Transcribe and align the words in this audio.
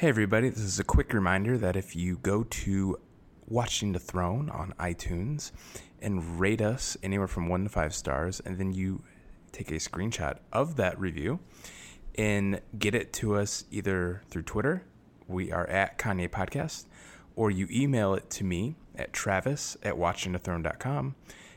Hey, 0.00 0.08
everybody, 0.08 0.48
this 0.48 0.60
is 0.60 0.78
a 0.78 0.84
quick 0.84 1.12
reminder 1.12 1.58
that 1.58 1.76
if 1.76 1.94
you 1.94 2.16
go 2.16 2.44
to 2.44 2.98
Watching 3.46 3.92
the 3.92 3.98
Throne 3.98 4.48
on 4.48 4.72
iTunes 4.80 5.52
and 6.00 6.40
rate 6.40 6.62
us 6.62 6.96
anywhere 7.02 7.28
from 7.28 7.50
one 7.50 7.64
to 7.64 7.68
five 7.68 7.94
stars, 7.94 8.40
and 8.40 8.56
then 8.56 8.72
you 8.72 9.02
take 9.52 9.70
a 9.70 9.74
screenshot 9.74 10.38
of 10.54 10.76
that 10.76 10.98
review 10.98 11.38
and 12.14 12.62
get 12.78 12.94
it 12.94 13.12
to 13.12 13.36
us 13.36 13.66
either 13.70 14.22
through 14.30 14.44
Twitter, 14.44 14.86
we 15.28 15.52
are 15.52 15.66
at 15.66 15.98
Kanye 15.98 16.30
Podcast, 16.30 16.86
or 17.36 17.50
you 17.50 17.68
email 17.70 18.14
it 18.14 18.30
to 18.30 18.42
me 18.44 18.76
at 18.96 19.12
travis 19.12 19.76
at 19.82 19.96
watchingthethrone.com, 19.96 21.14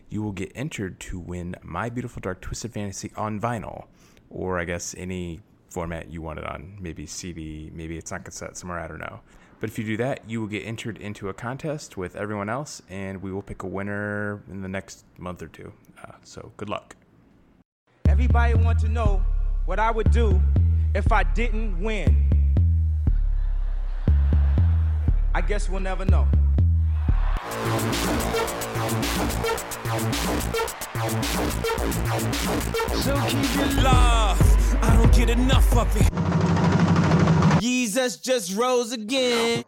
you 0.10 0.22
will 0.22 0.34
get 0.34 0.52
entered 0.54 1.00
to 1.00 1.18
win 1.18 1.56
My 1.64 1.90
Beautiful 1.90 2.20
Dark 2.20 2.42
Twisted 2.42 2.74
Fantasy 2.74 3.10
on 3.16 3.40
vinyl, 3.40 3.86
or 4.30 4.60
I 4.60 4.66
guess 4.66 4.94
any 4.98 5.40
format 5.74 6.12
you 6.12 6.22
want 6.22 6.38
it 6.38 6.46
on. 6.46 6.78
Maybe 6.80 7.08
CD, 7.08 7.72
maybe 7.74 7.98
it's 7.98 8.12
on 8.12 8.22
cassette 8.22 8.56
somewhere, 8.56 8.80
I 8.80 8.88
don't 8.88 9.00
know. 9.00 9.22
But 9.60 9.70
if 9.70 9.80
you 9.80 9.86
do 9.86 9.98
that, 9.98 10.30
you 10.30 10.40
will 10.40 10.48
get 10.48 10.66
entered 10.66 10.98
into 10.98 11.30
a 11.30 11.34
contest 11.34 11.98
with 11.98 12.16
everyone 12.16 12.48
else, 12.48 12.82
and 12.90 13.22
we 13.22 13.32
will 13.32 13.42
pick 13.42 13.64
a 13.64 13.68
winner 13.68 14.44
in 14.52 14.62
the 14.62 14.68
next 14.68 15.06
month 15.18 15.42
or 15.42 15.48
two. 15.48 15.74
Uh, 16.04 16.12
so 16.24 16.52
good 16.58 16.70
luck. 16.70 16.96
Everybody 18.08 18.54
want 18.54 18.78
to 18.80 18.90
know 18.90 19.24
what 19.66 19.80
I 19.80 19.90
would 19.90 20.12
do 20.12 20.40
if 20.94 21.12
I 21.12 21.24
didn't 21.24 21.82
win. 21.82 22.30
I 25.34 25.42
guess 25.42 25.70
we'll 25.70 25.80
never 25.80 26.06
know. 26.06 26.28
So 33.02 33.16
keep 33.28 33.56
your 33.56 33.84
love. 33.84 34.53
I 34.84 34.98
don't 34.98 35.14
get 35.14 35.30
enough 35.30 35.78
of 35.78 35.88
it. 35.96 37.62
Jesus 37.62 38.18
just 38.18 38.54
rose 38.54 38.92
again. 38.92 39.64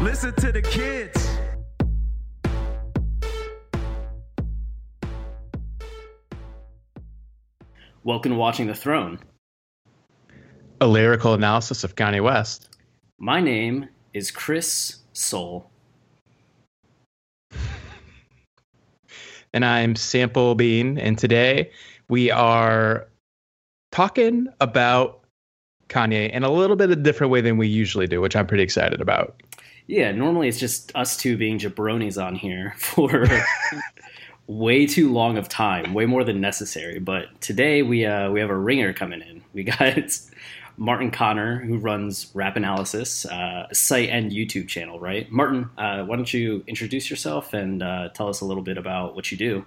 Listen 0.00 0.34
to 0.36 0.50
the 0.50 0.62
kids. 0.62 1.28
Welcome 8.04 8.32
to 8.32 8.38
Watching 8.38 8.66
the 8.66 8.74
Throne. 8.74 9.18
A 10.80 10.86
lyrical 10.86 11.34
analysis 11.34 11.84
of 11.84 11.96
Kanye 11.96 12.24
West. 12.24 12.78
My 13.18 13.40
name 13.40 13.90
is 14.14 14.30
Chris 14.30 15.02
Soul. 15.12 15.71
And 19.54 19.66
I'm 19.66 19.96
Sample 19.96 20.54
Bean, 20.54 20.96
and 20.96 21.18
today 21.18 21.70
we 22.08 22.30
are 22.30 23.06
talking 23.90 24.48
about 24.60 25.24
Kanye 25.88 26.30
in 26.30 26.42
a 26.42 26.50
little 26.50 26.74
bit 26.74 26.90
of 26.90 26.98
a 26.98 27.02
different 27.02 27.30
way 27.30 27.42
than 27.42 27.58
we 27.58 27.68
usually 27.68 28.06
do, 28.06 28.22
which 28.22 28.34
I'm 28.34 28.46
pretty 28.46 28.62
excited 28.62 29.02
about. 29.02 29.42
Yeah, 29.88 30.10
normally 30.12 30.48
it's 30.48 30.58
just 30.58 30.90
us 30.94 31.18
two 31.18 31.36
being 31.36 31.58
jabronis 31.58 32.22
on 32.22 32.34
here 32.34 32.72
for 32.78 33.26
way 34.46 34.86
too 34.86 35.12
long 35.12 35.36
of 35.36 35.50
time, 35.50 35.92
way 35.92 36.06
more 36.06 36.24
than 36.24 36.40
necessary. 36.40 36.98
But 36.98 37.38
today 37.42 37.82
we 37.82 38.06
uh, 38.06 38.30
we 38.30 38.40
have 38.40 38.48
a 38.48 38.56
ringer 38.56 38.94
coming 38.94 39.20
in. 39.20 39.42
We 39.52 39.64
got 39.64 40.18
Martin 40.82 41.12
Connor, 41.12 41.60
who 41.60 41.78
runs 41.78 42.32
Rap 42.34 42.56
Analysis, 42.56 43.24
uh, 43.26 43.72
site 43.72 44.08
and 44.08 44.32
YouTube 44.32 44.66
channel, 44.66 44.98
right? 44.98 45.30
Martin, 45.30 45.70
uh, 45.78 46.02
why 46.02 46.16
don't 46.16 46.34
you 46.34 46.64
introduce 46.66 47.08
yourself 47.08 47.54
and 47.54 47.84
uh, 47.84 48.08
tell 48.08 48.28
us 48.28 48.40
a 48.40 48.44
little 48.44 48.64
bit 48.64 48.76
about 48.76 49.14
what 49.14 49.30
you 49.30 49.38
do? 49.38 49.64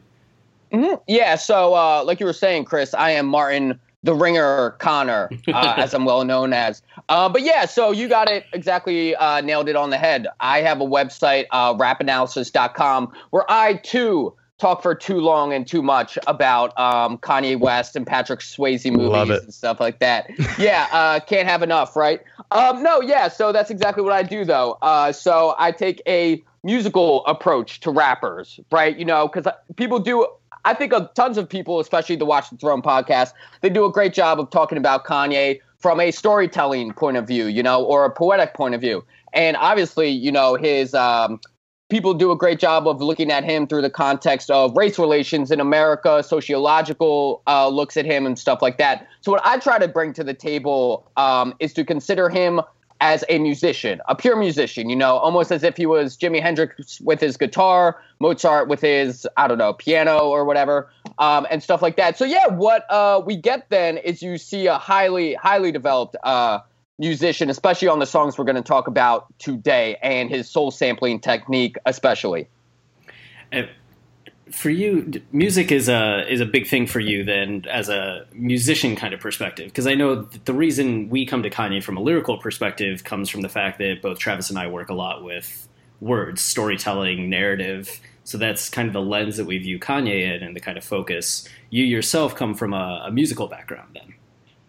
Mm-hmm. 0.73 0.95
Yeah, 1.07 1.35
so 1.35 1.73
uh, 1.73 2.03
like 2.03 2.19
you 2.19 2.25
were 2.25 2.33
saying, 2.33 2.65
Chris, 2.65 2.93
I 2.93 3.11
am 3.11 3.27
Martin 3.27 3.79
the 4.03 4.13
Ringer 4.13 4.71
Connor, 4.71 5.29
uh, 5.47 5.73
as 5.77 5.93
I'm 5.93 6.03
well 6.03 6.25
known 6.25 6.51
as. 6.51 6.81
Uh, 7.07 7.29
but 7.29 7.43
yeah, 7.43 7.63
so 7.63 7.91
you 7.91 8.09
got 8.09 8.29
it 8.29 8.45
exactly 8.51 9.15
uh, 9.15 9.39
nailed 9.39 9.69
it 9.69 9.77
on 9.77 9.91
the 9.91 9.97
head. 9.97 10.27
I 10.41 10.63
have 10.63 10.81
a 10.81 10.85
website, 10.85 11.45
uh, 11.51 11.75
rapanalysis.com, 11.75 13.13
where 13.29 13.49
I 13.49 13.75
too 13.75 14.33
talk 14.57 14.81
for 14.81 14.95
too 14.95 15.19
long 15.19 15.51
and 15.53 15.67
too 15.67 15.81
much 15.81 16.17
about 16.27 16.77
um, 16.79 17.17
Kanye 17.17 17.59
West 17.59 17.95
and 17.95 18.07
Patrick 18.07 18.39
Swayze 18.39 18.89
movies 18.91 19.43
and 19.43 19.53
stuff 19.53 19.79
like 19.79 19.99
that. 19.99 20.29
yeah, 20.57 20.87
uh, 20.91 21.19
can't 21.19 21.47
have 21.47 21.61
enough, 21.61 21.95
right? 21.95 22.21
Um, 22.51 22.81
no, 22.81 23.01
yeah, 23.01 23.27
so 23.27 23.51
that's 23.51 23.69
exactly 23.69 24.03
what 24.03 24.13
I 24.13 24.23
do, 24.23 24.45
though. 24.45 24.77
Uh, 24.81 25.11
so 25.11 25.55
I 25.57 25.71
take 25.71 26.01
a 26.07 26.43
musical 26.63 27.25
approach 27.25 27.81
to 27.81 27.91
rappers, 27.91 28.59
right? 28.71 28.97
You 28.97 29.05
know, 29.05 29.27
because 29.27 29.51
people 29.75 29.99
do 29.99 30.25
I 30.65 30.73
think 30.73 30.93
of 30.93 31.13
tons 31.13 31.37
of 31.37 31.47
people, 31.47 31.79
especially 31.79 32.15
the 32.15 32.25
Watch 32.25 32.49
the 32.49 32.57
Throne 32.57 32.81
podcast, 32.81 33.33
they 33.61 33.69
do 33.69 33.85
a 33.85 33.91
great 33.91 34.13
job 34.13 34.39
of 34.39 34.49
talking 34.49 34.79
about 34.79 35.05
Kanye 35.05 35.61
from 35.77 35.99
a 35.99 36.09
storytelling 36.09 36.91
point 36.93 37.17
of 37.17 37.27
view, 37.27 37.45
you 37.45 37.61
know, 37.61 37.83
or 37.83 38.03
a 38.03 38.09
poetic 38.09 38.55
point 38.55 38.73
of 38.73 38.81
view. 38.81 39.05
And 39.33 39.55
obviously, 39.57 40.09
you 40.09 40.31
know, 40.31 40.55
his 40.55 40.95
um, 40.95 41.39
people 41.89 42.13
do 42.13 42.31
a 42.31 42.35
great 42.35 42.59
job 42.59 42.87
of 42.87 43.01
looking 43.01 43.31
at 43.31 43.43
him 43.43 43.67
through 43.67 43.81
the 43.81 43.89
context 43.89 44.49
of 44.49 44.75
race 44.75 44.97
relations 44.97 45.51
in 45.51 45.59
America, 45.59 46.23
sociological 46.23 47.41
uh, 47.47 47.67
looks 47.67 47.95
at 47.95 48.05
him 48.05 48.25
and 48.25 48.39
stuff 48.39 48.61
like 48.61 48.77
that. 48.77 49.07
So 49.21 49.31
what 49.31 49.41
I 49.45 49.59
try 49.59 49.77
to 49.77 49.87
bring 49.87 50.13
to 50.13 50.23
the 50.23 50.33
table 50.33 51.09
um, 51.17 51.53
is 51.59 51.73
to 51.73 51.85
consider 51.85 52.29
him 52.29 52.61
as 53.01 53.23
a 53.29 53.39
musician, 53.39 54.01
a 54.07 54.15
pure 54.15 54.37
musician, 54.37 54.89
you 54.89 54.95
know, 54.95 55.17
almost 55.17 55.51
as 55.51 55.63
if 55.63 55.75
he 55.75 55.85
was 55.85 56.17
Jimi 56.17 56.41
Hendrix 56.41 57.01
with 57.01 57.19
his 57.19 57.35
guitar, 57.35 58.01
Mozart 58.19 58.69
with 58.69 58.81
his, 58.81 59.27
I 59.35 59.47
don't 59.47 59.57
know, 59.57 59.73
piano 59.73 60.19
or 60.19 60.45
whatever, 60.45 60.89
um, 61.19 61.45
and 61.51 61.61
stuff 61.61 61.81
like 61.81 61.97
that. 61.97 62.17
So, 62.17 62.23
yeah, 62.23 62.47
what 62.47 62.89
uh, 62.89 63.21
we 63.23 63.35
get 63.35 63.69
then 63.69 63.97
is 63.97 64.23
you 64.23 64.37
see 64.37 64.67
a 64.67 64.77
highly, 64.77 65.33
highly 65.33 65.71
developed 65.73 66.15
uh, 66.23 66.59
musician, 66.97 67.49
especially 67.49 67.87
on 67.87 67.99
the 67.99 68.05
songs 68.05 68.37
we're 68.37 68.45
going 68.45 68.55
to 68.55 68.61
talk 68.61 68.87
about 68.87 69.27
today, 69.39 69.97
and 70.01 70.29
his 70.29 70.49
soul 70.49 70.71
sampling 70.71 71.19
technique, 71.19 71.75
especially. 71.85 72.47
For 74.51 74.69
you, 74.69 75.11
music 75.31 75.71
is 75.71 75.89
a 75.89 76.31
is 76.31 76.39
a 76.39 76.45
big 76.45 76.67
thing 76.67 76.85
for 76.85 76.99
you 76.99 77.23
then, 77.23 77.65
as 77.69 77.89
a 77.89 78.25
musician 78.33 78.95
kind 78.95 79.13
of 79.13 79.19
perspective. 79.19 79.67
Because 79.67 79.87
I 79.87 79.95
know 79.95 80.21
the 80.45 80.53
reason 80.53 81.09
we 81.09 81.25
come 81.25 81.41
to 81.43 81.49
Kanye 81.49 81.83
from 81.83 81.97
a 81.97 82.01
lyrical 82.01 82.37
perspective 82.37 83.03
comes 83.03 83.29
from 83.29 83.41
the 83.41 83.49
fact 83.49 83.79
that 83.79 84.01
both 84.01 84.19
Travis 84.19 84.49
and 84.49 84.59
I 84.59 84.67
work 84.67 84.89
a 84.89 84.93
lot 84.93 85.23
with 85.23 85.67
words, 85.99 86.41
storytelling, 86.41 87.29
narrative. 87.29 87.99
So 88.23 88.37
that's 88.37 88.69
kind 88.69 88.87
of 88.87 88.93
the 88.93 89.01
lens 89.01 89.37
that 89.37 89.45
we 89.45 89.57
view 89.57 89.79
Kanye 89.79 90.35
in, 90.35 90.43
and 90.43 90.55
the 90.55 90.59
kind 90.59 90.77
of 90.77 90.83
focus. 90.83 91.47
You 91.71 91.83
yourself 91.83 92.35
come 92.35 92.53
from 92.53 92.73
a, 92.73 93.05
a 93.07 93.11
musical 93.11 93.47
background, 93.47 93.89
then. 93.95 94.13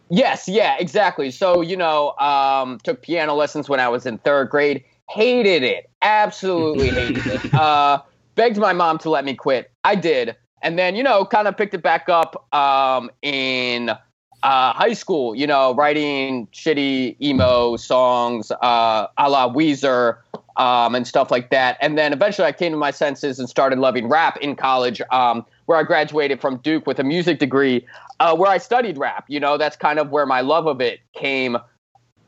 Yes, 0.09 0.49
yeah, 0.49 0.77
exactly. 0.79 1.31
So 1.31 1.61
you 1.61 1.77
know, 1.77 2.17
um, 2.19 2.79
took 2.83 3.03
piano 3.03 3.35
lessons 3.35 3.69
when 3.69 3.81
I 3.81 3.89
was 3.89 4.07
in 4.07 4.19
third 4.19 4.51
grade. 4.51 4.85
Hated 5.09 5.63
it, 5.63 5.89
absolutely 6.03 6.91
hated 6.91 7.27
it. 7.27 7.41
Uh, 7.55 7.99
begged 8.37 8.59
my 8.59 8.73
mom 8.73 8.99
to 8.99 9.11
let 9.11 9.25
me 9.25 9.35
quit. 9.35 9.71
I 9.83 9.95
did. 9.97 10.37
And 10.63 10.79
then, 10.79 10.95
you 10.97 11.03
know, 11.03 11.25
kind 11.25 11.49
of 11.49 11.57
picked 11.57 11.75
it 11.75 11.83
back 11.83 12.09
up 12.09 12.53
um, 12.55 13.11
in 13.23 13.91
uh, 13.91 14.73
high 14.73 14.93
school, 14.93 15.35
you 15.35 15.47
know, 15.47 15.75
writing 15.75 16.47
shitty 16.49 17.21
emo 17.21 17.77
songs 17.77 18.51
uh, 18.51 19.07
a 19.19 19.31
la 19.31 19.53
Weezer 19.53 20.19
um, 20.57 20.95
and 20.95 21.07
stuff 21.07 21.31
like 21.31 21.51
that. 21.51 21.77
And 21.81 21.99
then 21.99 22.13
eventually 22.13 22.47
I 22.47 22.53
came 22.53 22.73
to 22.73 22.79
my 22.79 22.91
senses 22.91 23.39
and 23.39 23.49
started 23.49 23.79
loving 23.79 24.09
rap 24.09 24.37
in 24.39 24.57
college, 24.57 25.01
um, 25.11 25.45
where 25.67 25.79
I 25.79 25.83
graduated 25.83 26.41
from 26.41 26.57
Duke 26.59 26.87
with 26.87 26.99
a 26.99 27.05
music 27.05 27.39
degree, 27.39 27.87
uh, 28.21 28.35
where 28.35 28.51
I 28.51 28.59
studied 28.59 28.99
rap. 28.99 29.25
You 29.29 29.41
know, 29.41 29.59
that's 29.59 29.77
kind 29.77 29.99
of 29.99 30.11
where 30.11 30.27
my 30.27 30.41
love 30.41 30.67
of 30.67 30.81
it 30.81 31.01
came 31.15 31.57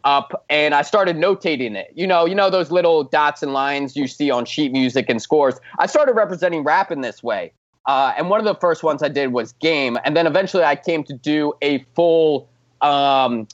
up 0.04 0.44
and 0.48 0.74
I 0.74 0.82
started 0.82 1.16
notating 1.16 1.74
it. 1.74 1.92
You 1.94 2.06
know, 2.06 2.24
you 2.24 2.34
know 2.34 2.50
those 2.50 2.70
little 2.70 3.04
dots 3.04 3.42
and 3.42 3.52
lines 3.52 3.96
you 3.96 4.06
see 4.06 4.30
on 4.30 4.44
sheet 4.44 4.72
music 4.72 5.06
and 5.08 5.20
scores. 5.20 5.60
I 5.78 5.86
started 5.86 6.12
representing 6.12 6.64
rap 6.64 6.90
in 6.90 7.00
this 7.00 7.22
way. 7.22 7.52
Uh, 7.86 8.12
and 8.16 8.28
one 8.28 8.38
of 8.38 8.44
the 8.44 8.54
first 8.54 8.82
ones 8.82 9.02
I 9.02 9.08
did 9.08 9.32
was 9.32 9.52
game, 9.52 9.98
and 10.04 10.14
then 10.14 10.26
eventually 10.26 10.62
I 10.62 10.76
came 10.76 11.04
to 11.04 11.14
do 11.14 11.54
a 11.62 11.78
full 11.94 12.46
um, 12.82 13.48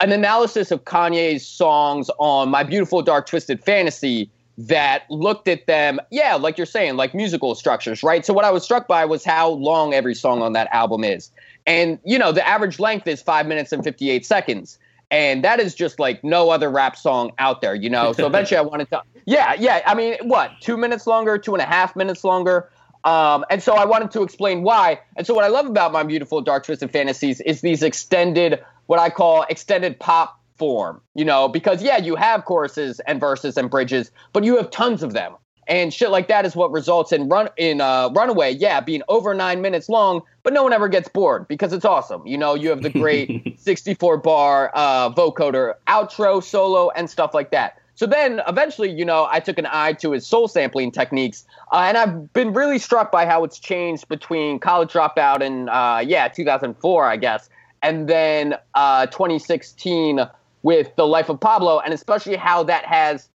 an 0.00 0.12
analysis 0.12 0.70
of 0.70 0.84
Kanye's 0.84 1.46
songs 1.46 2.08
on 2.18 2.48
My 2.48 2.62
Beautiful 2.62 3.02
Dark 3.02 3.26
Twisted 3.26 3.62
Fantasy 3.62 4.30
that 4.58 5.04
looked 5.08 5.48
at 5.48 5.66
them, 5.66 6.00
yeah, 6.10 6.34
like 6.34 6.58
you're 6.58 6.66
saying, 6.66 6.96
like 6.96 7.14
musical 7.14 7.54
structures, 7.54 8.02
right? 8.02 8.26
So 8.26 8.34
what 8.34 8.44
I 8.44 8.50
was 8.50 8.64
struck 8.64 8.88
by 8.88 9.04
was 9.04 9.24
how 9.24 9.50
long 9.50 9.94
every 9.94 10.14
song 10.14 10.42
on 10.42 10.52
that 10.52 10.68
album 10.72 11.04
is. 11.04 11.30
And, 11.66 11.98
you 12.04 12.18
know, 12.18 12.32
the 12.32 12.46
average 12.46 12.78
length 12.78 13.06
is 13.06 13.22
five 13.22 13.46
minutes 13.46 13.72
and 13.72 13.84
58 13.84 14.26
seconds 14.26 14.78
and 15.10 15.42
that 15.42 15.58
is 15.60 15.74
just 15.74 15.98
like 15.98 16.22
no 16.22 16.50
other 16.50 16.70
rap 16.70 16.96
song 16.96 17.32
out 17.38 17.60
there, 17.60 17.74
you 17.74 17.88
know. 17.88 18.12
So 18.12 18.26
eventually, 18.26 18.58
I 18.58 18.62
wanted 18.62 18.90
to, 18.90 19.02
yeah, 19.24 19.54
yeah. 19.58 19.82
I 19.86 19.94
mean, 19.94 20.16
what 20.22 20.52
two 20.60 20.76
minutes 20.76 21.06
longer, 21.06 21.38
two 21.38 21.54
and 21.54 21.62
a 21.62 21.66
half 21.66 21.96
minutes 21.96 22.24
longer, 22.24 22.68
um, 23.04 23.44
and 23.48 23.62
so 23.62 23.74
I 23.74 23.84
wanted 23.84 24.10
to 24.12 24.22
explain 24.22 24.62
why. 24.62 25.00
And 25.16 25.26
so 25.26 25.34
what 25.34 25.44
I 25.44 25.48
love 25.48 25.66
about 25.66 25.92
my 25.92 26.02
beautiful 26.02 26.40
dark 26.40 26.64
twisted 26.64 26.90
fantasies 26.90 27.40
is 27.40 27.60
these 27.60 27.82
extended, 27.82 28.62
what 28.86 28.98
I 28.98 29.10
call 29.10 29.44
extended 29.48 29.98
pop 29.98 30.37
form, 30.58 31.00
you 31.14 31.24
know, 31.24 31.48
because 31.48 31.82
yeah, 31.82 31.98
you 31.98 32.16
have 32.16 32.44
choruses 32.44 33.00
and 33.06 33.20
verses 33.20 33.56
and 33.56 33.70
bridges, 33.70 34.10
but 34.32 34.44
you 34.44 34.56
have 34.56 34.70
tons 34.70 35.02
of 35.02 35.12
them. 35.12 35.34
and 35.68 35.92
shit 35.92 36.10
like 36.10 36.28
that 36.28 36.46
is 36.46 36.56
what 36.56 36.72
results 36.72 37.12
in 37.12 37.28
run 37.28 37.48
in 37.56 37.80
uh, 37.80 38.08
Runaway, 38.10 38.54
yeah, 38.54 38.80
being 38.80 39.02
over 39.08 39.34
nine 39.34 39.60
minutes 39.60 39.88
long, 39.88 40.22
but 40.42 40.52
no 40.52 40.62
one 40.62 40.72
ever 40.72 40.88
gets 40.88 41.08
bored 41.08 41.46
because 41.46 41.72
it's 41.72 41.84
awesome. 41.84 42.26
You 42.26 42.38
know, 42.38 42.54
you 42.54 42.70
have 42.70 42.82
the 42.82 42.90
great 42.90 43.58
64 43.60 44.16
bar 44.18 44.70
uh, 44.74 45.10
vocoder 45.10 45.74
outro, 45.86 46.42
solo, 46.42 46.90
and 46.90 47.08
stuff 47.10 47.34
like 47.34 47.50
that. 47.50 47.78
So 47.94 48.06
then 48.06 48.40
eventually, 48.46 48.90
you 48.90 49.04
know, 49.04 49.26
I 49.30 49.40
took 49.40 49.58
an 49.58 49.66
eye 49.66 49.92
to 49.94 50.12
his 50.12 50.24
soul 50.26 50.46
sampling 50.48 50.92
techniques, 50.92 51.44
uh, 51.72 51.80
and 51.88 51.98
I've 51.98 52.32
been 52.32 52.52
really 52.52 52.78
struck 52.78 53.10
by 53.12 53.26
how 53.26 53.44
it's 53.44 53.58
changed 53.58 54.08
between 54.08 54.60
College 54.60 54.92
Dropout 54.92 55.42
and 55.42 55.68
uh, 55.68 56.00
yeah, 56.06 56.28
2004, 56.28 57.04
I 57.04 57.16
guess, 57.16 57.50
and 57.82 58.08
then 58.08 58.54
uh, 58.74 59.06
2016 59.06 60.20
with 60.62 60.94
The 60.96 61.06
Life 61.06 61.28
of 61.28 61.40
Pablo, 61.40 61.80
and 61.80 61.94
especially 61.94 62.36
how 62.36 62.62
that 62.64 62.84
has 62.84 63.28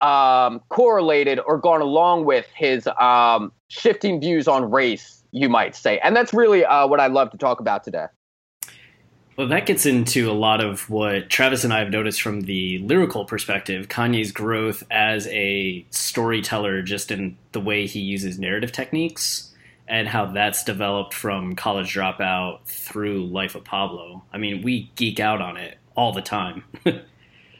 um, 0.00 0.60
correlated 0.68 1.40
or 1.46 1.58
gone 1.58 1.80
along 1.80 2.24
with 2.24 2.46
his 2.54 2.86
um, 3.00 3.52
shifting 3.68 4.20
views 4.20 4.48
on 4.48 4.70
race, 4.70 5.22
you 5.32 5.48
might 5.48 5.74
say. 5.74 5.98
And 5.98 6.14
that's 6.14 6.34
really 6.34 6.64
uh, 6.64 6.86
what 6.86 7.00
I'd 7.00 7.12
love 7.12 7.30
to 7.30 7.38
talk 7.38 7.60
about 7.60 7.84
today. 7.84 8.06
Well, 9.36 9.48
that 9.48 9.66
gets 9.66 9.84
into 9.84 10.30
a 10.30 10.32
lot 10.32 10.60
of 10.60 10.88
what 10.88 11.28
Travis 11.28 11.64
and 11.64 11.72
I 11.72 11.80
have 11.80 11.90
noticed 11.90 12.22
from 12.22 12.42
the 12.42 12.78
lyrical 12.78 13.24
perspective 13.24 13.88
Kanye's 13.88 14.30
growth 14.30 14.84
as 14.92 15.26
a 15.28 15.84
storyteller, 15.90 16.82
just 16.82 17.10
in 17.10 17.36
the 17.50 17.60
way 17.60 17.86
he 17.86 17.98
uses 17.98 18.38
narrative 18.38 18.70
techniques, 18.70 19.52
and 19.88 20.06
how 20.06 20.26
that's 20.26 20.62
developed 20.62 21.14
from 21.14 21.56
College 21.56 21.92
Dropout 21.92 22.64
through 22.66 23.26
Life 23.26 23.56
of 23.56 23.64
Pablo. 23.64 24.22
I 24.32 24.38
mean, 24.38 24.62
we 24.62 24.92
geek 24.94 25.18
out 25.18 25.40
on 25.40 25.56
it 25.56 25.78
all 25.96 26.12
the 26.12 26.22
time. 26.22 26.64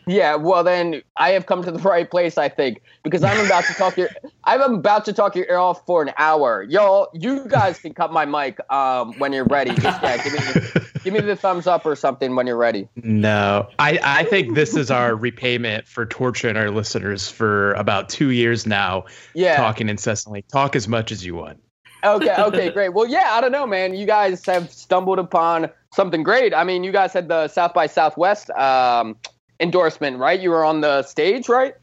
Yeah, 0.07 0.37
well 0.37 0.63
then 0.65 1.03
I 1.17 1.31
have 1.31 1.47
come 1.47 1.63
to 1.65 1.71
the 1.71 1.79
right 1.89 2.11
place, 2.11 2.37
I 2.37 2.49
think, 2.49 2.83
because 3.03 3.23
I'm 3.23 3.45
about 3.45 3.65
to 3.65 3.75
talk 3.75 3.97
your 3.97 4.11
I'm 4.45 4.61
about 4.61 5.05
to 5.07 5.13
talk 5.13 5.35
your 5.35 5.47
ear 5.47 5.59
off 5.59 5.85
for 5.87 6.03
an 6.03 6.13
hour. 6.19 6.63
Y'all, 6.63 7.09
you 7.15 7.47
guys 7.49 7.79
can 7.79 7.95
cut 7.95 8.13
my 8.13 8.25
mic 8.25 8.59
um, 8.73 9.15
when 9.19 9.33
you're 9.33 9.47
ready. 9.47 9.75
Just 9.75 10.03
yeah, 10.03 10.23
give 10.23 10.33
me 10.33 10.39
the, 10.39 11.01
give 11.05 11.15
me 11.15 11.21
the 11.21 11.37
thumbs 11.37 11.67
up 11.67 11.87
or 11.87 11.97
something 11.97 12.37
when 12.37 12.47
you're 12.47 12.57
ready. 12.57 12.89
No, 12.97 13.69
I 13.79 13.99
I 14.03 14.25
think 14.25 14.55
this 14.55 14.77
is 14.77 14.91
our 14.91 15.15
repayment 15.17 15.89
for 15.89 16.05
torturing 16.07 16.57
our 16.57 16.71
listeners 16.71 17.29
for 17.31 17.73
about 17.75 18.09
two 18.09 18.31
years 18.31 18.67
now. 18.67 19.05
Yeah, 19.35 19.57
talking 19.57 19.89
incessantly. 19.89 20.43
Talk 20.43 20.77
as 20.77 20.87
much 20.87 21.13
as 21.13 21.25
you 21.25 21.35
want. 21.35 21.61
Okay, 22.05 22.35
okay, 22.39 22.71
great. 22.71 22.91
Well, 22.91 23.07
yeah, 23.07 23.31
I 23.33 23.41
don't 23.41 23.53
know, 23.53 23.67
man. 23.67 23.95
You 23.95 24.07
guys 24.07 24.45
have 24.47 24.71
stumbled 24.71 25.19
upon 25.19 25.71
something 25.93 26.23
great. 26.23 26.55
I 26.55 26.65
mean, 26.65 26.85
you 26.85 26.93
guys 26.93 27.13
had 27.13 27.29
the 27.29 27.49
South 27.49 27.75
by 27.75 27.87
Southwest. 27.87 28.51
Um, 28.51 29.17
endorsement, 29.61 30.19
right? 30.19 30.39
You 30.39 30.51
were 30.51 30.65
on 30.65 30.81
the 30.81 31.03
stage, 31.03 31.49
right? 31.49 31.75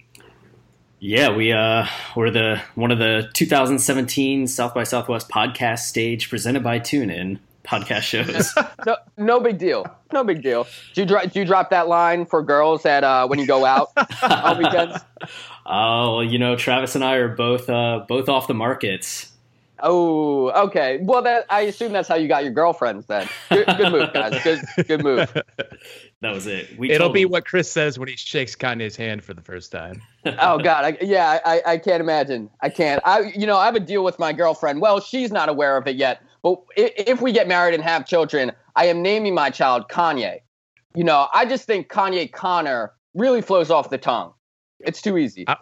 Yeah, 0.99 1.35
we 1.35 1.51
uh 1.51 1.87
were 2.15 2.29
the 2.29 2.61
one 2.75 2.91
of 2.91 2.99
the 2.99 3.29
2017 3.33 4.47
South 4.47 4.73
by 4.73 4.83
Southwest 4.83 5.29
podcast 5.29 5.79
stage 5.79 6.29
presented 6.29 6.63
by 6.63 6.79
TuneIn 6.79 7.39
podcast 7.63 8.01
shows. 8.01 8.53
no, 8.85 8.97
no 9.17 9.39
big 9.39 9.57
deal. 9.57 9.85
No 10.13 10.23
big 10.23 10.43
deal. 10.43 10.67
Do 10.93 11.01
you 11.01 11.07
drop 11.07 11.31
do 11.31 11.39
you 11.39 11.45
drop 11.45 11.71
that 11.71 11.87
line 11.87 12.27
for 12.27 12.43
girls 12.43 12.85
at 12.85 13.03
uh 13.03 13.27
when 13.27 13.39
you 13.39 13.47
go 13.47 13.65
out 13.65 13.89
on 14.21 14.57
weekends? 14.57 14.97
Oh, 15.63 16.21
you 16.21 16.39
know, 16.39 16.55
Travis 16.55 16.95
and 16.95 17.03
I 17.03 17.17
are 17.17 17.35
both 17.35 17.69
uh 17.69 18.03
both 18.07 18.27
off 18.29 18.47
the 18.47 18.55
markets. 18.55 19.30
Oh, 19.81 20.49
okay. 20.67 20.99
Well, 21.01 21.21
that 21.23 21.45
I 21.49 21.61
assume 21.61 21.91
that's 21.91 22.07
how 22.07 22.15
you 22.15 22.27
got 22.27 22.43
your 22.43 22.53
girlfriends. 22.53 23.05
Then 23.07 23.27
good, 23.49 23.65
good 23.77 23.91
move, 23.91 24.13
guys. 24.13 24.43
Good, 24.43 24.61
good 24.87 25.03
move. 25.03 25.33
That 26.21 26.35
was 26.35 26.45
it. 26.45 26.77
We 26.77 26.91
It'll 26.91 27.09
be 27.09 27.25
what 27.25 27.45
Chris 27.45 27.71
says 27.71 27.97
when 27.97 28.07
he 28.07 28.15
shakes 28.15 28.55
Kanye's 28.55 28.95
hand 28.95 29.23
for 29.23 29.33
the 29.33 29.41
first 29.41 29.71
time. 29.71 30.03
oh 30.25 30.59
God, 30.59 30.85
I, 30.85 30.97
yeah, 31.01 31.39
I, 31.43 31.61
I 31.65 31.77
can't 31.79 31.99
imagine. 31.99 32.47
I 32.61 32.69
can't. 32.69 33.01
I, 33.03 33.21
you 33.35 33.47
know, 33.47 33.57
I 33.57 33.65
have 33.65 33.73
a 33.75 33.79
deal 33.79 34.03
with 34.03 34.19
my 34.19 34.31
girlfriend. 34.31 34.81
Well, 34.81 34.99
she's 34.99 35.31
not 35.31 35.49
aware 35.49 35.77
of 35.77 35.87
it 35.87 35.95
yet. 35.95 36.21
But 36.43 36.59
if 36.77 37.21
we 37.21 37.31
get 37.31 37.47
married 37.47 37.73
and 37.73 37.83
have 37.83 38.05
children, 38.05 38.51
I 38.75 38.85
am 38.85 39.01
naming 39.01 39.33
my 39.33 39.49
child 39.49 39.89
Kanye. 39.89 40.41
You 40.93 41.03
know, 41.03 41.27
I 41.33 41.45
just 41.45 41.65
think 41.65 41.89
Kanye 41.89 42.31
Connor 42.31 42.93
really 43.15 43.41
flows 43.41 43.71
off 43.71 43.89
the 43.89 43.97
tongue. 43.97 44.33
It's 44.79 45.01
too 45.01 45.17
easy. 45.17 45.45
I, 45.47 45.57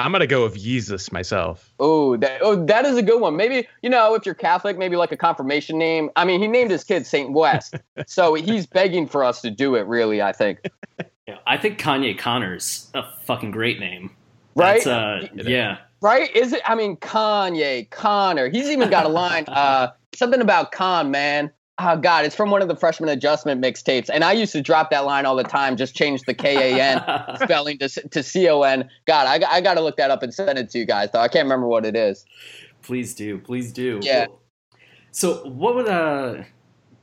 I'm 0.00 0.12
gonna 0.12 0.26
go 0.26 0.44
with 0.44 0.58
Jesus 0.58 1.12
myself. 1.12 1.72
Oh, 1.78 2.16
that 2.18 2.40
oh, 2.42 2.64
that 2.66 2.84
is 2.84 2.96
a 2.96 3.02
good 3.02 3.20
one. 3.20 3.36
Maybe 3.36 3.66
you 3.82 3.90
know, 3.90 4.14
if 4.14 4.24
you're 4.24 4.34
Catholic, 4.34 4.78
maybe 4.78 4.96
like 4.96 5.12
a 5.12 5.16
confirmation 5.16 5.78
name. 5.78 6.10
I 6.16 6.24
mean, 6.24 6.40
he 6.40 6.48
named 6.48 6.70
his 6.70 6.84
kid 6.84 7.06
Saint 7.06 7.32
West, 7.32 7.74
so 8.06 8.34
he's 8.34 8.66
begging 8.66 9.06
for 9.06 9.24
us 9.24 9.40
to 9.42 9.50
do 9.50 9.74
it. 9.76 9.86
Really, 9.86 10.22
I 10.22 10.32
think. 10.32 10.60
Yeah, 11.26 11.38
I 11.46 11.56
think 11.56 11.78
Kanye 11.78 12.18
Connor's 12.18 12.90
a 12.94 13.02
fucking 13.24 13.50
great 13.50 13.78
name. 13.78 14.10
Right? 14.54 14.84
Uh, 14.86 15.20
yeah. 15.34 15.78
Right? 16.00 16.34
Is 16.34 16.52
it? 16.52 16.62
I 16.64 16.74
mean, 16.74 16.96
Kanye 16.96 17.88
Connor. 17.90 18.48
He's 18.48 18.68
even 18.68 18.90
got 18.90 19.06
a 19.06 19.08
line. 19.08 19.44
Uh, 19.48 19.88
something 20.14 20.40
about 20.40 20.72
Con 20.72 21.10
man 21.10 21.50
oh 21.80 21.96
god, 21.96 22.24
it's 22.24 22.36
from 22.36 22.50
one 22.50 22.62
of 22.62 22.68
the 22.68 22.76
freshman 22.76 23.08
adjustment 23.08 23.62
mixtapes, 23.62 24.10
and 24.12 24.22
I 24.22 24.32
used 24.32 24.52
to 24.52 24.60
drop 24.62 24.90
that 24.90 25.04
line 25.04 25.26
all 25.26 25.36
the 25.36 25.42
time. 25.44 25.76
Just 25.76 25.94
change 25.94 26.22
the 26.22 26.34
K 26.34 26.76
A 26.76 26.82
N 26.82 27.36
spelling 27.42 27.78
to 27.78 27.88
to 27.88 28.22
C 28.22 28.48
O 28.48 28.62
N. 28.62 28.88
God, 29.06 29.26
I, 29.26 29.50
I 29.50 29.60
got 29.60 29.74
to 29.74 29.80
look 29.80 29.96
that 29.96 30.10
up 30.10 30.22
and 30.22 30.32
send 30.32 30.58
it 30.58 30.70
to 30.70 30.78
you 30.78 30.86
guys. 30.86 31.10
Though 31.12 31.20
I 31.20 31.28
can't 31.28 31.44
remember 31.44 31.66
what 31.66 31.84
it 31.86 31.96
is. 31.96 32.24
Please 32.82 33.14
do, 33.14 33.38
please 33.38 33.72
do. 33.72 34.00
Yeah. 34.02 34.26
So 35.12 35.48
what 35.48 35.74
would 35.74 35.88
uh 35.88 36.42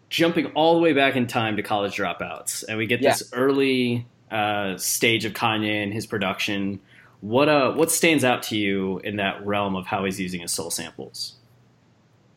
jumping 0.10 0.48
all 0.48 0.76
the 0.76 0.80
way 0.82 0.94
back 0.94 1.16
in 1.16 1.28
time 1.28 1.58
to 1.58 1.64
college 1.64 1.96
dropouts, 1.98 2.64
and 2.68 2.78
we 2.78 2.86
get 2.88 3.02
Yeah. 3.02 3.12
this 3.12 3.30
early 3.34 4.06
uh, 4.32 4.78
stage 4.78 5.26
of 5.26 5.34
Kanye 5.34 5.84
and 5.84 5.94
his 5.94 6.06
production. 6.06 6.80
What 7.22 7.50
uh 7.50 7.74
what 7.74 7.92
stands 7.92 8.24
out 8.24 8.44
to 8.44 8.58
you 8.58 9.00
in 9.04 9.16
that 9.16 9.46
realm 9.46 9.76
of 9.76 9.88
how 9.88 10.06
he's 10.06 10.20
using 10.20 10.42
his 10.42 10.52
soul 10.52 10.70
samples? 10.70 11.37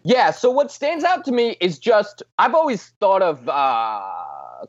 Yeah. 0.02 0.31
So 0.31 0.50
what 0.50 0.70
stands 0.70 1.05
out 1.05 1.25
to 1.26 1.32
me 1.32 1.56
is 1.61 1.79
just 1.79 2.23
I've 2.38 2.55
always 2.55 2.87
thought 3.00 3.23
of 3.23 3.49
uh, 3.49 4.00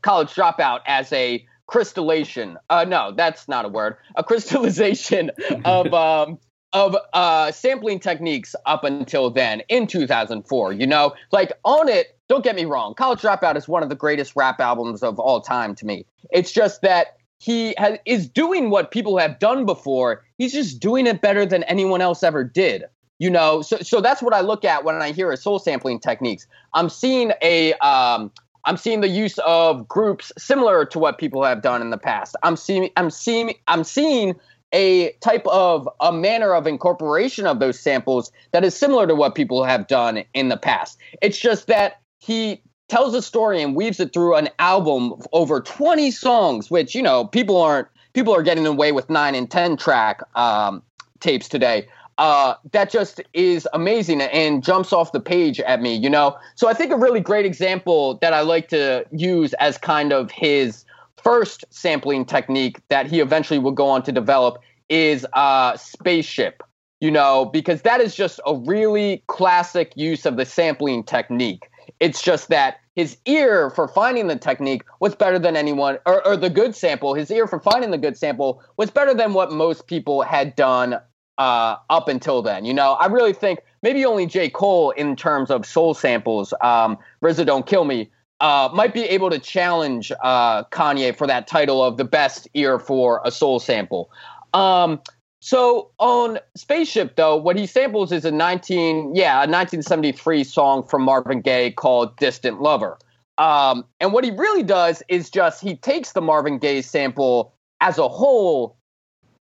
college 0.02 0.34
dropout 0.34 0.80
as 0.86 1.12
a 1.14 1.46
crystallization. 1.68 2.58
Uh, 2.70 2.86
no, 2.88 3.14
that's 3.16 3.48
not 3.48 3.66
a 3.66 3.70
word. 3.70 3.96
A 4.16 4.24
crystallization 4.26 5.32
of 5.66 5.94
um, 5.94 6.38
of 6.74 6.96
uh, 7.14 7.52
sampling 7.52 8.00
techniques 8.00 8.56
up 8.66 8.84
until 8.84 9.30
then 9.30 9.62
in 9.68 9.88
2004. 9.88 10.74
You 10.74 10.88
know, 10.88 11.14
like 11.32 11.54
on 11.64 11.90
it. 11.90 12.18
Don't 12.28 12.46
get 12.46 12.56
me 12.56 12.64
wrong. 12.64 12.94
College 12.94 13.20
Dropout 13.20 13.58
is 13.58 13.68
one 13.68 13.84
of 13.84 13.90
the 13.90 13.96
greatest 13.96 14.38
rap 14.38 14.62
albums 14.62 15.04
of 15.04 15.20
all 15.20 15.42
time 15.42 15.76
to 15.76 15.86
me. 15.86 16.06
It's 16.32 16.54
just 16.54 16.82
that 16.82 17.18
he 17.40 17.74
has, 17.78 17.98
is 18.06 18.30
doing 18.30 18.70
what 18.70 18.92
people 18.92 19.18
have 19.18 19.38
done 19.38 19.66
before. 19.66 20.24
He's 20.38 20.54
just 20.54 20.80
doing 20.80 21.08
it 21.08 21.20
better 21.20 21.46
than 21.46 21.64
anyone 21.64 22.00
else 22.00 22.24
ever 22.24 22.46
did 22.46 22.86
you 23.22 23.30
know 23.30 23.62
so 23.62 23.78
so 23.78 24.02
that's 24.02 24.22
what 24.22 24.34
i 24.34 24.42
look 24.42 24.66
at 24.66 24.84
when 24.84 24.96
i 24.96 25.12
hear 25.12 25.32
a 25.32 25.38
soul 25.38 25.60
sampling 25.60 26.00
techniques. 26.00 26.48
I'm 26.74 26.90
seeing 26.90 27.32
a 27.44 27.74
um 27.76 28.32
i'm 28.66 28.78
seeing 28.78 29.02
the 29.02 29.08
use 29.08 29.38
of 29.46 29.88
groups 29.88 30.32
similar 30.40 30.86
to 30.86 30.98
what 30.98 31.20
people 31.20 31.44
have 31.44 31.62
done 31.62 31.82
in 31.82 31.92
the 31.92 32.00
past. 32.00 32.36
I'm 32.42 32.58
seeing 32.58 32.90
i'm 32.98 33.12
seeing 33.12 33.54
i'm 33.68 33.84
seeing 33.84 34.34
a 34.74 35.12
type 35.22 35.46
of 35.48 35.88
a 36.00 36.12
manner 36.12 36.56
of 36.56 36.66
incorporation 36.66 37.46
of 37.46 37.60
those 37.60 37.80
samples 37.80 38.32
that 38.54 38.64
is 38.64 38.76
similar 38.76 39.06
to 39.06 39.14
what 39.14 39.36
people 39.36 39.64
have 39.66 39.86
done 39.88 40.24
in 40.34 40.50
the 40.50 40.58
past. 40.58 40.98
It's 41.22 41.38
just 41.38 41.68
that 41.68 42.00
he 42.20 42.64
tells 42.88 43.14
a 43.14 43.22
story 43.22 43.62
and 43.62 43.76
weaves 43.76 44.00
it 44.00 44.14
through 44.14 44.36
an 44.36 44.50
album 44.58 45.14
of 45.14 45.28
over 45.32 45.62
20 45.62 46.10
songs 46.10 46.72
which 46.72 46.96
you 46.96 47.04
know 47.04 47.26
people 47.26 47.62
aren't 47.62 47.88
people 48.14 48.34
are 48.34 48.42
getting 48.42 48.66
away 48.66 48.92
with 48.92 49.12
9 49.12 49.36
and 49.36 49.52
10 49.52 49.78
track 49.78 50.22
um 50.36 50.82
tapes 51.20 51.48
today 51.48 51.88
uh, 52.22 52.54
that 52.72 52.92
just 52.92 53.20
is 53.34 53.68
amazing 53.74 54.22
and 54.22 54.64
jumps 54.64 54.94
off 54.94 55.12
the 55.12 55.20
page 55.20 55.60
at 55.62 55.82
me, 55.82 55.96
you 55.96 56.08
know? 56.08 56.38
So 56.54 56.70
I 56.70 56.74
think 56.74 56.92
a 56.92 56.96
really 56.96 57.20
great 57.20 57.48
example 57.48 58.20
that 58.22 58.32
I 58.32 58.42
like 58.42 58.68
to 58.70 59.04
use 59.12 59.54
as 59.54 59.80
kind 59.80 60.14
of 60.14 60.30
his 60.30 60.86
first 61.16 61.66
sampling 61.72 62.26
technique 62.26 62.80
that 62.90 63.08
he 63.08 63.22
eventually 63.22 63.58
will 63.58 63.72
go 63.72 63.88
on 63.88 64.04
to 64.04 64.12
develop 64.12 64.62
is 64.88 65.26
uh, 65.34 65.76
Spaceship, 65.78 66.62
you 67.00 67.10
know, 67.10 67.46
because 67.46 67.82
that 67.82 68.02
is 68.02 68.14
just 68.14 68.40
a 68.46 68.56
really 68.56 69.24
classic 69.26 69.92
use 69.96 70.24
of 70.28 70.38
the 70.38 70.46
sampling 70.46 71.04
technique. 71.04 71.72
It's 72.00 72.22
just 72.22 72.50
that 72.50 72.82
his 72.96 73.18
ear 73.26 73.72
for 73.72 73.88
finding 73.88 74.28
the 74.28 74.36
technique 74.36 74.84
was 75.00 75.16
better 75.16 75.40
than 75.40 75.56
anyone, 75.56 75.98
or, 76.06 76.24
or 76.28 76.38
the 76.38 76.52
good 76.52 76.76
sample, 76.76 77.16
his 77.16 77.32
ear 77.32 77.48
for 77.48 77.60
finding 77.60 77.90
the 77.90 77.98
good 77.98 78.16
sample 78.16 78.62
was 78.78 78.92
better 78.92 79.16
than 79.16 79.34
what 79.34 79.52
most 79.52 79.88
people 79.88 80.22
had 80.22 80.56
done 80.56 81.00
uh, 81.42 81.76
up 81.90 82.08
until 82.08 82.44
then. 82.44 82.66
You 82.66 82.74
know, 82.74 82.94
I 82.94 83.08
really 83.08 83.34
think 83.34 83.62
maybe 83.82 84.06
only 84.06 84.28
J. 84.28 84.48
Cole, 84.48 84.92
in 84.92 85.16
terms 85.16 85.50
of 85.50 85.66
soul 85.66 85.96
samples, 85.96 86.54
um, 86.62 87.00
RZA 87.24 87.48
Don't 87.48 87.66
Kill 87.66 87.84
Me, 87.84 88.12
uh, 88.42 88.70
might 88.72 88.94
be 88.94 89.06
able 89.06 89.32
to 89.32 89.40
challenge 89.40 90.12
uh, 90.22 90.64
Kanye 90.66 91.16
for 91.16 91.26
that 91.26 91.48
title 91.48 91.84
of 91.84 91.98
the 91.98 92.06
best 92.06 92.48
ear 92.54 92.78
for 92.78 93.22
a 93.26 93.32
soul 93.32 93.60
sample. 93.60 94.12
Um, 94.54 95.02
so 95.40 95.90
on 95.98 96.38
Spaceship, 96.56 97.16
though, 97.16 97.38
what 97.38 97.58
he 97.58 97.66
samples 97.66 98.12
is 98.12 98.24
a 98.24 98.32
19, 98.32 99.16
yeah, 99.16 99.38
a 99.38 99.50
1973 99.50 100.44
song 100.44 100.84
from 100.84 101.02
Marvin 101.02 101.42
Gaye 101.42 101.72
called 101.72 102.16
"Distant 102.18 102.62
Lover." 102.62 103.00
Um, 103.40 103.84
and 104.00 104.14
what 104.14 104.24
he 104.24 104.30
really 104.30 104.62
does 104.62 105.02
is 105.08 105.32
just 105.32 105.60
he 105.60 105.76
takes 105.76 106.12
the 106.12 106.22
Marvin 106.22 106.60
Gaye 106.60 106.84
sample 106.84 107.56
as 107.80 107.98
a 107.98 108.08
whole, 108.08 108.78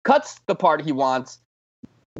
cuts 0.04 0.38
the 0.46 0.54
part 0.54 0.82
he 0.82 0.92
wants, 0.92 1.38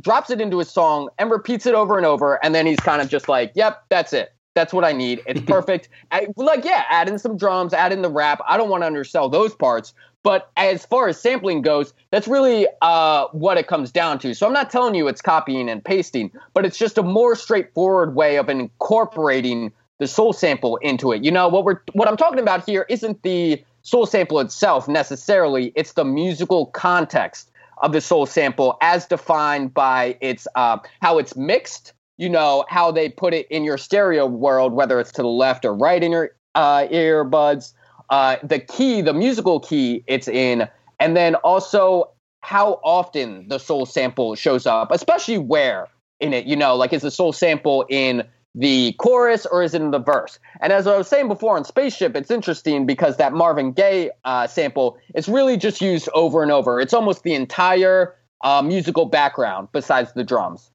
drops 0.01 0.31
it 0.31 0.41
into 0.41 0.59
his 0.59 0.71
song 0.71 1.09
and 1.19 1.31
repeats 1.31 1.67
it 1.67 1.75
over 1.75 1.97
and 1.97 2.07
over, 2.07 2.43
and 2.45 2.55
then 2.55 2.67
he's 2.67 2.81
kind 2.81 3.03
of 3.03 3.09
just 3.09 3.29
like, 3.29 3.53
"Yep, 3.55 3.85
that's 3.89 4.13
it. 4.13 4.33
That's 4.55 4.73
what 4.73 4.85
I 4.85 4.93
need. 4.93 5.23
It's 5.27 5.41
perfect." 5.47 5.89
I, 6.13 6.29
like, 6.37 6.65
yeah, 6.65 6.85
add 6.91 7.09
in 7.09 7.19
some 7.19 7.37
drums, 7.37 7.73
add 7.73 7.93
in 7.93 8.03
the 8.03 8.11
rap. 8.11 8.41
I 8.47 8.57
don't 8.57 8.69
want 8.69 8.83
to 8.83 8.87
undersell 8.87 9.29
those 9.29 9.55
parts, 9.55 9.95
but 10.23 10.51
as 10.57 10.85
far 10.85 11.09
as 11.09 11.21
sampling 11.21 11.63
goes, 11.63 11.95
that's 12.11 12.27
really 12.27 12.67
uh, 12.83 13.27
what 13.33 13.59
it 13.59 13.69
comes 13.69 13.93
down 13.93 14.19
to. 14.21 14.35
So 14.35 14.47
I'm 14.47 14.53
not 14.53 14.71
telling 14.71 14.95
you 14.95 15.09
it's 15.09 15.23
copying 15.23 15.69
and 15.69 15.85
pasting, 15.85 16.31
but 16.53 16.65
it's 16.65 16.79
just 16.79 16.99
a 16.99 17.03
more 17.03 17.37
straightforward 17.37 18.15
way 18.15 18.37
of 18.37 18.49
incorporating 18.49 19.73
the 19.99 20.07
soul 20.07 20.33
sample 20.33 20.77
into 20.79 21.13
it. 21.13 21.25
You 21.25 21.31
know 21.31 21.49
what 21.49 21.65
we're 21.65 21.81
what 21.93 22.09
I'm 22.09 22.17
talking 22.17 22.41
about 22.41 22.67
here 22.67 22.87
isn't 22.89 23.23
the 23.23 23.63
soul 23.83 24.05
sample 24.05 24.41
itself 24.41 24.89
necessarily; 24.89 25.73
it's 25.75 25.93
the 25.93 26.05
musical 26.05 26.67
context 26.67 27.51
of 27.79 27.93
the 27.93 28.01
soul 28.01 28.27
sample 28.27 28.77
as 28.81 29.07
defined 29.07 29.75
by 29.75 30.17
its 30.21 30.47
uh, 30.55 30.79
how 31.01 31.19
it's 31.19 31.37
mixed. 31.37 31.93
You 32.19 32.31
know 32.31 32.65
how 32.69 32.91
they 32.91 33.11
put 33.11 33.35
it 33.35 33.47
in 33.51 33.65
your 33.65 33.77
stereo 33.77 34.27
world, 34.27 34.73
whether 34.73 34.99
it's 34.99 35.13
to 35.13 35.23
the 35.23 35.29
left 35.29 35.65
or 35.65 35.75
right 35.75 36.03
in 36.03 36.13
your 36.13 36.31
uh, 36.55 36.87
earbuds. 36.89 37.73
Uh, 38.09 38.37
the 38.43 38.59
key, 38.59 39.03
the 39.03 39.13
musical 39.13 39.61
key 39.61 40.03
it's 40.07 40.29
in, 40.29 40.69
and 41.01 41.17
then 41.17 41.35
also 41.37 42.11
how 42.41 42.81
often 42.85 43.49
the 43.49 43.59
soul 43.59 43.85
sample 43.85 44.35
shows 44.35 44.67
up, 44.67 44.91
especially 44.91 45.39
where 45.39 45.89
in 46.21 46.33
it. 46.33 46.47
You 46.47 46.57
know, 46.57 46.77
like 46.77 46.93
is 46.93 47.03
the 47.03 47.11
soul 47.11 47.33
sample 47.33 47.85
in 47.91 48.23
the 48.57 48.95
chorus 48.95 49.47
or 49.47 49.63
is 49.63 49.75
it 49.75 49.83
in 49.83 49.91
the 49.91 49.99
verse? 49.99 50.39
And 50.61 50.73
as 50.73 50.87
I 50.87 50.97
was 50.97 51.07
saying 51.07 51.29
before 51.29 51.57
on 51.57 51.65
Spaceship, 51.65 52.17
it's 52.17 52.31
interesting 52.31 52.87
because 52.87 53.19
that 53.19 53.33
Marvin 53.33 53.73
Gaye 53.73 54.11
uh, 54.25 54.47
sample 54.47 54.99
is 55.15 55.29
really 55.29 55.57
just 55.57 55.81
used 55.81 56.09
over 56.15 56.43
and 56.43 56.51
over. 56.51 56.81
It's 56.81 56.95
almost 56.95 57.23
the 57.23 57.35
entire 57.35 58.17
uh, 58.43 58.63
musical 58.63 59.05
background 59.05 59.69
besides 59.73 60.13
the 60.15 60.25
drums. 60.25 60.71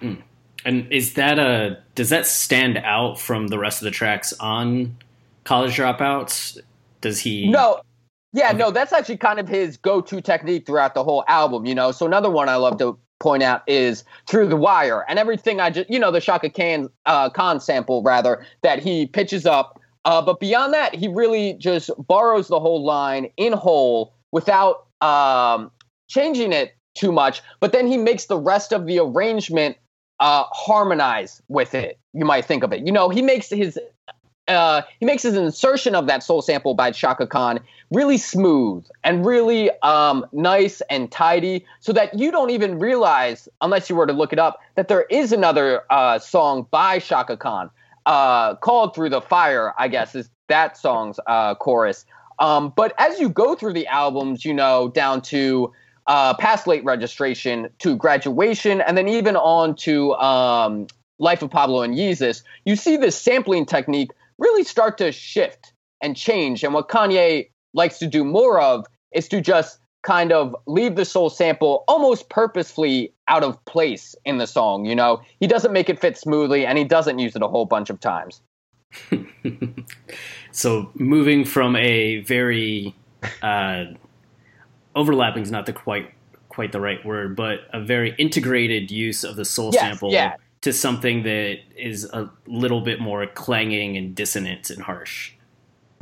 Mm. 0.00 0.22
And 0.64 0.90
is 0.92 1.14
that 1.14 1.38
a 1.38 1.78
does 1.96 2.10
that 2.10 2.26
stand 2.26 2.78
out 2.78 3.18
from 3.18 3.48
the 3.48 3.58
rest 3.58 3.80
of 3.80 3.84
the 3.84 3.90
tracks 3.90 4.32
on 4.38 4.96
College 5.44 5.76
Dropouts? 5.76 6.58
Does 7.00 7.18
he? 7.18 7.48
No. 7.48 7.80
Yeah, 8.34 8.50
okay. 8.50 8.58
no, 8.58 8.70
that's 8.70 8.94
actually 8.94 9.18
kind 9.18 9.38
of 9.38 9.46
his 9.46 9.76
go-to 9.76 10.22
technique 10.22 10.64
throughout 10.64 10.94
the 10.94 11.04
whole 11.04 11.22
album, 11.28 11.66
you 11.66 11.74
know. 11.74 11.92
So 11.92 12.06
another 12.06 12.30
one 12.30 12.48
I 12.48 12.56
love 12.56 12.78
to 12.78 12.98
point 13.22 13.42
out 13.42 13.62
is 13.66 14.04
through 14.28 14.48
the 14.48 14.56
wire 14.56 15.04
and 15.08 15.18
everything 15.18 15.60
I 15.60 15.70
just 15.70 15.88
you 15.88 15.98
know 15.98 16.10
the 16.10 16.20
Chaka 16.20 16.50
Khan 16.50 16.90
uh, 17.06 17.30
Khan 17.30 17.60
sample 17.60 18.02
rather 18.02 18.44
that 18.62 18.80
he 18.80 19.06
pitches 19.06 19.46
up. 19.46 19.80
Uh, 20.04 20.20
but 20.20 20.40
beyond 20.40 20.74
that, 20.74 20.96
he 20.96 21.06
really 21.06 21.52
just 21.54 21.88
borrows 21.96 22.48
the 22.48 22.58
whole 22.58 22.84
line 22.84 23.30
in 23.36 23.52
whole 23.52 24.12
without 24.32 24.86
um, 25.00 25.70
changing 26.08 26.52
it 26.52 26.74
too 26.94 27.12
much. 27.12 27.40
But 27.60 27.72
then 27.72 27.86
he 27.86 27.96
makes 27.96 28.26
the 28.26 28.36
rest 28.36 28.72
of 28.72 28.86
the 28.86 28.98
arrangement 28.98 29.76
uh, 30.18 30.44
harmonize 30.50 31.40
with 31.48 31.74
it. 31.74 31.98
You 32.12 32.24
might 32.24 32.44
think 32.44 32.64
of 32.64 32.72
it. 32.72 32.84
You 32.84 32.92
know, 32.92 33.08
he 33.08 33.22
makes 33.22 33.48
his 33.48 33.78
uh, 34.48 34.82
he 34.98 35.06
makes 35.06 35.22
his 35.22 35.36
insertion 35.36 35.94
of 35.94 36.06
that 36.08 36.22
soul 36.22 36.42
sample 36.42 36.74
by 36.74 36.90
Chaka 36.90 37.26
Khan 37.26 37.60
really 37.92 38.16
smooth 38.16 38.84
and 39.04 39.24
really 39.26 39.70
um, 39.82 40.26
nice 40.32 40.80
and 40.88 41.10
tidy, 41.10 41.64
so 41.80 41.92
that 41.92 42.18
you 42.18 42.30
don't 42.30 42.50
even 42.50 42.78
realize, 42.78 43.48
unless 43.60 43.90
you 43.90 43.96
were 43.96 44.06
to 44.06 44.12
look 44.12 44.32
it 44.32 44.38
up, 44.38 44.60
that 44.74 44.88
there 44.88 45.02
is 45.10 45.32
another 45.32 45.82
uh, 45.90 46.18
song 46.18 46.66
by 46.70 46.98
Chaka 46.98 47.36
Khan 47.36 47.70
uh, 48.06 48.54
called 48.56 48.94
"Through 48.94 49.10
the 49.10 49.20
Fire." 49.20 49.74
I 49.78 49.88
guess 49.88 50.14
is 50.14 50.30
that 50.48 50.76
song's 50.76 51.20
uh, 51.26 51.54
chorus. 51.54 52.04
Um, 52.38 52.72
but 52.74 52.94
as 52.98 53.20
you 53.20 53.28
go 53.28 53.54
through 53.54 53.74
the 53.74 53.86
albums, 53.86 54.44
you 54.44 54.54
know, 54.54 54.88
down 54.88 55.22
to 55.22 55.72
uh, 56.06 56.34
past 56.34 56.66
late 56.66 56.84
registration 56.84 57.68
to 57.78 57.94
graduation, 57.96 58.80
and 58.80 58.98
then 58.98 59.08
even 59.08 59.36
on 59.36 59.76
to 59.76 60.14
um, 60.14 60.86
Life 61.18 61.42
of 61.42 61.50
Pablo 61.50 61.82
and 61.82 61.94
Yeezus, 61.94 62.42
you 62.64 62.74
see 62.74 62.96
this 62.96 63.16
sampling 63.16 63.66
technique 63.66 64.10
really 64.38 64.64
start 64.64 64.98
to 64.98 65.12
shift 65.12 65.72
and 66.00 66.16
change. 66.16 66.64
And 66.64 66.74
what 66.74 66.88
Kanye 66.88 67.48
likes 67.74 67.98
to 67.98 68.06
do 68.06 68.24
more 68.24 68.60
of 68.60 68.86
is 69.12 69.28
to 69.28 69.40
just 69.40 69.78
kind 70.02 70.32
of 70.32 70.56
leave 70.66 70.96
the 70.96 71.04
soul 71.04 71.30
sample 71.30 71.84
almost 71.86 72.28
purposefully 72.28 73.12
out 73.28 73.44
of 73.44 73.62
place 73.66 74.16
in 74.24 74.38
the 74.38 74.46
song. 74.46 74.84
You 74.84 74.94
know, 74.94 75.22
he 75.38 75.46
doesn't 75.46 75.72
make 75.72 75.88
it 75.88 76.00
fit 76.00 76.16
smoothly 76.16 76.66
and 76.66 76.76
he 76.76 76.84
doesn't 76.84 77.18
use 77.18 77.36
it 77.36 77.42
a 77.42 77.48
whole 77.48 77.66
bunch 77.66 77.88
of 77.88 78.00
times. 78.00 78.40
so 80.52 80.90
moving 80.94 81.44
from 81.44 81.76
a 81.76 82.20
very 82.22 82.94
uh, 83.42 83.84
overlapping 84.94 85.42
is 85.42 85.50
not 85.50 85.66
the 85.66 85.72
quite 85.72 86.12
quite 86.48 86.72
the 86.72 86.80
right 86.80 87.02
word, 87.06 87.34
but 87.34 87.60
a 87.72 87.80
very 87.80 88.14
integrated 88.18 88.90
use 88.90 89.24
of 89.24 89.36
the 89.36 89.44
soul 89.44 89.70
yes, 89.72 89.80
sample 89.80 90.12
yeah 90.12 90.36
to 90.62 90.72
something 90.72 91.24
that 91.24 91.58
is 91.76 92.04
a 92.04 92.30
little 92.46 92.80
bit 92.80 93.00
more 93.00 93.26
clanging 93.26 93.96
and 93.96 94.14
dissonant 94.14 94.70
and 94.70 94.82
harsh. 94.82 95.32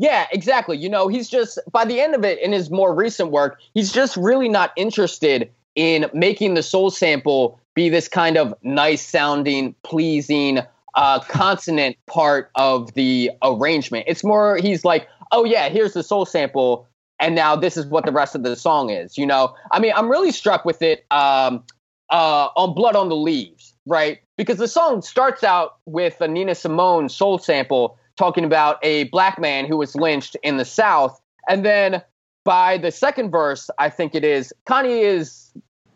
Yeah, 0.00 0.26
exactly. 0.32 0.78
You 0.78 0.88
know, 0.88 1.08
he's 1.08 1.28
just 1.28 1.58
by 1.70 1.84
the 1.84 2.00
end 2.00 2.14
of 2.14 2.24
it 2.24 2.38
in 2.40 2.52
his 2.52 2.70
more 2.70 2.94
recent 2.94 3.30
work, 3.30 3.60
he's 3.74 3.92
just 3.92 4.16
really 4.16 4.48
not 4.48 4.72
interested 4.74 5.50
in 5.74 6.06
making 6.14 6.54
the 6.54 6.62
soul 6.62 6.90
sample 6.90 7.60
be 7.74 7.90
this 7.90 8.08
kind 8.08 8.38
of 8.38 8.54
nice 8.62 9.06
sounding, 9.06 9.74
pleasing, 9.82 10.60
uh, 10.94 11.20
consonant 11.20 11.96
part 12.06 12.50
of 12.54 12.94
the 12.94 13.30
arrangement. 13.42 14.06
It's 14.08 14.24
more 14.24 14.56
he's 14.56 14.86
like, 14.86 15.06
oh 15.32 15.44
yeah, 15.44 15.68
here's 15.68 15.92
the 15.92 16.02
soul 16.02 16.24
sample, 16.24 16.88
and 17.18 17.34
now 17.34 17.54
this 17.54 17.76
is 17.76 17.84
what 17.84 18.06
the 18.06 18.12
rest 18.12 18.34
of 18.34 18.42
the 18.42 18.56
song 18.56 18.88
is. 18.88 19.18
You 19.18 19.26
know, 19.26 19.54
I 19.70 19.80
mean, 19.80 19.92
I'm 19.94 20.08
really 20.10 20.32
struck 20.32 20.64
with 20.64 20.80
it 20.80 21.04
um, 21.10 21.62
uh, 22.08 22.48
on 22.56 22.74
Blood 22.74 22.96
on 22.96 23.10
the 23.10 23.16
Leaves, 23.16 23.74
right? 23.84 24.18
because 24.40 24.56
the 24.56 24.68
song 24.68 25.02
starts 25.02 25.44
out 25.44 25.76
with 25.84 26.18
a 26.22 26.26
Nina 26.26 26.54
Simone 26.54 27.10
soul 27.10 27.36
sample 27.38 27.98
talking 28.20 28.44
about 28.44 28.78
a 28.82 29.04
black 29.04 29.40
man 29.40 29.64
who 29.64 29.78
was 29.78 29.96
lynched 29.96 30.36
in 30.42 30.58
the 30.58 30.64
South. 30.66 31.18
And 31.48 31.64
then 31.64 32.02
by 32.44 32.76
the 32.76 32.90
second 32.90 33.30
verse, 33.30 33.70
I 33.78 33.88
think 33.88 34.14
it 34.14 34.24
is, 34.24 34.52
Kanye 34.66 35.02
is 35.02 35.50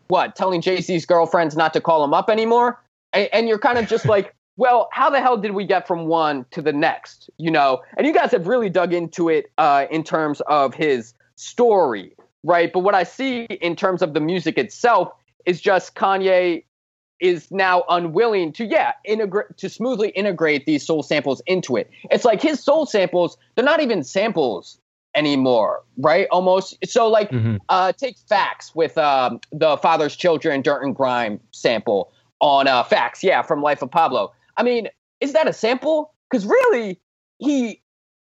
what, 0.07 0.35
telling 0.35 0.59
Jay 0.59 0.81
Z's 0.81 1.05
girlfriends 1.05 1.55
not 1.55 1.71
to 1.73 1.81
call 1.81 2.03
him 2.03 2.15
up 2.15 2.27
anymore? 2.31 2.81
And, 3.13 3.29
and 3.31 3.47
you're 3.47 3.59
kind 3.59 3.77
of 3.77 3.87
just 3.87 4.07
like, 4.07 4.33
well, 4.57 4.89
how 4.91 5.11
the 5.11 5.21
hell 5.21 5.37
did 5.37 5.51
we 5.51 5.67
get 5.67 5.87
from 5.87 6.07
one 6.07 6.47
to 6.49 6.63
the 6.63 6.73
next? 6.73 7.29
You 7.37 7.51
know, 7.51 7.83
and 7.95 8.07
you 8.07 8.13
guys 8.13 8.31
have 8.31 8.47
really 8.47 8.71
dug 8.71 8.91
into 8.91 9.29
it 9.29 9.51
uh, 9.59 9.85
in 9.91 10.03
terms 10.03 10.41
of 10.47 10.73
his 10.73 11.13
story, 11.35 12.15
right? 12.43 12.73
But 12.73 12.79
what 12.79 12.95
I 12.95 13.03
see 13.03 13.43
in 13.43 13.75
terms 13.75 14.01
of 14.01 14.15
the 14.15 14.19
music 14.19 14.57
itself 14.57 15.13
is 15.45 15.61
just 15.61 15.93
Kanye 15.93 16.63
is 17.19 17.49
now 17.51 17.83
unwilling 17.89 18.51
to 18.53 18.65
yeah 18.65 18.93
integrate 19.05 19.57
to 19.57 19.69
smoothly 19.69 20.09
integrate 20.09 20.65
these 20.65 20.85
soul 20.85 21.03
samples 21.03 21.41
into 21.45 21.75
it. 21.75 21.89
It's 22.11 22.25
like 22.25 22.41
his 22.41 22.63
soul 22.63 22.85
samples 22.85 23.37
they're 23.55 23.65
not 23.65 23.81
even 23.81 24.03
samples 24.03 24.79
anymore 25.15 25.83
right? 25.97 26.27
Almost. 26.29 26.77
So 26.85 27.07
like 27.07 27.31
mm-hmm. 27.31 27.57
uh 27.69 27.93
take 27.93 28.17
facts 28.17 28.75
with 28.75 28.97
um 28.97 29.39
the 29.51 29.77
father's 29.77 30.15
children 30.15 30.61
dirt 30.61 30.83
and 30.83 30.95
grime 30.95 31.39
sample 31.51 32.11
on 32.41 32.67
uh 32.67 32.83
facts 32.83 33.23
yeah 33.23 33.41
from 33.41 33.61
life 33.61 33.81
of 33.81 33.91
pablo. 33.91 34.33
I 34.57 34.63
mean 34.63 34.89
is 35.21 35.33
that 35.33 35.47
a 35.47 35.53
sample? 35.53 36.13
Because 36.29 36.45
really 36.45 36.99
he 37.39 37.81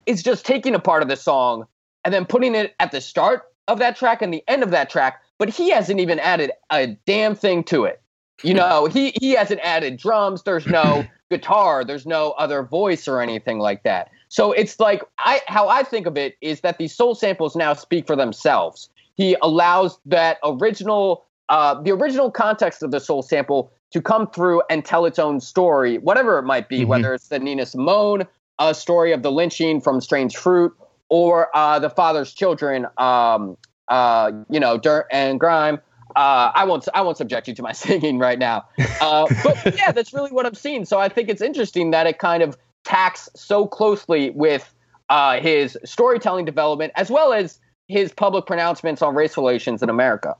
is 0.06 0.24
just 0.24 0.46
taking 0.46 0.74
a 0.74 0.79
part 0.79 1.03
of 1.03 1.10
the 1.10 1.17
song 1.17 1.65
and 2.06 2.13
then 2.13 2.25
putting 2.25 2.56
it 2.56 2.74
at 2.79 2.91
the 2.91 3.01
start 3.01 3.44
of 3.67 3.79
that 3.79 3.98
track 3.98 4.22
and 4.22 4.34
the 4.34 4.44
end 4.48 4.63
of 4.63 4.72
that 4.72 4.89
track 4.89 5.22
but 5.38 5.50
he 5.50 5.70
hasn't 5.70 6.00
even 6.00 6.20
added 6.20 6.51
a 6.72 6.88
damn 7.06 7.36
thing 7.36 7.63
to 7.63 7.84
it 7.84 8.01
you 8.44 8.53
know, 8.53 8.86
he 8.86 9.13
he 9.20 9.32
hasn't 9.32 9.60
added 9.62 9.98
drums. 9.98 10.44
There's 10.44 10.67
no 10.67 11.06
guitar. 11.29 11.84
There's 11.84 12.06
no 12.06 12.32
other 12.32 12.63
voice 12.63 13.08
or 13.08 13.22
anything 13.22 13.60
like 13.60 13.84
that. 13.84 14.12
So 14.29 14.51
it's 14.51 14.79
like 14.79 15.03
I 15.20 15.41
how 15.48 15.67
I 15.70 15.84
think 15.84 16.06
of 16.08 16.17
it 16.17 16.38
is 16.41 16.62
that 16.62 16.77
these 16.77 16.94
soul 16.94 17.15
samples 17.15 17.56
now 17.56 17.74
speak 17.74 18.08
for 18.08 18.15
themselves. 18.15 18.89
He 19.15 19.36
allows 19.41 20.00
that 20.06 20.38
original 20.44 21.25
uh, 21.50 21.82
the 21.82 21.91
original 21.91 22.29
context 22.29 22.84
of 22.84 22.91
the 22.91 23.00
soul 23.00 23.22
sample 23.22 23.72
to 23.91 24.01
come 24.01 24.27
through 24.27 24.62
and 24.70 24.84
tell 24.84 25.06
its 25.06 25.17
own 25.17 25.39
story, 25.39 25.98
whatever 26.00 26.38
it 26.38 26.44
might 26.44 26.67
be, 26.67 26.79
mm-hmm. 26.79 26.89
whether 26.89 27.13
it's 27.13 27.29
the 27.29 27.39
Nina 27.39 27.65
Simone 27.65 28.27
uh, 28.60 28.74
story 28.74 29.13
of 29.13 29.24
the 29.24 29.32
lynching 29.32 29.79
from 29.79 30.01
Strange 30.01 30.36
Fruit 30.36 30.75
or 31.10 31.56
uh, 31.56 31.79
the 31.79 31.89
father's 31.89 32.34
children, 32.34 32.86
um, 32.98 33.58
uh, 33.88 34.32
you 34.50 34.60
know, 34.60 34.77
dirt 34.77 35.08
and 35.10 35.39
grime, 35.39 35.79
uh, 36.18 36.52
I 36.56 36.66
won't 36.66 36.88
I 36.96 37.02
won't 37.02 37.18
subject 37.18 37.48
you 37.48 37.54
to 37.54 37.62
my 37.62 37.72
singing 37.84 38.18
right 38.18 38.40
now. 38.40 38.66
Uh, 39.00 39.28
but 39.44 39.76
yeah, 39.78 39.92
that's 39.92 40.14
really 40.14 40.32
what 40.32 40.46
I'm 40.46 40.56
seeing. 40.56 40.84
So 40.84 41.00
I 41.00 41.10
think 41.10 41.30
it's 41.30 41.42
interesting 41.42 41.92
that 41.92 42.08
it 42.08 42.18
kind 42.18 42.42
of 42.42 42.58
tacks 42.84 43.30
so 43.36 43.68
closely 43.68 44.32
with 44.32 44.74
uh, 45.10 45.40
his 45.40 45.78
storytelling 45.86 46.46
development 46.46 46.92
as 46.96 47.12
well 47.12 47.34
as 47.34 47.60
his 47.88 48.12
public 48.12 48.46
pronouncements 48.46 49.02
on 49.02 49.16
race 49.16 49.38
relations 49.38 49.84
in 49.84 49.90
America. 49.90 50.36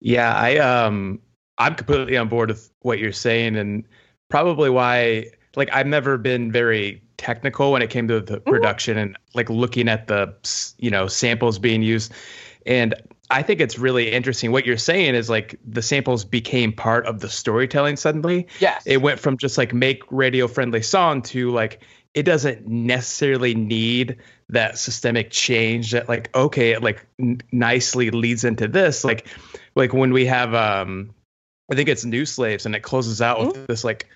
Yeah, 0.00 0.34
I 0.34 0.56
um 0.56 1.20
I'm 1.58 1.76
completely 1.76 2.16
on 2.16 2.28
board 2.28 2.48
with 2.48 2.70
what 2.80 2.98
you're 2.98 3.12
saying 3.12 3.56
and 3.56 3.84
probably 4.28 4.70
why 4.70 5.26
like 5.54 5.70
I've 5.72 5.86
never 5.86 6.18
been 6.18 6.50
very 6.50 7.00
technical 7.16 7.72
when 7.72 7.80
it 7.80 7.90
came 7.90 8.08
to 8.08 8.20
the 8.20 8.38
mm-hmm. 8.38 8.50
production 8.50 8.96
mm-hmm. 8.96 9.06
and 9.06 9.18
like 9.34 9.48
looking 9.48 9.88
at 9.88 10.08
the 10.08 10.34
you 10.78 10.90
know 10.90 11.06
samples 11.06 11.60
being 11.60 11.82
used 11.82 12.12
and 12.66 12.94
I 13.30 13.42
think 13.42 13.60
it's 13.60 13.78
really 13.78 14.12
interesting. 14.12 14.52
What 14.52 14.66
you're 14.66 14.76
saying 14.76 15.14
is 15.14 15.28
like 15.28 15.58
the 15.66 15.82
samples 15.82 16.24
became 16.24 16.72
part 16.72 17.06
of 17.06 17.20
the 17.20 17.28
storytelling 17.28 17.96
suddenly. 17.96 18.46
Yes. 18.60 18.82
It 18.86 19.02
went 19.02 19.18
from 19.20 19.36
just 19.36 19.58
like 19.58 19.74
make 19.74 20.02
radio 20.10 20.46
friendly 20.48 20.82
song 20.82 21.22
to 21.22 21.50
like 21.50 21.82
it 22.14 22.22
doesn't 22.22 22.66
necessarily 22.66 23.54
need 23.54 24.16
that 24.48 24.78
systemic 24.78 25.30
change 25.30 25.90
that 25.90 26.08
like 26.08 26.34
okay 26.36 26.70
it 26.70 26.82
like 26.82 27.04
n- 27.20 27.40
nicely 27.52 28.10
leads 28.10 28.44
into 28.44 28.68
this 28.68 29.04
like 29.04 29.26
like 29.74 29.92
when 29.92 30.12
we 30.12 30.24
have 30.26 30.54
um 30.54 31.10
I 31.70 31.74
think 31.74 31.88
it's 31.88 32.04
New 32.04 32.24
Slaves 32.24 32.64
and 32.64 32.74
it 32.76 32.80
closes 32.80 33.20
out 33.20 33.40
with 33.40 33.66
this 33.66 33.82
like 33.82 34.06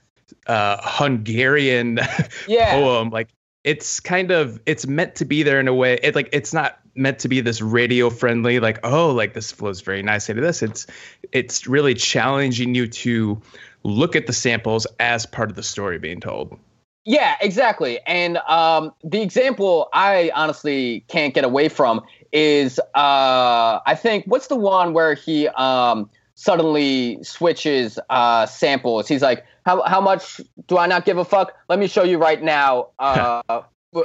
uh 0.47 0.79
Hungarian 0.83 1.99
Yeah. 2.49 2.73
poem 2.73 3.11
like 3.11 3.29
it's 3.65 4.01
kind 4.01 4.31
of 4.31 4.61
it's 4.67 4.87
meant 4.87 5.17
to 5.17 5.25
be 5.25 5.43
there 5.43 5.61
in 5.61 5.69
a 5.69 5.75
way 5.75 5.99
it 6.03 6.15
like 6.15 6.29
it's 6.33 6.55
not 6.55 6.79
meant 7.01 7.19
to 7.19 7.29
be 7.29 7.41
this 7.41 7.61
radio 7.61 8.11
friendly 8.11 8.61
like 8.61 8.79
oh 8.85 9.11
like 9.11 9.35
this 9.35 9.51
flows 9.51 9.81
very 9.81 10.03
nicely 10.03 10.35
to 10.35 10.41
this 10.41 10.63
it's 10.63 10.87
it's 11.33 11.67
really 11.67 11.95
challenging 11.95 12.75
you 12.75 12.87
to 12.87 13.41
look 13.83 14.15
at 14.15 14.27
the 14.27 14.33
samples 14.33 14.87
as 15.01 15.27
part 15.27 15.51
of 15.51 15.57
the 15.57 15.63
story 15.63 15.99
being 15.99 16.21
told 16.21 16.57
Yeah, 17.07 17.37
exactly. 17.41 17.99
And 18.07 18.37
um, 18.47 18.93
the 19.03 19.23
example 19.23 19.89
I 19.93 20.31
honestly 20.35 21.03
can't 21.09 21.33
get 21.33 21.45
away 21.45 21.69
from 21.71 22.03
is 22.31 22.79
uh, 22.95 23.81
I 23.87 23.95
think 23.97 24.27
what's 24.27 24.49
the 24.49 24.57
one 24.57 24.93
where 24.93 25.15
he 25.15 25.49
um, 25.49 26.11
suddenly 26.35 27.19
switches 27.23 27.99
uh, 28.11 28.47
samples? 28.47 29.09
He's 29.09 29.23
like, 29.23 29.45
how 29.65 29.83
how 29.83 30.01
much 30.01 30.41
do 30.69 30.79
I 30.79 30.87
not 30.87 31.05
give 31.05 31.19
a 31.19 31.25
fuck? 31.25 31.57
Let 31.69 31.79
me 31.79 31.87
show 31.87 32.05
you 32.05 32.19
right 32.19 32.43
now. 32.43 32.89
Uh, 32.99 33.43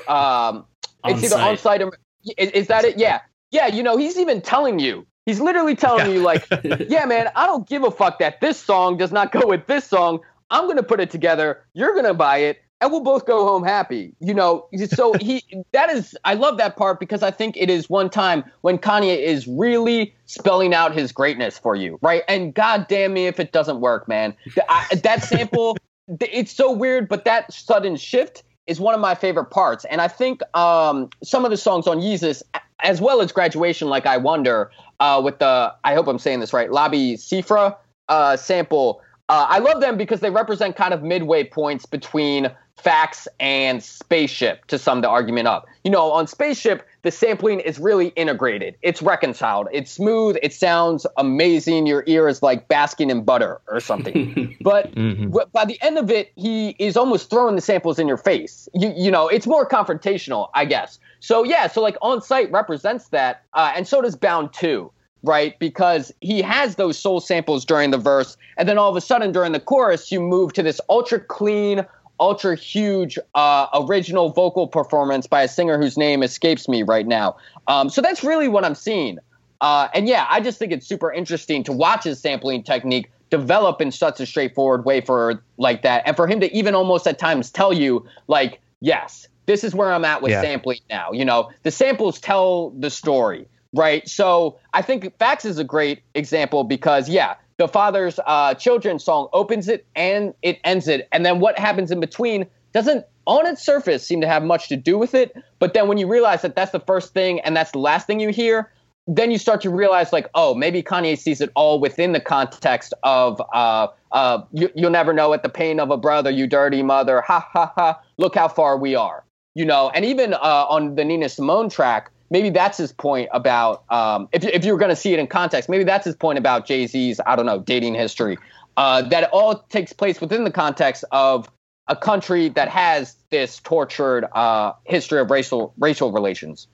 um, 0.07 0.65
it's 1.05 1.23
either 1.23 1.35
on 1.35 1.49
On-site. 1.49 1.59
site 1.59 1.81
or 1.81 1.91
is, 2.37 2.51
is 2.51 2.67
that 2.67 2.85
it? 2.85 2.97
Yeah, 2.97 3.21
yeah. 3.51 3.67
You 3.67 3.83
know, 3.83 3.97
he's 3.97 4.17
even 4.17 4.41
telling 4.41 4.79
you. 4.79 5.05
He's 5.25 5.39
literally 5.39 5.75
telling 5.75 6.05
Yeah. 6.07 6.13
you 6.13 6.19
like, 6.21 6.45
yeah, 6.87 7.05
man, 7.05 7.29
I 7.35 7.47
don't 7.47 7.67
give 7.67 7.83
a 7.83 7.89
fuck 7.89 8.19
that 8.19 8.41
this 8.41 8.59
song 8.59 8.97
does 8.97 9.11
not 9.11 9.31
go 9.31 9.47
with 9.47 9.65
this 9.65 9.85
song. 9.85 10.19
I'm 10.51 10.67
gonna 10.67 10.83
put 10.83 10.99
it 10.99 11.09
together. 11.09 11.63
You're 11.73 11.95
gonna 11.95 12.13
buy 12.13 12.37
it, 12.37 12.61
and 12.79 12.91
we'll 12.91 13.01
both 13.01 13.25
go 13.25 13.43
home 13.43 13.63
happy. 13.63 14.13
You 14.19 14.35
know, 14.35 14.67
so 14.87 15.13
he 15.13 15.43
that 15.71 15.89
is 15.89 16.15
I 16.25 16.35
love 16.35 16.57
that 16.59 16.77
part 16.77 16.99
because 16.99 17.23
I 17.23 17.31
think 17.31 17.57
it 17.57 17.71
is 17.71 17.89
one 17.89 18.09
time 18.11 18.43
when 18.61 18.77
Kanye 18.77 19.17
is 19.17 19.47
really 19.47 20.13
spelling 20.27 20.75
out 20.75 20.93
his 20.93 21.11
greatness 21.11 21.57
for 21.57 21.75
you, 21.75 21.97
right? 22.03 22.21
And 22.27 22.53
god 22.53 22.87
damn 22.87 23.13
me 23.13 23.25
if 23.25 23.39
it 23.39 23.51
doesn't 23.51 23.79
work, 23.79 24.07
man. 24.07 24.35
I, 24.69 24.93
that 25.03 25.23
sample, 25.23 25.75
it's 26.19 26.51
so 26.51 26.71
weird, 26.71 27.09
but 27.09 27.25
that 27.25 27.51
sudden 27.51 27.95
shift 27.95 28.43
is 28.67 28.79
one 28.79 28.93
of 28.93 28.99
my 28.99 29.15
favorite 29.15 29.45
parts. 29.45 29.85
And 29.85 30.01
I 30.01 30.07
think 30.07 30.41
um, 30.55 31.09
some 31.23 31.45
of 31.45 31.51
the 31.51 31.57
songs 31.57 31.87
on 31.87 31.99
Yeezus, 31.99 32.41
as 32.83 32.99
well 33.01 33.21
as 33.21 33.31
Graduation, 33.31 33.89
like 33.89 34.05
I 34.05 34.17
Wonder, 34.17 34.71
uh, 34.99 35.21
with 35.23 35.39
the 35.39 35.73
I 35.83 35.93
hope 35.93 36.07
I'm 36.07 36.19
saying 36.19 36.39
this 36.39 36.53
right, 36.53 36.69
Labi 36.69 37.13
Siffre 37.13 37.75
uh, 38.09 38.37
sample. 38.37 39.01
Uh, 39.27 39.47
I 39.49 39.59
love 39.59 39.81
them 39.81 39.97
because 39.97 40.19
they 40.19 40.29
represent 40.29 40.75
kind 40.75 40.93
of 40.93 41.01
midway 41.01 41.43
points 41.43 41.85
between 41.85 42.51
facts 42.77 43.27
and 43.39 43.81
spaceship 43.83 44.65
to 44.67 44.77
sum 44.77 45.01
the 45.01 45.09
argument 45.09 45.47
up. 45.47 45.65
You 45.83 45.91
know, 45.91 46.11
on 46.11 46.27
spaceship, 46.27 46.85
the 47.05 47.11
sampling 47.11 47.59
is 47.59 47.77
really 47.77 48.07
integrated. 48.15 48.75
It's 48.81 48.99
reconciled. 48.99 49.67
It's 49.71 49.91
smooth. 49.91 50.37
It 50.41 50.53
sounds 50.53 51.05
amazing. 51.17 51.85
Your 51.85 52.03
ear 52.07 52.27
is 52.27 52.41
like 52.41 52.67
basking 52.67 53.11
in 53.11 53.23
butter 53.23 53.61
or 53.67 53.79
something. 53.79 54.57
but 54.61 54.91
Mhm. 54.95 55.31
by 55.51 55.65
the 55.65 55.79
end 55.83 55.99
of 55.99 56.09
it, 56.09 56.31
he 56.35 56.75
is 56.79 56.97
almost 56.97 57.29
throwing 57.29 57.55
the 57.55 57.61
samples 57.61 57.99
in 57.99 58.07
your 58.07 58.17
face. 58.17 58.67
You, 58.73 58.91
you 58.97 59.11
know, 59.11 59.27
it's 59.27 59.45
more 59.45 59.69
confrontational, 59.69 60.49
I 60.55 60.65
guess. 60.65 60.97
So 61.19 61.43
yeah, 61.43 61.67
so 61.67 61.79
like 61.79 61.95
On 62.01 62.23
Sight 62.23 62.51
represents 62.51 63.09
that, 63.09 63.43
uh, 63.53 63.71
and 63.75 63.87
so 63.87 64.01
does 64.01 64.15
Bound 64.15 64.51
Two 64.51 64.91
right? 65.23 65.57
Because 65.57 66.13
he 66.21 66.39
has 66.43 66.75
those 66.75 66.99
soul 66.99 67.19
samples 67.19 67.65
during 67.65 67.89
the 67.89 67.97
verse, 67.97 68.37
and 68.57 68.69
then 68.69 68.77
all 68.77 68.91
of 68.91 68.95
a 68.95 69.01
sudden 69.01 69.31
during 69.31 69.53
the 69.53 69.59
chorus, 69.59 70.11
you 70.11 70.19
move 70.19 70.53
to 70.53 70.61
this 70.61 70.79
ultra 70.87 71.19
clean, 71.19 71.83
ultra 72.19 72.55
huge 72.55 73.17
uh, 73.33 73.67
original 73.73 74.29
vocal 74.29 74.67
performance 74.67 75.27
by 75.27 75.43
a 75.43 75.47
singer 75.47 75.77
whose 75.77 75.97
name 75.97 76.23
escapes 76.23 76.67
me 76.67 76.83
right 76.83 77.07
now. 77.07 77.35
Um, 77.67 77.89
so 77.89 78.01
that's 78.01 78.23
really 78.23 78.47
what 78.47 78.63
I'm 78.63 78.75
seeing. 78.75 79.19
Uh, 79.61 79.87
and 79.93 80.07
yeah, 80.07 80.27
I 80.29 80.41
just 80.41 80.59
think 80.59 80.71
it's 80.71 80.87
super 80.87 81.11
interesting 81.11 81.63
to 81.63 81.71
watch 81.71 82.03
his 82.03 82.19
sampling 82.19 82.63
technique 82.63 83.09
develop 83.29 83.81
in 83.81 83.91
such 83.91 84.19
a 84.19 84.25
straightforward 84.25 84.85
way 84.85 85.01
for 85.01 85.43
like 85.57 85.81
that, 85.81 86.03
and 86.05 86.15
for 86.15 86.27
him 86.27 86.39
to 86.41 86.53
even 86.55 86.75
almost 86.75 87.07
at 87.07 87.17
times 87.17 87.51
tell 87.51 87.73
you 87.73 88.05
like, 88.27 88.59
yes, 88.81 89.27
this 89.45 89.63
is 89.63 89.73
where 89.73 89.91
I'm 89.91 90.05
at 90.05 90.21
with 90.21 90.31
Yeah. 90.31 90.41
sampling 90.41 90.79
now. 90.89 91.11
You 91.11 91.25
know, 91.25 91.51
the 91.63 91.71
samples 91.71 92.19
tell 92.19 92.71
the 92.71 92.89
story 92.89 93.47
right? 93.75 94.07
So 94.07 94.57
I 94.73 94.81
think 94.81 95.17
Facts 95.19 95.45
is 95.45 95.59
a 95.59 95.63
great 95.63 96.01
example 96.13 96.63
because, 96.63 97.09
yeah, 97.09 97.35
the 97.57 97.67
father's 97.67 98.19
uh, 98.25 98.55
song 98.57 99.29
opens 99.33 99.67
it 99.67 99.85
and 99.95 100.33
it 100.41 100.59
ends 100.63 100.87
it. 100.87 101.07
And 101.11 101.25
then 101.25 101.39
what 101.39 101.57
happens 101.57 101.91
in 101.91 101.99
between 101.99 102.45
doesn't, 102.73 103.05
on 103.25 103.47
its 103.47 103.63
surface, 103.63 104.05
seem 104.05 104.21
to 104.21 104.27
have 104.27 104.43
much 104.43 104.67
to 104.69 104.75
do 104.75 104.97
with 104.97 105.15
it. 105.15 105.35
But 105.59 105.73
then 105.73 105.87
when 105.87 105.97
you 105.97 106.07
realize 106.07 106.41
that 106.41 106.55
that's 106.55 106.71
the 106.71 106.81
first 106.81 107.13
thing 107.13 107.39
and 107.41 107.55
that's 107.55 107.71
the 107.71 107.79
last 107.79 108.07
thing 108.07 108.19
you 108.19 108.29
hear, 108.29 108.71
then 109.07 109.29
you 109.29 109.37
start 109.37 109.61
to 109.61 109.69
realize, 109.69 110.11
like, 110.11 110.27
oh, 110.33 110.55
maybe 110.55 110.81
Kanye 110.81 111.17
sees 111.17 111.39
it 111.39 111.51
all 111.55 111.79
within 111.79 112.11
the 112.11 112.19
context 112.19 112.91
of, 113.03 113.39
uh, 113.53 113.87
uh, 114.11 114.41
you, 114.51 114.69
you'll 114.75 114.89
never 114.89 115.13
know 115.13 115.31
it, 115.33 115.43
the 115.43 115.49
pain 115.49 115.79
of 115.79 115.91
a 115.91 115.97
brother, 115.97 116.31
you 116.31 116.47
dirty 116.47 116.81
mother, 116.81 117.21
ha 117.21 117.47
ha 117.53 117.71
ha, 117.75 118.01
look 118.17 118.33
how 118.33 118.47
far 118.47 118.77
we 118.77 118.95
are, 118.95 119.23
you 119.53 119.63
know. 119.63 119.91
And 119.93 120.05
even 120.05 120.33
uh, 120.33 120.65
on 120.67 120.95
the 120.95 121.05
Nina 121.05 121.29
Simone 121.29 121.69
track, 121.69 122.11
maybe 122.29 122.49
that's 122.49 122.77
his 122.77 122.91
point 122.91 123.29
about 123.33 123.83
um, 123.91 124.27
if, 124.31 124.43
if 124.43 124.65
you 124.65 124.71
were 124.71 124.79
going 124.79 124.89
to 124.89 124.95
see 124.95 125.13
it 125.13 125.19
in 125.19 125.27
context 125.27 125.69
maybe 125.69 125.83
that's 125.83 126.05
his 126.05 126.15
point 126.15 126.37
about 126.37 126.65
jay-z's 126.65 127.19
i 127.25 127.35
don't 127.35 127.45
know 127.45 127.59
dating 127.59 127.93
history 127.93 128.37
uh, 128.77 129.01
that 129.01 129.23
it 129.23 129.29
all 129.31 129.59
takes 129.69 129.93
place 129.93 130.19
within 130.19 130.43
the 130.43 130.51
context 130.51 131.05
of 131.11 131.49
a 131.87 131.95
country 131.95 132.49
that 132.49 132.67
has 132.67 133.15
this 133.29 133.59
tortured 133.59 134.25
uh, 134.33 134.73
history 134.85 135.19
of 135.19 135.29
racial 135.31 135.73
racial 135.77 136.11
relations 136.11 136.67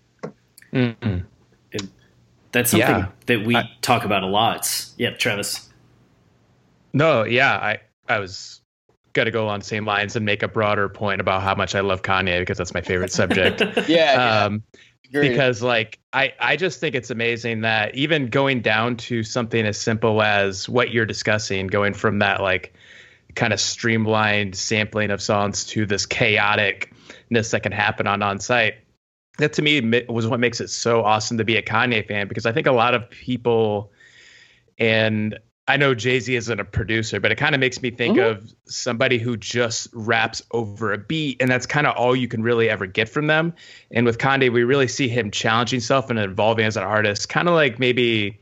Mm-mm. 0.73 1.25
That's 2.53 2.71
something 2.71 2.89
Yeah. 2.89 3.07
that 3.27 3.45
we 3.45 3.55
I- 3.55 3.69
talk 3.81 4.03
about 4.03 4.23
a 4.23 4.27
lot. 4.27 4.85
Yeah, 4.97 5.11
Travis. 5.11 5.69
No, 6.93 7.23
yeah, 7.23 7.53
I 7.55 7.79
I 8.09 8.19
was 8.19 8.61
gonna 9.13 9.31
go 9.31 9.47
on 9.47 9.59
the 9.61 9.65
same 9.65 9.85
lines 9.85 10.15
and 10.15 10.25
make 10.25 10.43
a 10.43 10.47
broader 10.47 10.89
point 10.89 11.21
about 11.21 11.43
how 11.43 11.55
much 11.55 11.75
I 11.75 11.79
love 11.79 12.01
Kanye 12.01 12.39
because 12.39 12.57
that's 12.57 12.73
my 12.73 12.81
favorite 12.81 13.11
subject. 13.11 13.61
yeah, 13.87 14.13
yeah 14.13 14.43
um, 14.45 14.63
because 15.11 15.61
like 15.61 15.99
I 16.13 16.33
I 16.39 16.55
just 16.55 16.79
think 16.79 16.95
it's 16.95 17.09
amazing 17.09 17.61
that 17.61 17.95
even 17.95 18.27
going 18.27 18.61
down 18.61 18.95
to 18.97 19.23
something 19.23 19.65
as 19.65 19.79
simple 19.79 20.21
as 20.21 20.69
what 20.69 20.91
you're 20.91 21.05
discussing, 21.05 21.67
going 21.67 21.93
from 21.93 22.19
that 22.19 22.41
like 22.41 22.73
kind 23.35 23.53
of 23.53 23.59
streamlined 23.59 24.55
sampling 24.55 25.11
of 25.11 25.21
songs 25.21 25.65
to 25.65 25.85
this 25.85 26.05
chaoticness 26.05 27.51
that 27.51 27.63
can 27.63 27.71
happen 27.71 28.07
on 28.07 28.21
On 28.21 28.39
Sight. 28.39 28.75
That 29.37 29.53
to 29.53 29.61
me 29.61 30.03
was 30.09 30.27
what 30.27 30.39
makes 30.39 30.59
it 30.61 30.69
so 30.69 31.03
awesome 31.03 31.37
to 31.37 31.45
be 31.45 31.57
a 31.57 31.61
Kanye 31.61 32.05
fan 32.07 32.27
because 32.27 32.45
I 32.45 32.51
think 32.51 32.67
a 32.67 32.71
lot 32.71 32.93
of 32.93 33.09
people 33.09 33.91
and 34.77 35.37
I 35.67 35.77
know 35.77 35.93
Jay 35.93 36.19
Z 36.19 36.35
isn't 36.35 36.59
a 36.59 36.65
producer, 36.65 37.19
but 37.19 37.31
it 37.31 37.35
kind 37.35 37.53
of 37.55 37.61
makes 37.61 37.81
me 37.81 37.91
think 37.91 38.17
Mhm. 38.17 38.31
of 38.31 38.53
somebody 38.65 39.19
who 39.19 39.37
just 39.37 39.87
raps 39.93 40.41
over 40.51 40.91
a 40.91 40.97
beat, 40.97 41.41
and 41.41 41.49
that's 41.49 41.65
kind 41.65 41.85
of 41.87 41.95
all 41.95 42.15
you 42.15 42.27
can 42.27 42.41
really 42.41 42.67
ever 42.69 42.87
get 42.87 43.07
from 43.07 43.27
them. 43.27 43.53
And 43.91 44.05
with 44.05 44.17
Kanye, 44.17 44.51
we 44.51 44.63
really 44.63 44.87
see 44.87 45.07
him 45.07 45.29
challenging 45.31 45.77
himself 45.77 46.09
and 46.09 46.17
evolving 46.19 46.65
as 46.65 46.77
an 46.77 46.83
artist, 46.83 47.29
kind 47.29 47.47
of 47.47 47.53
like 47.53 47.79
maybe 47.79 48.39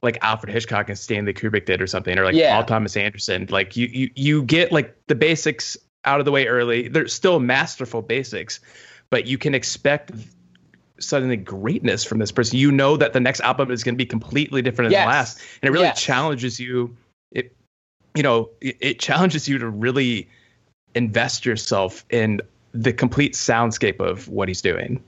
like 0.00 0.18
Alfred 0.22 0.52
Hitchcock 0.52 0.88
and 0.88 0.98
Stanley 0.98 1.32
Kubrick 1.32 1.64
did, 1.66 1.82
or 1.82 1.86
something, 1.86 2.18
or 2.18 2.24
like 2.24 2.34
Yeah. 2.34 2.54
Paul 2.54 2.64
Thomas 2.64 2.96
Anderson. 2.96 3.46
Like 3.50 3.76
you, 3.76 3.88
you, 3.90 4.10
you 4.14 4.42
get 4.42 4.70
like 4.70 4.94
the 5.06 5.14
basics 5.14 5.76
out 6.04 6.20
of 6.20 6.24
the 6.24 6.30
way 6.30 6.46
early. 6.46 6.88
They're 6.88 7.08
still 7.08 7.40
masterful 7.40 8.02
basics, 8.02 8.60
but 9.10 9.26
you 9.26 9.38
can 9.38 9.54
expect 9.54 10.12
suddenly 11.04 11.36
greatness 11.36 12.04
from 12.04 12.18
this 12.18 12.32
person. 12.32 12.58
You 12.58 12.72
know 12.72 12.96
that 12.96 13.12
the 13.12 13.20
next 13.20 13.40
album 13.40 13.70
is 13.70 13.84
going 13.84 13.94
to 13.94 13.98
be 13.98 14.06
completely 14.06 14.62
different 14.62 14.86
than 14.90 14.92
Yes. 14.92 15.04
the 15.04 15.08
last, 15.08 15.38
and 15.62 15.68
it 15.68 15.72
really 15.72 15.86
Yes. 15.86 16.02
challenges 16.02 16.58
you. 16.60 16.96
It, 17.32 17.54
you 18.14 18.22
know, 18.22 18.50
it, 18.60 18.76
it 18.80 18.98
challenges 19.00 19.48
you 19.48 19.58
to 19.58 19.68
really 19.68 20.28
invest 20.94 21.44
yourself 21.44 22.04
in 22.10 22.40
the 22.72 22.92
complete 22.92 23.34
soundscape 23.34 24.00
of 24.00 24.28
what 24.28 24.48
he's 24.48 24.62
doing. 24.62 25.02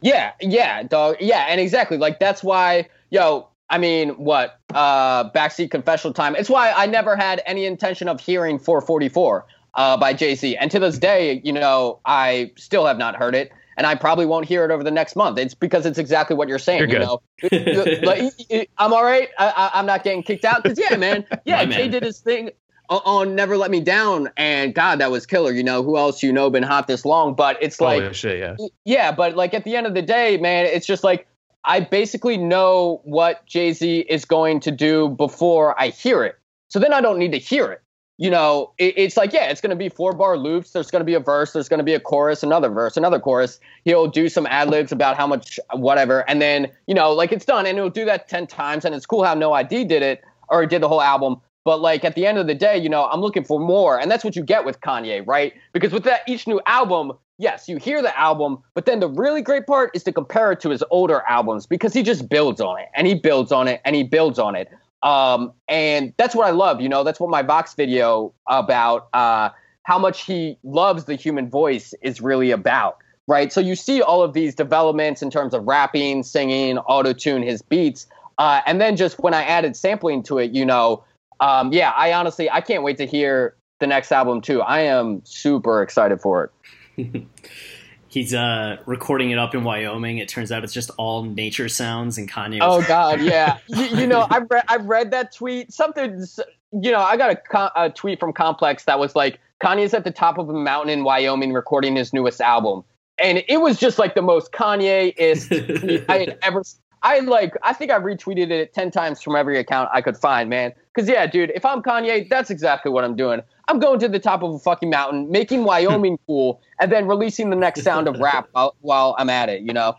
Yeah, 0.00 0.32
yeah, 0.40 0.82
dog. 0.84 1.16
Yeah, 1.20 1.46
and 1.48 1.60
exactly. 1.60 1.98
Like 1.98 2.20
that's 2.20 2.42
why, 2.44 2.88
yo, 3.10 3.48
I 3.70 3.78
mean, 3.78 4.10
what? 4.10 4.58
Uh 4.72 5.30
backseat 5.30 5.70
confessional 5.70 6.14
time. 6.14 6.36
It's 6.36 6.50
why 6.50 6.72
I 6.72 6.86
never 6.86 7.16
had 7.16 7.42
any 7.46 7.64
intention 7.64 8.08
of 8.08 8.20
hearing 8.20 8.58
444 8.58 9.46
uh 9.74 9.96
by 9.96 10.12
Jay-Z. 10.12 10.56
And 10.56 10.70
to 10.70 10.78
this 10.78 10.98
day, 10.98 11.40
you 11.44 11.52
know, 11.52 11.98
I 12.04 12.52
still 12.56 12.86
have 12.86 12.98
not 12.98 13.16
heard 13.16 13.34
it. 13.34 13.50
And 13.78 13.86
I 13.86 13.94
probably 13.94 14.26
won't 14.26 14.44
hear 14.44 14.64
it 14.64 14.72
over 14.72 14.82
the 14.82 14.90
next 14.90 15.14
month. 15.14 15.38
It's 15.38 15.54
because 15.54 15.86
it's 15.86 15.98
exactly 15.98 16.34
what 16.34 16.48
you're 16.48 16.58
saying. 16.58 16.80
You're 16.90 17.00
You 17.00 17.18
good. 17.50 17.96
know, 18.02 18.02
like, 18.02 18.68
I'm 18.76 18.92
all 18.92 19.04
right. 19.04 19.28
I, 19.38 19.48
I, 19.56 19.78
I'm 19.78 19.86
not 19.86 20.02
getting 20.02 20.24
kicked 20.24 20.44
out. 20.44 20.64
Cause 20.64 20.78
yeah, 20.78 20.96
man. 20.98 21.24
Yeah, 21.44 21.64
My 21.64 21.66
Jay 21.66 21.82
man. 21.82 21.92
did 21.92 22.02
his 22.02 22.18
thing 22.18 22.50
on, 22.90 23.00
on 23.04 23.34
Never 23.36 23.56
Let 23.56 23.70
Me 23.70 23.80
Down, 23.80 24.30
and 24.36 24.74
God, 24.74 24.98
that 24.98 25.12
was 25.12 25.26
killer. 25.26 25.52
You 25.52 25.62
know, 25.62 25.84
who 25.84 25.96
else 25.96 26.24
you 26.24 26.32
know 26.32 26.50
been 26.50 26.64
hot 26.64 26.88
this 26.88 27.04
long? 27.04 27.34
But 27.34 27.56
it's 27.62 27.80
like, 27.80 28.02
Holy 28.02 28.14
shit, 28.14 28.38
yeah. 28.40 28.56
yeah, 28.84 29.12
but 29.12 29.36
like 29.36 29.54
at 29.54 29.62
the 29.62 29.76
end 29.76 29.86
of 29.86 29.94
the 29.94 30.02
day, 30.02 30.38
man, 30.38 30.66
it's 30.66 30.86
just 30.86 31.04
like 31.04 31.28
I 31.64 31.78
basically 31.78 32.36
know 32.36 33.00
what 33.04 33.46
Jay 33.46 33.72
Z 33.72 34.00
is 34.08 34.24
going 34.24 34.58
to 34.60 34.72
do 34.72 35.10
before 35.10 35.80
I 35.80 35.88
hear 35.88 36.24
it. 36.24 36.36
So 36.68 36.80
then 36.80 36.92
I 36.92 37.00
don't 37.00 37.18
need 37.18 37.30
to 37.32 37.38
hear 37.38 37.70
it. 37.70 37.80
You 38.18 38.30
know, 38.30 38.72
it, 38.78 38.94
it's 38.96 39.16
like, 39.16 39.32
yeah, 39.32 39.48
it's 39.48 39.60
going 39.60 39.70
to 39.70 39.76
be 39.76 39.88
four 39.88 40.12
bar 40.12 40.36
loops. 40.36 40.72
There's 40.72 40.90
going 40.90 41.00
to 41.00 41.04
be 41.04 41.14
a 41.14 41.20
verse. 41.20 41.52
There's 41.52 41.68
going 41.68 41.78
to 41.78 41.84
be 41.84 41.94
a 41.94 42.00
chorus, 42.00 42.42
another 42.42 42.68
verse, 42.68 42.96
another 42.96 43.20
chorus. 43.20 43.60
He'll 43.84 44.08
do 44.08 44.28
some 44.28 44.46
ad 44.46 44.68
libs 44.68 44.92
about 44.92 45.16
how 45.16 45.26
much, 45.26 45.60
whatever. 45.72 46.28
And 46.28 46.42
then, 46.42 46.70
you 46.86 46.94
know, 46.94 47.12
like 47.12 47.32
it's 47.32 47.44
done. 47.44 47.64
And 47.64 47.78
he'll 47.78 47.90
do 47.90 48.04
that 48.04 48.28
10 48.28 48.48
times. 48.48 48.84
And 48.84 48.94
it's 48.94 49.06
cool 49.06 49.22
how 49.22 49.34
No 49.34 49.52
ID 49.52 49.84
did 49.84 50.02
it 50.02 50.22
or 50.48 50.66
did 50.66 50.82
the 50.82 50.88
whole 50.88 51.00
album. 51.00 51.40
But 51.64 51.80
like 51.80 52.04
at 52.04 52.14
the 52.14 52.26
end 52.26 52.38
of 52.38 52.46
the 52.46 52.54
day, 52.54 52.76
you 52.76 52.88
know, 52.88 53.06
I'm 53.06 53.20
looking 53.20 53.44
for 53.44 53.60
more. 53.60 54.00
And 54.00 54.10
that's 54.10 54.24
what 54.24 54.34
you 54.34 54.42
get 54.42 54.64
with 54.64 54.80
Kanye, 54.80 55.24
right? 55.26 55.54
Because 55.72 55.92
with 55.92 56.04
that, 56.04 56.22
each 56.26 56.46
new 56.46 56.60
album, 56.66 57.12
yes, 57.38 57.68
you 57.68 57.76
hear 57.76 58.02
the 58.02 58.18
album, 58.18 58.58
but 58.74 58.86
then 58.86 59.00
the 59.00 59.08
really 59.08 59.42
great 59.42 59.66
part 59.66 59.90
is 59.94 60.02
to 60.04 60.12
compare 60.12 60.50
it 60.52 60.60
to 60.60 60.70
his 60.70 60.82
older 60.90 61.22
albums 61.28 61.66
because 61.66 61.94
he 61.94 62.02
just 62.02 62.28
builds 62.28 62.60
on 62.60 62.80
it 62.80 62.88
and 62.94 63.06
he 63.06 63.14
builds 63.14 63.52
on 63.52 63.68
it 63.68 63.80
and 63.84 63.94
he 63.94 64.02
builds 64.02 64.38
on 64.38 64.56
it. 64.56 64.68
Um, 65.02 65.52
and 65.68 66.12
that's 66.16 66.34
what 66.34 66.46
I 66.46 66.50
love. 66.50 66.80
You 66.80 66.88
know, 66.88 67.04
that's 67.04 67.20
what 67.20 67.30
my 67.30 67.42
Vox 67.42 67.74
video 67.74 68.32
about 68.46 69.08
uh, 69.12 69.50
how 69.84 69.98
much 69.98 70.24
he 70.24 70.58
loves 70.62 71.04
the 71.04 71.14
human 71.14 71.48
voice 71.48 71.94
is 72.02 72.20
really 72.20 72.50
about. 72.50 72.98
Right. 73.26 73.52
So 73.52 73.60
you 73.60 73.76
see 73.76 74.00
all 74.00 74.22
of 74.22 74.32
these 74.32 74.54
developments 74.54 75.22
in 75.22 75.30
terms 75.30 75.52
of 75.52 75.64
rapping, 75.64 76.22
singing, 76.22 76.78
auto 76.78 77.12
tune 77.12 77.42
his 77.42 77.60
beats. 77.60 78.06
Uh, 78.38 78.62
and 78.66 78.80
then 78.80 78.96
just 78.96 79.18
when 79.18 79.34
I 79.34 79.42
added 79.42 79.76
sampling 79.76 80.22
to 80.24 80.38
it, 80.38 80.52
you 80.52 80.64
know, 80.64 81.04
um, 81.40 81.72
yeah, 81.72 81.90
I 81.90 82.12
honestly 82.14 82.50
I 82.50 82.60
can't 82.60 82.82
wait 82.82 82.96
to 82.96 83.06
hear 83.06 83.54
the 83.80 83.86
next 83.86 84.12
album 84.12 84.40
too. 84.40 84.62
I 84.62 84.80
am 84.80 85.22
super 85.24 85.82
excited 85.82 86.20
for 86.20 86.50
it. 86.96 87.26
He's 88.08 88.32
uh, 88.32 88.78
recording 88.86 89.30
it 89.30 89.38
up 89.38 89.54
in 89.54 89.64
Wyoming. 89.64 90.18
It 90.18 90.28
turns 90.28 90.50
out 90.50 90.64
it's 90.64 90.72
just 90.72 90.90
all 90.96 91.24
nature 91.24 91.68
sounds, 91.68 92.16
and 92.16 92.30
Kanye. 92.30 92.58
Oh 92.62 92.82
God, 92.88 93.20
yeah. 93.20 93.58
you, 93.66 93.84
you, 93.84 94.06
know, 94.06 94.26
I 94.30 94.38
read 94.38 94.64
I 94.68 94.76
read 94.76 95.10
that 95.10 95.34
tweet. 95.34 95.72
Something, 95.72 96.24
you 96.72 96.90
know, 96.90 97.00
I 97.00 97.18
got 97.18 97.36
a, 97.36 97.70
a 97.84 97.90
tweet 97.90 98.18
from 98.18 98.32
Complex 98.32 98.84
that 98.84 98.98
was 98.98 99.14
like 99.14 99.40
Kanye's 99.62 99.92
at 99.92 100.04
the 100.04 100.10
top 100.10 100.38
of 100.38 100.48
a 100.48 100.54
mountain 100.54 100.90
in 100.90 101.04
Wyoming 101.04 101.52
recording 101.52 101.96
his 101.96 102.14
newest 102.14 102.40
album, 102.40 102.82
and 103.18 103.44
it 103.46 103.58
was 103.58 103.78
just 103.78 103.98
like 103.98 104.14
the 104.14 104.22
most 104.22 104.52
Kanye-ist 104.52 105.52
I 106.08 106.18
had 106.18 106.38
ever. 106.42 106.62
I 107.02 107.20
like. 107.20 107.52
I 107.62 107.74
think 107.74 107.90
I 107.90 107.98
retweeted 107.98 108.50
it 108.50 108.72
ten 108.72 108.90
times 108.90 109.20
from 109.20 109.36
every 109.36 109.58
account 109.58 109.90
I 109.92 110.00
could 110.00 110.16
find, 110.16 110.48
man. 110.48 110.72
Because 110.98 111.08
yeah, 111.08 111.28
dude, 111.28 111.52
if 111.54 111.64
I'm 111.64 111.80
Kanye, 111.80 112.28
that's 112.28 112.50
exactly 112.50 112.90
what 112.90 113.04
I'm 113.04 113.14
doing. 113.14 113.40
I'm 113.68 113.78
going 113.78 114.00
to 114.00 114.08
the 114.08 114.18
top 114.18 114.42
of 114.42 114.52
a 114.52 114.58
fucking 114.58 114.90
mountain, 114.90 115.30
making 115.30 115.62
Wyoming 115.62 116.18
cool, 116.26 116.60
and 116.80 116.90
then 116.90 117.06
releasing 117.06 117.50
the 117.50 117.56
next 117.56 117.82
sound 117.82 118.08
of 118.08 118.18
rap 118.18 118.48
while, 118.52 118.74
while 118.80 119.14
I'm 119.16 119.30
at 119.30 119.48
it. 119.48 119.62
You 119.62 119.72
know. 119.72 119.96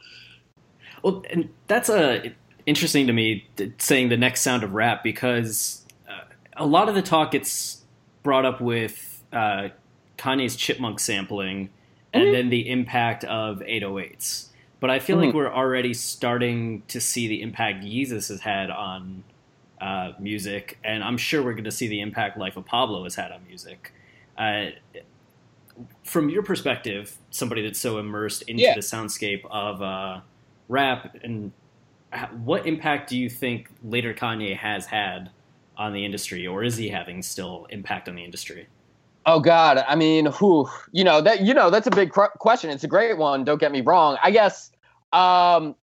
Well, 1.02 1.24
and 1.30 1.48
that's 1.68 1.88
a 1.88 2.28
uh, 2.28 2.30
interesting 2.66 3.08
to 3.08 3.14
me 3.14 3.48
saying 3.78 4.10
the 4.10 4.18
next 4.18 4.42
sound 4.42 4.66
of 4.66 4.74
rap 4.74 5.02
because 5.02 5.86
uh, 6.10 6.26
a 6.58 6.66
lot 6.66 6.90
of 6.90 6.96
the 6.96 7.02
talk 7.02 7.32
gets 7.32 7.82
brought 8.22 8.44
up 8.44 8.60
with 8.60 9.24
uh, 9.32 9.70
Kanye's 10.18 10.58
chipmunk 10.58 11.00
sampling 11.00 11.70
and 12.12 12.24
mm-hmm. 12.24 12.34
then 12.34 12.50
the 12.50 12.70
impact 12.70 13.24
of 13.24 13.60
808s. 13.60 14.48
But 14.82 14.90
I 14.90 15.00
feel 15.00 15.16
mm-hmm. 15.16 15.28
like 15.28 15.34
we're 15.34 15.54
already 15.54 15.94
starting 15.94 16.84
to 16.90 17.00
see 17.00 17.30
the 17.30 17.42
impact 17.42 17.86
Yeezus 17.86 18.28
has 18.28 18.42
had 18.42 18.70
on 18.70 19.24
uh, 19.82 20.12
music, 20.20 20.80
and 20.84 21.04
I'm 21.04 21.18
sure 21.18 21.44
we're 21.44 21.54
going 21.54 21.64
to 21.64 21.72
see 21.72 21.88
the 21.88 22.02
impact 22.02 22.38
Life 22.38 22.58
of 22.58 22.66
Pablo 22.66 23.04
has 23.04 23.16
had 23.16 23.32
on 23.32 23.46
music. 23.48 23.94
Uh, 24.38 24.68
from 26.04 26.30
your 26.30 26.44
perspective, 26.44 27.18
somebody 27.30 27.62
that's 27.62 27.80
so 27.80 28.00
immersed 28.00 28.44
into 28.44 28.64
yeah. 28.64 28.76
the 28.76 28.82
soundscape 28.82 29.46
of 29.50 29.82
uh, 29.82 30.22
rap, 30.68 31.16
and 31.24 31.52
what 32.44 32.66
impact 32.66 33.10
do 33.10 33.18
you 33.18 33.30
think 33.30 33.70
later 33.84 34.14
Kanye 34.14 34.56
has 34.58 34.86
had 34.86 35.30
on 35.78 35.94
the 35.94 36.04
industry, 36.04 36.46
or 36.46 36.64
is 36.64 36.76
he 36.76 36.90
having 36.90 37.22
still 37.22 37.66
impact 37.70 38.10
on 38.10 38.16
the 38.16 38.24
industry? 38.24 38.68
Oh 39.26 39.40
God, 39.40 39.84
I 39.88 39.96
mean, 39.96 40.26
you 40.92 41.04
know 41.04 41.22
that 41.22 41.42
you 41.42 41.54
know 41.54 41.70
that's 41.70 41.88
a 41.88 41.92
big 41.92 42.12
question. 42.12 42.70
It's 42.70 42.84
a 42.84 42.88
great 42.88 43.18
one. 43.18 43.44
Don't 43.44 43.60
get 43.60 43.72
me 43.72 43.82
wrong. 43.82 44.18
I 44.24 44.32
guess 44.32 44.72
um, 45.14 45.76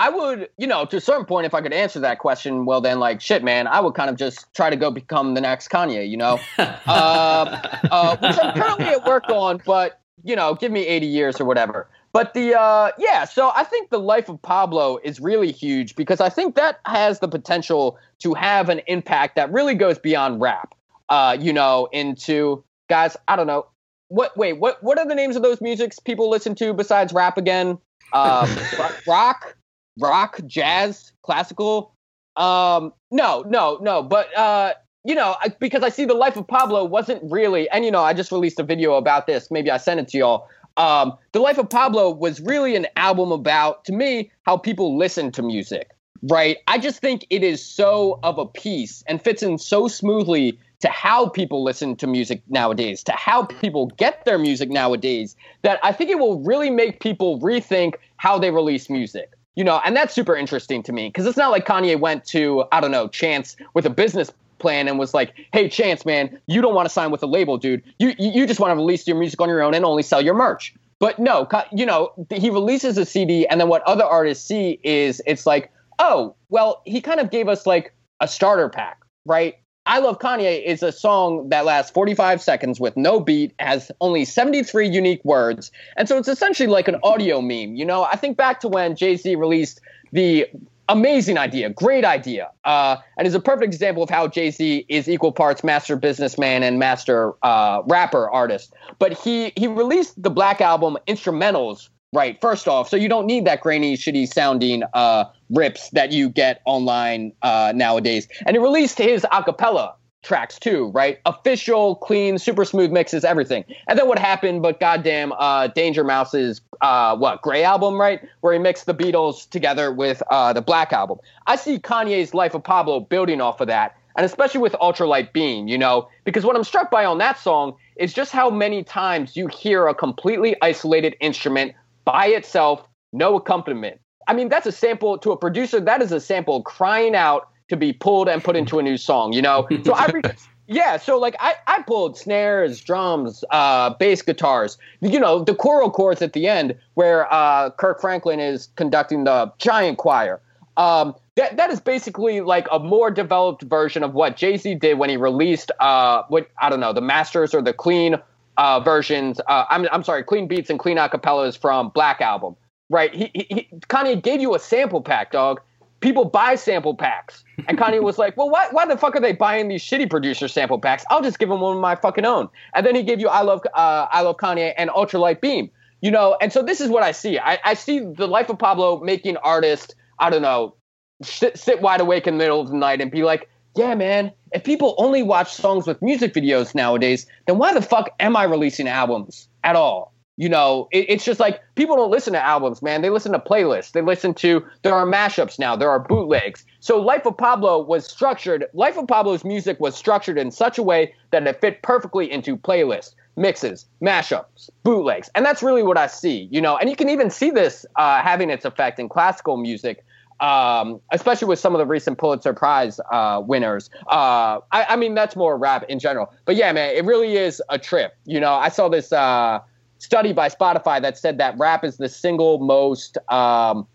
I 0.00 0.08
would, 0.08 0.48
you 0.56 0.66
know, 0.66 0.86
to 0.86 0.96
a 0.96 1.00
certain 1.00 1.26
point, 1.26 1.44
if 1.44 1.52
I 1.52 1.60
could 1.60 1.74
answer 1.74 2.00
that 2.00 2.20
question, 2.20 2.64
well, 2.64 2.80
then, 2.80 2.98
like, 2.98 3.20
shit, 3.20 3.44
man, 3.44 3.66
I 3.66 3.80
would 3.80 3.92
kind 3.92 4.08
of 4.08 4.16
just 4.16 4.52
try 4.54 4.70
to 4.70 4.76
go 4.76 4.90
become 4.90 5.34
the 5.34 5.42
next 5.42 5.68
Kanye, 5.68 6.08
you 6.08 6.16
know, 6.16 6.40
uh, 6.58 6.70
uh, 6.88 8.16
which 8.16 8.38
I'm 8.42 8.54
currently 8.54 8.86
at 8.86 9.04
work 9.04 9.28
on, 9.28 9.60
but 9.66 10.00
you 10.24 10.34
know, 10.34 10.54
give 10.54 10.72
me 10.72 10.86
80 10.86 11.06
years 11.06 11.40
or 11.40 11.44
whatever. 11.44 11.86
But 12.14 12.32
the, 12.32 12.58
uh, 12.58 12.92
yeah, 12.98 13.26
so 13.26 13.52
I 13.54 13.62
think 13.62 13.90
the 13.90 13.98
life 13.98 14.30
of 14.30 14.40
Pablo 14.40 14.98
is 15.04 15.20
really 15.20 15.52
huge 15.52 15.94
because 15.96 16.20
I 16.20 16.30
think 16.30 16.54
that 16.54 16.80
has 16.86 17.20
the 17.20 17.28
potential 17.28 17.98
to 18.20 18.32
have 18.32 18.70
an 18.70 18.80
impact 18.86 19.36
that 19.36 19.52
really 19.52 19.74
goes 19.74 19.98
beyond 19.98 20.40
rap, 20.40 20.74
uh, 21.10 21.36
you 21.38 21.52
know, 21.52 21.88
into 21.92 22.64
guys. 22.88 23.18
I 23.28 23.36
don't 23.36 23.46
know 23.46 23.66
what. 24.08 24.34
Wait, 24.36 24.54
what? 24.54 24.82
What 24.82 24.98
are 24.98 25.06
the 25.06 25.14
names 25.14 25.36
of 25.36 25.42
those 25.42 25.60
musics 25.60 25.98
people 25.98 26.30
listen 26.30 26.54
to 26.56 26.72
besides 26.72 27.12
rap 27.12 27.38
again? 27.38 27.78
Um, 28.12 28.50
rock 29.06 29.56
rock, 29.98 30.40
jazz, 30.46 31.12
classical. 31.22 31.94
Um, 32.36 32.92
no, 33.10 33.42
no, 33.48 33.78
no. 33.80 34.02
But 34.02 34.36
uh, 34.36 34.74
you 35.04 35.14
know, 35.14 35.36
I, 35.40 35.48
because 35.48 35.82
I 35.82 35.88
see 35.88 36.04
the 36.04 36.14
life 36.14 36.36
of 36.36 36.46
Pablo 36.46 36.84
wasn't 36.84 37.22
really, 37.30 37.68
and 37.70 37.84
you 37.84 37.90
know, 37.90 38.02
I 38.02 38.12
just 38.12 38.32
released 38.32 38.58
a 38.60 38.62
video 38.62 38.94
about 38.94 39.26
this. 39.26 39.50
Maybe 39.50 39.70
I 39.70 39.78
sent 39.78 40.00
it 40.00 40.08
to 40.08 40.18
y'all. 40.18 40.48
Um, 40.76 41.16
the 41.32 41.40
life 41.40 41.58
of 41.58 41.68
Pablo 41.68 42.10
was 42.10 42.40
really 42.40 42.76
an 42.76 42.86
album 42.96 43.32
about, 43.32 43.84
to 43.86 43.92
me, 43.92 44.30
how 44.42 44.56
people 44.56 44.96
listen 44.96 45.32
to 45.32 45.42
music. 45.42 45.90
Right? 46.22 46.58
I 46.66 46.76
just 46.78 47.00
think 47.00 47.26
it 47.30 47.42
is 47.42 47.64
so 47.64 48.20
of 48.22 48.38
a 48.38 48.44
piece 48.44 49.02
and 49.06 49.22
fits 49.22 49.42
in 49.42 49.56
so 49.56 49.88
smoothly 49.88 50.58
to 50.80 50.88
how 50.88 51.28
people 51.28 51.62
listen 51.62 51.96
to 51.96 52.06
music 52.06 52.42
nowadays, 52.48 53.02
to 53.04 53.12
how 53.12 53.44
people 53.44 53.86
get 53.96 54.24
their 54.26 54.38
music 54.38 54.68
nowadays, 54.68 55.34
that 55.62 55.78
I 55.82 55.92
think 55.92 56.10
it 56.10 56.18
will 56.18 56.40
really 56.40 56.70
make 56.70 57.00
people 57.00 57.40
rethink 57.40 57.94
how 58.16 58.38
they 58.38 58.50
release 58.50 58.90
music 58.90 59.32
you 59.56 59.64
know, 59.64 59.80
and 59.84 59.96
that's 59.96 60.14
super 60.14 60.36
interesting 60.36 60.82
to 60.84 60.92
me 60.92 61.08
because 61.08 61.26
it's 61.26 61.36
not 61.36 61.50
like 61.50 61.66
Kanye 61.66 61.98
went 61.98 62.24
to, 62.26 62.64
I 62.72 62.80
don't 62.80 62.90
know, 62.90 63.08
Chance 63.08 63.56
with 63.74 63.86
a 63.86 63.90
business 63.90 64.30
plan 64.58 64.88
and 64.88 64.98
was 64.98 65.12
like, 65.14 65.34
"Hey, 65.52 65.68
Chance, 65.68 66.06
man, 66.06 66.38
you 66.46 66.60
don't 66.60 66.74
want 66.74 66.86
to 66.86 66.92
sign 66.92 67.10
with 67.10 67.22
a 67.22 67.26
label, 67.26 67.56
dude. 67.58 67.82
You 67.98 68.14
you 68.18 68.46
just 68.46 68.60
want 68.60 68.70
to 68.72 68.76
release 68.76 69.06
your 69.06 69.16
music 69.18 69.40
on 69.40 69.48
your 69.48 69.62
own 69.62 69.74
and 69.74 69.84
only 69.84 70.02
sell 70.02 70.22
your 70.22 70.34
merch." 70.34 70.74
But 70.98 71.18
no, 71.18 71.48
you 71.72 71.86
know, 71.86 72.12
he 72.30 72.50
releases 72.50 72.98
a 72.98 73.06
CD, 73.06 73.46
and 73.46 73.60
then 73.60 73.68
what 73.68 73.82
other 73.82 74.04
artists 74.04 74.46
see 74.46 74.78
is 74.82 75.22
it's 75.26 75.46
like, 75.46 75.72
"Oh, 75.98 76.36
well, 76.50 76.82
he 76.84 77.00
kind 77.00 77.20
of 77.20 77.30
gave 77.30 77.48
us 77.48 77.66
like 77.66 77.94
a 78.20 78.28
starter 78.28 78.68
pack, 78.68 78.98
right? 79.24 79.56
I 79.90 79.98
Love 79.98 80.20
Kanye 80.20 80.62
is 80.64 80.84
a 80.84 80.92
song 80.92 81.48
that 81.48 81.64
lasts 81.64 81.90
45 81.90 82.40
seconds 82.40 82.78
with 82.78 82.96
no 82.96 83.18
beat, 83.18 83.52
has 83.58 83.90
only 84.00 84.24
73 84.24 84.88
unique 84.88 85.20
words. 85.24 85.72
And 85.96 86.08
so 86.08 86.16
it's 86.16 86.28
essentially 86.28 86.68
like 86.68 86.86
an 86.86 86.94
audio 87.02 87.40
meme. 87.40 87.74
You 87.74 87.84
know, 87.84 88.04
I 88.04 88.14
think 88.14 88.36
back 88.36 88.60
to 88.60 88.68
when 88.68 88.94
Jay 88.94 89.16
Z 89.16 89.34
released 89.34 89.80
the 90.12 90.46
amazing 90.88 91.38
idea, 91.38 91.70
great 91.70 92.04
idea, 92.04 92.52
uh, 92.64 92.98
and 93.18 93.26
is 93.26 93.34
a 93.34 93.40
perfect 93.40 93.74
example 93.74 94.04
of 94.04 94.10
how 94.10 94.28
Jay 94.28 94.52
Z 94.52 94.86
is 94.88 95.08
equal 95.08 95.32
parts 95.32 95.64
master 95.64 95.96
businessman 95.96 96.62
and 96.62 96.78
master 96.78 97.32
uh, 97.42 97.82
rapper 97.88 98.30
artist. 98.30 98.72
But 99.00 99.14
he 99.14 99.52
he 99.56 99.66
released 99.66 100.22
the 100.22 100.30
Black 100.30 100.60
Album 100.60 100.98
instrumentals 101.08 101.88
right 102.12 102.40
first 102.40 102.68
off, 102.68 102.88
so 102.88 102.96
you 102.96 103.08
don't 103.08 103.26
need 103.26 103.44
that 103.44 103.60
grainy, 103.60 103.96
shitty 103.96 104.32
sounding 104.32 104.84
uh, 104.94 105.24
rips 105.50 105.90
that 105.90 106.12
you 106.12 106.28
get 106.28 106.62
online 106.64 107.32
uh, 107.42 107.72
nowadays. 107.74 108.28
And 108.46 108.56
he 108.56 108.62
released 108.62 108.98
his 108.98 109.22
acapella 109.32 109.94
tracks 110.22 110.58
too, 110.58 110.88
right? 110.88 111.18
Official, 111.24 111.96
clean, 111.96 112.38
super 112.38 112.64
smooth 112.64 112.90
mixes, 112.90 113.24
everything. 113.24 113.64
And 113.88 113.98
then 113.98 114.06
what 114.06 114.18
happened? 114.18 114.62
But 114.62 114.80
goddamn, 114.80 115.32
uh, 115.32 115.68
Danger 115.68 116.04
Mouse's 116.04 116.60
uh, 116.80 117.16
what 117.16 117.42
Gray 117.42 117.64
album, 117.64 117.98
right, 117.98 118.20
where 118.40 118.52
he 118.52 118.58
mixed 118.58 118.86
the 118.86 118.94
Beatles 118.94 119.48
together 119.48 119.92
with 119.92 120.22
uh, 120.30 120.52
the 120.52 120.62
Black 120.62 120.92
album. 120.92 121.18
I 121.46 121.56
see 121.56 121.78
Kanye's 121.78 122.34
Life 122.34 122.54
of 122.54 122.62
Pablo 122.64 123.00
building 123.00 123.40
off 123.40 123.60
of 123.60 123.68
that, 123.68 123.96
and 124.16 124.26
especially 124.26 124.60
with 124.60 124.72
Ultralight 124.74 125.32
Beam, 125.32 125.68
you 125.68 125.78
know, 125.78 126.08
because 126.24 126.44
what 126.44 126.56
I'm 126.56 126.64
struck 126.64 126.90
by 126.90 127.04
on 127.04 127.18
that 127.18 127.38
song 127.38 127.76
is 127.96 128.12
just 128.12 128.32
how 128.32 128.50
many 128.50 128.82
times 128.82 129.36
you 129.36 129.46
hear 129.46 129.86
a 129.86 129.94
completely 129.94 130.56
isolated 130.62 131.16
instrument 131.20 131.74
by 132.04 132.26
itself, 132.26 132.86
no 133.12 133.36
accompaniment. 133.36 134.00
I 134.30 134.32
mean, 134.32 134.48
that's 134.48 134.66
a 134.66 134.70
sample 134.70 135.18
to 135.18 135.32
a 135.32 135.36
producer. 135.36 135.80
That 135.80 136.00
is 136.00 136.12
a 136.12 136.20
sample 136.20 136.62
crying 136.62 137.16
out 137.16 137.48
to 137.68 137.76
be 137.76 137.92
pulled 137.92 138.28
and 138.28 138.44
put 138.44 138.54
into 138.54 138.78
a 138.78 138.82
new 138.82 138.96
song. 138.96 139.32
You 139.32 139.42
know, 139.42 139.66
so 139.84 139.92
I. 139.92 140.06
Re- 140.06 140.22
yeah, 140.68 140.98
so 140.98 141.18
like 141.18 141.34
I, 141.40 141.56
I 141.66 141.82
pulled 141.82 142.16
snares, 142.16 142.80
drums, 142.80 143.42
uh, 143.50 143.90
bass 143.94 144.22
guitars, 144.22 144.78
you 145.00 145.18
know, 145.18 145.42
the 145.42 145.52
choral 145.52 145.90
chords 145.90 146.22
at 146.22 146.32
the 146.32 146.46
end 146.46 146.76
where 146.94 147.32
uh, 147.34 147.70
Kirk 147.70 148.00
Franklin 148.00 148.38
is 148.38 148.68
conducting 148.76 149.24
the 149.24 149.52
giant 149.58 149.98
choir. 149.98 150.40
Um, 150.76 151.16
that 151.34 151.56
that 151.56 151.70
is 151.70 151.80
basically 151.80 152.40
like 152.40 152.68
a 152.70 152.78
more 152.78 153.10
developed 153.10 153.62
version 153.62 154.04
of 154.04 154.14
what 154.14 154.36
Jay 154.36 154.56
Z 154.56 154.76
did 154.76 154.96
when 154.96 155.10
he 155.10 155.16
released 155.16 155.72
uh, 155.80 156.22
what 156.28 156.48
I 156.62 156.70
don't 156.70 156.78
know, 156.78 156.92
the 156.92 157.00
masters 157.00 157.52
or 157.52 157.62
the 157.62 157.72
clean 157.72 158.14
uh, 158.56 158.78
versions. 158.78 159.40
Uh, 159.48 159.64
I'm 159.68 159.88
I'm 159.90 160.04
sorry, 160.04 160.22
clean 160.22 160.46
beats 160.46 160.70
and 160.70 160.78
clean 160.78 160.98
acapellas 160.98 161.58
from 161.58 161.88
Black 161.88 162.20
Album. 162.20 162.54
Right? 162.90 163.14
He, 163.14 163.30
he, 163.32 163.46
he 163.48 163.68
Kanye 163.88 164.22
gave 164.22 164.42
you 164.42 164.54
a 164.54 164.58
sample 164.58 165.00
pack, 165.00 165.32
dog. 165.32 165.60
People 166.00 166.24
buy 166.24 166.54
sample 166.54 166.94
packs, 166.94 167.44
and 167.68 167.78
Kanye 167.78 168.02
was 168.02 168.18
like, 168.18 168.36
"Well, 168.36 168.50
why, 168.50 168.68
why 168.70 168.86
the 168.86 168.96
fuck 168.96 169.16
are 169.16 169.20
they 169.20 169.32
buying 169.32 169.68
these 169.68 169.82
shitty 169.82 170.10
producer 170.10 170.48
sample 170.48 170.78
packs? 170.78 171.04
I'll 171.10 171.22
just 171.22 171.38
give 171.38 171.48
them 171.48 171.60
one 171.60 171.76
of 171.76 171.80
my 171.80 171.94
fucking 171.94 172.24
own." 172.24 172.48
And 172.74 172.84
then 172.84 172.94
he 172.94 173.02
gave 173.02 173.20
you 173.20 173.28
"I 173.28 173.42
love 173.42 173.60
uh, 173.74 174.06
I 174.10 174.22
love 174.22 174.36
Kanye" 174.36 174.74
and 174.76 174.90
"Ultralight 174.90 175.40
Beam." 175.40 175.70
You 176.02 176.10
know, 176.10 176.36
and 176.40 176.52
so 176.52 176.62
this 176.62 176.80
is 176.80 176.88
what 176.88 177.02
I 177.02 177.12
see. 177.12 177.38
I, 177.38 177.58
I 177.64 177.74
see 177.74 178.00
the 178.00 178.26
life 178.26 178.48
of 178.48 178.58
Pablo 178.58 179.00
making 179.00 179.36
artists. 179.38 179.94
I 180.18 180.30
don't 180.30 180.42
know, 180.42 180.74
sit, 181.22 181.58
sit 181.58 181.82
wide 181.82 182.00
awake 182.00 182.26
in 182.26 182.34
the 182.34 182.38
middle 182.38 182.60
of 182.60 182.68
the 182.68 182.76
night 182.76 183.02
and 183.02 183.10
be 183.10 183.22
like, 183.22 183.50
"Yeah, 183.76 183.94
man, 183.94 184.32
if 184.52 184.64
people 184.64 184.94
only 184.96 185.22
watch 185.22 185.52
songs 185.52 185.86
with 185.86 186.00
music 186.00 186.32
videos 186.32 186.74
nowadays, 186.74 187.26
then 187.46 187.58
why 187.58 187.74
the 187.74 187.82
fuck 187.82 188.08
am 188.20 188.36
I 188.36 188.44
releasing 188.44 188.88
albums 188.88 189.48
at 189.62 189.76
all? 189.76 190.14
You 190.40 190.48
know, 190.48 190.88
it, 190.90 191.04
it's 191.10 191.24
just 191.26 191.38
like 191.38 191.60
people 191.74 191.96
don't 191.96 192.10
listen 192.10 192.32
to 192.32 192.42
albums, 192.42 192.80
man. 192.80 193.02
They 193.02 193.10
listen 193.10 193.32
to 193.32 193.38
playlists. 193.38 193.92
They 193.92 194.00
listen 194.00 194.32
to, 194.36 194.64
there 194.80 194.94
are 194.94 195.04
mashups 195.04 195.58
now, 195.58 195.76
there 195.76 195.90
are 195.90 196.00
bootlegs. 196.00 196.64
So 196.80 196.98
Life 196.98 197.26
of 197.26 197.36
Pablo 197.36 197.82
was 197.82 198.06
structured, 198.06 198.64
Life 198.72 198.96
of 198.96 199.06
Pablo's 199.06 199.44
music 199.44 199.78
was 199.80 199.94
structured 199.94 200.38
in 200.38 200.50
such 200.50 200.78
a 200.78 200.82
way 200.82 201.14
that 201.30 201.46
it 201.46 201.60
fit 201.60 201.82
perfectly 201.82 202.32
into 202.32 202.56
playlists, 202.56 203.14
mixes, 203.36 203.84
mashups, 204.02 204.70
bootlegs. 204.82 205.28
And 205.34 205.44
that's 205.44 205.62
really 205.62 205.82
what 205.82 205.98
I 205.98 206.06
see, 206.06 206.48
you 206.50 206.62
know, 206.62 206.78
and 206.78 206.88
you 206.88 206.96
can 206.96 207.10
even 207.10 207.28
see 207.28 207.50
this 207.50 207.84
uh, 207.96 208.22
having 208.22 208.48
its 208.48 208.64
effect 208.64 208.98
in 208.98 209.10
classical 209.10 209.58
music 209.58 210.06
um, 210.40 211.02
especially 211.12 211.48
with 211.48 211.58
some 211.58 211.74
of 211.74 211.78
the 211.80 211.84
recent 211.84 212.16
Pulitzer 212.16 212.54
Prize 212.54 212.98
uh, 213.12 213.42
winners. 213.44 213.90
Uh, 214.06 214.60
I, 214.72 214.86
I, 214.88 214.96
mean, 214.96 215.14
that's 215.14 215.36
more 215.36 215.58
rap 215.58 215.84
in 215.90 215.98
general. 215.98 216.32
But 216.46 216.56
yeah, 216.56 216.72
man, 216.72 216.96
it 216.96 217.04
really 217.04 217.36
is 217.36 217.62
a 217.68 217.78
trip. 217.78 218.16
You 218.24 218.40
know, 218.40 218.54
I 218.54 218.70
saw 218.70 218.88
this 218.88 219.12
uh, 219.12 219.60
study 220.00 220.32
by 220.32 220.48
Spotify 220.48 221.00
that 221.00 221.16
said 221.16 221.38
that 221.38 221.56
rap 221.56 221.84
is 221.84 221.98
the 221.98 222.08
single 222.08 222.58
most 222.58 223.16
um, 223.28 223.86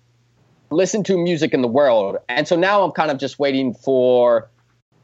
listened 0.69 1.05
to 1.07 1.17
music 1.17 1.53
in 1.53 1.61
the 1.61 1.67
world. 1.67 2.17
And 2.29 2.47
so 2.47 2.55
now 2.55 2.83
I'm 2.83 2.91
kind 2.91 3.11
of 3.11 3.17
just 3.17 3.37
waiting 3.39 3.73
for, 3.73 4.49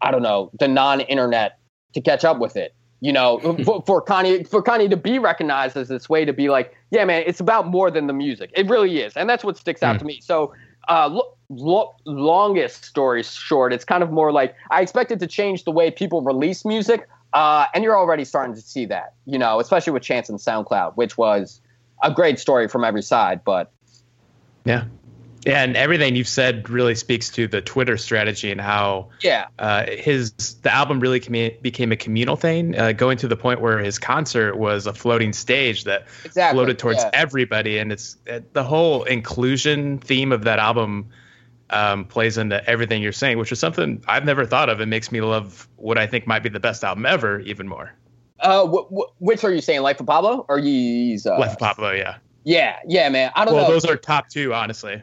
I 0.02 0.12
don't 0.12 0.24
know, 0.24 0.50
the 0.60 0.68
non-internet 0.68 1.60
to 1.94 2.02
catch 2.02 2.24
up 2.24 2.40
with 2.40 2.56
it. 2.56 2.74
You 3.04 3.12
know, 3.12 3.40
for, 3.66 3.84
for 3.88 4.00
Kanye 4.00 4.48
for 4.48 4.62
Kanye 4.62 4.88
to 4.92 4.96
be 4.96 5.18
recognized 5.18 5.76
as 5.76 5.88
this 5.88 6.08
way 6.08 6.24
to 6.24 6.34
be 6.34 6.50
like, 6.50 6.78
yeah, 6.92 7.04
man, 7.04 7.24
it's 7.26 7.40
about 7.40 7.66
more 7.66 7.90
than 7.90 8.06
the 8.06 8.14
music. 8.14 8.52
It 8.54 8.68
really 8.68 9.02
is, 9.02 9.18
and 9.18 9.28
that's 9.28 9.44
what 9.44 9.58
sticks 9.58 9.82
out 9.82 9.96
mm. 9.96 10.00
to 10.00 10.06
me. 10.06 10.20
So 10.22 10.54
uh, 10.88 11.08
lo- 11.08 11.34
lo- 11.50 11.96
longest 12.06 12.86
story 12.86 13.24
short, 13.24 13.74
it's 13.74 13.84
kind 13.84 14.04
of 14.04 14.12
more 14.12 14.32
like 14.32 14.56
I 14.70 14.82
expected 14.84 15.20
to 15.20 15.26
change 15.26 15.64
the 15.64 15.72
way 15.72 15.90
people 15.90 16.22
release 16.22 16.64
music, 16.64 17.08
uh, 17.34 17.66
and 17.74 17.84
you're 17.84 17.98
already 17.98 18.26
starting 18.26 18.56
to 18.56 18.62
see 18.62 18.86
that, 18.86 19.14
you 19.26 19.40
know, 19.40 19.60
especially 19.60 19.94
with 19.94 20.04
Chance 20.04 20.30
and 20.30 20.40
SoundCloud, 20.40 20.96
which 20.96 21.18
was 21.18 21.62
a 22.04 22.12
great 22.12 22.40
story 22.40 22.68
from 22.68 22.84
every 22.84 23.02
side. 23.02 23.44
But 23.44 23.72
yeah, 24.66 24.86
yeah, 25.46 25.64
and 25.64 25.76
everything 25.76 26.16
you've 26.16 26.28
said 26.28 26.70
really 26.70 26.94
speaks 26.94 27.30
to 27.32 27.48
the 27.48 27.62
Twitter 27.62 27.98
strategy 27.98 28.52
and 28.52 28.62
how 28.62 29.10
yeah 29.22 29.48
uh, 29.58 29.86
his 29.88 30.34
the 30.62 30.72
album 30.72 31.00
really 31.00 31.20
became 31.62 31.92
a 31.92 31.96
communal 31.96 32.36
thing, 32.36 32.78
uh, 32.78 32.92
going 32.92 33.18
to 33.20 33.28
the 33.28 33.38
point 33.38 33.62
where 33.62 33.80
his 33.80 33.98
concert 33.98 34.56
was 34.56 34.86
a 34.86 34.94
floating 34.94 35.34
stage 35.34 35.86
that 35.86 36.08
exactly, 36.26 36.58
floated 36.58 36.78
towards 36.78 37.00
yeah. 37.00 37.10
everybody, 37.14 37.78
and 37.78 37.92
it's 37.92 38.18
uh, 38.30 38.42
the 38.54 38.64
whole 38.64 39.04
inclusion 39.04 39.98
theme 39.98 40.32
of 40.32 40.44
that 40.44 40.60
album 40.60 41.10
um, 41.72 42.06
plays 42.06 42.38
into 42.38 42.64
everything 42.70 43.02
you're 43.02 43.12
saying, 43.12 43.38
which 43.38 43.52
is 43.52 43.60
something 43.60 44.04
I've 44.08 44.26
never 44.26 44.46
thought 44.46 44.70
of. 44.70 44.80
It 44.82 44.88
makes 44.88 45.12
me 45.12 45.22
love 45.22 45.68
what 45.78 45.98
I 45.98 46.08
think 46.08 46.28
might 46.28 46.44
be 46.44 46.50
the 46.50 46.60
best 46.60 46.84
album 46.84 47.06
ever 47.06 47.40
even 47.42 47.68
more. 47.68 47.94
Uh, 48.40 48.68
wh- 48.68 48.88
wh- 48.94 49.22
which 49.22 49.44
are 49.44 49.54
you 49.54 49.62
saying, 49.62 49.82
Life 49.82 50.00
of 50.00 50.08
Pablo 50.08 50.46
or 50.50 50.60
Yeez? 50.60 51.26
Uh, 51.26 51.38
Life 51.40 51.54
of 51.54 51.60
Pablo, 51.60 51.92
yeah. 51.92 52.18
Yeah, 52.44 52.80
yeah, 52.88 53.08
man. 53.10 53.32
I 53.36 53.46
don't 53.46 53.54
well, 53.54 53.68
know. 53.68 53.74
those 53.74 53.86
are 53.86 53.96
top 53.96 54.30
two, 54.30 54.54
honestly. 54.54 55.02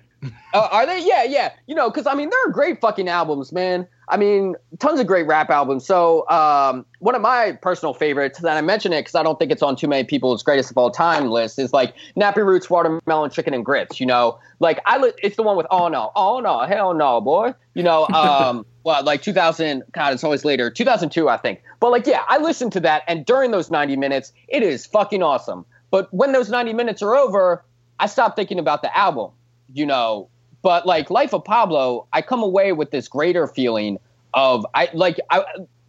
uh, 0.55 0.69
are 0.73 0.87
they? 0.87 1.07
Yeah, 1.07 1.23
yeah. 1.23 1.53
You 1.67 1.75
know, 1.75 1.89
because 1.89 2.07
I 2.07 2.15
mean, 2.15 2.31
they're 2.31 2.53
great 2.53 2.81
fucking 2.81 3.09
albums, 3.09 3.53
man. 3.53 3.87
I 4.11 4.17
mean, 4.17 4.55
tons 4.79 5.01
of 5.01 5.07
great 5.07 5.27
rap 5.27 5.51
albums. 5.51 5.87
So, 5.87 6.29
um, 6.29 6.85
one 7.01 7.15
of 7.15 7.21
my 7.21 7.53
personal 7.61 7.95
favorites, 7.95 8.39
and 8.39 8.49
I 8.49 8.61
mention 8.61 8.93
it 8.93 9.01
because 9.01 9.15
I 9.15 9.23
don't 9.23 9.39
think 9.39 9.53
it's 9.53 9.63
on 9.63 9.77
too 9.77 9.89
many 9.89 10.05
people's 10.05 10.43
greatest 10.43 10.71
of 10.71 10.79
all 10.79 10.91
time 10.91 11.29
list, 11.29 11.59
is 11.59 11.73
like 11.73 11.95
Nappy 12.17 12.45
Roots, 12.45 12.69
Watermelon 12.71 13.31
Chicken, 13.31 13.55
and 13.55 13.65
Grits. 13.65 14.01
You 14.01 14.07
know, 14.07 14.39
like 14.61 14.81
I, 14.87 14.99
li- 14.99 15.13
it's 15.23 15.37
the 15.37 15.43
one 15.43 15.57
with 15.57 15.67
Oh 15.71 15.89
no, 15.89 16.11
Oh 16.17 16.41
no, 16.41 16.61
hell 16.61 16.95
no, 16.95 17.21
boy. 17.21 17.55
You 17.75 17.83
know, 17.83 18.09
um, 18.09 18.65
well, 18.85 19.03
like 19.05 19.23
2000. 19.23 19.85
God, 19.93 20.13
it's 20.13 20.25
always 20.25 20.45
later. 20.45 20.71
2002, 20.71 21.29
I 21.29 21.37
think. 21.37 21.63
But 21.81 21.91
like, 21.91 22.07
yeah, 22.07 22.23
I 22.29 22.39
listened 22.39 22.73
to 22.73 22.81
that, 22.81 23.03
and 23.07 23.25
during 23.25 23.51
those 23.51 23.71
90 23.71 23.97
minutes, 23.97 24.33
it 24.49 24.63
is 24.63 24.87
fucking 24.87 25.23
awesome. 25.23 25.65
But 25.91 26.13
when 26.13 26.33
those 26.33 26.51
90 26.51 26.75
minutes 26.75 27.03
are 27.03 27.15
over, 27.15 27.65
I 27.99 28.07
stop 28.07 28.37
thinking 28.37 28.59
about 28.59 28.83
the 28.83 28.97
album 28.97 29.33
you 29.73 29.87
know, 29.87 30.29
but 30.63 30.87
like 30.87 31.11
Life 31.11 31.33
of 31.33 31.45
Pablo, 31.45 32.07
I 32.13 32.23
come 32.23 32.43
away 32.43 32.73
with 32.73 32.91
this 32.91 33.09
greater 33.09 33.47
feeling 33.47 33.99
of 34.35 34.67
I 34.75 34.89
like 34.93 35.19
I 35.31 35.45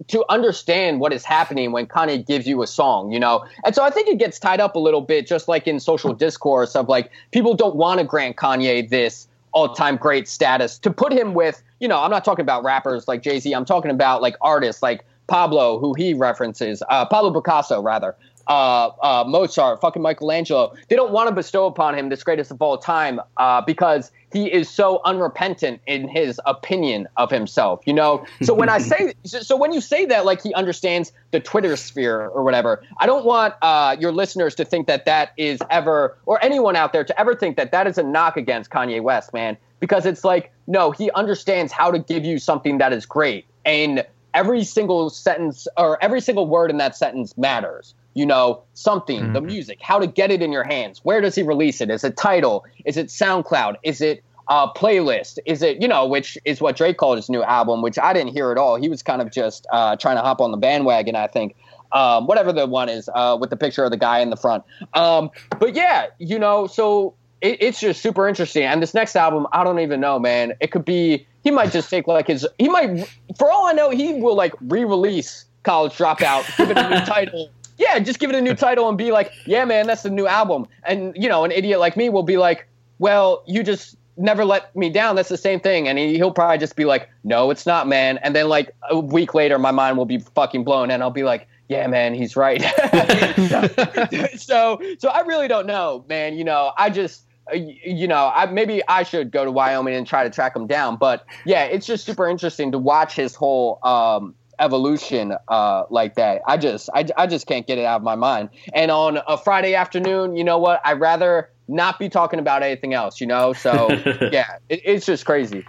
to 0.07 0.25
understand 0.29 0.99
what 0.99 1.13
is 1.13 1.23
happening 1.23 1.71
when 1.71 1.85
Kanye 1.85 2.25
gives 2.25 2.47
you 2.47 2.63
a 2.63 2.67
song, 2.67 3.11
you 3.11 3.19
know? 3.19 3.45
And 3.63 3.75
so 3.75 3.83
I 3.83 3.91
think 3.91 4.07
it 4.07 4.17
gets 4.17 4.39
tied 4.39 4.59
up 4.59 4.75
a 4.75 4.79
little 4.79 5.01
bit, 5.01 5.27
just 5.27 5.47
like 5.47 5.67
in 5.67 5.79
social 5.79 6.13
discourse 6.13 6.75
of 6.75 6.89
like 6.89 7.11
people 7.31 7.53
don't 7.53 7.75
want 7.75 7.99
to 7.99 8.05
grant 8.05 8.35
Kanye 8.35 8.89
this 8.89 9.27
all 9.51 9.73
time 9.73 9.97
great 9.97 10.27
status 10.27 10.77
to 10.79 10.91
put 10.91 11.11
him 11.11 11.33
with, 11.33 11.61
you 11.79 11.87
know, 11.87 12.01
I'm 12.01 12.11
not 12.11 12.25
talking 12.25 12.43
about 12.43 12.63
rappers 12.63 13.07
like 13.07 13.21
Jay 13.21 13.39
Z, 13.39 13.53
I'm 13.53 13.65
talking 13.65 13.91
about 13.91 14.21
like 14.21 14.35
artists 14.41 14.81
like 14.81 15.05
Pablo, 15.27 15.79
who 15.79 15.93
he 15.93 16.13
references, 16.13 16.81
uh, 16.89 17.05
Pablo 17.05 17.31
Picasso, 17.31 17.81
rather, 17.81 18.15
uh, 18.49 18.89
uh, 19.01 19.23
Mozart, 19.27 19.79
fucking 19.79 20.01
Michelangelo. 20.01 20.75
They 20.89 20.95
don't 20.95 21.11
want 21.11 21.29
to 21.29 21.35
bestow 21.35 21.67
upon 21.67 21.97
him 21.97 22.09
this 22.09 22.23
greatest 22.23 22.51
of 22.51 22.61
all 22.61 22.77
time 22.77 23.21
uh, 23.37 23.61
because 23.61 24.11
he 24.33 24.51
is 24.51 24.69
so 24.69 25.01
unrepentant 25.05 25.81
in 25.87 26.07
his 26.07 26.41
opinion 26.45 27.07
of 27.15 27.31
himself. 27.31 27.81
You 27.85 27.93
know. 27.93 28.25
So 28.41 28.53
when 28.53 28.67
I 28.67 28.77
say, 28.79 29.13
so 29.23 29.55
when 29.55 29.71
you 29.71 29.81
say 29.81 30.05
that, 30.07 30.25
like 30.25 30.41
he 30.41 30.53
understands 30.53 31.13
the 31.31 31.39
Twitter 31.39 31.75
sphere 31.77 32.27
or 32.27 32.43
whatever, 32.43 32.83
I 32.97 33.05
don't 33.05 33.25
want 33.25 33.53
uh, 33.61 33.95
your 33.99 34.11
listeners 34.11 34.55
to 34.55 34.65
think 34.65 34.87
that 34.87 35.05
that 35.05 35.31
is 35.37 35.59
ever, 35.69 36.17
or 36.25 36.43
anyone 36.43 36.75
out 36.75 36.91
there 36.91 37.03
to 37.03 37.19
ever 37.19 37.35
think 37.35 37.55
that 37.57 37.71
that 37.71 37.87
is 37.87 37.97
a 37.97 38.03
knock 38.03 38.35
against 38.35 38.71
Kanye 38.71 39.01
West, 39.01 39.33
man. 39.33 39.57
Because 39.79 40.05
it's 40.05 40.25
like, 40.25 40.51
no, 40.67 40.91
he 40.91 41.09
understands 41.11 41.71
how 41.71 41.89
to 41.89 41.99
give 41.99 42.25
you 42.25 42.37
something 42.37 42.79
that 42.79 42.91
is 42.91 43.05
great 43.05 43.45
and 43.63 44.05
every 44.33 44.63
single 44.63 45.09
sentence 45.09 45.67
or 45.77 46.01
every 46.03 46.21
single 46.21 46.47
word 46.47 46.69
in 46.69 46.77
that 46.77 46.95
sentence 46.95 47.37
matters 47.37 47.93
you 48.19 48.25
know, 48.25 48.61
something, 48.73 49.21
mm-hmm. 49.21 49.33
the 49.33 49.39
music, 49.39 49.79
how 49.81 49.97
to 49.97 50.05
get 50.05 50.29
it 50.29 50.41
in 50.41 50.51
your 50.51 50.65
hands. 50.65 50.99
Where 51.03 51.21
does 51.21 51.35
he 51.35 51.41
release 51.41 51.79
it? 51.79 51.89
Is 51.89 52.03
it 52.03 52.17
Tidal? 52.17 52.65
Is 52.83 52.97
it 52.97 53.07
SoundCloud? 53.07 53.75
Is 53.83 54.01
it 54.01 54.25
a 54.49 54.67
playlist? 54.67 55.39
Is 55.45 55.61
it, 55.61 55.81
you 55.81 55.87
know, 55.87 56.05
which 56.05 56.37
is 56.43 56.59
what 56.59 56.75
Drake 56.75 56.97
called 56.97 57.17
his 57.17 57.29
new 57.29 57.41
album, 57.41 57.81
which 57.81 57.97
I 57.97 58.11
didn't 58.11 58.33
hear 58.33 58.51
at 58.51 58.57
all. 58.57 58.75
He 58.75 58.89
was 58.89 59.01
kind 59.01 59.21
of 59.21 59.31
just 59.31 59.65
uh, 59.71 59.95
trying 59.95 60.17
to 60.17 60.21
hop 60.21 60.41
on 60.41 60.51
the 60.51 60.57
bandwagon, 60.57 61.15
I 61.15 61.27
think. 61.27 61.55
Um, 61.93 62.27
whatever 62.27 62.51
the 62.51 62.67
one 62.67 62.89
is 62.89 63.09
uh, 63.15 63.37
with 63.39 63.51
the 63.51 63.57
picture 63.57 63.85
of 63.85 63.91
the 63.91 63.97
guy 63.97 64.19
in 64.19 64.31
the 64.31 64.35
front. 64.35 64.65
Um, 64.95 65.31
but 65.57 65.73
yeah, 65.75 66.07
you 66.19 66.37
know, 66.37 66.67
so 66.67 67.15
it, 67.39 67.57
it's 67.61 67.79
just 67.79 68.01
super 68.01 68.27
interesting. 68.27 68.63
And 68.63 68.83
this 68.83 68.93
next 68.93 69.15
album, 69.15 69.47
I 69.53 69.63
don't 69.63 69.79
even 69.79 70.01
know, 70.01 70.19
man. 70.19 70.53
It 70.59 70.71
could 70.71 70.83
be, 70.83 71.25
he 71.45 71.51
might 71.51 71.71
just 71.71 71.89
take 71.89 72.05
like 72.05 72.27
his, 72.27 72.45
he 72.57 72.67
might, 72.67 73.07
for 73.37 73.49
all 73.49 73.65
I 73.65 73.71
know, 73.71 73.91
he 73.91 74.15
will 74.15 74.35
like 74.35 74.53
re 74.59 74.83
release 74.83 75.45
College 75.63 75.93
Dropout, 75.93 76.57
give 76.57 76.69
it 76.69 76.77
a 76.77 76.89
new 76.89 77.05
title 77.05 77.49
yeah, 77.79 77.97
just 77.97 78.19
give 78.19 78.29
it 78.29 78.35
a 78.35 78.41
new 78.41 78.53
title 78.67 78.87
and 78.87 78.97
be 78.97 79.11
like, 79.11 79.33
yeah, 79.45 79.65
man, 79.65 79.87
that's 79.87 80.03
the 80.03 80.09
new 80.11 80.27
album. 80.27 80.67
And 80.83 81.15
you 81.15 81.27
know, 81.27 81.43
an 81.43 81.51
idiot 81.51 81.79
like 81.79 81.97
me 81.97 82.09
will 82.09 82.23
be 82.23 82.37
like, 82.37 82.67
well, 82.99 83.43
you 83.47 83.63
just 83.63 83.95
never 84.17 84.45
let 84.45 84.75
me 84.75 84.89
down. 84.89 85.15
That's 85.15 85.29
the 85.29 85.37
same 85.37 85.59
thing. 85.59 85.87
And 85.87 85.97
he, 85.97 86.17
he'll 86.17 86.31
probably 86.31 86.57
just 86.57 86.75
be 86.75 86.85
like, 86.85 87.09
no, 87.23 87.49
it's 87.49 87.65
not, 87.65 87.87
man. 87.87 88.19
And 88.19 88.35
then 88.35 88.49
like 88.49 88.75
a 88.89 88.99
week 88.99 89.33
later, 89.33 89.57
my 89.57 89.71
mind 89.71 89.97
will 89.97 90.05
be 90.05 90.19
fucking 90.19 90.63
blown, 90.63 90.91
and 90.91 91.01
I'll 91.01 91.09
be 91.09 91.23
like, 91.23 91.47
yeah, 91.69 91.87
man, 91.87 92.13
he's 92.13 92.35
right. 92.35 92.61
so, 94.37 94.81
so 94.97 95.09
I 95.09 95.21
really 95.25 95.47
don't 95.47 95.67
know, 95.67 96.03
man. 96.09 96.35
You 96.35 96.43
know, 96.43 96.73
I 96.77 96.89
just 96.89 97.25
uh, 97.51 97.55
you 97.55 98.07
know, 98.07 98.31
I, 98.33 98.47
maybe 98.47 98.81
I 98.87 99.03
should 99.03 99.31
go 99.31 99.45
to 99.45 99.51
Wyoming 99.51 99.95
and 99.95 100.05
try 100.05 100.23
to 100.23 100.29
track 100.29 100.55
him 100.55 100.67
down. 100.67 100.97
But 100.97 101.25
yeah, 101.45 101.63
it's 101.63 101.85
just 101.85 102.05
super 102.05 102.27
interesting 102.27 102.71
to 102.71 102.77
watch 102.77 103.15
his 103.15 103.35
whole 103.35 103.79
um, 103.83 104.35
evolution 104.59 105.33
uh, 105.47 105.83
like 105.89 106.15
that. 106.15 106.41
I 106.47 106.57
just 106.57 106.89
I, 106.93 107.05
I 107.17 107.27
just 107.27 107.47
can't 107.47 107.65
get 107.65 107.77
it 107.77 107.85
out 107.85 107.97
of 107.97 108.03
my 108.03 108.15
mind. 108.15 108.49
And 108.73 108.91
on 108.91 109.19
a 109.27 109.37
Friday 109.37 109.75
afternoon, 109.75 110.35
you 110.35 110.43
know 110.43 110.57
what? 110.57 110.81
I'd 110.83 110.99
rather 110.99 111.49
not 111.67 111.99
be 111.99 112.09
talking 112.09 112.39
about 112.39 112.63
anything 112.63 112.93
else. 112.93 113.21
You 113.21 113.27
know, 113.27 113.53
so 113.53 113.89
yeah, 114.31 114.57
it, 114.69 114.81
it's 114.83 115.05
just 115.05 115.25
crazy. 115.25 115.65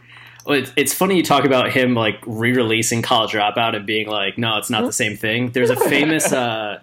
Well, 0.46 0.58
it's, 0.58 0.72
it's 0.76 0.94
funny 0.94 1.16
you 1.16 1.22
talk 1.22 1.44
about 1.44 1.70
him 1.70 1.94
like 1.94 2.16
re-releasing 2.26 3.02
College 3.02 3.32
Dropout 3.32 3.76
and 3.76 3.86
being 3.86 4.08
like, 4.08 4.38
no, 4.38 4.56
it's 4.56 4.70
not 4.70 4.84
the 4.84 4.92
same 4.92 5.16
thing. 5.16 5.50
There's 5.50 5.68
a 5.68 5.76
famous 5.76 6.32
uh, 6.32 6.80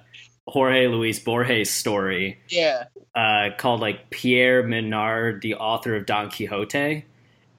Jorge 0.47 0.87
Luis 0.87 1.19
Borges 1.19 1.69
story, 1.69 2.39
yeah, 2.49 2.85
uh, 3.15 3.49
called 3.57 3.81
like 3.81 4.09
Pierre 4.09 4.63
Menard, 4.63 5.41
the 5.41 5.55
author 5.55 5.95
of 5.95 6.05
Don 6.05 6.29
Quixote, 6.29 7.03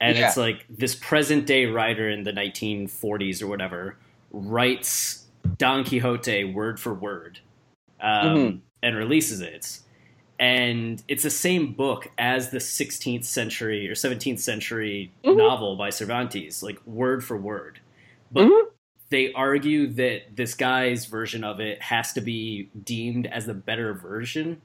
and 0.01 0.17
yeah. 0.17 0.27
it's 0.27 0.37
like 0.37 0.65
this 0.69 0.95
present 0.95 1.45
day 1.45 1.65
writer 1.65 2.09
in 2.09 2.23
the 2.23 2.31
1940s 2.31 3.43
or 3.43 3.47
whatever 3.47 3.97
writes 4.31 5.25
Don 5.57 5.83
Quixote 5.83 6.43
word 6.45 6.79
for 6.79 6.93
word 6.93 7.39
um, 8.01 8.09
mm-hmm. 8.37 8.57
and 8.83 8.95
releases 8.95 9.41
it. 9.41 9.79
and 10.41 11.03
it's 11.09 11.23
the 11.23 11.29
same 11.29 11.73
book 11.73 12.07
as 12.17 12.49
the 12.51 12.59
16th 12.59 13.25
century 13.25 13.89
or 13.89 13.93
17th 13.93 14.39
century 14.39 15.11
Mhm. 15.25 15.35
novel 15.35 15.75
by 15.75 15.89
Cervantes, 15.89 16.63
like 16.63 16.79
word 16.87 17.25
for 17.25 17.35
word. 17.35 17.79
But 18.31 18.45
Mhm. 18.47 18.67
they 19.09 19.33
argue 19.33 19.87
that 19.87 20.37
this 20.37 20.53
guy's 20.55 21.07
version 21.07 21.43
of 21.43 21.59
it 21.59 21.81
has 21.81 22.13
to 22.13 22.21
be 22.21 22.69
deemed 22.85 23.27
as 23.27 23.47
the 23.47 23.53
better 23.53 23.93
version 23.93 24.61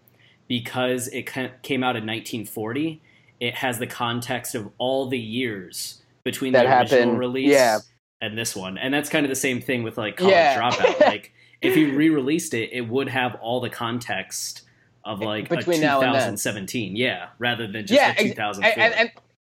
because 0.47 1.09
it 1.09 1.29
came 1.63 1.83
out 1.83 1.97
in 1.97 2.07
1940. 2.07 3.01
It 3.41 3.55
has 3.57 3.81
the 3.81 3.89
context 3.89 4.55
of 4.55 4.71
all 4.79 5.09
the 5.09 5.19
years 5.19 6.03
between 6.23 6.53
That 6.53 6.65
the 6.67 6.69
original 6.79 7.01
happened, 7.01 7.19
release 7.19 7.51
yeah. 7.51 7.79
And 8.25 8.39
this 8.39 8.57
one, 8.57 8.79
and 8.79 8.93
that's 8.93 9.09
kind 9.09 9.25
of 9.27 9.31
the 9.31 9.37
same 9.37 9.61
thing 9.61 9.83
with 9.83 9.99
like 9.99 10.17
College 10.17 10.33
Yeah. 10.33 10.61
Dropout. 10.61 11.01
like 11.07 11.33
if 11.63 11.77
you 11.77 11.95
re-released 11.97 12.55
it, 12.55 12.71
it 12.73 12.83
would 12.89 13.09
have 13.09 13.37
all 13.41 13.61
the 13.61 13.71
context 13.71 14.63
of 15.05 15.21
like 15.21 15.49
Between 15.49 15.81
a 15.81 15.87
now 15.87 16.01
2017, 16.01 16.97
yeah, 16.97 17.29
rather 17.39 17.67
than 17.67 17.87
just 17.87 17.93
yeah, 18.01 18.13
the 18.15 18.21
ex- 18.21 18.31
2004. 18.31 18.73
and, 18.73 18.81
and, 18.81 19.01
and 19.01 19.11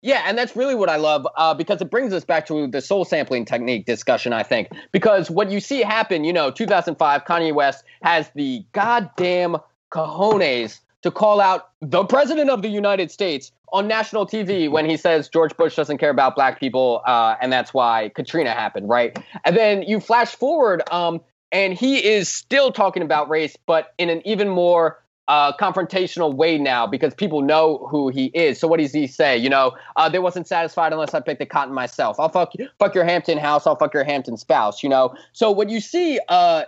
yeah, 0.01 0.23
and 0.27 0.37
that's 0.37 0.55
really 0.55 0.75
what 0.75 0.89
I 0.89 0.97
love 0.97 1.27
uh, 1.35 1.53
because 1.53 1.81
it 1.81 1.89
brings 1.89 2.13
us 2.13 2.23
back 2.23 2.45
to 2.47 2.67
the 2.67 2.81
soul 2.81 3.05
sampling 3.05 3.45
technique 3.45 3.85
discussion. 3.85 4.33
I 4.33 4.43
think 4.43 4.69
because 4.91 5.31
what 5.31 5.49
you 5.49 5.59
see 5.59 5.81
happen, 5.81 6.23
you 6.23 6.33
know, 6.33 6.51
2005, 6.51 7.25
Kanye 7.25 7.53
West 7.53 7.83
has 8.03 8.29
the 8.35 8.63
goddamn 8.71 9.57
cojones 9.91 10.79
to 11.05 11.11
call 11.11 11.39
out 11.39 11.69
the 11.81 12.03
president 12.03 12.49
of 12.49 12.63
the 12.63 12.67
United 12.67 13.11
States 13.11 13.51
on 13.71 13.87
national 13.87 14.25
TV 14.25 14.67
when 14.67 14.89
he 14.89 14.97
says 14.97 15.29
George 15.29 15.55
Bush 15.55 15.75
doesn't 15.75 15.99
care 15.99 16.09
about 16.09 16.35
black 16.35 16.59
people, 16.59 17.03
uh, 17.05 17.35
and 17.39 17.53
that's 17.53 17.75
why 17.75 18.09
Katrina 18.15 18.49
happened, 18.53 18.89
right? 18.89 19.15
And 19.45 19.55
then 19.55 19.83
you 19.83 19.99
flash 19.99 20.35
forward, 20.35 20.81
um, 20.91 21.21
and 21.51 21.75
he 21.75 22.03
is 22.03 22.27
still 22.27 22.71
talking 22.71 23.03
about 23.03 23.29
race, 23.29 23.55
but 23.67 23.93
in 23.99 24.09
an 24.09 24.23
even 24.25 24.49
more 24.49 24.99
uh, 25.27 25.55
confrontational 25.57 26.33
way 26.33 26.57
now 26.57 26.87
because 26.87 27.13
people 27.13 27.41
know 27.41 27.87
who 27.91 28.09
he 28.09 28.25
is. 28.33 28.59
So 28.59 28.67
what 28.67 28.79
does 28.79 28.91
he 28.91 29.05
say? 29.05 29.37
You 29.37 29.49
know, 29.49 29.75
uh, 29.95 30.09
they 30.09 30.19
wasn't 30.19 30.47
satisfied 30.47 30.91
unless 30.91 31.13
I 31.13 31.19
picked 31.19 31.39
the 31.39 31.45
cotton 31.45 31.73
myself. 31.73 32.19
I'll 32.19 32.29
fuck 32.29 32.53
fuck 32.79 32.95
your 32.95 33.05
Hampton 33.05 33.37
house. 33.37 33.67
I'll 33.67 33.75
fuck 33.75 33.93
your 33.93 34.03
Hampton 34.03 34.37
spouse. 34.37 34.81
You 34.81 34.89
know. 34.89 35.13
So 35.33 35.51
what 35.51 35.69
you 35.69 35.81
see 35.81 36.19
uh, 36.29 36.63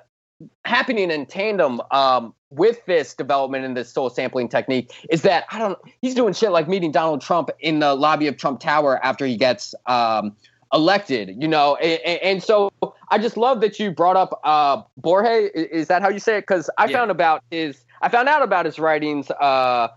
happening 0.65 1.12
in 1.12 1.26
tandem 1.26 1.82
um, 1.91 2.34
with 2.50 2.86
this 2.86 3.13
development 3.13 3.65
in 3.65 3.73
this 3.73 3.91
soul 3.91 4.10
sampling 4.10 4.47
technique 4.50 4.91
is 5.10 5.21
that 5.23 5.45
I 5.52 5.60
don't. 5.60 5.78
He's 6.02 6.15
doing 6.15 6.34
shit 6.34 6.52
like 6.52 6.67
meeting 6.67 6.91
Donald 6.91 7.21
Trump 7.21 7.50
in 7.60 7.80
the 7.80 7.95
lobby 7.95 8.28
of 8.28 8.38
Trump 8.38 8.60
Tower 8.60 9.04
after 9.04 9.26
he 9.26 9.38
gets. 9.38 9.73
Um, 9.86 10.36
elected 10.73 11.34
you 11.41 11.47
know 11.47 11.78
and, 11.78 12.19
and 12.21 12.43
so 12.43 12.69
i 13.10 13.17
just 13.17 13.38
love 13.38 13.62
that 13.62 13.80
you 13.80 13.89
brought 13.89 14.17
up 14.17 14.38
uh 14.43 14.82
borge 15.02 15.50
is 15.56 15.88
that 15.88 16.02
how 16.02 16.10
you 16.10 16.19
say 16.19 16.36
it 16.36 16.41
because 16.41 16.69
i 16.78 16.86
Yeah. 16.88 16.97
found 16.97 17.10
about 17.10 17.41
his 17.52 17.86
i 18.02 18.10
found 18.10 18.28
out 18.28 18.41
about 18.41 18.65
his 18.65 18.78
writings 18.78 19.32
uh 19.32 19.88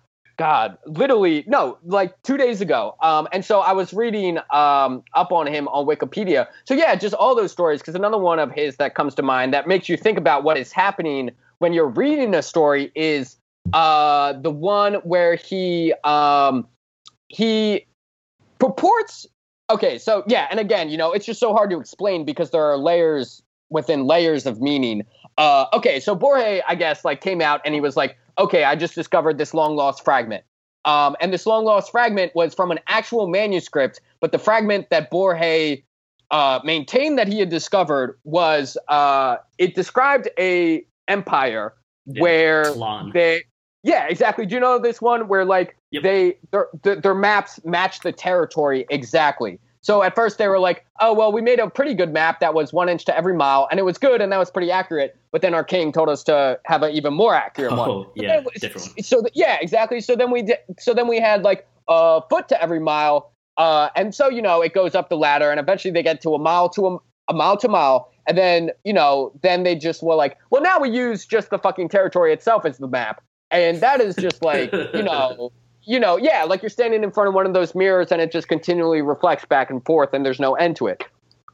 god 0.40 0.78
literally 0.86 1.44
no 1.46 1.76
like 1.84 2.14
two 2.22 2.38
days 2.38 2.62
ago. 2.62 2.96
Um 3.02 3.28
and 3.30 3.44
so 3.44 3.60
i 3.60 3.72
was 3.72 3.92
reading 3.92 4.38
um 4.50 5.02
up 5.12 5.32
on 5.32 5.46
him 5.46 5.68
on 5.68 5.86
wikipedia. 5.86 6.46
So 6.64 6.72
yeah 6.72 6.94
just 6.94 7.14
all 7.14 7.34
those 7.36 7.52
stories 7.52 7.80
because 7.80 7.94
another 7.94 8.16
one 8.16 8.38
of 8.38 8.50
his 8.50 8.76
that 8.76 8.94
comes 8.94 9.14
to 9.16 9.22
mind 9.22 9.52
that 9.52 9.68
makes 9.68 9.86
you 9.90 9.98
think 9.98 10.16
about 10.16 10.42
what 10.42 10.56
is 10.56 10.72
happening 10.72 11.30
when 11.58 11.74
you're 11.74 11.90
reading 11.90 12.34
a 12.34 12.40
story 12.40 12.90
is 12.94 13.36
uh 13.74 14.32
the 14.32 14.50
one 14.50 14.94
where 15.12 15.34
he 15.34 15.92
um 16.04 16.66
he 17.28 17.84
purports 18.58 19.26
okay 19.68 19.98
so 19.98 20.24
yeah 20.26 20.48
and 20.50 20.58
again 20.58 20.88
you 20.88 20.96
know 20.96 21.12
it's 21.12 21.26
just 21.26 21.38
so 21.38 21.52
hard 21.52 21.68
to 21.68 21.78
explain 21.78 22.24
because 22.24 22.50
there 22.50 22.64
are 22.64 22.78
layers 22.78 23.42
within 23.68 24.04
layers 24.06 24.46
of 24.46 24.58
meaning. 24.62 25.04
Uh 25.36 25.66
okay 25.74 26.00
so 26.00 26.16
borge 26.16 26.62
i 26.66 26.74
guess 26.74 27.04
like 27.04 27.20
came 27.20 27.42
out 27.42 27.60
and 27.66 27.74
he 27.74 27.82
was 27.82 27.94
like 27.94 28.16
okay 28.40 28.64
i 28.64 28.74
just 28.74 28.94
discovered 28.94 29.38
this 29.38 29.52
long 29.54 29.76
lost 29.76 30.04
fragment. 30.04 30.44
Um 30.84 31.14
and 31.20 31.32
this 31.32 31.44
long 31.46 31.64
lost 31.64 31.90
fragment 31.90 32.32
was 32.34 32.54
from 32.54 32.70
an 32.70 32.80
actual 32.88 33.28
manuscript 33.28 34.00
but 34.20 34.32
the 34.32 34.38
fragment 34.38 34.88
that 34.90 35.10
borge 35.10 35.82
uh 36.30 36.60
maintained 36.64 37.18
that 37.18 37.28
he 37.28 37.38
had 37.38 37.50
discovered 37.50 38.18
was 38.24 38.76
uh 38.88 39.36
it 39.58 39.74
described 39.74 40.28
a 40.38 40.84
empire 41.08 41.74
Yeah, 42.06 42.22
where 42.22 42.64
they 43.12 43.42
yeah 43.82 44.06
exactly. 44.08 44.46
Do 44.46 44.54
you 44.54 44.60
know 44.60 44.78
this 44.78 45.00
one? 45.00 45.28
Where 45.28 45.44
like 45.44 45.76
Yep. 45.92 46.02
they 46.04 46.38
their, 46.52 46.66
their 46.82 46.96
their 46.96 47.14
maps 47.14 47.58
match 47.64 48.00
the 48.00 48.12
territory 48.12 48.86
exactly 48.90 49.58
so 49.82 50.02
at 50.02 50.14
first 50.14 50.38
they 50.38 50.48
were 50.48 50.58
like 50.58 50.84
oh 51.00 51.12
well 51.14 51.32
we 51.32 51.40
made 51.40 51.58
a 51.58 51.68
pretty 51.70 51.94
good 51.94 52.12
map 52.12 52.40
that 52.40 52.52
was 52.54 52.72
one 52.72 52.88
inch 52.88 53.04
to 53.06 53.16
every 53.16 53.34
mile 53.34 53.66
and 53.70 53.80
it 53.80 53.84
was 53.84 53.98
good 53.98 54.20
and 54.20 54.30
that 54.32 54.38
was 54.38 54.50
pretty 54.50 54.70
accurate. 54.70 55.16
But 55.32 55.42
then 55.42 55.54
our 55.54 55.64
king 55.64 55.92
told 55.92 56.08
us 56.08 56.22
to 56.24 56.58
have 56.66 56.82
an 56.82 56.92
even 56.92 57.14
more 57.14 57.34
accurate 57.34 57.72
one. 57.72 57.88
Oh, 57.90 58.12
But 58.16 58.22
yeah, 58.24 58.36
then- 58.40 58.46
different 58.60 58.88
one. 58.96 59.02
so 59.04 59.20
th- 59.22 59.32
yeah 59.34 59.58
exactly. 59.60 60.00
So 60.00 60.16
then 60.16 60.30
we 60.30 60.42
did 60.42 60.58
so 60.78 60.92
then 60.94 61.08
we 61.08 61.18
had 61.20 61.42
like 61.42 61.66
a 61.88 62.20
foot 62.28 62.48
to 62.48 62.62
every 62.62 62.80
mile 62.80 63.32
uh 63.56 63.88
and 63.96 64.14
so 64.14 64.28
you 64.28 64.42
know 64.42 64.60
it 64.62 64.72
goes 64.74 64.94
up 64.94 65.08
the 65.08 65.16
ladder 65.16 65.50
and 65.50 65.58
eventually 65.58 65.92
they 65.92 66.02
get 66.02 66.20
to 66.22 66.34
a 66.34 66.38
mile 66.38 66.68
to 66.70 66.86
a, 66.86 66.98
a 67.28 67.34
mile 67.34 67.56
to 67.56 67.68
mile 67.68 68.10
and 68.28 68.38
then 68.38 68.70
you 68.84 68.92
know 68.92 69.32
then 69.42 69.62
they 69.64 69.74
just 69.74 70.02
were 70.02 70.14
like 70.14 70.36
well 70.50 70.62
now 70.62 70.78
we 70.78 70.88
use 70.90 71.26
just 71.26 71.50
the 71.50 71.58
fucking 71.58 71.88
territory 71.88 72.32
itself 72.32 72.64
as 72.64 72.78
the 72.78 72.86
map. 72.88 73.22
And 73.52 73.80
that 73.80 74.00
is 74.00 74.14
just 74.14 74.44
like 74.44 74.72
you 74.72 75.02
know 75.02 75.50
you 75.84 75.98
know 75.98 76.16
yeah 76.16 76.44
like 76.44 76.62
you're 76.62 76.70
standing 76.70 77.02
in 77.02 77.10
front 77.10 77.28
of 77.28 77.34
one 77.34 77.46
of 77.46 77.54
those 77.54 77.74
mirrors 77.74 78.10
and 78.12 78.20
it 78.20 78.32
just 78.32 78.48
continually 78.48 79.02
reflects 79.02 79.44
back 79.44 79.70
and 79.70 79.84
forth 79.84 80.12
and 80.12 80.24
there's 80.24 80.40
no 80.40 80.54
end 80.54 80.76
to 80.76 80.86
it 80.86 81.04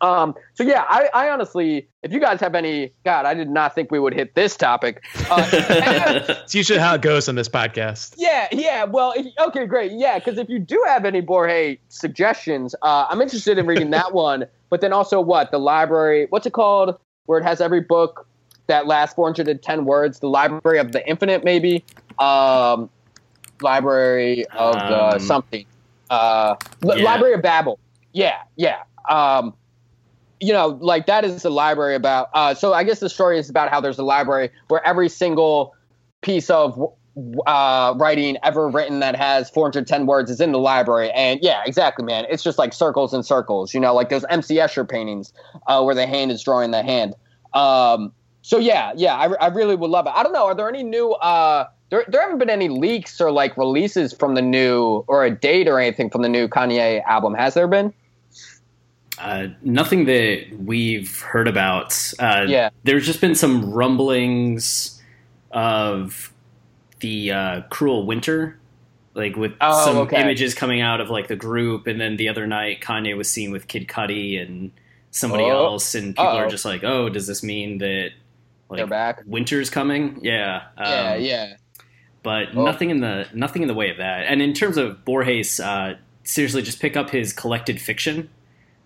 um 0.02 0.34
so 0.54 0.62
yeah 0.62 0.84
i 0.88 1.08
i 1.14 1.28
honestly 1.30 1.88
if 2.02 2.12
you 2.12 2.20
guys 2.20 2.38
have 2.38 2.54
any 2.54 2.92
god 3.04 3.24
i 3.24 3.32
did 3.32 3.48
not 3.48 3.74
think 3.74 3.90
we 3.90 3.98
would 3.98 4.12
hit 4.12 4.34
this 4.34 4.56
topic 4.56 5.02
uh, 5.30 5.48
It's 6.46 6.54
usually 6.54 6.78
how 6.78 6.94
it 6.94 7.02
goes 7.02 7.28
on 7.28 7.34
this 7.34 7.48
podcast. 7.48 8.14
yeah, 8.16 8.46
yeah. 8.52 8.84
Well, 8.84 9.12
if, 9.16 9.26
okay, 9.48 9.66
great. 9.66 9.90
Yeah, 9.92 10.18
because 10.18 10.38
if 10.38 10.48
you 10.48 10.60
do 10.60 10.80
have 10.86 11.04
any 11.04 11.20
Borge 11.20 11.78
suggestions, 11.88 12.74
uh, 12.82 13.06
I'm 13.10 13.20
interested 13.20 13.58
in 13.58 13.66
reading 13.66 13.90
that 13.90 14.12
one. 14.28 14.46
But 14.70 14.80
then 14.80 14.92
also, 14.92 15.20
what 15.20 15.50
the 15.50 15.58
library? 15.58 16.26
What's 16.30 16.46
it 16.46 16.52
called? 16.52 16.98
Where 17.24 17.40
it 17.40 17.44
has 17.44 17.60
every 17.60 17.80
book 17.80 18.28
that 18.68 18.86
lasts 18.86 19.14
410 19.16 19.84
words. 19.86 20.20
The 20.20 20.28
Library 20.28 20.78
of 20.78 20.92
the 20.92 21.06
Infinite, 21.08 21.42
maybe. 21.42 21.84
Um, 22.20 22.90
library 23.62 24.46
of 24.46 24.74
the 24.74 25.14
Um, 25.14 25.18
something. 25.20 25.66
Uh, 26.10 26.56
yeah. 26.82 26.94
Library 27.02 27.34
of 27.34 27.42
Babel. 27.42 27.78
Yeah, 28.12 28.36
yeah. 28.56 28.82
Um, 29.08 29.54
you 30.40 30.52
know, 30.52 30.78
like 30.80 31.06
that 31.06 31.24
is 31.24 31.44
a 31.44 31.50
library 31.50 31.94
about. 31.94 32.28
Uh, 32.34 32.54
so 32.54 32.72
I 32.72 32.84
guess 32.84 33.00
the 33.00 33.08
story 33.08 33.38
is 33.38 33.48
about 33.50 33.70
how 33.70 33.80
there's 33.80 33.98
a 33.98 34.04
library 34.04 34.50
where 34.68 34.86
every 34.86 35.08
single 35.08 35.74
piece 36.20 36.50
of 36.50 36.92
uh, 37.46 37.94
writing 37.96 38.36
ever 38.42 38.68
written 38.68 39.00
that 39.00 39.16
has 39.16 39.48
410 39.50 40.06
words 40.06 40.30
is 40.30 40.40
in 40.40 40.52
the 40.52 40.58
library. 40.58 41.10
And 41.12 41.40
yeah, 41.42 41.62
exactly, 41.64 42.04
man. 42.04 42.26
It's 42.28 42.42
just 42.42 42.58
like 42.58 42.72
circles 42.72 43.14
and 43.14 43.24
circles, 43.24 43.72
you 43.72 43.80
know, 43.80 43.94
like 43.94 44.10
those 44.10 44.24
MC 44.28 44.56
Escher 44.56 44.88
paintings 44.88 45.32
uh, 45.66 45.82
where 45.82 45.94
the 45.94 46.06
hand 46.06 46.30
is 46.30 46.42
drawing 46.42 46.72
the 46.72 46.82
hand. 46.82 47.14
Um, 47.54 48.12
so 48.42 48.58
yeah, 48.58 48.92
yeah, 48.94 49.14
I, 49.14 49.32
I 49.34 49.46
really 49.48 49.74
would 49.74 49.90
love 49.90 50.06
it. 50.06 50.12
I 50.14 50.22
don't 50.22 50.32
know. 50.32 50.44
Are 50.44 50.54
there 50.54 50.68
any 50.68 50.82
new? 50.82 51.12
Uh, 51.12 51.66
there, 51.90 52.04
there 52.08 52.20
haven't 52.22 52.38
been 52.38 52.50
any 52.50 52.68
leaks 52.68 53.20
or 53.20 53.30
like 53.30 53.56
releases 53.56 54.12
from 54.12 54.34
the 54.34 54.42
new 54.42 55.04
or 55.08 55.24
a 55.24 55.30
date 55.30 55.68
or 55.68 55.78
anything 55.80 56.10
from 56.10 56.22
the 56.22 56.28
new 56.28 56.48
Kanye 56.48 57.02
album. 57.04 57.34
Has 57.34 57.54
there 57.54 57.68
been? 57.68 57.92
Uh, 59.18 59.48
nothing 59.62 60.04
that 60.04 60.44
we've 60.58 61.20
heard 61.20 61.48
about. 61.48 61.96
Uh, 62.18 62.44
Yeah. 62.48 62.70
There's 62.84 63.06
just 63.06 63.20
been 63.20 63.34
some 63.34 63.72
rumblings 63.72 65.00
of 65.52 66.32
the 67.00 67.32
uh, 67.32 67.60
cruel 67.70 68.04
winter, 68.04 68.58
like 69.14 69.36
with 69.36 69.52
Oh, 69.60 69.84
some 69.86 69.96
okay. 69.98 70.20
images 70.20 70.54
coming 70.54 70.82
out 70.82 71.00
of 71.00 71.08
like 71.08 71.28
the 71.28 71.36
group, 71.36 71.86
and 71.86 71.98
then 72.00 72.16
the 72.16 72.28
other 72.28 72.46
night 72.46 72.80
Kanye 72.82 73.16
was 73.16 73.30
seen 73.30 73.50
with 73.52 73.68
Kid 73.68 73.88
Cudi 73.88 74.40
and 74.40 74.70
somebody 75.12 75.44
Oh. 75.44 75.64
else, 75.66 75.94
and 75.94 76.14
people 76.14 76.26
Uh-oh. 76.26 76.36
are 76.38 76.48
just 76.50 76.64
like, 76.66 76.84
"Oh, 76.84 77.08
does 77.08 77.26
this 77.26 77.42
mean 77.42 77.78
that 77.78 78.10
like 78.68 79.22
winter's 79.26 79.70
coming?" 79.70 80.18
Yeah. 80.22 80.62
yeah, 80.78 81.12
Um, 81.14 81.22
yeah. 81.22 81.54
But 82.26 82.48
Oh. 82.56 82.64
nothing 82.64 82.90
in 82.90 82.98
the 83.00 83.28
nothing 83.32 83.62
in 83.62 83.68
the 83.68 83.74
way 83.82 83.88
of 83.88 83.98
that. 83.98 84.26
And 84.26 84.42
in 84.42 84.52
terms 84.52 84.76
of 84.76 85.04
Borges, 85.04 85.60
uh, 85.60 85.94
seriously, 86.24 86.60
just 86.60 86.80
pick 86.80 86.96
up 86.96 87.10
his 87.10 87.32
collected 87.32 87.80
fiction. 87.80 88.28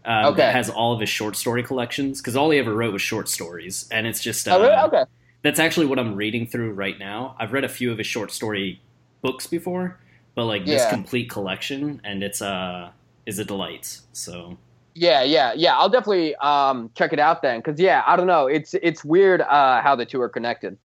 Um, 0.04 0.26
Okay. 0.26 0.42
That 0.42 0.54
has 0.54 0.68
all 0.68 0.92
of 0.92 1.00
his 1.00 1.08
short 1.08 1.36
story 1.36 1.62
collections 1.62 2.20
because 2.20 2.36
all 2.36 2.50
he 2.50 2.58
ever 2.58 2.74
wrote 2.74 2.92
was 2.92 3.00
short 3.00 3.28
stories, 3.30 3.88
and 3.90 4.06
it's 4.06 4.20
just 4.20 4.46
uh, 4.46 4.56
oh, 4.56 4.60
really? 4.60 4.74
Okay. 4.88 5.04
that's 5.42 5.58
actually 5.58 5.86
what 5.86 5.98
I'm 5.98 6.14
reading 6.16 6.46
through 6.46 6.72
right 6.74 6.98
now. 6.98 7.34
I've 7.40 7.52
read 7.54 7.64
a 7.64 7.68
few 7.78 7.90
of 7.90 7.96
his 7.96 8.06
short 8.06 8.30
story 8.30 8.82
books 9.22 9.46
before, 9.46 9.98
but 10.34 10.44
like 10.44 10.66
this 10.66 10.84
complete 10.90 11.30
collection, 11.30 12.00
and 12.04 12.22
it's 12.22 12.42
uh 12.42 12.90
is 13.24 13.38
a 13.38 13.44
delight. 13.44 14.00
So 14.12 14.58
Yeah, 14.94 15.22
yeah, 15.22 15.54
yeah. 15.56 15.78
I'll 15.78 15.88
definitely 15.88 16.34
um, 16.36 16.90
check 16.94 17.12
it 17.14 17.20
out 17.20 17.40
then, 17.40 17.60
because 17.60 17.80
yeah, 17.80 18.02
I 18.06 18.16
don't 18.16 18.26
know. 18.26 18.48
It's 18.48 18.74
it's 18.82 19.02
weird 19.02 19.40
uh, 19.40 19.80
how 19.80 19.96
the 19.96 20.04
two 20.04 20.20
are 20.20 20.28
connected. 20.28 20.76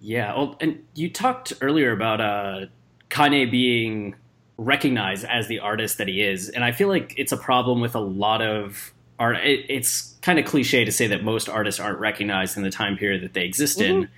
Yeah, 0.00 0.34
well, 0.36 0.56
and 0.60 0.82
you 0.94 1.10
talked 1.10 1.52
earlier 1.60 1.92
about 1.92 2.20
uh, 2.20 2.66
Kanye 3.10 3.50
being 3.50 4.14
recognized 4.56 5.24
as 5.24 5.46
the 5.48 5.58
artist 5.60 5.98
that 5.98 6.08
he 6.08 6.22
is, 6.22 6.48
and 6.48 6.64
I 6.64 6.72
feel 6.72 6.88
like 6.88 7.14
it's 7.16 7.32
a 7.32 7.36
problem 7.36 7.80
with 7.80 7.94
a 7.94 8.00
lot 8.00 8.40
of 8.42 8.92
art. 9.18 9.36
It, 9.38 9.66
it's 9.68 10.14
kind 10.22 10.38
of 10.38 10.46
cliche 10.46 10.84
to 10.84 10.92
say 10.92 11.06
that 11.08 11.22
most 11.22 11.48
artists 11.48 11.78
aren't 11.80 11.98
recognized 11.98 12.56
in 12.56 12.62
the 12.62 12.70
time 12.70 12.96
period 12.96 13.22
that 13.22 13.34
they 13.34 13.44
exist 13.44 13.80
in, 13.80 14.08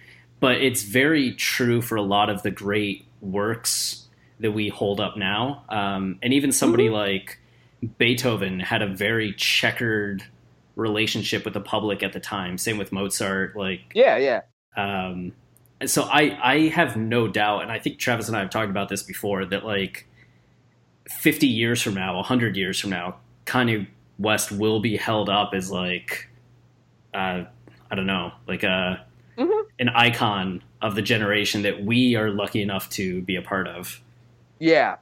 but 0.40 0.60
it's 0.60 0.82
very 0.82 1.32
true 1.34 1.82
for 1.82 1.96
a 1.96 2.02
lot 2.02 2.30
of 2.30 2.42
the 2.42 2.50
great 2.50 3.04
works 3.20 4.06
that 4.40 4.52
we 4.52 4.68
hold 4.68 5.00
up 5.00 5.16
now. 5.16 5.64
Um, 5.68 6.18
and 6.22 6.32
even 6.32 6.52
somebody 6.52 6.84
Mm-hmm. 6.86 6.94
like 6.94 7.38
Beethoven 7.98 8.60
had 8.60 8.82
a 8.82 8.86
very 8.88 9.32
checkered 9.34 10.24
relationship 10.76 11.44
with 11.44 11.54
the 11.54 11.60
public 11.60 12.02
at 12.02 12.12
the 12.12 12.20
time. 12.20 12.58
Same 12.58 12.78
with 12.78 12.92
Mozart. 12.92 13.56
Like, 13.56 13.80
Yeah, 13.94 14.16
yeah. 14.16 14.40
um, 14.76 15.32
so 15.86 16.02
I, 16.04 16.38
I 16.42 16.68
have 16.68 16.96
no 16.96 17.28
doubt, 17.28 17.62
and 17.62 17.72
I 17.72 17.78
think 17.78 17.98
Travis 17.98 18.28
and 18.28 18.36
I 18.36 18.40
have 18.40 18.50
talked 18.50 18.70
about 18.70 18.88
this 18.88 19.02
before, 19.02 19.44
that 19.46 19.64
like 19.64 20.06
50 21.08 21.46
years 21.46 21.80
from 21.82 21.94
now, 21.94 22.16
100 22.16 22.56
years 22.56 22.78
from 22.78 22.90
now, 22.90 23.16
Kanye 23.46 23.86
West 24.18 24.52
will 24.52 24.80
be 24.80 24.96
held 24.96 25.28
up 25.28 25.52
as 25.54 25.70
like, 25.70 26.28
uh, 27.14 27.44
I 27.90 27.94
don't 27.94 28.06
know, 28.06 28.32
like 28.46 28.62
a, 28.62 29.04
Mhm. 29.36 29.62
an 29.78 29.88
icon 29.90 30.62
of 30.80 30.94
the 30.94 31.02
generation 31.02 31.62
that 31.62 31.84
we 31.84 32.16
are 32.16 32.30
lucky 32.30 32.62
enough 32.62 32.88
to 32.90 33.22
be 33.22 33.36
a 33.36 33.42
part 33.42 33.66
of. 33.68 34.00
Yeah. 34.58 34.96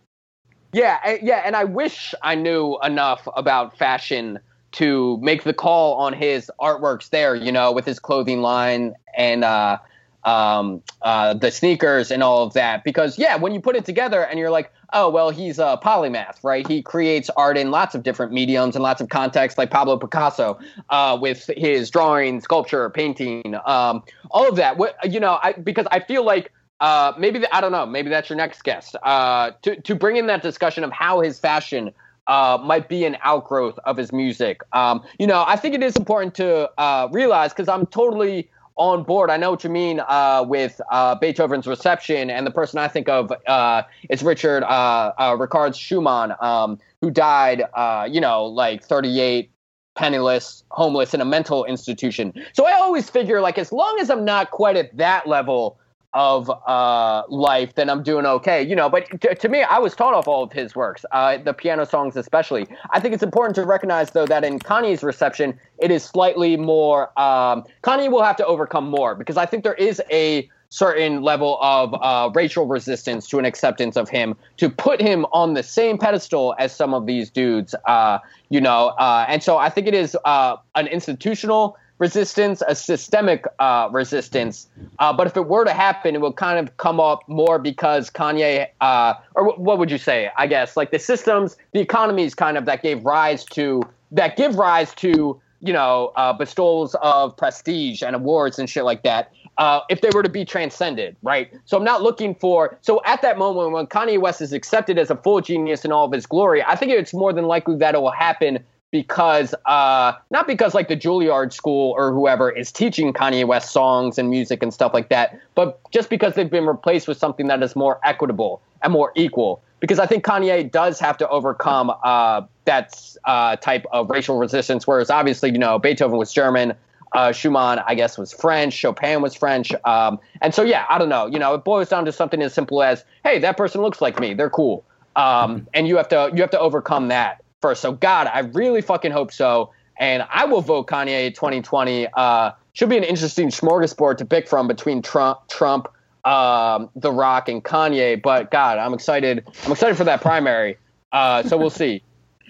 Yeah, 0.72 1.16
yeah, 1.20 1.42
and 1.44 1.56
I 1.56 1.64
wish 1.64 2.14
I 2.22 2.36
knew 2.36 2.78
enough 2.84 3.26
about 3.36 3.76
fashion 3.76 4.38
to 4.72 5.18
make 5.20 5.42
the 5.42 5.52
call 5.52 5.94
on 5.94 6.12
his 6.12 6.48
artworks 6.60 7.10
there, 7.10 7.34
you 7.34 7.50
know, 7.50 7.72
with 7.72 7.84
his 7.84 7.98
clothing 7.98 8.40
line 8.40 8.94
and 9.16 9.42
uh 9.42 9.78
um 10.24 10.82
uh 11.02 11.34
the 11.34 11.50
sneakers 11.50 12.10
and 12.10 12.22
all 12.22 12.42
of 12.42 12.52
that 12.52 12.84
because 12.84 13.18
yeah, 13.18 13.36
when 13.36 13.52
you 13.52 13.60
put 13.60 13.76
it 13.76 13.84
together 13.84 14.24
and 14.24 14.38
you're 14.38 14.50
like, 14.50 14.72
"Oh, 14.92 15.08
well, 15.08 15.30
he's 15.30 15.58
a 15.58 15.78
polymath, 15.82 16.42
right? 16.42 16.66
He 16.66 16.82
creates 16.82 17.30
art 17.30 17.56
in 17.56 17.70
lots 17.70 17.94
of 17.94 18.02
different 18.02 18.32
mediums 18.32 18.76
and 18.76 18.82
lots 18.82 19.00
of 19.00 19.08
contexts 19.08 19.56
like 19.58 19.70
Pablo 19.70 19.96
Picasso 19.96 20.58
uh 20.90 21.18
with 21.20 21.50
his 21.56 21.90
drawing, 21.90 22.40
sculpture, 22.40 22.90
painting, 22.90 23.54
um 23.64 24.02
all 24.30 24.48
of 24.48 24.56
that. 24.56 24.76
What 24.76 24.96
you 25.10 25.20
know, 25.20 25.38
I 25.42 25.52
because 25.52 25.86
I 25.90 26.00
feel 26.00 26.24
like 26.24 26.52
uh, 26.80 27.12
maybe 27.18 27.38
the, 27.38 27.54
I 27.54 27.60
don't 27.60 27.72
know. 27.72 27.84
Maybe 27.86 28.08
that's 28.08 28.30
your 28.30 28.36
next 28.36 28.62
guest. 28.62 28.96
Uh, 29.02 29.52
to 29.62 29.80
to 29.82 29.94
bring 29.94 30.16
in 30.16 30.26
that 30.28 30.42
discussion 30.42 30.82
of 30.82 30.90
how 30.92 31.20
his 31.20 31.38
fashion 31.38 31.92
uh, 32.26 32.58
might 32.62 32.88
be 32.88 33.04
an 33.04 33.16
outgrowth 33.22 33.78
of 33.84 33.96
his 33.96 34.12
music. 34.12 34.62
Um, 34.72 35.02
you 35.18 35.26
know, 35.26 35.44
I 35.46 35.56
think 35.56 35.74
it 35.74 35.82
is 35.82 35.96
important 35.96 36.34
to 36.36 36.70
uh, 36.78 37.08
realize 37.12 37.52
because 37.52 37.68
I'm 37.68 37.86
totally 37.86 38.48
on 38.80 39.02
board. 39.02 39.30
I 39.30 39.36
know 39.36 39.50
what 39.50 39.62
you 39.62 39.68
mean 39.68 40.00
uh, 40.08 40.42
with 40.46 40.80
uh, 40.90 41.14
Beethoven's 41.14 41.66
reception, 41.66 42.30
and 42.30 42.46
the 42.46 42.50
person 42.50 42.78
I 42.78 42.88
think 42.88 43.10
of 43.10 43.30
uh, 43.46 43.82
is 44.08 44.22
Richard 44.22 44.62
uh, 44.62 45.12
uh, 45.18 45.36
Ricard 45.36 45.74
Schumann, 45.74 46.34
um, 46.40 46.78
who 47.02 47.10
died, 47.10 47.62
uh, 47.74 48.08
you 48.10 48.22
know, 48.22 48.46
like 48.46 48.82
38 48.82 49.50
penniless, 49.96 50.64
homeless 50.70 51.12
in 51.12 51.20
a 51.20 51.24
mental 51.26 51.66
institution. 51.66 52.32
So 52.54 52.66
I 52.66 52.72
always 52.72 53.10
figure 53.10 53.42
like 53.42 53.58
as 53.58 53.70
long 53.70 53.98
as 54.00 54.08
I'm 54.08 54.24
not 54.24 54.50
quite 54.50 54.76
at 54.76 54.96
that 54.96 55.26
level 55.26 55.78
of 56.12 56.50
uh, 56.50 57.22
life, 57.28 57.74
then 57.74 57.88
I'm 57.88 58.02
doing 58.02 58.26
okay. 58.26 58.62
You 58.62 58.74
know, 58.74 58.88
but 58.88 59.08
t- 59.20 59.34
to 59.34 59.48
me, 59.48 59.62
I 59.62 59.78
was 59.78 59.94
taught 59.94 60.14
off 60.14 60.26
all 60.26 60.42
of 60.42 60.52
his 60.52 60.74
works, 60.74 61.04
uh, 61.12 61.38
the 61.38 61.52
piano 61.52 61.86
songs 61.86 62.16
especially. 62.16 62.66
I 62.90 63.00
think 63.00 63.14
it's 63.14 63.22
important 63.22 63.54
to 63.56 63.64
recognize 63.64 64.10
though 64.10 64.26
that 64.26 64.44
in 64.44 64.58
Kanye's 64.58 65.02
reception, 65.02 65.58
it 65.78 65.90
is 65.90 66.04
slightly 66.04 66.56
more. 66.56 67.08
Um, 67.18 67.64
Kanye 67.82 68.10
will 68.10 68.22
have 68.22 68.36
to 68.36 68.46
overcome 68.46 68.88
more 68.88 69.14
because 69.14 69.36
I 69.36 69.46
think 69.46 69.64
there 69.64 69.74
is 69.74 70.02
a 70.10 70.48
certain 70.70 71.22
level 71.22 71.58
of 71.60 71.94
uh, 72.00 72.30
racial 72.32 72.66
resistance 72.66 73.28
to 73.28 73.38
an 73.38 73.44
acceptance 73.44 73.96
of 73.96 74.08
him 74.08 74.36
to 74.56 74.70
put 74.70 75.00
him 75.00 75.26
on 75.32 75.54
the 75.54 75.62
same 75.62 75.98
pedestal 75.98 76.54
as 76.58 76.74
some 76.74 76.94
of 76.94 77.06
these 77.06 77.28
dudes, 77.28 77.74
uh, 77.86 78.18
you 78.48 78.60
know. 78.60 78.88
Uh, 78.98 79.26
and 79.28 79.42
so 79.42 79.58
I 79.58 79.68
think 79.68 79.88
it 79.88 79.94
is 79.94 80.16
uh, 80.24 80.56
an 80.76 80.86
institutional 80.86 81.76
resistance, 82.00 82.62
a 82.66 82.74
systemic 82.74 83.44
uh, 83.60 83.88
resistance. 83.92 84.68
Uh, 84.98 85.12
but 85.12 85.28
if 85.28 85.36
it 85.36 85.46
were 85.46 85.64
to 85.64 85.72
happen, 85.72 86.16
it 86.16 86.20
will 86.20 86.32
kind 86.32 86.58
of 86.58 86.76
come 86.78 86.98
up 86.98 87.28
more 87.28 87.58
because 87.58 88.10
Kanye, 88.10 88.66
uh, 88.80 89.14
or 89.36 89.52
wh- 89.52 89.60
what 89.60 89.78
would 89.78 89.90
you 89.90 89.98
say? 89.98 90.30
I 90.36 90.48
guess 90.48 90.76
like 90.76 90.90
the 90.90 90.98
systems, 90.98 91.56
the 91.72 91.80
economies, 91.80 92.34
kind 92.34 92.56
of 92.58 92.64
that 92.64 92.82
gave 92.82 93.04
rise 93.04 93.44
to 93.46 93.82
that 94.12 94.36
give 94.36 94.56
rise 94.56 94.92
to 94.96 95.40
you 95.60 95.72
know 95.74 96.12
uh, 96.16 96.32
bestowals 96.32 96.96
of 97.02 97.36
prestige 97.36 98.02
and 98.02 98.16
awards 98.16 98.58
and 98.58 98.68
shit 98.68 98.84
like 98.84 99.02
that. 99.04 99.30
Uh, 99.58 99.80
if 99.90 100.00
they 100.00 100.08
were 100.14 100.22
to 100.22 100.30
be 100.30 100.42
transcended, 100.42 101.14
right? 101.22 101.52
So 101.66 101.76
I'm 101.76 101.84
not 101.84 102.02
looking 102.02 102.34
for. 102.34 102.78
So 102.80 103.02
at 103.04 103.20
that 103.20 103.36
moment 103.36 103.72
when 103.72 103.86
Kanye 103.86 104.18
West 104.18 104.40
is 104.40 104.54
accepted 104.54 104.98
as 104.98 105.10
a 105.10 105.16
full 105.16 105.42
genius 105.42 105.84
in 105.84 105.92
all 105.92 106.06
of 106.06 106.12
his 106.12 106.24
glory, 106.24 106.62
I 106.62 106.76
think 106.76 106.92
it's 106.92 107.12
more 107.12 107.34
than 107.34 107.44
likely 107.44 107.76
that 107.76 107.94
it 107.94 108.00
will 108.00 108.10
happen 108.10 108.60
because 108.90 109.54
uh, 109.66 110.12
not 110.30 110.46
because 110.46 110.74
like 110.74 110.88
the 110.88 110.96
Juilliard 110.96 111.52
School 111.52 111.94
or 111.96 112.12
whoever 112.12 112.50
is 112.50 112.72
teaching 112.72 113.12
Kanye 113.12 113.46
West 113.46 113.70
songs 113.72 114.18
and 114.18 114.30
music 114.30 114.62
and 114.62 114.74
stuff 114.74 114.92
like 114.92 115.08
that, 115.10 115.38
but 115.54 115.80
just 115.90 116.10
because 116.10 116.34
they've 116.34 116.50
been 116.50 116.66
replaced 116.66 117.06
with 117.06 117.18
something 117.18 117.46
that 117.48 117.62
is 117.62 117.76
more 117.76 118.00
equitable 118.04 118.60
and 118.82 118.92
more 118.92 119.12
equal. 119.14 119.62
Because 119.78 119.98
I 119.98 120.06
think 120.06 120.24
Kanye 120.24 120.70
does 120.70 121.00
have 121.00 121.16
to 121.18 121.28
overcome 121.28 121.90
uh, 122.04 122.42
that 122.66 123.00
uh, 123.24 123.56
type 123.56 123.86
of 123.92 124.10
racial 124.10 124.36
resistance. 124.36 124.86
Whereas 124.86 125.08
obviously, 125.08 125.50
you 125.50 125.58
know, 125.58 125.78
Beethoven 125.78 126.18
was 126.18 126.34
German, 126.34 126.74
uh, 127.12 127.32
Schumann, 127.32 127.78
I 127.86 127.94
guess, 127.94 128.18
was 128.18 128.30
French, 128.30 128.74
Chopin 128.74 129.22
was 129.22 129.34
French, 129.34 129.72
um, 129.84 130.18
and 130.42 130.54
so 130.54 130.62
yeah, 130.62 130.84
I 130.90 130.98
don't 130.98 131.08
know. 131.08 131.26
You 131.26 131.38
know, 131.38 131.54
it 131.54 131.64
boils 131.64 131.88
down 131.88 132.04
to 132.04 132.12
something 132.12 132.42
as 132.42 132.52
simple 132.52 132.82
as, 132.82 133.04
hey, 133.24 133.38
that 133.38 133.56
person 133.56 133.80
looks 133.80 134.00
like 134.00 134.20
me, 134.20 134.34
they're 134.34 134.50
cool, 134.50 134.84
um, 135.16 135.66
and 135.74 135.88
you 135.88 135.96
have 135.96 136.08
to 136.08 136.30
you 136.34 136.40
have 136.40 136.50
to 136.50 136.60
overcome 136.60 137.08
that 137.08 137.42
first. 137.60 137.82
So 137.82 137.92
God, 137.92 138.28
I 138.32 138.40
really 138.40 138.80
fucking 138.80 139.12
hope 139.12 139.32
so. 139.32 139.72
And 139.98 140.26
I 140.30 140.46
will 140.46 140.62
vote 140.62 140.86
Kanye 140.86 141.34
2020. 141.34 142.06
Uh, 142.14 142.52
should 142.72 142.88
be 142.88 142.96
an 142.96 143.04
interesting 143.04 143.48
smorgasbord 143.48 144.16
to 144.18 144.24
pick 144.24 144.48
from 144.48 144.66
between 144.66 145.02
Trump, 145.02 145.40
Trump, 145.48 145.88
um, 146.24 146.88
The 146.96 147.12
Rock, 147.12 147.48
and 147.48 147.62
Kanye. 147.62 148.20
But 148.20 148.50
God, 148.50 148.78
I'm 148.78 148.94
excited. 148.94 149.44
I'm 149.64 149.72
excited 149.72 149.96
for 149.96 150.04
that 150.04 150.22
primary. 150.22 150.78
Uh, 151.12 151.42
so 151.42 151.56
we'll 151.58 151.70
see. 151.70 152.02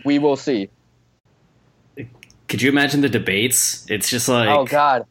We 0.05 0.19
will 0.19 0.37
see. 0.37 0.69
Could 2.49 2.63
you 2.63 2.69
imagine 2.69 3.01
the 3.01 3.09
debates? 3.09 3.89
It's 3.91 4.09
just 4.09 4.29
like, 4.29 4.49
oh 4.49 4.65
God, 4.65 5.07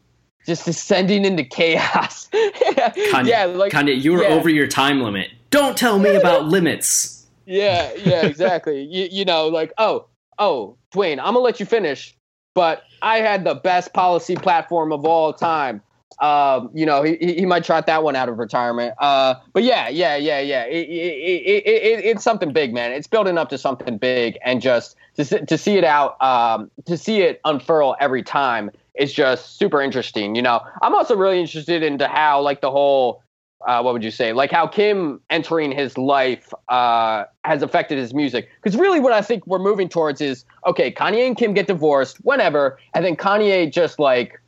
just 0.45 0.66
descending 0.66 1.26
into 1.26 1.43
chaos. 1.43 2.30
Kanye, 2.34 3.28
yeah, 3.28 3.45
like 3.45 3.72
Kanye, 3.72 4.02
you 4.02 4.14
were 4.14 4.24
yeah. 4.24 4.30
over 4.30 4.50
your 4.50 4.68
time 4.68 5.02
limit. 5.02 5.30
Don't 5.50 5.78
tell 5.78 6.00
me 6.00 6.16
about 6.16 6.45
limits. 6.45 7.18
Yeah, 7.50 7.91
yeah, 7.95 8.22
exactly. 8.26 8.84
you, 8.84 9.08
you 9.12 9.26
know, 9.26 9.47
like, 9.47 9.74
oh, 9.78 10.06
oh, 10.38 10.78
Dwayne, 10.93 11.14
I'm 11.20 11.34
gonna 11.34 11.39
let 11.39 11.60
you 11.60 11.66
finish, 11.66 12.16
but 12.54 12.84
I 13.02 13.20
had 13.20 13.43
the 13.43 13.56
best 13.56 13.93
policy 13.93 14.36
platform 14.36 14.91
of 14.91 15.04
all 15.06 15.34
time. 15.34 15.82
Um, 16.20 16.70
you 16.74 16.86
know, 16.86 17.02
he, 17.02 17.16
he 17.16 17.45
might 17.45 17.64
trot 17.64 17.88
that 17.88 18.04
one 18.04 18.16
out 18.16 18.28
of 18.28 18.38
retirement. 18.39 18.93
Uh, 19.00 19.36
but 19.54 19.64
yeah, 19.64 19.88
yeah, 19.88 20.18
yeah, 20.18 20.39
yeah. 20.41 20.66
It, 20.66 20.89
it, 20.89 21.64
it, 21.64 21.66
it, 21.66 22.06
it's 22.06 22.24
something 22.24 22.52
big, 22.52 22.74
man. 22.74 22.91
It's 22.91 23.08
building 23.08 23.38
up 23.38 23.47
to 23.50 23.58
something 23.58 23.97
big, 23.97 24.38
and 24.43 24.62
just 24.62 24.97
to 25.16 25.24
see- 25.26 25.39
to 25.39 25.58
see 25.58 25.78
it 25.78 25.84
out, 25.86 26.22
um, 26.22 26.70
to 26.86 26.97
see 26.97 27.22
it 27.22 27.39
unfurl 27.45 27.95
every 28.00 28.22
time 28.22 28.70
is 28.95 29.14
just 29.14 29.58
super 29.58 29.82
interesting. 29.82 30.36
You 30.36 30.41
know, 30.41 30.62
I'm 30.82 30.93
also 30.93 31.16
really 31.16 31.39
interested 31.39 31.84
into 31.84 32.08
how 32.08 32.41
like 32.41 32.60
the 32.62 32.70
whole 32.72 33.24
uh, 33.68 33.82
what 33.82 33.93
would 33.93 34.03
you 34.03 34.12
say? 34.12 34.34
Like 34.34 34.51
how 34.51 34.68
Kim 34.68 35.20
entering 35.30 35.72
his 35.72 35.97
life 35.97 36.53
uh, 36.70 37.26
has 37.43 37.62
affected 37.62 37.97
his 37.97 38.14
music. 38.14 38.49
Because 38.62 38.80
really, 38.80 38.99
what 38.99 39.14
I 39.14 39.22
think 39.22 39.45
we're 39.47 39.60
moving 39.60 39.89
towards 39.89 40.22
is 40.22 40.45
okay, 40.66 40.91
Kanye 40.91 41.28
and 41.28 41.38
Kim 41.38 41.53
get 41.53 41.68
divorced 41.68 42.18
whenever, 42.18 42.80
and 42.93 43.03
then 43.03 43.16
Kanye 43.16 43.72
just 43.72 43.99
like 43.99 44.39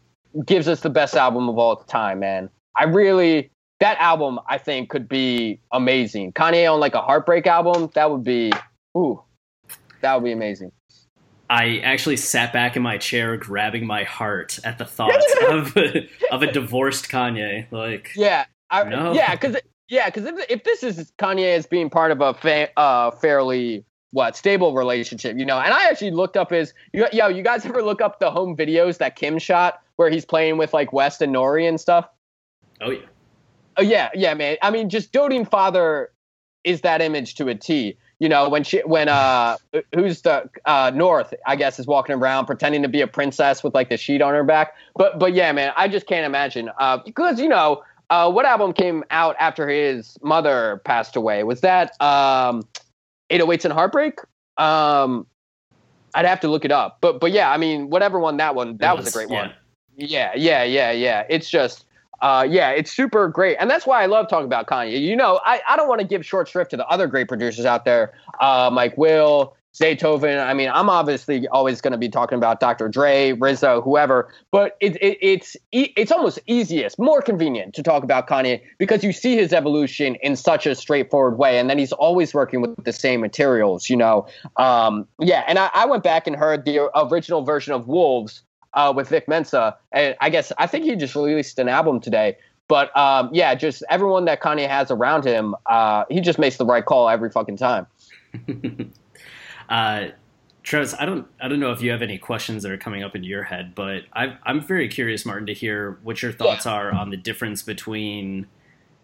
gives 0.46 0.68
us 0.68 0.80
the 0.82 0.90
best 0.90 1.16
album 1.16 1.50
of 1.50 1.58
all 1.58 1.76
time, 1.76 2.20
man. 2.20 2.50
I 2.76 2.86
really 2.86 3.50
that 3.80 3.98
album 4.00 4.40
I 4.48 4.58
think 4.58 4.90
could 4.90 5.10
be 5.10 5.60
amazing. 5.72 6.34
Kanye 6.34 6.72
on 6.72 6.80
like 6.80 6.94
a 6.94 7.02
heartbreak 7.02 7.48
album, 7.48 7.90
that 7.96 8.10
would 8.10 8.24
be 8.24 8.52
ooh, 8.96 9.22
that 10.02 10.16
would 10.16 10.24
be 10.24 10.32
amazing. 10.32 10.72
I 11.50 11.80
actually 11.80 12.16
sat 12.16 12.54
back 12.54 12.78
in 12.78 12.82
my 12.82 12.98
chair, 12.98 13.36
grabbing 13.36 13.86
my 13.86 14.06
heart 14.06 14.58
at 14.64 14.78
the 14.78 14.86
thought 14.86 15.20
of 15.50 15.76
of 16.32 16.44
a 16.44 16.52
divorced 16.52 17.10
Kanye. 17.10 17.70
Like, 17.72 18.12
Yeah, 18.16 18.46
I, 18.72 18.84
No. 18.86 19.14
yeah, 19.14 19.36
because 19.36 19.58
yeah, 19.90 20.10
because 20.10 20.26
if, 20.26 20.50
if 20.50 20.64
this 20.64 20.84
is 20.84 21.12
Kanye 21.20 21.56
as 21.56 21.66
being 21.68 21.90
part 21.90 22.12
of 22.12 22.22
a 22.22 22.34
fa- 22.34 22.70
uh, 22.80 23.12
fairly 23.12 23.84
what 24.12 24.36
stable 24.36 24.74
relationship, 24.74 25.38
you 25.38 25.46
know, 25.46 25.60
and 25.60 25.74
I 25.74 25.90
actually 25.90 26.12
looked 26.12 26.38
up 26.38 26.50
his 26.52 26.74
you, 26.94 27.06
yo, 27.14 27.28
you 27.28 27.44
guys 27.44 27.66
ever 27.68 27.84
look 27.84 28.02
up 28.02 28.20
the 28.20 28.32
home 28.32 28.56
videos 28.56 28.98
that 29.00 29.16
Kim 29.16 29.38
shot 29.38 29.82
where 29.98 30.10
he's 30.10 30.26
playing 30.26 30.58
with 30.58 30.74
like 30.74 30.92
West 30.94 31.22
and 31.22 31.34
Nori 31.36 31.68
and 31.68 31.80
stuff? 31.80 32.08
oh 32.82 32.90
yeah, 32.92 33.00
Oh 33.78 33.82
yeah, 33.84 34.10
yeah, 34.16 34.34
man. 34.34 34.58
I 34.62 34.72
mean, 34.72 34.90
just 34.90 35.12
doting 35.12 35.46
father 35.46 36.12
is 36.64 36.82
that 36.82 37.02
image 37.02 37.36
to 37.36 37.48
a 37.48 37.56
T. 37.56 37.98
You 38.20 38.30
know, 38.30 38.50
when 38.50 38.64
she 38.64 38.80
when 38.80 39.10
uh 39.10 39.58
who's 39.96 40.22
the 40.22 40.50
uh 40.66 40.92
North, 40.94 41.34
I 41.48 41.56
guess, 41.56 41.80
is 41.80 41.88
walking 41.88 42.16
around 42.16 42.46
pretending 42.46 42.84
to 42.84 42.88
be 42.88 43.02
a 43.02 43.08
princess 43.08 43.64
with 43.64 43.74
like 43.74 43.90
the 43.90 43.98
sheet 43.98 44.22
on 44.22 44.34
her 44.34 44.44
back. 44.44 44.74
But 44.96 45.20
but 45.20 45.34
yeah, 45.34 45.52
man, 45.54 45.74
I 45.76 45.88
just 45.88 46.06
can't 46.06 46.26
imagine. 46.26 46.70
Uh 46.78 47.00
because 47.04 47.40
you 47.40 47.50
know, 47.50 47.82
uh 48.12 48.32
what 48.32 48.46
album 48.46 48.74
came 48.74 49.04
out 49.10 49.36
after 49.40 49.68
his 49.68 50.18
mother 50.22 50.82
passed 50.86 51.16
away? 51.16 51.44
Was 51.44 51.62
that 51.62 52.00
um 52.00 52.62
808s 53.32 53.66
and 53.66 53.74
Heartbreak? 53.74 54.20
Um 54.58 55.26
I'd 56.14 56.26
have 56.26 56.42
to 56.42 56.48
look 56.48 56.66
it 56.66 56.72
up. 56.72 56.98
But 57.02 57.20
but 57.20 57.32
yeah, 57.32 57.52
I 57.52 57.58
mean, 57.58 57.90
whatever 57.90 58.20
one 58.20 58.38
that 58.38 58.54
one, 58.54 58.78
that 58.78 58.94
It 58.94 58.98
was, 58.98 59.08
a 59.08 59.12
great 59.12 59.30
yeah. 59.30 59.42
one. 59.42 59.54
Yeah, 59.96 60.32
yeah, 60.36 60.64
yeah, 60.64 60.92
yeah. 60.92 61.26
It's 61.30 61.50
just 61.50 61.86
uh, 62.22 62.46
yeah, 62.48 62.70
it's 62.70 62.92
super 62.92 63.28
great, 63.28 63.58
and 63.60 63.68
that's 63.68 63.88
why 63.88 64.04
I 64.04 64.06
love 64.06 64.30
talking 64.30 64.46
about 64.46 64.68
Kanye. 64.68 65.02
You 65.02 65.16
know, 65.16 65.40
I, 65.44 65.60
I 65.68 65.76
don't 65.76 65.88
want 65.88 66.02
to 66.02 66.08
give 66.08 66.24
short 66.24 66.48
shrift 66.48 66.70
to 66.72 66.78
the 66.78 66.86
other 66.88 67.08
great 67.08 67.28
producers 67.28 67.66
out 67.66 67.84
there, 67.84 68.14
uh, 68.40 68.70
Mike 68.72 68.96
Will, 68.96 69.56
Zaytoven. 69.74 70.46
I 70.46 70.54
mean, 70.54 70.70
I'm 70.70 70.90
obviously 70.90 71.48
always 71.48 71.80
going 71.80 71.94
to 71.94 71.98
be 71.98 72.10
talking 72.10 72.38
about 72.38 72.60
Dr. 72.60 72.90
Dre, 72.90 73.32
Rizzo, 73.32 73.82
whoever, 73.82 74.32
but 74.52 74.76
it, 74.82 74.98
it, 74.98 75.18
it's 75.22 75.56
it's 75.72 76.12
almost 76.12 76.40
easiest, 76.46 77.00
more 77.00 77.22
convenient 77.22 77.74
to 77.76 77.84
talk 77.84 78.04
about 78.04 78.28
Kanye 78.28 78.62
because 78.78 79.04
you 79.04 79.14
see 79.14 79.38
his 79.38 79.54
evolution 79.54 80.16
in 80.16 80.36
such 80.36 80.66
a 80.66 80.76
straightforward 80.76 81.38
way, 81.38 81.58
and 81.58 81.70
then 81.70 81.78
he's 81.78 81.94
always 81.94 82.34
working 82.34 82.62
with 82.62 82.84
the 82.84 82.92
same 82.92 83.22
materials. 83.22 83.90
You 83.90 83.98
know, 83.98 84.28
um, 84.58 85.08
yeah. 85.20 85.44
And 85.48 85.58
I, 85.58 85.70
I 85.74 85.86
went 85.86 86.04
back 86.04 86.28
and 86.28 86.36
heard 86.36 86.66
the 86.66 86.90
original 86.96 87.44
version 87.44 87.74
of 87.74 87.88
Wolves 87.88 88.44
uh, 88.74 88.92
with 88.94 89.08
Vic 89.08 89.28
Mensa, 89.30 89.78
and 89.94 90.16
I 90.20 90.30
guess 90.30 90.52
I 90.58 90.68
think 90.68 90.84
he 90.84 90.96
just 90.98 91.16
released 91.16 91.58
an 91.60 91.70
album 91.70 92.02
today. 92.02 92.38
But 92.68 92.96
um, 92.98 93.30
yeah, 93.32 93.56
just 93.56 93.84
everyone 93.90 94.26
that 94.26 94.42
Kanye 94.42 94.68
has 94.68 94.92
around 94.92 95.24
him, 95.26 95.56
uh, 95.66 96.06
he 96.10 96.20
just 96.20 96.40
makes 96.40 96.58
the 96.58 96.66
right 96.66 96.86
call 96.86 97.10
every 97.10 97.30
fucking 97.30 97.58
time. 97.58 97.88
Uh, 99.72 100.10
Travis, 100.64 100.94
I 101.00 101.06
don't, 101.06 101.26
I 101.42 101.48
don't 101.48 101.60
know 101.60 101.72
if 101.72 101.82
you 101.82 101.90
have 101.92 102.04
any 102.04 102.20
questions 102.20 102.62
that 102.62 102.72
are 102.72 102.78
coming 102.78 103.02
up 103.02 103.16
into 103.16 103.28
your 103.28 103.44
head, 103.44 103.74
but 103.74 104.04
i 104.14 104.38
am 104.46 104.62
very 104.62 104.88
curious, 104.88 105.26
Martin, 105.26 105.48
to 105.48 105.54
hear 105.54 105.98
what 106.04 106.22
your 106.22 106.32
thoughts 106.32 106.66
yeah. 106.66 106.74
are 106.74 106.94
on 106.94 107.10
the 107.10 107.18
difference 107.18 107.64
between 107.64 108.46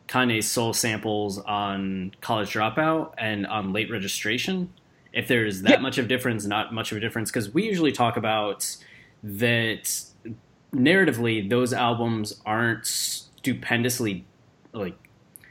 Kanye's 0.08 0.46
soul 0.46 0.74
samples 0.74 1.40
on 1.40 2.14
College 2.22 2.54
Dropout 2.54 3.14
and 3.18 3.48
on 3.48 3.74
Late 3.74 3.90
Registration. 3.90 4.72
If 5.14 5.28
there's 5.28 5.64
that 5.64 5.72
yeah. 5.72 5.78
much 5.78 5.98
of 5.98 6.08
difference, 6.08 6.46
not 6.46 6.74
much 6.74 6.92
of 6.92 6.98
a 6.98 7.02
difference, 7.02 7.32
because 7.32 7.52
we 7.52 7.64
usually 7.64 7.92
talk 7.92 8.18
about 8.18 8.78
that 9.24 10.04
narratively, 10.74 11.50
those 11.50 11.74
albums 11.74 12.40
aren't 12.46 12.86
stupendously 12.86 14.26
like. 14.74 14.96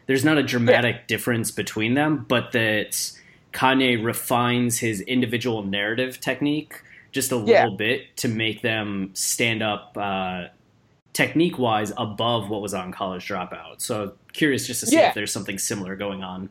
There's 0.06 0.24
not 0.24 0.38
a 0.38 0.42
dramatic 0.44 0.94
yeah. 0.94 1.02
difference 1.08 1.50
between 1.50 1.94
them, 1.94 2.26
but 2.28 2.52
that 2.52 3.12
Kanye 3.56 4.04
refines 4.04 4.78
his 4.78 5.00
individual 5.00 5.62
narrative 5.62 6.20
technique 6.20 6.82
just 7.10 7.32
a 7.32 7.36
yeah. 7.36 7.62
little 7.62 7.76
bit 7.78 8.14
to 8.18 8.28
make 8.28 8.60
them 8.60 9.10
stand 9.14 9.62
up 9.62 9.96
uh, 9.96 10.44
technique 11.14 11.58
wise 11.58 11.90
above 11.96 12.50
what 12.50 12.60
was 12.60 12.74
on 12.74 12.92
College 12.92 13.26
Dropout. 13.26 13.80
So 13.80 14.12
curious 14.34 14.66
just 14.66 14.80
to 14.80 14.86
see 14.86 14.96
yeah. 14.96 15.08
if 15.08 15.14
there's 15.14 15.32
something 15.32 15.58
similar 15.58 15.96
going 15.96 16.22
on. 16.22 16.50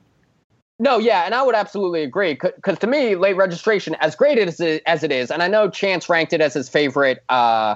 No, 0.79 0.97
yeah, 0.97 1.21
and 1.21 1.35
I 1.35 1.43
would 1.43 1.53
absolutely 1.53 2.01
agree 2.01 2.33
because 2.41 2.79
to 2.79 2.87
me, 2.87 3.15
late 3.15 3.37
registration, 3.37 3.95
as 4.01 4.15
great 4.15 4.39
as 4.39 4.59
it, 4.59 4.81
as 4.87 5.03
it 5.03 5.11
is, 5.11 5.29
and 5.29 5.43
I 5.43 5.47
know 5.47 5.69
Chance 5.69 6.09
ranked 6.09 6.33
it 6.33 6.41
as 6.41 6.55
his 6.55 6.67
favorite 6.67 7.23
uh, 7.29 7.75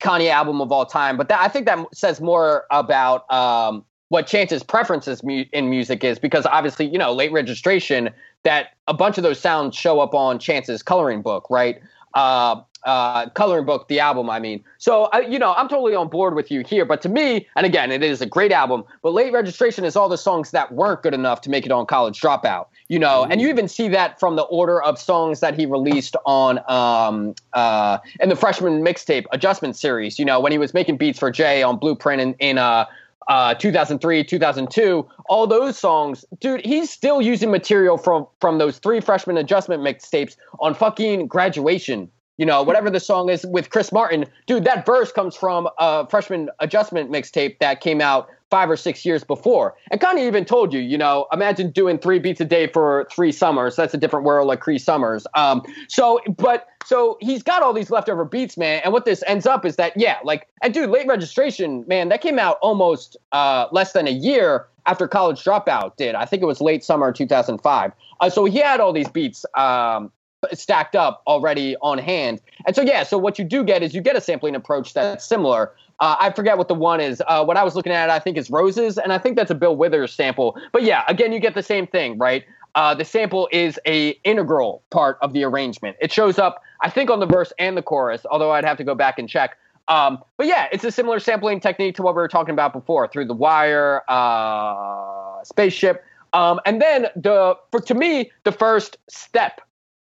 Kanye 0.00 0.30
album 0.30 0.62
of 0.62 0.70
all 0.70 0.86
time, 0.86 1.16
but 1.16 1.28
that, 1.28 1.40
I 1.40 1.48
think 1.48 1.66
that 1.66 1.84
says 1.92 2.20
more 2.20 2.64
about 2.70 3.30
um, 3.32 3.84
what 4.14 4.28
Chance's 4.28 4.62
preferences 4.62 5.24
mu- 5.24 5.44
in 5.52 5.68
music 5.68 6.04
is 6.04 6.20
because 6.20 6.46
obviously, 6.46 6.86
you 6.86 6.98
know, 6.98 7.12
late 7.12 7.32
registration 7.32 8.10
that 8.44 8.68
a 8.86 8.94
bunch 8.94 9.18
of 9.18 9.24
those 9.24 9.40
sounds 9.40 9.74
show 9.74 9.98
up 9.98 10.14
on 10.14 10.38
Chance's 10.38 10.84
coloring 10.84 11.20
book, 11.20 11.50
right? 11.50 11.80
Uh, 12.14 12.62
uh, 12.84 13.28
coloring 13.30 13.64
book, 13.64 13.88
the 13.88 13.98
album, 13.98 14.30
I 14.30 14.38
mean. 14.38 14.62
So, 14.78 15.04
uh, 15.04 15.18
you 15.18 15.38
know, 15.38 15.52
I'm 15.54 15.68
totally 15.68 15.96
on 15.96 16.08
board 16.08 16.36
with 16.36 16.48
you 16.50 16.62
here. 16.62 16.84
But 16.84 17.02
to 17.02 17.08
me, 17.08 17.48
and 17.56 17.66
again, 17.66 17.90
it 17.90 18.04
is 18.04 18.20
a 18.20 18.26
great 18.26 18.52
album, 18.52 18.84
but 19.02 19.14
Late 19.14 19.32
Registration 19.32 19.84
is 19.84 19.96
all 19.96 20.08
the 20.08 20.18
songs 20.18 20.52
that 20.52 20.70
weren't 20.70 21.02
good 21.02 21.14
enough 21.14 21.40
to 21.40 21.50
make 21.50 21.66
it 21.66 21.72
on 21.72 21.84
College 21.86 22.20
Dropout, 22.20 22.66
you 22.88 23.00
know, 23.00 23.24
and 23.24 23.40
you 23.40 23.48
even 23.48 23.66
see 23.66 23.88
that 23.88 24.20
from 24.20 24.36
the 24.36 24.42
order 24.42 24.80
of 24.80 24.96
songs 24.96 25.40
that 25.40 25.58
he 25.58 25.66
released 25.66 26.14
on, 26.24 26.60
um, 26.70 27.34
uh, 27.54 27.98
in 28.20 28.28
the 28.28 28.36
freshman 28.36 28.84
mixtape 28.84 29.24
adjustment 29.32 29.74
series, 29.74 30.18
you 30.18 30.24
know, 30.24 30.38
when 30.38 30.52
he 30.52 30.58
was 30.58 30.72
making 30.72 30.98
beats 30.98 31.18
for 31.18 31.32
Jay 31.32 31.64
on 31.64 31.78
Blueprint 31.78 32.20
in, 32.20 32.34
in 32.34 32.58
uh, 32.58 32.84
uh, 33.28 33.54
2003, 33.54 34.24
2002, 34.24 35.06
all 35.28 35.46
those 35.46 35.78
songs, 35.78 36.24
dude, 36.40 36.64
he's 36.64 36.90
still 36.90 37.22
using 37.22 37.50
material 37.50 37.96
from 37.96 38.26
from 38.40 38.58
those 38.58 38.78
three 38.78 39.00
freshman 39.00 39.36
adjustment 39.36 39.82
mixtapes 39.82 40.36
on 40.60 40.74
fucking 40.74 41.26
graduation. 41.26 42.10
You 42.36 42.46
know, 42.46 42.62
whatever 42.62 42.90
the 42.90 42.98
song 42.98 43.28
is 43.28 43.46
with 43.46 43.70
Chris 43.70 43.92
Martin, 43.92 44.26
dude, 44.46 44.64
that 44.64 44.84
verse 44.84 45.12
comes 45.12 45.36
from 45.36 45.68
a 45.78 46.08
freshman 46.08 46.50
adjustment 46.58 47.10
mixtape 47.10 47.58
that 47.60 47.80
came 47.80 48.00
out 48.00 48.28
five 48.54 48.70
or 48.70 48.76
six 48.76 49.04
years 49.04 49.24
before. 49.24 49.74
And 49.90 50.00
Kanye 50.00 50.28
even 50.28 50.44
told 50.44 50.72
you, 50.72 50.78
you 50.78 50.96
know, 50.96 51.26
imagine 51.32 51.72
doing 51.72 51.98
three 51.98 52.20
beats 52.20 52.40
a 52.40 52.44
day 52.44 52.68
for 52.68 53.04
three 53.10 53.32
summers. 53.32 53.74
That's 53.74 53.94
a 53.94 53.96
different 53.96 54.24
world 54.24 54.46
like 54.46 54.60
Cree 54.60 54.78
Summers. 54.78 55.26
Um, 55.34 55.60
so, 55.88 56.20
but 56.38 56.68
so 56.84 57.18
he's 57.20 57.42
got 57.42 57.64
all 57.64 57.72
these 57.72 57.90
leftover 57.90 58.24
beats, 58.24 58.56
man. 58.56 58.80
And 58.84 58.92
what 58.92 59.06
this 59.06 59.24
ends 59.26 59.44
up 59.44 59.64
is 59.64 59.74
that, 59.74 59.92
yeah, 59.96 60.18
like, 60.22 60.46
and 60.62 60.72
dude, 60.72 60.88
late 60.88 61.08
registration, 61.08 61.84
man, 61.88 62.10
that 62.10 62.20
came 62.20 62.38
out 62.38 62.58
almost 62.62 63.16
uh, 63.32 63.66
less 63.72 63.92
than 63.92 64.06
a 64.06 64.12
year 64.12 64.68
after 64.86 65.08
College 65.08 65.42
Dropout 65.42 65.96
did. 65.96 66.14
I 66.14 66.24
think 66.24 66.40
it 66.40 66.46
was 66.46 66.60
late 66.60 66.84
summer 66.84 67.10
2005. 67.10 67.90
Uh, 68.20 68.30
so 68.30 68.44
he 68.44 68.58
had 68.58 68.78
all 68.78 68.92
these 68.92 69.08
beats 69.08 69.44
um, 69.56 70.12
stacked 70.52 70.94
up 70.94 71.22
already 71.26 71.74
on 71.82 71.98
hand. 71.98 72.40
And 72.66 72.76
so, 72.76 72.82
yeah, 72.82 73.02
so 73.02 73.18
what 73.18 73.36
you 73.36 73.44
do 73.44 73.64
get 73.64 73.82
is 73.82 73.94
you 73.94 74.00
get 74.00 74.16
a 74.16 74.20
sampling 74.20 74.54
approach 74.54 74.94
that's 74.94 75.24
similar. 75.24 75.72
Uh, 76.00 76.16
I 76.18 76.30
forget 76.32 76.58
what 76.58 76.68
the 76.68 76.74
one 76.74 77.00
is. 77.00 77.22
Uh, 77.26 77.44
what 77.44 77.56
I 77.56 77.64
was 77.64 77.74
looking 77.74 77.92
at, 77.92 78.10
I 78.10 78.18
think, 78.18 78.36
is 78.36 78.50
Roses, 78.50 78.98
and 78.98 79.12
I 79.12 79.18
think 79.18 79.36
that's 79.36 79.50
a 79.50 79.54
Bill 79.54 79.76
Withers 79.76 80.12
sample. 80.12 80.58
But 80.72 80.82
yeah, 80.82 81.04
again, 81.08 81.32
you 81.32 81.40
get 81.40 81.54
the 81.54 81.62
same 81.62 81.86
thing, 81.86 82.18
right? 82.18 82.44
Uh, 82.74 82.94
the 82.94 83.04
sample 83.04 83.48
is 83.52 83.78
a 83.86 84.10
integral 84.24 84.82
part 84.90 85.18
of 85.22 85.32
the 85.32 85.44
arrangement. 85.44 85.96
It 86.00 86.12
shows 86.12 86.38
up, 86.38 86.62
I 86.82 86.90
think, 86.90 87.10
on 87.10 87.20
the 87.20 87.26
verse 87.26 87.52
and 87.58 87.76
the 87.76 87.82
chorus, 87.82 88.26
although 88.30 88.50
I'd 88.50 88.64
have 88.64 88.76
to 88.78 88.84
go 88.84 88.94
back 88.94 89.18
and 89.18 89.28
check. 89.28 89.56
Um, 89.86 90.22
but 90.36 90.46
yeah, 90.46 90.66
it's 90.72 90.82
a 90.82 90.90
similar 90.90 91.20
sampling 91.20 91.60
technique 91.60 91.94
to 91.96 92.02
what 92.02 92.14
we 92.14 92.22
were 92.22 92.28
talking 92.28 92.52
about 92.52 92.72
before, 92.72 93.06
through 93.06 93.26
the 93.26 93.34
wire, 93.34 94.02
uh, 94.08 95.44
spaceship, 95.44 96.02
um, 96.32 96.58
and 96.66 96.80
then 96.80 97.06
the 97.14 97.56
for 97.70 97.80
to 97.80 97.94
me 97.94 98.32
the 98.44 98.52
first 98.52 98.96
step 99.08 99.60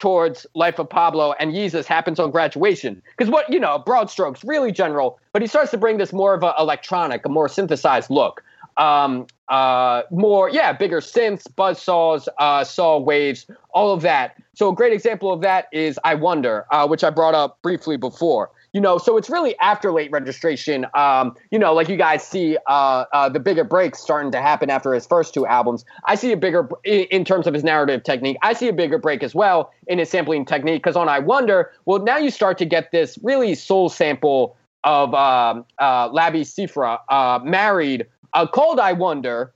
towards 0.05 0.47
Life 0.53 0.79
of 0.79 0.91
Pablo 0.91 1.35
and 1.41 1.55
Yeezus 1.55 1.87
happens 1.87 2.21
on 2.21 2.31
graduation. 2.31 3.01
Because 3.17 3.33
what, 3.33 3.51
you 3.51 3.59
know, 3.59 3.79
broad 3.79 4.11
strokes, 4.11 4.45
really 4.45 4.71
general, 4.71 5.19
but 5.33 5.41
he 5.41 5.49
starts 5.49 5.71
to 5.71 5.79
bring 5.79 5.97
this 5.97 6.13
more 6.13 6.35
of 6.35 6.43
a 6.43 6.53
electronic, 6.59 7.25
a 7.25 7.31
more 7.31 7.49
synthesized 7.49 8.11
look. 8.11 8.45
Um, 8.77 9.27
uh, 9.49 10.03
more, 10.11 10.51
yeah, 10.51 10.75
bigger 10.75 11.01
synths, 11.01 11.47
buzz 11.57 11.81
saws, 11.81 12.29
uh, 12.39 12.65
saw 12.65 12.99
waves, 12.99 13.47
all 13.71 13.95
of 13.95 14.03
that. 14.03 14.37
So 14.53 14.69
a 14.69 14.75
great 14.75 14.93
example 14.93 15.33
of 15.33 15.41
that 15.41 15.69
is 15.73 15.99
I 16.05 16.17
Wonder, 16.17 16.67
uh, 16.71 16.87
which 16.87 17.03
I 17.03 17.09
brought 17.09 17.35
up 17.35 17.63
briefly 17.63 17.97
before 17.97 18.51
you 18.75 18.81
know, 18.81 18.99
so 18.99 19.17
it's 19.17 19.31
really 19.31 19.57
after 19.61 19.93
late 19.93 20.11
registration. 20.11 20.85
Um, 20.95 21.37
you 21.53 21.59
know, 21.61 21.73
like 21.73 21.89
you 21.89 21.97
guys 21.97 22.27
see 22.27 22.59
uh, 22.67 23.05
uh, 23.13 23.29
the 23.29 23.39
bigger 23.39 23.63
breaks 23.63 24.01
starting 24.01 24.33
to 24.33 24.43
happen 24.43 24.69
after 24.69 24.93
his 24.93 25.07
first 25.07 25.33
two 25.33 25.47
albums. 25.47 25.85
I 26.07 26.17
see 26.17 26.33
a 26.33 26.37
bigger, 26.37 26.69
in 26.85 27.25
terms 27.25 27.47
of 27.47 27.55
his 27.55 27.63
narrative 27.63 28.03
technique, 28.03 28.37
I 28.43 28.53
see 28.53 28.67
a 28.67 28.73
bigger 28.73 28.99
break 28.99 29.23
as 29.23 29.33
well 29.33 29.73
in 29.87 30.01
his 30.01 30.11
sampling 30.11 30.45
technique. 30.45 30.83
Because 30.83 30.97
on 30.97 31.09
I 31.09 31.21
Wonder, 31.21 31.71
well, 31.87 32.01
now 32.01 32.19
you 32.19 32.31
start 32.31 32.59
to 32.59 32.65
get 32.65 32.91
this 32.91 33.17
really 33.23 33.55
soul 33.55 33.89
sample 33.89 34.57
of 34.83 35.15
um, 35.15 35.65
uh, 35.79 36.11
Labi 36.11 36.43
Siffre 36.43 36.99
uh, 37.09 37.39
married, 37.45 38.07
uh, 38.35 38.45
called 38.45 38.81
I 38.81 38.93
Wonder, 38.93 39.55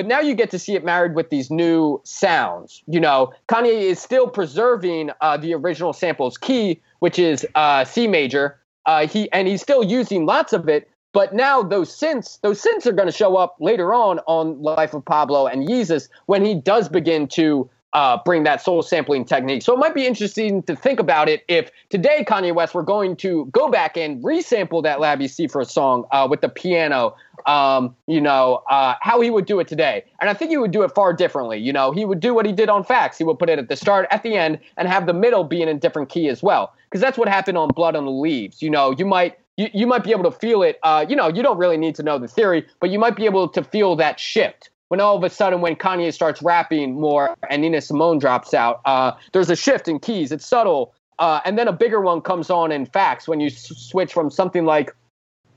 but 0.00 0.06
now 0.06 0.18
you 0.18 0.34
get 0.34 0.50
to 0.50 0.58
see 0.58 0.74
it 0.76 0.82
married 0.82 1.14
with 1.14 1.28
these 1.28 1.50
new 1.50 2.00
sounds. 2.04 2.82
You 2.86 3.00
know, 3.00 3.34
Kanye 3.48 3.82
is 3.82 4.00
still 4.00 4.28
preserving 4.28 5.10
uh, 5.20 5.36
the 5.36 5.52
original 5.52 5.92
samples 5.92 6.38
key, 6.38 6.80
which 7.00 7.18
is 7.18 7.46
uh, 7.54 7.84
C 7.84 8.08
major, 8.08 8.58
uh, 8.86 9.06
he 9.06 9.30
and 9.30 9.46
he's 9.46 9.60
still 9.60 9.84
using 9.84 10.24
lots 10.24 10.54
of 10.54 10.70
it, 10.70 10.88
but 11.12 11.34
now 11.34 11.62
those 11.62 11.90
synths, 11.90 12.40
those 12.40 12.62
synths 12.62 12.86
are 12.86 12.92
going 12.92 13.08
to 13.08 13.12
show 13.12 13.36
up 13.36 13.56
later 13.60 13.92
on 13.92 14.20
on 14.20 14.62
Life 14.62 14.94
of 14.94 15.04
Pablo 15.04 15.46
and 15.46 15.68
Yeezus 15.68 16.08
when 16.24 16.46
he 16.46 16.54
does 16.54 16.88
begin 16.88 17.28
to 17.28 17.68
uh, 17.92 18.18
bring 18.24 18.44
that 18.44 18.62
soul 18.62 18.82
sampling 18.82 19.24
technique. 19.24 19.62
So 19.62 19.74
it 19.74 19.78
might 19.78 19.94
be 19.94 20.06
interesting 20.06 20.62
to 20.64 20.76
think 20.76 21.00
about 21.00 21.28
it 21.28 21.44
if 21.48 21.70
today 21.88 22.24
Kanye 22.26 22.54
West 22.54 22.74
were 22.74 22.82
going 22.82 23.16
to 23.16 23.46
go 23.46 23.68
back 23.68 23.96
and 23.96 24.22
resample 24.22 24.82
that 24.82 24.98
Labi 24.98 25.24
Siffre 25.24 25.68
song 25.68 26.04
uh, 26.12 26.26
with 26.30 26.40
the 26.40 26.48
piano. 26.48 27.14
Um, 27.46 27.96
you 28.06 28.20
know 28.20 28.62
uh, 28.68 28.96
how 29.00 29.22
he 29.22 29.30
would 29.30 29.46
do 29.46 29.60
it 29.60 29.66
today, 29.66 30.04
and 30.20 30.28
I 30.28 30.34
think 30.34 30.50
he 30.50 30.58
would 30.58 30.72
do 30.72 30.82
it 30.82 30.94
far 30.94 31.14
differently. 31.14 31.58
You 31.58 31.72
know, 31.72 31.90
he 31.90 32.04
would 32.04 32.20
do 32.20 32.34
what 32.34 32.44
he 32.44 32.52
did 32.52 32.68
on 32.68 32.84
Facts. 32.84 33.16
He 33.16 33.24
would 33.24 33.38
put 33.38 33.48
it 33.48 33.58
at 33.58 33.68
the 33.68 33.76
start, 33.76 34.06
at 34.10 34.22
the 34.22 34.34
end, 34.34 34.58
and 34.76 34.86
have 34.86 35.06
the 35.06 35.14
middle 35.14 35.42
be 35.42 35.62
in 35.62 35.68
a 35.68 35.72
different 35.72 36.10
key 36.10 36.28
as 36.28 36.42
well. 36.42 36.74
Because 36.84 37.00
that's 37.00 37.16
what 37.16 37.28
happened 37.28 37.56
on 37.56 37.70
Blood 37.70 37.96
on 37.96 38.04
the 38.04 38.10
Leaves. 38.10 38.60
You 38.60 38.68
know, 38.68 38.90
you 38.90 39.06
might 39.06 39.38
you, 39.56 39.68
you 39.72 39.86
might 39.86 40.04
be 40.04 40.10
able 40.10 40.24
to 40.24 40.30
feel 40.30 40.62
it. 40.62 40.78
Uh, 40.82 41.04
you 41.08 41.16
know, 41.16 41.28
you 41.28 41.42
don't 41.42 41.58
really 41.58 41.76
need 41.76 41.94
to 41.94 42.02
know 42.02 42.18
the 42.18 42.28
theory, 42.28 42.66
but 42.80 42.90
you 42.90 42.98
might 42.98 43.16
be 43.16 43.24
able 43.24 43.48
to 43.48 43.64
feel 43.64 43.96
that 43.96 44.20
shift 44.20 44.69
when 44.90 45.00
all 45.00 45.16
of 45.16 45.22
a 45.22 45.30
sudden 45.30 45.60
when 45.60 45.76
Kanye 45.76 46.12
starts 46.12 46.42
rapping 46.42 47.00
more 47.00 47.36
and 47.48 47.62
Nina 47.62 47.80
Simone 47.80 48.18
drops 48.18 48.52
out, 48.52 48.80
uh, 48.84 49.12
there's 49.32 49.48
a 49.48 49.54
shift 49.54 49.86
in 49.86 50.00
keys. 50.00 50.32
It's 50.32 50.44
subtle, 50.44 50.92
uh, 51.20 51.40
and 51.44 51.56
then 51.56 51.68
a 51.68 51.72
bigger 51.72 52.00
one 52.00 52.20
comes 52.20 52.50
on 52.50 52.72
in 52.72 52.86
facts 52.86 53.28
when 53.28 53.38
you 53.38 53.46
s- 53.46 53.68
switch 53.76 54.12
from 54.12 54.30
something 54.30 54.64
like 54.64 54.92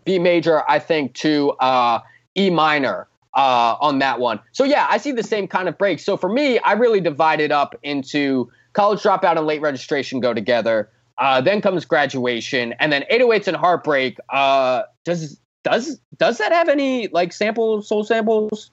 B 0.05 0.19
major, 0.19 0.61
I 0.69 0.77
think, 0.77 1.15
to 1.15 1.49
uh, 1.53 2.01
E 2.37 2.51
minor 2.51 3.07
uh, 3.33 3.75
on 3.81 3.97
that 3.99 4.19
one. 4.19 4.39
So 4.51 4.65
yeah, 4.65 4.85
I 4.87 4.97
see 4.97 5.11
the 5.11 5.23
same 5.23 5.47
kind 5.47 5.67
of 5.67 5.79
break. 5.79 5.99
So 5.99 6.15
for 6.15 6.29
me, 6.29 6.59
I 6.59 6.73
really 6.73 7.01
divide 7.01 7.41
it 7.41 7.51
up 7.51 7.75
into 7.81 8.51
college 8.73 9.01
dropout 9.01 9.35
and 9.35 9.47
late 9.47 9.61
registration 9.61 10.19
go 10.19 10.35
together. 10.35 10.91
Uh, 11.17 11.41
then 11.41 11.59
comes 11.59 11.85
graduation, 11.85 12.73
and 12.79 12.93
then 12.93 13.03
808s 13.11 13.47
and 13.47 13.57
heartbreak 13.57 14.19
uh, 14.29 14.83
does 15.05 15.39
does 15.63 15.99
does 16.17 16.37
that 16.37 16.51
have 16.51 16.69
any 16.69 17.07
like 17.07 17.33
sample 17.33 17.81
soul 17.81 18.03
samples? 18.03 18.69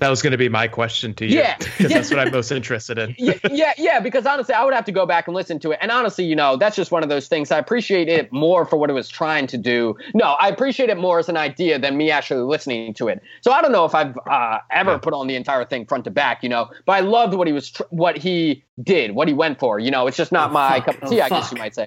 That 0.00 0.08
was 0.10 0.20
going 0.22 0.32
to 0.32 0.38
be 0.38 0.48
my 0.48 0.66
question 0.66 1.14
to 1.14 1.26
you. 1.26 1.38
Yeah. 1.38 1.56
because 1.56 1.88
that's 1.92 2.10
what 2.10 2.18
I'm 2.18 2.32
most 2.32 2.50
interested 2.50 2.98
in. 2.98 3.14
yeah, 3.18 3.34
yeah, 3.50 3.72
yeah, 3.78 4.00
because 4.00 4.26
honestly, 4.26 4.54
I 4.54 4.64
would 4.64 4.74
have 4.74 4.84
to 4.86 4.92
go 4.92 5.06
back 5.06 5.28
and 5.28 5.36
listen 5.36 5.58
to 5.60 5.70
it. 5.70 5.78
And 5.80 5.90
honestly, 5.90 6.24
you 6.24 6.34
know, 6.34 6.56
that's 6.56 6.74
just 6.74 6.90
one 6.90 7.02
of 7.04 7.08
those 7.08 7.28
things. 7.28 7.50
I 7.52 7.58
appreciate 7.58 8.08
it 8.08 8.32
more 8.32 8.66
for 8.66 8.76
what 8.76 8.90
it 8.90 8.92
was 8.92 9.08
trying 9.08 9.46
to 9.48 9.56
do. 9.58 9.96
No, 10.14 10.32
I 10.32 10.48
appreciate 10.48 10.90
it 10.90 10.98
more 10.98 11.20
as 11.20 11.28
an 11.28 11.36
idea 11.36 11.78
than 11.78 11.96
me 11.96 12.10
actually 12.10 12.42
listening 12.42 12.92
to 12.94 13.08
it. 13.08 13.22
So 13.40 13.52
I 13.52 13.62
don't 13.62 13.72
know 13.72 13.84
if 13.84 13.94
I've 13.94 14.18
uh, 14.26 14.58
ever 14.70 14.98
put 14.98 15.14
on 15.14 15.26
the 15.28 15.36
entire 15.36 15.64
thing 15.64 15.86
front 15.86 16.04
to 16.04 16.10
back, 16.10 16.42
you 16.42 16.48
know, 16.48 16.68
but 16.84 16.92
I 16.92 17.00
loved 17.00 17.34
what 17.34 17.46
he 17.46 17.52
was, 17.52 17.70
tr- 17.70 17.82
what 17.90 18.18
he 18.18 18.64
did, 18.82 19.12
what 19.12 19.28
he 19.28 19.34
went 19.34 19.60
for. 19.60 19.78
You 19.78 19.90
know, 19.92 20.06
it's 20.08 20.16
just 20.16 20.32
not 20.32 20.50
Oh, 20.50 20.54
my 20.54 20.76
fuck. 20.80 20.86
cup 20.86 21.02
of 21.04 21.10
tea, 21.10 21.20
Oh, 21.20 21.24
I 21.24 21.28
guess 21.28 21.44
fuck. 21.44 21.52
you 21.52 21.58
might 21.58 21.74
say. 21.74 21.86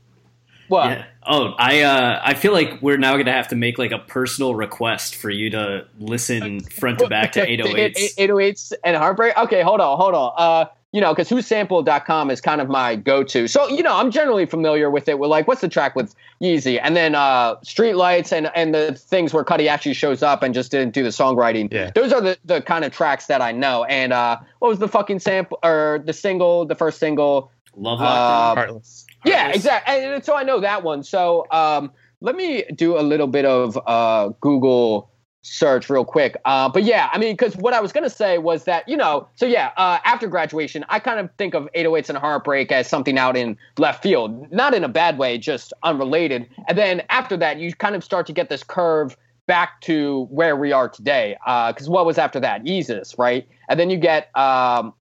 Well, 0.70 0.90
Yeah. 0.90 1.06
Oh, 1.28 1.54
I 1.58 1.82
uh, 1.82 2.22
I 2.24 2.34
feel 2.34 2.54
like 2.54 2.82
we're 2.82 2.98
now 2.98 3.14
going 3.14 3.26
to 3.26 3.32
have 3.32 3.48
to 3.50 3.56
make 3.56 3.78
like 3.78 3.92
a 3.92 4.00
personal 4.00 4.56
request 4.56 5.16
for 5.16 5.30
you 5.30 5.50
to 5.52 5.88
listen 6.00 6.60
front 6.80 7.00
to 7.00 7.08
back 7.08 7.32
to 7.34 7.46
808s. 7.48 8.16
808s 8.16 8.74
and 8.84 8.96
heartbreak. 8.96 9.38
Okay, 9.38 9.62
hold 9.62 9.82
on, 9.82 9.98
hold 9.98 10.14
on. 10.14 10.34
Uh, 10.38 10.66
you 10.96 11.02
know, 11.02 11.14
because 11.14 11.30
whosampled.com 11.30 12.32
is 12.32 12.39
kind 12.39 12.62
of 12.62 12.70
my 12.70 12.96
go-to. 12.96 13.50
So, 13.50 13.68
you 13.68 13.84
know, 13.84 13.93
I'm 13.98 14.12
generally 14.12 14.46
familiar 14.46 14.89
with 14.89 15.10
it. 15.10 15.20
With 15.20 15.30
like, 15.30 15.46
what's 15.46 15.60
the 15.60 15.68
track 15.68 15.93
with 15.93 16.16
Yeezy, 16.41 16.80
and 16.82 16.96
then 16.96 17.16
uh, 17.16 17.56
Streetlights, 17.58 18.32
and 18.32 18.50
and 18.56 18.74
the 18.74 18.93
things 18.93 19.34
where 19.34 19.43
Cudi 19.43 19.68
actually 19.68 19.93
shows 19.93 20.24
up 20.24 20.41
and 20.41 20.54
just 20.54 20.72
didn't 20.72 20.93
do 20.93 21.04
the 21.04 21.10
songwriting. 21.10 21.68
Yeah. 21.70 21.91
those 21.93 22.14
are 22.14 22.22
the 22.22 22.38
the 22.46 22.62
kind 22.62 22.86
of 22.86 22.93
tracks 22.93 23.26
that 23.26 23.41
I 23.41 23.52
know. 23.52 23.84
And 23.84 24.14
uh, 24.14 24.38
what 24.60 24.70
was 24.70 24.80
the 24.80 24.88
fucking 24.88 25.20
sample 25.20 25.60
or 25.64 26.02
the 26.06 26.14
single, 26.14 26.66
the 26.66 26.76
first 26.76 26.98
single? 26.98 27.52
Love 27.76 28.00
Uh, 28.00 28.56
Heartless. 28.56 29.06
Yeah, 29.26 29.50
exactly. 29.50 29.96
And 29.96 30.24
so 30.24 30.34
I 30.34 30.43
know 30.43 30.62
that 30.62 30.84
one. 30.84 31.04
So 31.04 31.46
um, 31.52 31.91
let 32.22 32.38
me 32.38 32.64
do 32.74 32.98
a 32.98 33.04
little 33.04 33.28
bit 33.28 33.43
of 33.43 33.78
uh, 33.86 34.30
Google 34.39 35.10
search 35.46 35.91
real 35.91 36.04
quick. 36.04 36.36
Uh, 36.43 36.68
but 36.68 36.84
yeah, 36.84 37.08
I 37.12 37.20
mean, 37.20 37.34
because 37.34 37.56
what 37.56 37.74
I 37.74 37.80
was 37.80 37.91
going 37.91 38.04
to 38.04 38.10
say 38.10 38.39
was 38.39 38.64
that, 38.64 38.88
you 38.89 38.98
know, 38.98 39.28
so 39.36 39.46
yeah, 39.46 39.72
uh, 39.78 40.00
after 40.04 40.28
graduation, 40.28 40.84
I 40.89 41.00
kind 41.00 41.20
of 41.20 41.30
think 41.38 41.54
of 41.54 41.70
808s 41.76 42.10
and 42.10 42.18
Heartbreak 42.18 42.72
as 42.72 42.89
something 42.89 43.20
out 43.20 43.38
in 43.38 43.56
left 43.78 44.02
field, 44.02 44.52
not 44.52 44.74
in 44.74 44.84
a 44.84 44.89
bad 44.89 45.20
way, 45.20 45.38
just 45.38 45.72
unrelated. 45.84 46.50
And 46.68 46.76
then 46.76 47.04
after 47.10 47.38
that, 47.38 47.60
you 47.60 47.74
kind 47.76 47.96
of 47.96 48.04
start 48.04 48.26
to 48.28 48.34
get 48.34 48.50
this 48.50 48.64
curve 48.64 49.16
back 49.46 49.82
to 49.82 50.24
where 50.32 50.56
we 50.56 50.72
are 50.72 50.89
today. 50.89 51.38
Because 51.46 51.88
what 51.88 52.08
was 52.08 52.18
after 52.18 52.39
that? 52.39 52.64
Yeezus, 52.64 53.18
right? 53.20 53.48
And 53.70 53.80
then 53.80 53.91
you 53.91 53.98
get 53.98 54.36
um, 54.36 54.93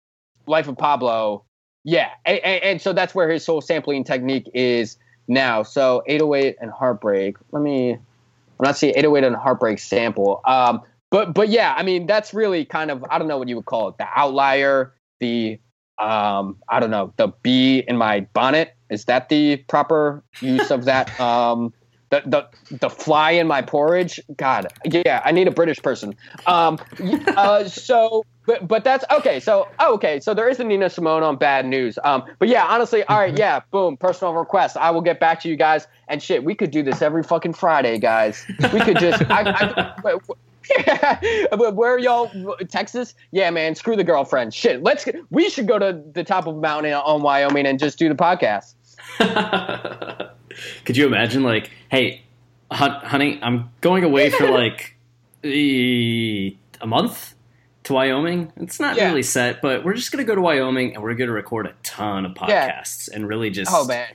Life 0.47 0.69
of 0.69 0.77
Pablo. 0.77 1.43
Yeah, 1.85 2.11
and, 2.27 2.39
and, 2.41 2.63
and 2.63 2.83
so 2.83 2.93
that's 2.93 3.15
where 3.15 3.31
his 3.31 3.45
soul 3.45 3.63
sampling 3.63 4.05
technique 4.05 4.51
is 4.53 4.99
now. 5.27 5.63
So 5.63 6.03
808 6.07 6.57
and 6.61 6.71
Heartbreak. 6.71 7.37
Let 7.51 7.63
me. 7.63 7.97
I'm 8.59 8.65
not 8.65 8.77
seeing 8.77 8.95
808 8.97 9.27
and 9.27 9.37
Heartbreak 9.37 9.79
sample. 9.79 10.41
Um, 10.47 10.83
but 11.11 11.35
but 11.35 11.49
yeah, 11.49 11.75
I 11.77 11.83
mean 11.83 12.07
that's 12.07 12.35
really 12.35 12.65
kind 12.65 12.91
of 12.91 13.05
I 13.11 13.19
don't 13.19 13.29
know 13.29 13.39
what 13.39 13.49
you 13.49 13.57
would 13.57 13.67
call 13.67 13.89
it. 13.89 13.99
The 13.99 14.07
outlier, 14.15 14.95
the 15.21 15.59
um, 15.99 16.59
I 16.69 16.81
don't 16.81 16.91
know, 16.91 17.13
the 17.17 17.29
bee 17.43 17.85
in 17.87 17.97
my 17.97 18.21
bonnet. 18.21 18.75
Is 18.91 19.05
that 19.05 19.29
the 19.29 19.59
proper 19.69 20.25
use 20.41 20.71
of 20.71 20.85
that? 20.87 21.11
Um, 21.21 21.73
the 22.23 22.49
the 22.71 22.77
the 22.77 22.91
fly 22.91 23.33
in 23.33 23.47
my 23.47 23.63
porridge. 23.63 24.21
God, 24.37 24.69
yeah, 24.85 25.23
I 25.25 25.33
need 25.33 25.49
a 25.49 25.51
British 25.51 25.83
person. 25.83 26.15
Um, 26.47 26.79
uh, 27.37 27.65
so. 27.69 28.25
But, 28.47 28.69
but 28.69 28.85
that's 28.85 29.07
okay. 29.11 29.41
So 29.41 29.69
oh, 29.79 29.95
okay. 29.95 30.21
So 30.21 30.35
there 30.35 30.51
is 30.51 30.61
a 30.61 30.65
Nina 30.65 30.91
Simone 30.91 31.23
on 31.23 31.37
Bad 31.37 31.65
News. 31.65 31.99
Um, 32.05 32.25
but 32.39 32.49
yeah, 32.49 32.67
honestly, 32.67 33.03
all 33.05 33.19
right, 33.19 33.35
yeah, 33.39 33.61
boom, 33.71 33.97
personal 33.97 34.35
request. 34.35 34.77
I 34.77 34.91
will 34.91 35.01
get 35.01 35.19
back 35.19 35.41
to 35.41 35.49
you 35.49 35.57
guys. 35.57 35.87
And 36.09 36.23
shit, 36.23 36.45
we 36.45 36.55
could 36.55 36.71
do 36.71 36.83
this 36.83 37.01
every 37.01 37.23
fucking 37.23 37.55
Friday, 37.55 37.99
guys. 37.99 38.45
We 38.71 38.81
could 38.81 38.99
just. 38.99 39.23
I, 39.31 39.51
I, 39.51 39.95
wait, 40.05 40.17
wait. 40.29 41.49
but 41.53 41.75
where 41.75 41.95
are 41.95 41.99
y'all? 41.99 42.31
Texas? 42.69 43.15
Yeah, 43.31 43.49
man. 43.49 43.75
Screw 43.77 43.97
the 43.97 44.05
girlfriend. 44.05 44.53
Shit. 44.53 44.83
Let's. 44.83 45.07
We 45.31 45.49
should 45.49 45.67
go 45.67 45.79
to 45.79 46.03
the 46.13 46.23
top 46.23 46.47
of 46.47 46.55
a 46.55 46.61
mountain 46.61 46.93
on 46.93 47.23
Wyoming 47.23 47.65
and 47.65 47.79
just 47.79 47.99
do 47.99 48.11
the 48.11 48.15
podcast. 48.15 48.75
Could 50.85 50.97
you 50.97 51.07
imagine, 51.07 51.43
like, 51.43 51.71
hey, 51.91 52.23
honey, 52.71 53.39
I'm 53.43 53.71
going 53.81 54.05
away 54.05 54.31
for 54.31 54.49
like 54.51 54.97
a 55.45 56.87
month 56.87 57.35
to 57.85 57.93
Wyoming. 57.93 58.53
It's 58.57 58.81
not 58.81 58.97
Yeah. 58.97 59.09
really 59.09 59.23
set, 59.23 59.61
but 59.61 59.85
we're 59.85 59.95
just 59.95 60.11
gonna 60.11 60.25
go 60.25 60.35
to 60.35 60.41
Wyoming 60.41 60.95
and 60.95 61.03
we're 61.03 61.15
gonna 61.15 61.33
record 61.33 61.67
a 61.67 61.75
ton 61.83 62.25
of 62.25 62.33
Yeah. 62.49 62.71
podcasts 62.83 63.09
and 63.13 63.29
really 63.29 63.51
just 63.51 63.71
Oh 63.73 63.87
man. 63.87 64.09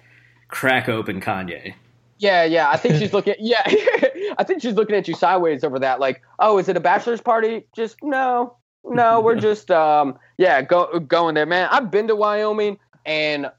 crack 0.47 0.89
open 0.89 1.21
Kanye. 1.21 1.75
Yeah, 2.17 2.43
yeah. 2.43 2.69
I 2.69 2.77
think 2.77 2.95
she's 2.95 3.13
looking. 3.13 3.35
Yeah, 3.39 3.61
I 4.37 4.43
think 4.43 4.61
she's 4.61 4.73
looking 4.73 4.95
at 4.95 5.07
you 5.07 5.13
sideways 5.15 5.63
over 5.63 5.79
that. 5.79 5.99
Like, 5.99 6.21
oh, 6.39 6.57
is 6.57 6.67
it 6.67 6.75
a 6.75 6.79
bachelor's 6.81 7.21
party? 7.21 7.65
Just 7.75 7.97
no, 8.03 8.57
no. 8.83 9.21
We're 9.21 9.35
just, 9.35 9.71
um, 9.71 10.17
yeah, 10.37 10.61
go 10.61 10.99
going 10.99 11.35
there, 11.35 11.45
man. 11.45 11.69
I've 11.71 11.91
been 11.91 12.07
to 12.07 12.15
Wyoming, 12.15 12.77
and 13.05 13.49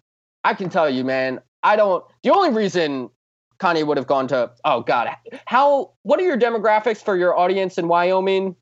I 0.45 0.55
can 0.55 0.69
tell 0.69 0.91
you, 0.91 1.05
man. 1.05 1.41
I 1.63 1.77
don't. 1.77 2.05
The 2.23 2.31
only 2.31 2.51
reason 2.51 3.11
Kanye 3.59 3.87
would 3.87 3.97
have 3.97 4.07
gone 4.07 4.29
to, 4.29 4.51
oh 4.65 4.81
God, 4.83 5.09
how? 5.47 5.93
What 6.03 6.19
are 6.21 6.25
your 6.25 6.39
demographics 6.39 6.99
for 6.99 7.17
your 7.17 7.37
audience 7.39 7.79
in 7.79 7.89
Wyoming? 7.89 8.57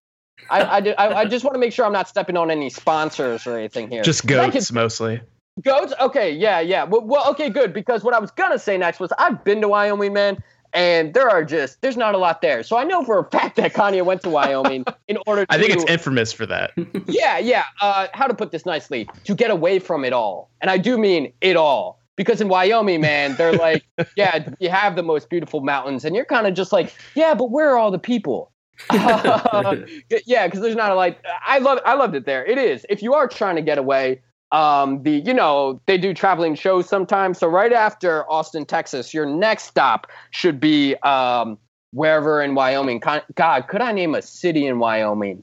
I, 0.50 0.76
I, 0.76 0.80
ju- 0.80 0.94
I, 0.98 1.14
I 1.14 1.24
just 1.24 1.44
want 1.44 1.54
to 1.54 1.58
make 1.58 1.72
sure 1.72 1.84
I'm 1.84 1.92
not 1.92 2.08
stepping 2.08 2.36
on 2.36 2.50
any 2.50 2.70
sponsors 2.70 3.46
or 3.46 3.56
anything 3.58 3.90
here. 3.90 4.02
Just 4.02 4.26
goats 4.26 4.68
can- 4.68 4.74
mostly. 4.74 5.20
Goats? 5.62 5.92
Okay, 6.00 6.30
yeah, 6.32 6.60
yeah. 6.60 6.84
Well, 6.84 7.04
well, 7.04 7.28
okay, 7.30 7.50
good. 7.50 7.72
Because 7.72 8.04
what 8.04 8.14
I 8.14 8.20
was 8.20 8.30
gonna 8.30 8.58
say 8.58 8.76
next 8.76 9.00
was 9.00 9.12
I've 9.18 9.42
been 9.42 9.60
to 9.62 9.68
Wyoming, 9.68 10.12
man, 10.12 10.42
and 10.72 11.14
there 11.14 11.28
are 11.28 11.44
just 11.44 11.80
there's 11.80 11.96
not 11.96 12.14
a 12.14 12.18
lot 12.18 12.42
there. 12.42 12.62
So 12.62 12.76
I 12.76 12.84
know 12.84 13.04
for 13.04 13.18
a 13.18 13.24
fact 13.24 13.56
that 13.56 13.72
Kanye 13.72 14.04
went 14.04 14.22
to 14.22 14.28
Wyoming 14.28 14.84
in 15.08 15.18
order. 15.26 15.46
to... 15.46 15.52
I 15.52 15.58
think 15.58 15.72
it's 15.72 15.84
infamous 15.84 16.32
for 16.32 16.46
that. 16.46 16.72
yeah, 17.08 17.38
yeah. 17.38 17.64
Uh, 17.80 18.06
how 18.14 18.28
to 18.28 18.34
put 18.34 18.52
this 18.52 18.64
nicely? 18.66 19.08
To 19.24 19.34
get 19.34 19.50
away 19.50 19.80
from 19.80 20.04
it 20.04 20.12
all, 20.12 20.50
and 20.60 20.70
I 20.70 20.78
do 20.78 20.96
mean 20.96 21.32
it 21.40 21.56
all. 21.56 21.97
Because 22.18 22.42
in 22.42 22.48
Wyoming, 22.48 23.00
man, 23.00 23.34
they're 23.36 23.52
like, 23.66 23.82
yeah, 24.16 24.46
you 24.58 24.68
have 24.68 24.96
the 24.96 25.02
most 25.02 25.30
beautiful 25.30 25.62
mountains, 25.62 26.04
and 26.04 26.14
you're 26.14 26.26
kind 26.26 26.46
of 26.46 26.52
just 26.52 26.70
like, 26.70 26.92
yeah, 27.14 27.32
but 27.32 27.50
where 27.50 27.70
are 27.70 27.78
all 27.78 27.90
the 27.90 27.98
people? 27.98 28.52
yeah, 28.92 29.84
because 30.46 30.60
there's 30.60 30.76
not 30.76 30.92
a 30.92 30.94
like. 30.94 31.24
I 31.46 31.58
love, 31.58 31.78
I 31.86 31.94
loved 31.94 32.14
it 32.14 32.26
there. 32.26 32.44
It 32.44 32.58
is. 32.58 32.84
If 32.90 33.02
you 33.02 33.14
are 33.14 33.26
trying 33.26 33.56
to 33.56 33.62
get 33.62 33.78
away, 33.78 34.20
um, 34.52 35.02
the 35.02 35.20
you 35.20 35.34
know 35.34 35.80
they 35.86 35.98
do 35.98 36.12
traveling 36.12 36.54
shows 36.54 36.88
sometimes. 36.88 37.38
So 37.38 37.48
right 37.48 37.72
after 37.72 38.30
Austin, 38.30 38.66
Texas, 38.66 39.14
your 39.14 39.26
next 39.26 39.64
stop 39.64 40.06
should 40.30 40.60
be 40.60 40.94
um, 40.96 41.58
wherever 41.92 42.42
in 42.42 42.54
Wyoming. 42.54 43.02
God, 43.34 43.68
could 43.68 43.80
I 43.80 43.92
name 43.92 44.14
a 44.14 44.22
city 44.22 44.66
in 44.66 44.78
Wyoming? 44.78 45.42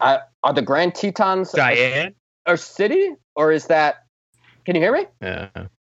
I, 0.00 0.20
are 0.42 0.52
the 0.52 0.62
Grand 0.62 0.94
Tetons 0.94 1.52
Diane. 1.52 2.14
A 2.46 2.56
city, 2.56 3.14
or 3.34 3.52
is 3.52 3.66
that? 3.66 4.04
Can 4.64 4.74
you 4.76 4.82
hear 4.82 4.92
me? 4.92 5.06
Yeah. 5.20 5.48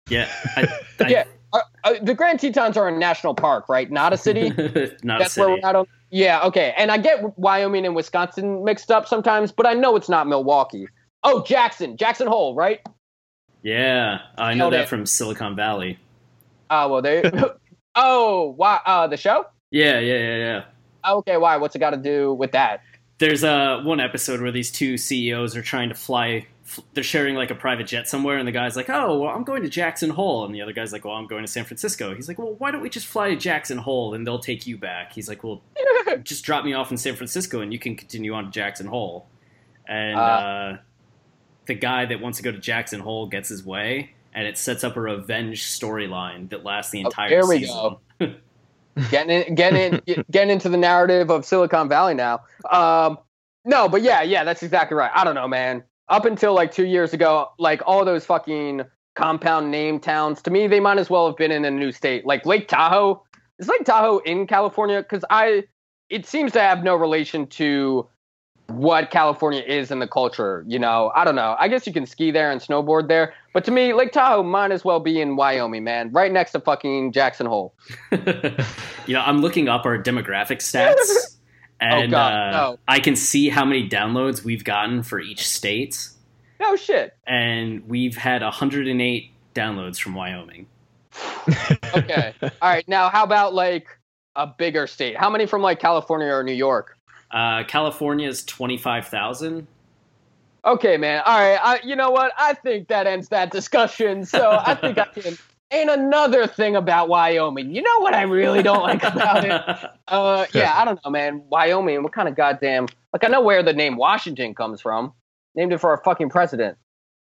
Yeah, 0.09 0.29
I, 0.57 0.67
I, 0.99 1.07
yeah, 1.07 1.23
uh, 1.53 1.59
uh, 1.83 1.93
the 2.01 2.13
Grand 2.13 2.39
Tetons 2.39 2.75
are 2.77 2.87
a 2.87 2.91
national 2.97 3.35
park, 3.35 3.69
right? 3.69 3.89
Not 3.89 4.11
a 4.11 4.17
city. 4.17 4.49
not 5.03 5.19
That's 5.19 5.37
a 5.37 5.39
where 5.39 5.49
city. 5.49 5.61
we're 5.63 5.69
at. 5.69 5.75
On, 5.75 5.85
yeah, 6.09 6.41
okay. 6.43 6.73
And 6.77 6.91
I 6.91 6.97
get 6.97 7.37
Wyoming 7.37 7.85
and 7.85 7.95
Wisconsin 7.95 8.63
mixed 8.63 8.91
up 8.91 9.07
sometimes, 9.07 9.51
but 9.51 9.65
I 9.65 9.73
know 9.73 9.95
it's 9.95 10.09
not 10.09 10.27
Milwaukee. 10.27 10.87
Oh, 11.23 11.41
Jackson, 11.43 11.95
Jackson 11.95 12.27
Hole, 12.27 12.53
right? 12.53 12.81
Yeah, 13.61 14.19
I 14.37 14.53
know 14.53 14.65
Nailed 14.65 14.73
that 14.73 14.81
it. 14.81 14.89
from 14.89 15.05
Silicon 15.05 15.55
Valley. 15.55 15.97
Oh 16.69 16.89
well, 16.89 17.01
they. 17.01 17.23
oh, 17.95 18.53
why? 18.57 18.81
Uh, 18.85 19.07
the 19.07 19.17
show? 19.17 19.45
Yeah, 19.71 19.99
yeah, 19.99 20.17
yeah, 20.17 20.35
yeah. 20.37 20.63
Okay, 21.09 21.37
why? 21.37 21.55
What's 21.57 21.75
it 21.75 21.79
got 21.79 21.91
to 21.91 21.97
do 21.97 22.33
with 22.33 22.51
that? 22.51 22.81
There's 23.19 23.43
uh, 23.43 23.81
one 23.83 23.99
episode 23.99 24.41
where 24.41 24.51
these 24.51 24.71
two 24.71 24.97
CEOs 24.97 25.55
are 25.55 25.61
trying 25.61 25.89
to 25.89 25.95
fly. 25.95 26.47
f- 26.65 26.79
They're 26.93 27.03
sharing 27.03 27.35
like 27.35 27.51
a 27.51 27.55
private 27.55 27.87
jet 27.87 28.07
somewhere, 28.07 28.37
and 28.37 28.47
the 28.47 28.51
guy's 28.51 28.75
like, 28.75 28.89
"Oh, 28.89 29.19
well, 29.19 29.29
I'm 29.29 29.43
going 29.43 29.61
to 29.63 29.69
Jackson 29.69 30.09
Hole," 30.09 30.45
and 30.45 30.53
the 30.53 30.61
other 30.61 30.73
guy's 30.73 30.91
like, 30.91 31.05
"Well, 31.05 31.13
I'm 31.13 31.27
going 31.27 31.43
to 31.43 31.51
San 31.51 31.63
Francisco." 31.63 32.15
He's 32.15 32.27
like, 32.27 32.39
"Well, 32.39 32.55
why 32.57 32.71
don't 32.71 32.81
we 32.81 32.89
just 32.89 33.05
fly 33.05 33.29
to 33.29 33.35
Jackson 33.35 33.77
Hole 33.77 34.13
and 34.13 34.25
they'll 34.25 34.39
take 34.39 34.65
you 34.67 34.77
back?" 34.77 35.13
He's 35.13 35.29
like, 35.29 35.43
"Well, 35.43 35.61
just 36.23 36.43
drop 36.43 36.65
me 36.65 36.73
off 36.73 36.91
in 36.91 36.97
San 36.97 37.15
Francisco 37.15 37.61
and 37.61 37.71
you 37.71 37.79
can 37.79 37.95
continue 37.95 38.33
on 38.33 38.45
to 38.45 38.51
Jackson 38.51 38.87
Hole." 38.87 39.27
And 39.87 40.17
Uh. 40.17 40.21
uh, 40.21 40.77
the 41.65 41.75
guy 41.75 42.05
that 42.05 42.19
wants 42.19 42.39
to 42.39 42.43
go 42.43 42.51
to 42.51 42.57
Jackson 42.57 42.99
Hole 42.99 43.27
gets 43.27 43.47
his 43.47 43.63
way, 43.63 44.11
and 44.33 44.47
it 44.47 44.57
sets 44.57 44.83
up 44.83 44.97
a 44.97 45.01
revenge 45.01 45.63
storyline 45.63 46.49
that 46.49 46.63
lasts 46.65 46.91
the 46.91 47.03
Oh, 47.03 47.07
entire 47.07 47.29
here 47.29 47.45
we 47.47 47.59
season. 47.59 47.75
go. 47.75 47.99
Getting 49.09 49.41
in, 49.41 49.55
getting 49.55 50.01
in, 50.05 50.23
getting 50.31 50.49
into 50.49 50.69
the 50.69 50.77
narrative 50.77 51.29
of 51.29 51.45
Silicon 51.45 51.89
Valley 51.89 52.13
now. 52.13 52.41
Um, 52.71 53.17
no, 53.65 53.87
but 53.87 54.01
yeah, 54.01 54.21
yeah, 54.21 54.43
that's 54.43 54.63
exactly 54.63 54.95
right. 54.95 55.11
I 55.13 55.23
don't 55.23 55.35
know, 55.35 55.47
man. 55.47 55.83
Up 56.09 56.25
until 56.25 56.53
like 56.53 56.71
two 56.71 56.85
years 56.85 57.13
ago, 57.13 57.49
like 57.57 57.81
all 57.85 58.03
those 58.03 58.25
fucking 58.25 58.81
compound 59.15 59.71
name 59.71 59.99
towns, 59.99 60.41
to 60.41 60.51
me, 60.51 60.67
they 60.67 60.79
might 60.79 60.97
as 60.97 61.09
well 61.09 61.27
have 61.27 61.37
been 61.37 61.51
in 61.51 61.63
a 61.65 61.71
new 61.71 61.91
state. 61.91 62.25
Like 62.25 62.45
Lake 62.45 62.67
Tahoe. 62.67 63.23
Is 63.59 63.67
Lake 63.67 63.85
Tahoe 63.85 64.17
in 64.19 64.47
California? 64.47 65.01
Because 65.01 65.23
I, 65.29 65.63
it 66.09 66.25
seems 66.25 66.51
to 66.53 66.59
have 66.59 66.83
no 66.83 66.95
relation 66.95 67.47
to 67.47 68.07
what 68.67 69.11
California 69.11 69.61
is 69.61 69.91
in 69.91 69.99
the 69.99 70.07
culture. 70.07 70.63
You 70.67 70.79
know, 70.79 71.11
I 71.15 71.23
don't 71.23 71.35
know. 71.35 71.55
I 71.59 71.67
guess 71.67 71.85
you 71.85 71.93
can 71.93 72.05
ski 72.05 72.31
there 72.31 72.51
and 72.51 72.59
snowboard 72.59 73.07
there, 73.07 73.33
but 73.53 73.63
to 73.65 73.71
me, 73.71 73.93
Lake 73.93 74.11
Tahoe 74.11 74.43
might 74.43 74.71
as 74.71 74.83
well 74.83 74.99
be 74.99 75.21
in 75.21 75.35
Wyoming, 75.35 75.83
man, 75.83 76.11
right 76.11 76.31
next 76.31 76.51
to 76.53 76.59
fucking 76.59 77.11
Jackson 77.13 77.45
Hole. 77.45 77.73
you 78.11 79.13
know, 79.13 79.21
I'm 79.21 79.41
looking 79.41 79.69
up 79.69 79.85
our 79.85 79.97
demographic 80.01 80.57
stats, 80.57 81.37
and 81.79 82.11
God, 82.11 82.33
uh, 82.33 82.51
no. 82.51 82.79
I 82.87 82.99
can 82.99 83.15
see 83.15 83.49
how 83.49 83.63
many 83.65 83.87
downloads 83.87 84.43
we've 84.43 84.63
gotten 84.63 85.03
for 85.03 85.19
each 85.19 85.47
state, 85.47 86.09
No 86.59 86.75
shit. 86.75 87.15
and 87.27 87.87
we've 87.87 88.15
had 88.17 88.41
108 88.41 89.31
downloads 89.55 89.97
from 89.99 90.15
Wyoming. 90.15 90.67
Okay. 91.95 92.33
All 92.41 92.49
right. 92.69 92.87
Now, 92.87 93.07
how 93.09 93.23
about 93.23 93.53
like 93.53 93.85
a 94.35 94.47
bigger 94.47 94.87
state? 94.87 95.15
How 95.15 95.29
many 95.29 95.45
from 95.45 95.61
like 95.61 95.79
California 95.79 96.27
or 96.33 96.41
New 96.43 96.53
York? 96.53 96.97
Uh, 97.29 97.63
California's 97.65 98.43
25,000. 98.45 99.67
Okay, 100.65 100.97
man. 100.97 101.21
All 101.25 101.39
right. 101.39 101.59
I, 101.61 101.79
you 101.83 101.95
know 101.95 102.11
what? 102.11 102.31
I 102.37 102.53
think 102.53 102.87
that 102.87 103.05
ends 103.05 103.29
that 103.29 103.51
discussion. 103.51 104.25
So 104.25 104.57
I 104.65 104.75
think 104.75 104.97
I 104.97 105.05
can. 105.05 105.37
And 105.71 105.89
another 105.89 106.45
thing 106.45 106.75
about 106.75 107.09
Wyoming. 107.09 107.73
You 107.73 107.81
know 107.81 107.99
what 107.99 108.13
I 108.13 108.21
really 108.23 108.61
don't 108.61 108.83
like 108.83 109.03
about 109.03 109.43
it? 109.43 109.89
Uh, 110.07 110.45
yeah, 110.53 110.73
I 110.75 110.85
don't 110.85 110.99
know, 111.03 111.09
man. 111.09 111.41
Wyoming. 111.49 112.03
What 112.03 112.13
kind 112.13 112.27
of 112.27 112.35
goddamn? 112.35 112.87
Like, 113.11 113.23
I 113.23 113.29
know 113.29 113.41
where 113.41 113.63
the 113.63 113.73
name 113.73 113.95
Washington 113.97 114.53
comes 114.53 114.81
from. 114.81 115.13
Named 115.55 115.73
it 115.73 115.79
for 115.79 115.89
our 115.89 115.97
fucking 116.03 116.29
president. 116.29 116.77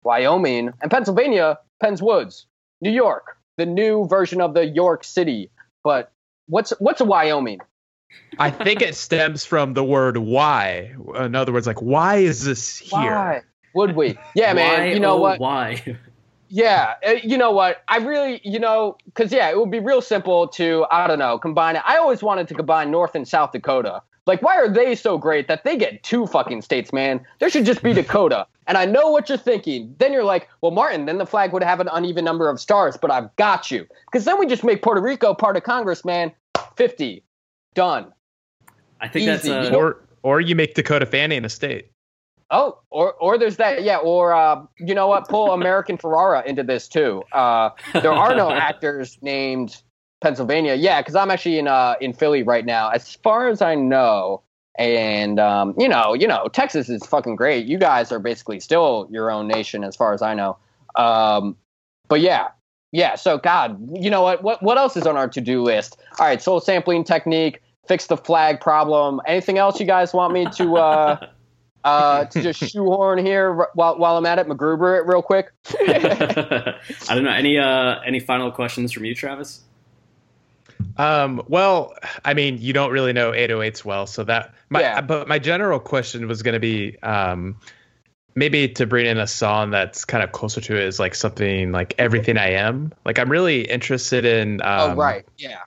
Wyoming 0.04 0.70
and 0.80 0.90
Pennsylvania. 0.90 1.58
Penn's 1.82 2.00
Woods. 2.00 2.46
New 2.80 2.92
York. 2.92 3.38
The 3.56 3.66
new 3.66 4.06
version 4.06 4.40
of 4.40 4.54
the 4.54 4.66
York 4.66 5.02
City. 5.02 5.50
But 5.82 6.12
what's 6.46 6.70
what's 6.78 7.00
a 7.00 7.04
Wyoming? 7.04 7.58
I 8.38 8.50
think 8.50 8.82
it 8.82 8.94
stems 8.94 9.44
from 9.44 9.74
the 9.74 9.84
word 9.84 10.16
why. 10.18 10.94
In 11.16 11.34
other 11.34 11.52
words, 11.52 11.66
like 11.66 11.80
why 11.80 12.16
is 12.16 12.44
this 12.44 12.78
here? 12.78 13.00
Why 13.00 13.42
would 13.74 13.96
we? 13.96 14.18
Yeah, 14.34 14.52
man. 14.52 14.80
Why, 14.80 14.86
you 14.86 15.00
know 15.00 15.14
oh, 15.14 15.20
what? 15.20 15.40
Why? 15.40 15.98
Yeah, 16.48 16.94
uh, 17.06 17.14
you 17.22 17.36
know 17.36 17.50
what? 17.50 17.82
I 17.88 17.96
really, 17.98 18.40
you 18.44 18.58
know, 18.58 18.96
because 19.06 19.32
yeah, 19.32 19.50
it 19.50 19.58
would 19.58 19.70
be 19.70 19.80
real 19.80 20.00
simple 20.00 20.46
to, 20.48 20.86
I 20.90 21.06
don't 21.06 21.18
know, 21.18 21.38
combine 21.38 21.76
it. 21.76 21.82
I 21.84 21.96
always 21.96 22.22
wanted 22.22 22.46
to 22.48 22.54
combine 22.54 22.90
North 22.90 23.14
and 23.14 23.26
South 23.26 23.52
Dakota. 23.52 24.02
Like, 24.26 24.42
why 24.42 24.56
are 24.56 24.68
they 24.68 24.94
so 24.94 25.18
great 25.18 25.48
that 25.48 25.64
they 25.64 25.76
get 25.76 26.02
two 26.02 26.26
fucking 26.26 26.62
states, 26.62 26.92
man? 26.92 27.24
There 27.38 27.48
should 27.48 27.64
just 27.64 27.82
be 27.82 27.92
Dakota. 27.94 28.46
And 28.66 28.76
I 28.76 28.84
know 28.84 29.10
what 29.10 29.28
you're 29.28 29.38
thinking. 29.38 29.94
Then 29.98 30.12
you're 30.12 30.24
like, 30.24 30.48
well, 30.60 30.72
Martin, 30.72 31.06
then 31.06 31.18
the 31.18 31.26
flag 31.26 31.52
would 31.52 31.62
have 31.62 31.80
an 31.80 31.88
uneven 31.92 32.24
number 32.24 32.48
of 32.48 32.60
stars, 32.60 32.96
but 32.96 33.10
I've 33.10 33.34
got 33.36 33.70
you. 33.70 33.86
Because 34.06 34.24
then 34.24 34.38
we 34.38 34.46
just 34.46 34.64
make 34.64 34.82
Puerto 34.82 35.00
Rico 35.00 35.34
part 35.34 35.56
of 35.56 35.62
Congress, 35.62 36.04
man. 36.04 36.32
50. 36.76 37.22
Done. 37.76 38.12
I 39.00 39.06
think 39.06 39.28
Easy. 39.28 39.50
that's 39.50 39.70
You 39.70 39.76
a, 39.76 39.78
Or 39.78 40.02
or 40.22 40.40
you 40.40 40.56
make 40.56 40.74
Dakota 40.74 41.06
Fanning 41.06 41.44
a 41.44 41.48
state. 41.48 41.92
Oh, 42.50 42.78
or 42.90 43.14
or 43.14 43.38
there's 43.38 43.56
that, 43.56 43.82
yeah. 43.82 43.98
Or 43.98 44.32
uh, 44.32 44.62
you 44.78 44.94
know 44.94 45.06
what? 45.06 45.28
Pull 45.28 45.52
America 45.52 45.92
Ferrera 45.92 46.44
into 46.46 46.62
this 46.62 46.88
too. 46.88 47.22
Uh, 47.32 47.70
there 47.92 48.12
are 48.12 48.34
no 48.34 48.50
actors 48.52 49.18
named 49.20 49.82
Pennsylvania. 50.20 50.74
Yeah, 50.74 51.00
because 51.00 51.14
I'm 51.14 51.30
actually 51.30 51.58
in 51.58 51.68
uh 51.68 51.94
in 52.00 52.12
Philly 52.12 52.42
right 52.42 52.64
now, 52.64 52.90
as 52.90 53.14
far 53.14 53.48
as 53.48 53.62
I 53.62 53.74
know. 53.74 54.42
And 54.78 55.38
um, 55.38 55.74
you 55.78 55.88
know, 55.88 56.14
you 56.14 56.26
know, 56.26 56.48
Texas 56.48 56.88
is 56.88 57.04
fucking 57.04 57.36
great. 57.36 57.66
You 57.66 57.78
guys 57.78 58.12
are 58.12 58.18
basically 58.18 58.60
still 58.60 59.08
your 59.10 59.30
own 59.30 59.48
nation, 59.48 59.84
as 59.84 59.96
far 59.96 60.12
as 60.14 60.22
I 60.22 60.34
know. 60.34 60.56
Um, 60.94 61.56
but 62.08 62.20
yeah, 62.20 62.48
yeah. 62.92 63.16
So 63.16 63.38
God, 63.38 63.78
you 63.92 64.10
know 64.10 64.22
what? 64.22 64.42
What 64.42 64.62
what 64.62 64.78
else 64.78 64.96
is 64.96 65.06
on 65.06 65.16
our 65.16 65.28
to 65.28 65.40
do 65.40 65.62
list? 65.62 65.98
All 66.18 66.26
right, 66.26 66.40
soul 66.40 66.60
sampling 66.60 67.04
technique. 67.04 67.60
Fix 67.88 68.06
the 68.06 68.16
flag 68.16 68.60
problem. 68.60 69.20
Anything 69.26 69.58
else 69.58 69.80
you 69.80 69.86
guys 69.86 70.12
want 70.12 70.32
me 70.32 70.46
to 70.56 70.76
uh, 70.76 71.26
uh, 71.84 72.24
to 72.26 72.42
just 72.42 72.60
shoehorn 72.72 73.24
here 73.24 73.68
while 73.74 73.98
while 73.98 74.16
I'm 74.16 74.26
at 74.26 74.38
it, 74.38 74.48
MacGruber 74.48 75.00
it 75.00 75.06
real 75.06 75.22
quick. 75.22 75.52
I 75.80 76.74
don't 77.08 77.24
know. 77.24 77.30
Any 77.30 77.58
uh, 77.58 78.00
any 78.00 78.20
final 78.20 78.50
questions 78.50 78.92
from 78.92 79.04
you, 79.04 79.14
Travis? 79.14 79.62
Um, 80.98 81.42
well, 81.48 81.94
I 82.24 82.34
mean, 82.34 82.58
you 82.58 82.72
don't 82.72 82.90
really 82.90 83.12
know 83.12 83.32
808s 83.32 83.84
well, 83.84 84.06
so 84.06 84.24
that. 84.24 84.54
My, 84.70 84.80
Yeah. 84.80 85.00
But 85.00 85.28
my 85.28 85.38
general 85.38 85.78
question 85.78 86.26
was 86.26 86.42
going 86.42 86.54
to 86.54 86.60
be, 86.60 86.98
um, 87.02 87.56
maybe 88.34 88.68
to 88.68 88.86
bring 88.86 89.06
in 89.06 89.18
a 89.18 89.26
song 89.26 89.70
that's 89.70 90.04
kind 90.04 90.22
of 90.24 90.32
closer 90.32 90.60
to 90.60 90.76
it 90.76 90.84
is 90.84 90.98
like 90.98 91.14
something 91.14 91.72
like 91.72 91.94
"Everything 91.98 92.38
I 92.38 92.50
Am." 92.52 92.92
Like, 93.04 93.18
I'm 93.18 93.30
really 93.30 93.62
interested 93.62 94.24
in. 94.24 94.60
Um, 94.62 94.92
oh 94.92 94.94
right, 94.94 95.24
yeah, 95.36 95.60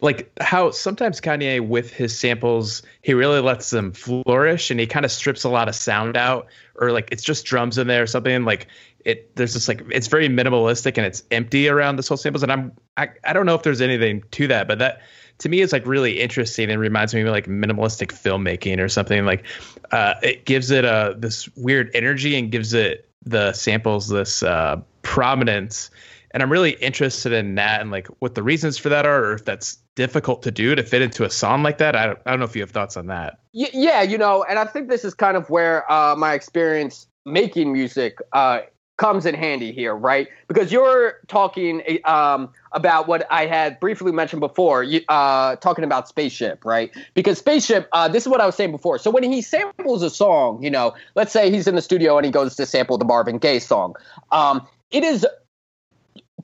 like 0.00 0.30
how 0.40 0.70
sometimes 0.70 1.20
Kanye 1.20 1.66
with 1.66 1.92
his 1.92 2.16
samples 2.16 2.82
he 3.02 3.14
really 3.14 3.40
lets 3.40 3.70
them 3.70 3.92
flourish 3.92 4.70
and 4.70 4.78
he 4.78 4.86
kind 4.86 5.04
of 5.04 5.10
strips 5.10 5.44
a 5.44 5.48
lot 5.48 5.68
of 5.68 5.74
sound 5.74 6.16
out 6.16 6.46
or 6.76 6.92
like 6.92 7.08
it's 7.10 7.22
just 7.22 7.44
drums 7.44 7.78
in 7.78 7.86
there 7.86 8.02
or 8.02 8.06
something 8.06 8.44
like 8.44 8.68
it 9.04 9.34
there's 9.36 9.54
just 9.54 9.68
like 9.68 9.82
it's 9.90 10.06
very 10.06 10.28
minimalistic 10.28 10.96
and 10.96 11.06
it's 11.06 11.22
empty 11.30 11.68
around 11.68 11.96
the 11.96 12.02
soul 12.02 12.16
samples 12.16 12.42
and 12.42 12.52
I'm 12.52 12.72
I, 12.96 13.08
I 13.24 13.32
don't 13.32 13.46
know 13.46 13.54
if 13.54 13.62
there's 13.62 13.80
anything 13.80 14.22
to 14.32 14.46
that 14.48 14.68
but 14.68 14.78
that 14.78 15.02
to 15.38 15.48
me 15.48 15.60
is 15.60 15.72
like 15.72 15.86
really 15.86 16.20
interesting 16.20 16.70
and 16.70 16.80
reminds 16.80 17.14
me 17.14 17.22
of 17.22 17.28
like 17.28 17.46
minimalistic 17.46 18.08
filmmaking 18.08 18.80
or 18.80 18.88
something 18.88 19.24
like 19.24 19.44
uh 19.90 20.14
it 20.22 20.44
gives 20.44 20.70
it 20.70 20.84
a 20.84 21.14
this 21.18 21.48
weird 21.56 21.90
energy 21.94 22.36
and 22.36 22.52
gives 22.52 22.72
it 22.72 23.08
the 23.24 23.52
samples 23.52 24.08
this 24.08 24.42
uh 24.42 24.80
prominence 25.02 25.90
and 26.32 26.42
I'm 26.42 26.52
really 26.52 26.72
interested 26.72 27.32
in 27.32 27.54
that 27.54 27.80
and 27.80 27.90
like 27.90 28.06
what 28.18 28.34
the 28.34 28.42
reasons 28.42 28.78
for 28.78 28.90
that 28.90 29.06
are, 29.06 29.24
or 29.24 29.32
if 29.34 29.44
that's 29.44 29.78
difficult 29.98 30.44
to 30.44 30.52
do 30.52 30.76
to 30.76 30.82
fit 30.84 31.02
into 31.02 31.24
a 31.24 31.30
song 31.30 31.64
like 31.64 31.78
that. 31.78 31.96
I 31.96 32.06
don't, 32.06 32.20
I 32.24 32.30
don't 32.30 32.38
know 32.38 32.44
if 32.44 32.54
you 32.54 32.62
have 32.62 32.70
thoughts 32.70 32.96
on 32.96 33.08
that. 33.08 33.40
Yeah. 33.52 34.00
You 34.02 34.16
know, 34.16 34.44
and 34.48 34.56
I 34.56 34.64
think 34.64 34.88
this 34.88 35.04
is 35.04 35.12
kind 35.12 35.36
of 35.36 35.50
where 35.50 35.90
uh, 35.90 36.14
my 36.14 36.34
experience 36.34 37.08
making 37.26 37.72
music 37.72 38.18
uh, 38.32 38.60
comes 38.96 39.26
in 39.26 39.34
handy 39.34 39.72
here, 39.72 39.96
right? 39.96 40.28
Because 40.46 40.70
you're 40.70 41.14
talking 41.26 41.82
um, 42.04 42.52
about 42.70 43.08
what 43.08 43.26
I 43.28 43.46
had 43.46 43.80
briefly 43.80 44.12
mentioned 44.12 44.38
before, 44.38 44.86
uh, 45.08 45.56
talking 45.56 45.82
about 45.82 46.06
Spaceship, 46.06 46.64
right? 46.64 46.92
Because 47.14 47.38
Spaceship, 47.38 47.88
uh, 47.90 48.06
this 48.06 48.22
is 48.22 48.28
what 48.28 48.40
I 48.40 48.46
was 48.46 48.54
saying 48.54 48.70
before. 48.70 48.98
So 48.98 49.10
when 49.10 49.24
he 49.24 49.42
samples 49.42 50.04
a 50.04 50.10
song, 50.10 50.62
you 50.62 50.70
know, 50.70 50.94
let's 51.16 51.32
say 51.32 51.50
he's 51.50 51.66
in 51.66 51.74
the 51.74 51.82
studio 51.82 52.18
and 52.18 52.24
he 52.24 52.30
goes 52.30 52.54
to 52.54 52.66
sample 52.66 52.98
the 52.98 53.04
Marvin 53.04 53.38
Gaye 53.38 53.58
song, 53.58 53.96
um, 54.30 54.64
it 54.92 55.02
is 55.02 55.26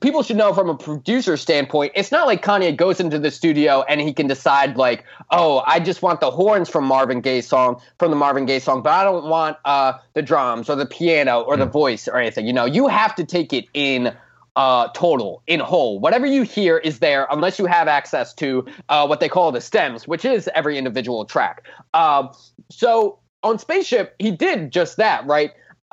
people 0.01 0.23
should 0.23 0.35
know 0.35 0.53
from 0.53 0.69
a 0.69 0.77
producer 0.77 1.37
standpoint, 1.37 1.93
it's 1.95 2.11
not 2.11 2.27
like 2.27 2.43
Kanye 2.43 2.75
goes 2.75 2.99
into 2.99 3.19
the 3.19 3.31
studio 3.31 3.83
and 3.83 4.01
he 4.01 4.13
can 4.13 4.27
decide 4.27 4.77
like, 4.77 5.05
oh, 5.31 5.63
I 5.65 5.79
just 5.79 6.01
want 6.01 6.19
the 6.19 6.31
horns 6.31 6.69
from 6.69 6.85
Marvin 6.85 7.21
Gaye's 7.21 7.47
song 7.47 7.81
from 7.97 8.11
the 8.11 8.17
Marvin 8.17 8.45
Gaye 8.45 8.59
song, 8.59 8.81
but 8.81 8.91
I 8.91 9.03
don't 9.03 9.25
want 9.25 9.57
uh, 9.65 9.93
the 10.13 10.21
drums 10.21 10.69
or 10.69 10.75
the 10.75 10.85
piano 10.85 11.41
or 11.41 11.57
the 11.57 11.65
voice 11.65 12.07
or 12.07 12.17
anything. 12.17 12.45
You 12.45 12.53
know, 12.53 12.65
you 12.65 12.87
have 12.87 13.15
to 13.15 13.25
take 13.25 13.53
it 13.53 13.65
in 13.73 14.15
uh, 14.55 14.89
total, 14.89 15.43
in 15.47 15.59
whole. 15.59 15.99
Whatever 15.99 16.25
you 16.25 16.43
hear 16.43 16.77
is 16.77 16.99
there 16.99 17.27
unless 17.29 17.59
you 17.59 17.65
have 17.65 17.87
access 17.87 18.33
to 18.35 18.65
uh, 18.89 19.05
what 19.05 19.19
they 19.19 19.29
call 19.29 19.51
the 19.51 19.61
stems, 19.61 20.07
which 20.07 20.25
is 20.25 20.49
every 20.53 20.77
individual 20.77 21.25
track. 21.25 21.63
Um, 21.93 22.31
so 22.69 23.19
on 23.43 23.59
Spaceship, 23.59 24.15
he 24.19 24.31
did 24.31 24.71
just 24.71 24.97
that, 24.97 25.25
right? 25.25 25.51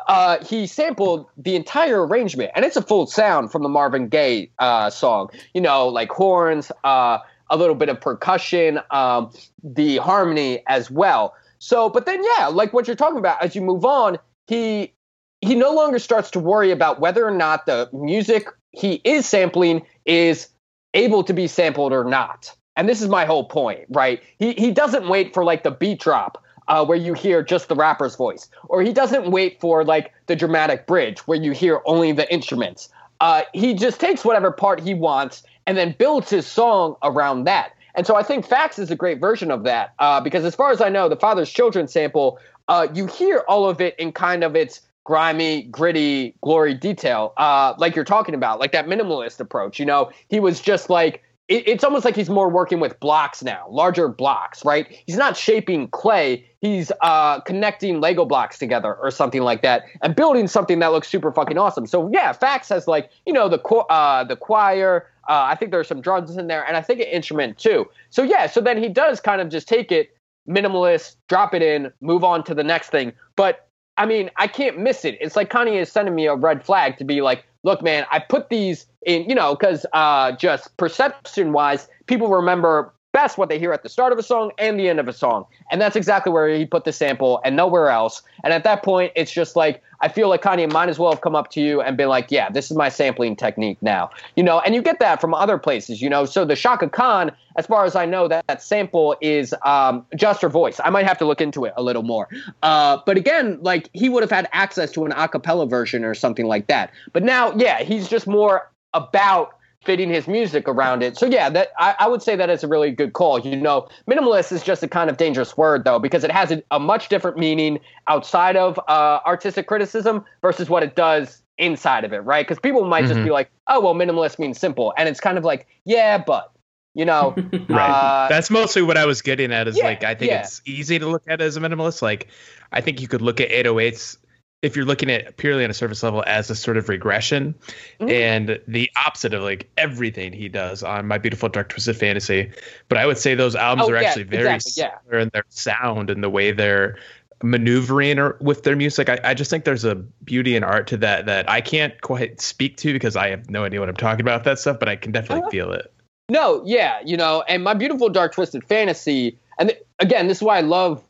Uh, 0.09 0.45
he 0.45 0.67
sampled 0.67 1.27
the 1.37 1.57
entire 1.57 2.07
arrangement, 2.07 2.51
and 2.55 2.65
it's 2.65 2.77
a 2.77 2.83
full 2.83 3.07
sound 3.07 3.53
from 3.53 3.63
the 3.63 3.69
Marvin 3.69 4.09
Gaye 4.09 4.51
uh, 4.59 4.91
song. 4.91 5.31
You 5.55 5.61
know, 5.61 5.89
like 5.89 6.11
horns, 6.11 6.71
uh, 6.85 7.19
a 7.51 7.57
little 7.57 7.75
bit 7.75 7.89
of 7.89 8.01
percussion, 8.01 8.81
um, 8.91 9.31
the 9.63 9.99
harmony 9.99 10.63
as 10.67 10.91
well. 10.91 11.35
So, 11.59 11.89
but 11.89 12.07
then, 12.07 12.23
yeah, 12.37 12.47
like 12.47 12.73
what 12.73 12.87
you're 12.87 12.97
talking 12.97 13.19
about, 13.19 13.43
as 13.43 13.55
you 13.55 13.61
move 13.61 13.85
on, 13.85 14.19
he 14.47 14.93
he 15.41 15.55
no 15.55 15.73
longer 15.73 15.99
starts 15.99 16.31
to 16.33 16.41
worry 16.41 16.71
about 16.71 17.01
whether 17.01 17.27
or 17.27 17.31
not 17.31 17.67
the 17.67 17.89
music 17.93 18.49
he 18.71 19.01
is 19.05 19.27
sampling 19.27 19.83
is 20.05 20.49
able 20.95 21.25
to 21.25 21.33
be 21.33 21.47
sampled 21.47 21.93
or 21.93 22.05
not. 22.05 22.55
And 22.77 22.89
this 22.89 23.03
is 23.03 23.09
my 23.09 23.27
whole 23.27 23.45
point, 23.45 23.81
right? 23.91 24.23
He 24.39 24.53
he 24.55 24.71
doesn't 24.71 25.09
wait 25.09 25.35
for 25.35 25.45
like 25.45 25.63
the 25.63 25.71
beat 25.71 26.01
drop 26.01 26.43
uh, 26.69 26.85
where 26.85 26.99
you 26.99 27.15
hear 27.15 27.43
just 27.43 27.69
the 27.69 27.75
rapper's 27.75 28.17
voice, 28.17 28.49
or 28.69 28.83
he 28.83 28.93
doesn't 28.93 29.31
wait 29.31 29.61
for 29.61 29.85
like 29.85 30.13
the 30.27 30.37
dramatic 30.37 30.87
bridge 30.87 31.21
where 31.27 31.39
you 31.39 31.53
hear 31.53 31.81
only 31.87 32.13
the 32.13 32.31
instruments. 32.33 32.89
Uh, 33.21 33.43
he 33.53 33.75
just 33.75 34.01
takes 34.01 34.25
whatever 34.25 34.51
part 34.51 34.81
he 34.81 34.95
wants 34.95 35.43
and 35.67 35.77
then 35.77 35.95
builds 35.99 36.31
his 36.31 36.47
song 36.47 36.97
around 37.03 37.45
that. 37.45 37.73
And 37.95 38.07
so 38.07 38.17
I 38.17 38.23
think 38.23 38.47
Facts 38.47 38.79
is 38.79 38.91
a 38.91 38.97
great 38.97 39.21
version 39.21 39.51
of 39.51 39.65
that 39.65 39.93
uh, 39.99 40.21
because, 40.21 40.45
as 40.45 40.55
far 40.55 40.71
as 40.71 40.81
I 40.81 40.89
know, 40.89 41.09
the 41.09 41.17
Father's 41.17 41.51
Children 41.51 41.89
sample, 41.89 42.39
uh, 42.69 42.89
you 42.95 43.07
hear 43.07 43.45
all 43.49 43.69
of 43.69 43.81
it 43.81 43.95
in 43.99 44.13
kind 44.13 44.43
of 44.43 44.57
its 44.57 44.81
grimy, 45.05 45.63
gritty, 45.65 46.35
glory 46.41 46.75
detail, 46.75 47.33
uh, 47.37 47.75
like 47.77 47.95
you're 47.95 48.05
talking 48.05 48.35
about, 48.35 48.61
like 48.61 48.73
that 48.73 48.87
minimalist 48.87 49.41
approach. 49.41 49.79
You 49.79 49.87
know, 49.87 50.11
he 50.29 50.41
was 50.41 50.61
just 50.61 50.89
like 50.89 51.23
it, 51.49 51.66
it's 51.66 51.84
almost 51.84 52.05
like 52.05 52.16
he's 52.16 52.30
more 52.30 52.49
working 52.49 52.80
with 52.80 52.99
blocks 53.01 53.43
now, 53.43 53.66
larger 53.68 54.09
blocks, 54.09 54.64
right? 54.64 54.86
He's 55.07 55.16
not 55.16 55.36
shaping 55.36 55.88
clay; 55.88 56.47
he's 56.61 56.93
uh, 57.01 57.40
connecting 57.40 58.01
Lego 58.01 58.24
blocks 58.24 58.59
together 58.59 58.95
or 58.95 59.11
something 59.11 59.43
like 59.43 59.62
that, 59.62 59.84
and 60.03 60.14
building 60.14 60.47
something 60.47 60.78
that 60.78 60.93
looks 60.93 61.09
super 61.09 61.32
fucking 61.32 61.59
awesome. 61.59 61.86
So 61.86 62.11
yeah, 62.12 62.32
Facts 62.32 62.68
has 62.68 62.86
like 62.86 63.11
you 63.26 63.32
know 63.32 63.49
the 63.49 63.61
uh, 63.61 64.24
the 64.24 64.36
choir. 64.36 65.09
Uh, 65.28 65.47
I 65.51 65.55
think 65.55 65.70
there's 65.70 65.88
some 65.88 66.01
drums 66.01 66.36
in 66.36 66.49
there, 66.49 66.66
and 66.66 66.76
I 66.76 66.80
think 66.80 67.01
an 67.01 67.07
instrument 67.07 67.59
too. 67.59 67.88
So 68.11 68.22
yeah, 68.22 68.47
so 68.47 68.61
then 68.61 68.82
he 68.82 68.88
does 68.88 69.20
kind 69.20 69.40
of 69.40 69.49
just 69.49 69.68
take 69.68 69.93
it 69.93 70.16
minimalist, 70.49 71.16
drop 71.28 71.55
it 71.55 71.62
in, 71.62 71.93
move 72.01 72.24
on 72.24 72.43
to 72.45 72.55
the 72.55 72.64
next 72.64 72.90
thing. 72.90 73.12
But 73.36 73.68
I 73.97 74.07
mean, 74.07 74.30
I 74.36 74.47
can't 74.47 74.78
miss 74.78 75.05
it. 75.05 75.18
It's 75.20 75.36
like 75.36 75.51
Kanye 75.51 75.80
is 75.80 75.93
sending 75.93 76.14
me 76.14 76.26
a 76.26 76.34
red 76.34 76.64
flag 76.64 76.97
to 76.99 77.05
be 77.05 77.20
like, 77.20 77.45
look, 77.62 77.82
man, 77.82 78.07
I 78.11 78.18
put 78.18 78.49
these 78.49 78.86
in, 79.07 79.28
you 79.28 79.34
know, 79.34 79.55
because 79.55 79.84
uh, 79.93 80.32
just 80.32 80.74
perception 80.76 81.53
wise, 81.53 81.88
people 82.07 82.28
remember 82.28 82.93
best 83.13 83.39
what 83.39 83.49
they 83.49 83.59
hear 83.59 83.73
at 83.73 83.83
the 83.83 83.89
start 83.89 84.13
of 84.13 84.19
a 84.19 84.23
song 84.23 84.51
and 84.59 84.81
the 84.81 84.89
end 84.89 84.99
of 84.99 85.07
a 85.07 85.13
song. 85.13 85.47
And 85.71 85.81
that's 85.81 85.97
exactly 85.97 86.33
where 86.33 86.49
he 86.49 86.65
put 86.65 86.85
the 86.85 86.93
sample 86.93 87.41
and 87.45 87.57
nowhere 87.57 87.89
else. 87.89 88.23
And 88.43 88.53
at 88.53 88.65
that 88.65 88.83
point, 88.83 89.13
it's 89.15 89.31
just 89.31 89.55
like, 89.55 89.83
I 90.01 90.09
feel 90.09 90.29
like 90.29 90.43
Kanye 90.43 90.71
might 90.73 90.89
as 90.89 90.99
well 90.99 91.13
have 91.13 91.21
come 91.21 91.37
up 91.37 91.51
to 91.53 91.61
you 91.61 91.81
and 91.81 91.97
been 91.97 92.09
like, 92.09 92.31
yeah, 92.31 92.51
this 92.51 92.71
is 92.71 92.77
my 92.77 92.89
sampling 92.89 93.37
technique 93.37 93.79
now. 93.83 94.11
You 94.35 94.43
know, 94.43 94.61
and 94.61 94.75
you 94.75 94.83
get 94.83 94.99
that 94.99 95.21
from 95.21 95.33
other 95.33 95.59
places, 95.59 96.03
you 96.03 96.11
know. 96.11 96.25
So 96.25 96.45
the 96.45 96.57
Chaka 96.57 96.89
Khan, 96.89 97.31
as 97.57 97.67
far 97.67 97.85
as 97.85 97.95
I 97.95 98.05
know, 98.05 98.27
that, 98.27 98.45
that 98.49 98.63
sample 98.63 99.17
is 99.21 99.55
um, 99.65 100.05
just 100.17 100.43
her 100.43 100.49
voice. 100.49 100.81
I 100.85 100.91
might 100.91 101.07
have 101.07 101.19
to 101.19 101.25
look 101.25 101.41
into 101.41 101.65
it 101.67 101.73
a 101.77 101.83
little 101.83 102.03
more. 102.03 102.29
Uh, 102.65 102.99
but 103.07 103.17
again, 103.17 103.59
like 103.63 103.89
he 103.93 104.09
would 104.09 104.23
have 104.23 104.31
had 104.31 104.49
access 104.53 104.91
to 104.93 105.05
an 105.05 105.13
a 105.13 105.29
cappella 105.29 105.67
version 105.67 106.05
or 106.05 106.15
something 106.15 106.47
like 106.47 106.67
that. 106.67 106.91
But 107.13 107.23
now, 107.23 107.53
yeah, 107.53 107.83
he's 107.83 108.09
just 108.09 108.27
more 108.27 108.71
about 108.95 109.55
fitting 109.85 110.09
his 110.09 110.28
music 110.28 110.68
around 110.68 111.03
it. 111.03 111.16
So 111.16 111.26
yeah, 111.26 111.49
that 111.51 111.68
I, 111.78 111.95
I, 112.01 112.09
would 112.09 112.22
say 112.22 112.37
that 112.37 112.51
is 112.51 112.62
a 112.62 112.68
really 112.68 112.91
good 112.91 113.12
call. 113.12 113.41
You 113.41 113.57
know, 113.57 113.89
minimalist 114.09 114.53
is 114.53 114.62
just 114.62 114.83
a 114.83 114.89
kind 114.89 115.11
of 115.11 115.16
dangerous 115.16 115.57
word 115.57 115.85
though 115.85 115.99
because 115.99 116.24
it 116.24 116.30
has 116.30 116.51
a, 116.51 116.62
a 116.70 116.78
much 116.78 117.09
different 117.09 117.37
meaning 117.37 117.80
outside 118.07 118.57
of 118.57 118.78
uh, 118.89 119.20
artistic 119.26 119.66
criticism 119.66 120.24
versus 120.41 120.68
what 120.68 120.83
it 120.83 120.95
does 120.95 121.43
inside 121.59 122.05
of 122.05 122.12
it, 122.12 122.18
right? 122.18 122.47
Because 122.47 122.61
people 122.61 122.85
might 122.85 123.05
mm-hmm. 123.05 123.14
just 123.14 123.24
be 123.24 123.30
like, 123.30 123.51
oh 123.66 123.80
well, 123.80 123.95
minimalist 123.95 124.39
means 124.39 124.59
simple, 124.59 124.95
and 124.97 125.09
it's 125.09 125.20
kind 125.20 125.39
of 125.39 125.45
like, 125.45 125.66
yeah, 125.85 126.18
but. 126.18 126.49
You 126.95 127.07
know, 127.07 127.35
right? 127.70 127.91
Uh, 127.91 128.28
That's 128.28 128.51
mostly 128.51 128.83
what 128.83 128.99
I 128.99 129.07
was 129.07 129.22
getting 129.22 129.51
at. 129.51 129.66
Is 129.66 129.78
yeah, 129.78 129.85
like 129.85 130.05
I 130.05 130.14
think 130.14 130.30
yeah. 130.30 130.41
it's 130.41 130.61
easy 130.66 130.99
to 130.99 131.07
look 131.07 131.22
at 131.26 131.41
as 131.41 131.57
a 131.57 131.61
minimalist. 131.61 132.03
Like 132.03 132.28
I 132.70 132.83
think 132.83 133.01
you 133.01 133.09
could 133.09 133.22
look 133.22 133.41
at 133.41 133.49
808s 133.49 134.18
if 134.63 134.77
you're 134.77 134.85
looking 134.85 135.11
at 135.11 135.37
purely 135.37 135.65
on 135.65 135.71
a 135.71 135.75
surface 135.75 136.03
level 136.03 136.23
as 136.27 136.49
a 136.49 136.55
sort 136.55 136.77
of 136.77 136.89
regression 136.89 137.55
mm-hmm. 138.01 138.09
and 138.09 138.61
the 138.69 138.91
opposite 139.05 139.35
of 139.35 139.43
like 139.43 139.69
everything 139.77 140.33
he 140.33 140.49
does 140.49 140.83
on 140.83 141.07
my 141.07 141.19
beautiful 141.19 141.49
dark 141.49 141.69
twisted 141.69 141.97
fantasy 141.97 142.51
but 142.89 142.97
i 142.97 143.05
would 143.05 143.19
say 143.19 143.35
those 143.35 143.55
albums 143.55 143.89
oh, 143.89 143.93
are 143.93 144.01
yeah, 144.01 144.09
actually 144.09 144.23
very 144.23 144.55
exactly, 144.55 144.71
similar 144.71 145.19
yeah. 145.19 145.23
in 145.23 145.31
their 145.33 145.45
sound 145.49 146.09
and 146.09 146.23
the 146.23 146.31
way 146.31 146.53
they're 146.53 146.97
maneuvering 147.43 148.21
or 148.21 148.37
with 148.41 148.63
their 148.63 148.77
music 148.77 149.09
I, 149.09 149.19
I 149.25 149.35
just 149.35 149.51
think 149.51 149.65
there's 149.65 149.85
a 149.85 149.97
beauty 149.97 150.55
and 150.55 150.65
art 150.65 150.87
to 150.89 150.97
that 150.99 151.27
that 151.27 151.51
i 151.51 151.61
can't 151.61 152.01
quite 152.01 152.41
speak 152.41 152.77
to 152.79 152.93
because 152.93 153.17
i 153.17 153.29
have 153.31 153.51
no 153.51 153.65
idea 153.65 153.81
what 153.81 153.89
i'm 153.89 153.97
talking 153.97 154.21
about 154.21 154.45
that 154.45 154.61
stuff 154.61 154.79
but 154.79 154.89
i 154.89 154.95
can 154.95 155.11
definitely 155.11 155.43
uh-huh. 155.43 155.51
feel 155.51 155.73
it 155.73 155.93
no 156.29 156.63
yeah 156.65 157.01
you 157.05 157.17
know 157.17 157.43
and 157.49 157.65
my 157.65 157.75
beautiful 157.75 158.09
dark 158.09 158.33
twisted 158.33 158.63
fantasy 158.65 159.37
and 159.59 159.71
th- 159.71 159.83
again 159.99 160.29
this 160.29 160.39
is 160.39 160.43
why 160.43 160.59
i 160.59 160.61
love 160.61 161.03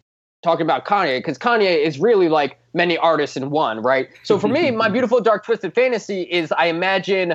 talking 0.42 0.64
about 0.64 0.84
Kanye 0.84 1.18
because 1.18 1.38
Kanye 1.38 1.84
is 1.84 1.98
really 1.98 2.28
like 2.28 2.58
many 2.74 2.98
artists 2.98 3.36
in 3.36 3.50
one, 3.50 3.80
right? 3.80 4.08
So 4.22 4.38
for 4.38 4.48
me, 4.48 4.70
my 4.82 4.88
beautiful 4.88 5.20
dark 5.20 5.44
twisted 5.44 5.74
fantasy 5.74 6.22
is 6.22 6.52
I 6.52 6.66
imagine 6.66 7.34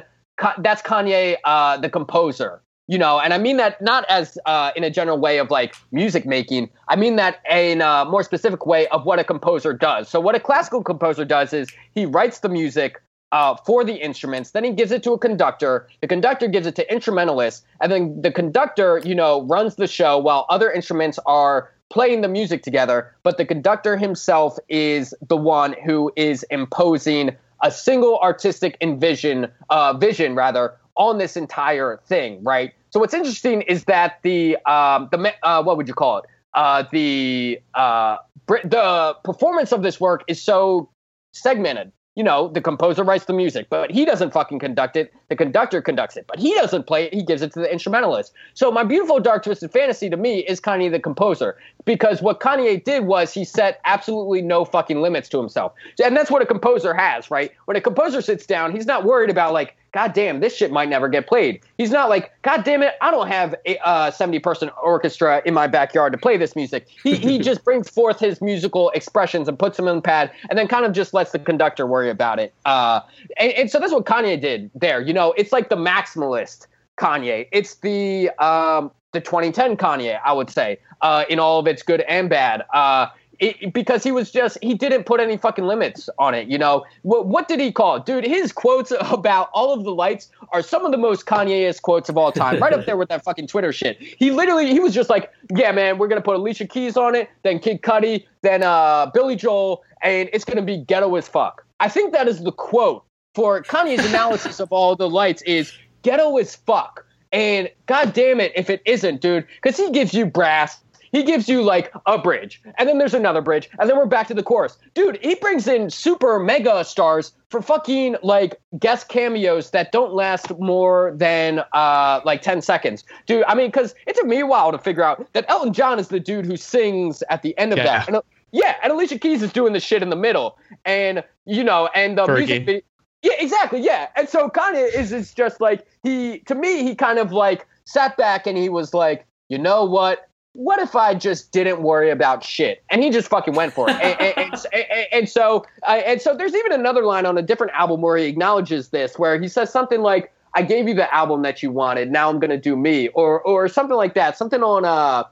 that's 0.59 0.81
Kanye, 0.81 1.37
uh, 1.43 1.77
the 1.77 1.89
composer, 1.89 2.61
you 2.87 2.97
know, 2.97 3.19
and 3.19 3.33
I 3.33 3.37
mean 3.37 3.57
that 3.57 3.81
not 3.81 4.05
as 4.09 4.37
uh, 4.45 4.71
in 4.75 4.83
a 4.83 4.89
general 4.89 5.17
way 5.17 5.39
of 5.39 5.49
like 5.49 5.75
music 5.91 6.25
making. 6.25 6.69
I 6.87 6.95
mean 6.95 7.15
that 7.15 7.39
in 7.49 7.81
a 7.81 8.05
more 8.05 8.23
specific 8.23 8.65
way 8.65 8.87
of 8.89 9.05
what 9.05 9.19
a 9.19 9.23
composer 9.23 9.73
does. 9.73 10.09
So 10.09 10.19
what 10.19 10.35
a 10.35 10.39
classical 10.39 10.83
composer 10.83 11.25
does 11.25 11.53
is 11.53 11.69
he 11.95 12.05
writes 12.05 12.39
the 12.39 12.49
music. 12.49 13.01
Uh, 13.33 13.57
for 13.65 13.83
the 13.83 13.95
instruments, 13.95 14.51
then 14.51 14.63
he 14.63 14.71
gives 14.71 14.89
it 14.89 15.03
to 15.03 15.11
a 15.11 15.19
conductor. 15.19 15.85
The 15.99 16.07
conductor 16.07 16.47
gives 16.47 16.65
it 16.65 16.77
to 16.77 16.89
instrumentalists, 16.89 17.65
and 17.81 17.91
then 17.91 18.21
the 18.21 18.31
conductor, 18.31 19.01
you 19.03 19.13
know, 19.13 19.41
runs 19.41 19.75
the 19.75 19.85
show 19.85 20.17
while 20.17 20.45
other 20.47 20.71
instruments 20.71 21.19
are 21.25 21.69
playing 21.89 22.21
the 22.21 22.27
music 22.27 22.63
together, 22.63 23.15
but 23.23 23.37
the 23.37 23.45
conductor 23.45 23.97
himself 23.97 24.57
is 24.69 25.13
the 25.27 25.37
one 25.37 25.73
who 25.85 26.11
is 26.15 26.43
imposing 26.49 27.35
a 27.63 27.71
single 27.71 28.19
artistic 28.19 28.77
envision, 28.81 29.47
uh, 29.69 29.93
vision 29.93 30.35
rather, 30.35 30.75
on 30.95 31.17
this 31.17 31.37
entire 31.37 31.99
thing, 32.05 32.43
right? 32.43 32.73
So 32.89 32.99
what's 32.99 33.13
interesting 33.13 33.61
is 33.63 33.85
that 33.85 34.19
the 34.23 34.57
um, 34.65 35.09
the 35.11 35.33
uh, 35.43 35.63
what 35.63 35.77
would 35.77 35.87
you 35.87 35.93
call 35.93 36.19
it? 36.19 36.25
Uh, 36.53 36.83
the 36.91 37.61
uh, 37.75 38.17
the 38.47 39.15
performance 39.23 39.71
of 39.71 39.83
this 39.83 39.99
work 39.99 40.23
is 40.27 40.41
so 40.41 40.89
segmented 41.33 41.91
you 42.17 42.23
know, 42.23 42.47
the 42.47 42.61
composer 42.61 43.03
writes 43.03 43.25
the 43.25 43.33
music, 43.33 43.67
but 43.69 43.91
he 43.91 44.03
doesn't 44.03 44.33
fucking 44.33 44.57
conduct 44.57 44.95
it. 44.95 45.13
The 45.29 45.35
conductor 45.35 45.83
conducts 45.83 46.17
it, 46.17 46.25
but 46.27 46.39
he 46.39 46.51
doesn't 46.55 46.87
play 46.87 47.05
it. 47.05 47.13
He 47.13 47.21
gives 47.21 47.43
it 47.43 47.53
to 47.53 47.59
the 47.59 47.71
instrumentalist. 47.71 48.33
So 48.55 48.71
my 48.71 48.83
beautiful 48.83 49.19
dark 49.19 49.43
twisted 49.43 49.71
fantasy 49.71 50.09
to 50.09 50.17
me 50.17 50.39
is 50.39 50.59
Kanye 50.59 50.89
the 50.89 50.99
composer 50.99 51.57
because 51.85 52.19
what 52.19 52.39
Kanye 52.39 52.83
did 52.83 53.05
was 53.05 53.35
he 53.35 53.45
set 53.45 53.79
absolutely 53.85 54.41
no 54.41 54.65
fucking 54.65 54.99
limits 54.99 55.29
to 55.29 55.37
himself. 55.37 55.73
And 56.03 56.17
that's 56.17 56.31
what 56.31 56.41
a 56.41 56.47
composer 56.47 56.91
has, 56.91 57.29
right? 57.29 57.51
When 57.65 57.77
a 57.77 57.81
composer 57.81 58.21
sits 58.21 58.47
down, 58.47 58.71
he's 58.71 58.87
not 58.87 59.05
worried 59.05 59.29
about 59.29 59.53
like 59.53 59.76
God 59.93 60.13
damn, 60.13 60.39
this 60.39 60.55
shit 60.55 60.71
might 60.71 60.89
never 60.89 61.07
get 61.07 61.27
played. 61.27 61.61
He's 61.77 61.91
not 61.91 62.09
like, 62.09 62.31
God 62.41 62.63
damn 62.63 62.83
it, 62.83 62.95
I 63.01 63.09
don't 63.11 63.27
have 63.27 63.55
a 63.65 63.77
uh, 63.87 64.11
70 64.11 64.39
person 64.39 64.69
orchestra 64.81 65.41
in 65.45 65.53
my 65.53 65.67
backyard 65.67 66.11
to 66.11 66.17
play 66.17 66.37
this 66.37 66.55
music. 66.55 66.87
He, 67.03 67.15
he 67.15 67.39
just 67.49 67.63
brings 67.63 67.89
forth 67.89 68.19
his 68.19 68.41
musical 68.41 68.89
expressions 68.91 69.47
and 69.47 69.57
puts 69.57 69.77
them 69.77 69.87
in 69.87 69.97
the 69.97 70.01
pad 70.01 70.31
and 70.49 70.59
then 70.59 70.67
kind 70.67 70.85
of 70.85 70.91
just 70.91 71.13
lets 71.13 71.31
the 71.31 71.39
conductor 71.39 71.87
worry 71.87 72.09
about 72.09 72.39
it. 72.39 72.53
Uh, 72.65 73.01
and, 73.37 73.51
and 73.53 73.71
so 73.71 73.79
that's 73.79 73.93
what 73.93 74.05
Kanye 74.05 74.39
did 74.39 74.69
there. 74.75 75.01
You 75.01 75.13
know, 75.13 75.33
it's 75.37 75.51
like 75.51 75.69
the 75.69 75.77
maximalist 75.77 76.67
Kanye. 76.97 77.47
It's 77.51 77.75
the 77.75 78.29
um, 78.43 78.91
the 79.13 79.21
2010 79.21 79.77
Kanye, 79.77 80.19
I 80.23 80.33
would 80.33 80.49
say, 80.49 80.79
uh, 81.01 81.23
in 81.29 81.39
all 81.39 81.59
of 81.59 81.67
its 81.67 81.81
good 81.81 82.01
and 82.01 82.29
bad. 82.29 82.63
Uh, 82.73 83.07
it, 83.39 83.73
because 83.73 84.03
he 84.03 84.11
was 84.11 84.31
just 84.31 84.57
he 84.61 84.73
didn't 84.73 85.03
put 85.05 85.19
any 85.19 85.37
fucking 85.37 85.65
limits 85.65 86.09
on 86.19 86.33
it 86.33 86.47
you 86.47 86.57
know? 86.57 86.85
What, 87.03 87.27
what 87.27 87.47
did 87.47 87.59
he 87.59 87.71
call 87.71 87.97
it? 87.97 88.05
Dude 88.05 88.23
his 88.23 88.51
quotes 88.51 88.91
about 89.01 89.49
all 89.53 89.73
of 89.73 89.83
the 89.83 89.93
lights 89.93 90.29
are 90.51 90.61
some 90.61 90.85
of 90.85 90.91
the 90.91 90.97
most 90.97 91.25
kanye-esque 91.25 91.81
quotes 91.81 92.09
of 92.09 92.17
all 92.17 92.31
time 92.31 92.59
right 92.59 92.73
up 92.73 92.85
there 92.85 92.97
with 92.97 93.09
that 93.09 93.23
fucking 93.23 93.47
twitter 93.47 93.71
shit. 93.71 93.97
He 93.99 94.31
literally 94.31 94.71
he 94.71 94.79
was 94.79 94.93
just 94.93 95.09
like 95.09 95.31
yeah 95.55 95.71
man 95.71 95.97
we're 95.97 96.07
gonna 96.07 96.21
put 96.21 96.35
alicia 96.35 96.67
keys 96.67 96.97
on 96.97 97.15
it 97.15 97.29
then 97.43 97.59
kid 97.59 97.81
cudi 97.81 98.25
then 98.41 98.63
uh 98.63 99.07
billy 99.13 99.35
joel 99.35 99.83
and 100.01 100.29
it's 100.33 100.45
gonna 100.45 100.61
be 100.61 100.77
ghetto 100.77 101.15
as 101.15 101.27
fuck. 101.27 101.65
I 101.79 101.89
think 101.89 102.13
that 102.13 102.27
is 102.27 102.43
the 102.43 102.51
quote 102.51 103.03
for 103.35 103.61
kanye's 103.63 104.05
analysis 104.09 104.59
of 104.59 104.71
all 104.71 104.95
the 104.95 105.09
lights 105.09 105.41
is 105.43 105.73
ghetto 106.01 106.37
as 106.37 106.55
fuck. 106.55 107.05
And 107.31 107.69
god 107.87 108.13
damn 108.13 108.39
it 108.39 108.53
if 108.55 108.69
it 108.69 108.81
isn't 108.85 109.21
dude 109.21 109.45
because 109.61 109.77
he 109.77 109.91
gives 109.91 110.13
you 110.13 110.25
brass 110.25 110.79
he 111.11 111.23
gives 111.23 111.47
you 111.47 111.61
like 111.61 111.91
a 112.05 112.17
bridge, 112.17 112.61
and 112.77 112.87
then 112.87 112.97
there's 112.97 113.13
another 113.13 113.41
bridge, 113.41 113.69
and 113.79 113.89
then 113.89 113.97
we're 113.97 114.05
back 114.05 114.27
to 114.27 114.33
the 114.33 114.43
chorus. 114.43 114.77
Dude, 114.93 115.19
he 115.21 115.35
brings 115.35 115.67
in 115.67 115.89
super 115.89 116.39
mega 116.39 116.83
stars 116.83 117.33
for 117.49 117.61
fucking 117.61 118.17
like 118.23 118.59
guest 118.77 119.07
cameos 119.07 119.71
that 119.71 119.91
don't 119.91 120.13
last 120.13 120.57
more 120.59 121.13
than 121.15 121.63
uh 121.73 122.21
like 122.25 122.41
10 122.41 122.61
seconds. 122.61 123.03
Dude, 123.25 123.43
I 123.47 123.55
mean, 123.55 123.67
because 123.67 123.95
it 124.05 124.15
took 124.15 124.25
me 124.25 124.39
a 124.39 124.45
while 124.45 124.71
to 124.71 124.77
figure 124.77 125.03
out 125.03 125.27
that 125.33 125.45
Elton 125.47 125.73
John 125.73 125.99
is 125.99 126.09
the 126.09 126.19
dude 126.19 126.45
who 126.45 126.57
sings 126.57 127.23
at 127.29 127.41
the 127.41 127.57
end 127.57 127.71
of 127.71 127.77
yeah. 127.77 127.85
that. 127.85 128.07
And, 128.07 128.17
uh, 128.17 128.21
yeah, 128.51 128.75
and 128.81 128.91
Alicia 128.91 129.19
Keys 129.19 129.43
is 129.43 129.51
doing 129.51 129.73
the 129.73 129.79
shit 129.79 130.01
in 130.01 130.09
the 130.09 130.15
middle. 130.15 130.57
And, 130.85 131.23
you 131.45 131.63
know, 131.63 131.89
and 131.93 132.17
the 132.17 132.25
Fergie. 132.25 132.65
music. 132.65 132.85
Yeah, 133.23 133.33
exactly. 133.39 133.81
Yeah. 133.81 134.07
And 134.15 134.29
so 134.29 134.49
Kanye 134.49 134.93
is, 134.93 135.11
is 135.11 135.33
just 135.33 135.59
like, 135.59 135.85
he, 136.03 136.39
to 136.39 136.55
me, 136.55 136.83
he 136.83 136.95
kind 136.95 137.19
of 137.19 137.31
like 137.31 137.67
sat 137.85 138.15
back 138.15 138.47
and 138.47 138.57
he 138.57 138.69
was 138.69 138.93
like, 138.93 139.25
you 139.49 139.57
know 139.57 139.83
what? 139.83 140.29
What 140.57 140.79
if 140.79 140.95
I 140.95 141.13
just 141.13 141.51
didn't 141.51 141.83
worry 141.83 142.09
about 142.09 142.43
shit? 142.43 142.83
And 142.89 143.03
he 143.03 143.11
just 143.11 143.27
fucking 143.27 143.53
went 143.53 143.73
for 143.73 143.87
it. 143.87 143.95
and, 144.01 144.19
and, 144.37 144.65
and, 144.73 145.07
and, 145.11 145.29
so, 145.29 145.63
and 145.87 146.19
so, 146.19 146.35
there's 146.35 146.55
even 146.55 146.71
another 146.71 147.03
line 147.03 147.27
on 147.27 147.37
a 147.37 147.43
different 147.43 147.73
album 147.73 148.01
where 148.01 148.17
he 148.17 148.25
acknowledges 148.25 148.89
this, 148.89 149.19
where 149.19 149.39
he 149.39 149.47
says 149.47 149.71
something 149.71 150.01
like, 150.01 150.33
"I 150.55 150.63
gave 150.63 150.87
you 150.87 150.95
the 150.95 151.13
album 151.13 151.43
that 151.43 151.61
you 151.61 151.69
wanted. 151.69 152.11
Now 152.11 152.27
I'm 152.29 152.39
gonna 152.39 152.57
do 152.57 152.75
me," 152.75 153.09
or 153.09 153.39
or 153.41 153.67
something 153.67 153.95
like 153.95 154.15
that. 154.15 154.35
Something 154.35 154.63
on 154.63 154.83
uh, 154.83 155.25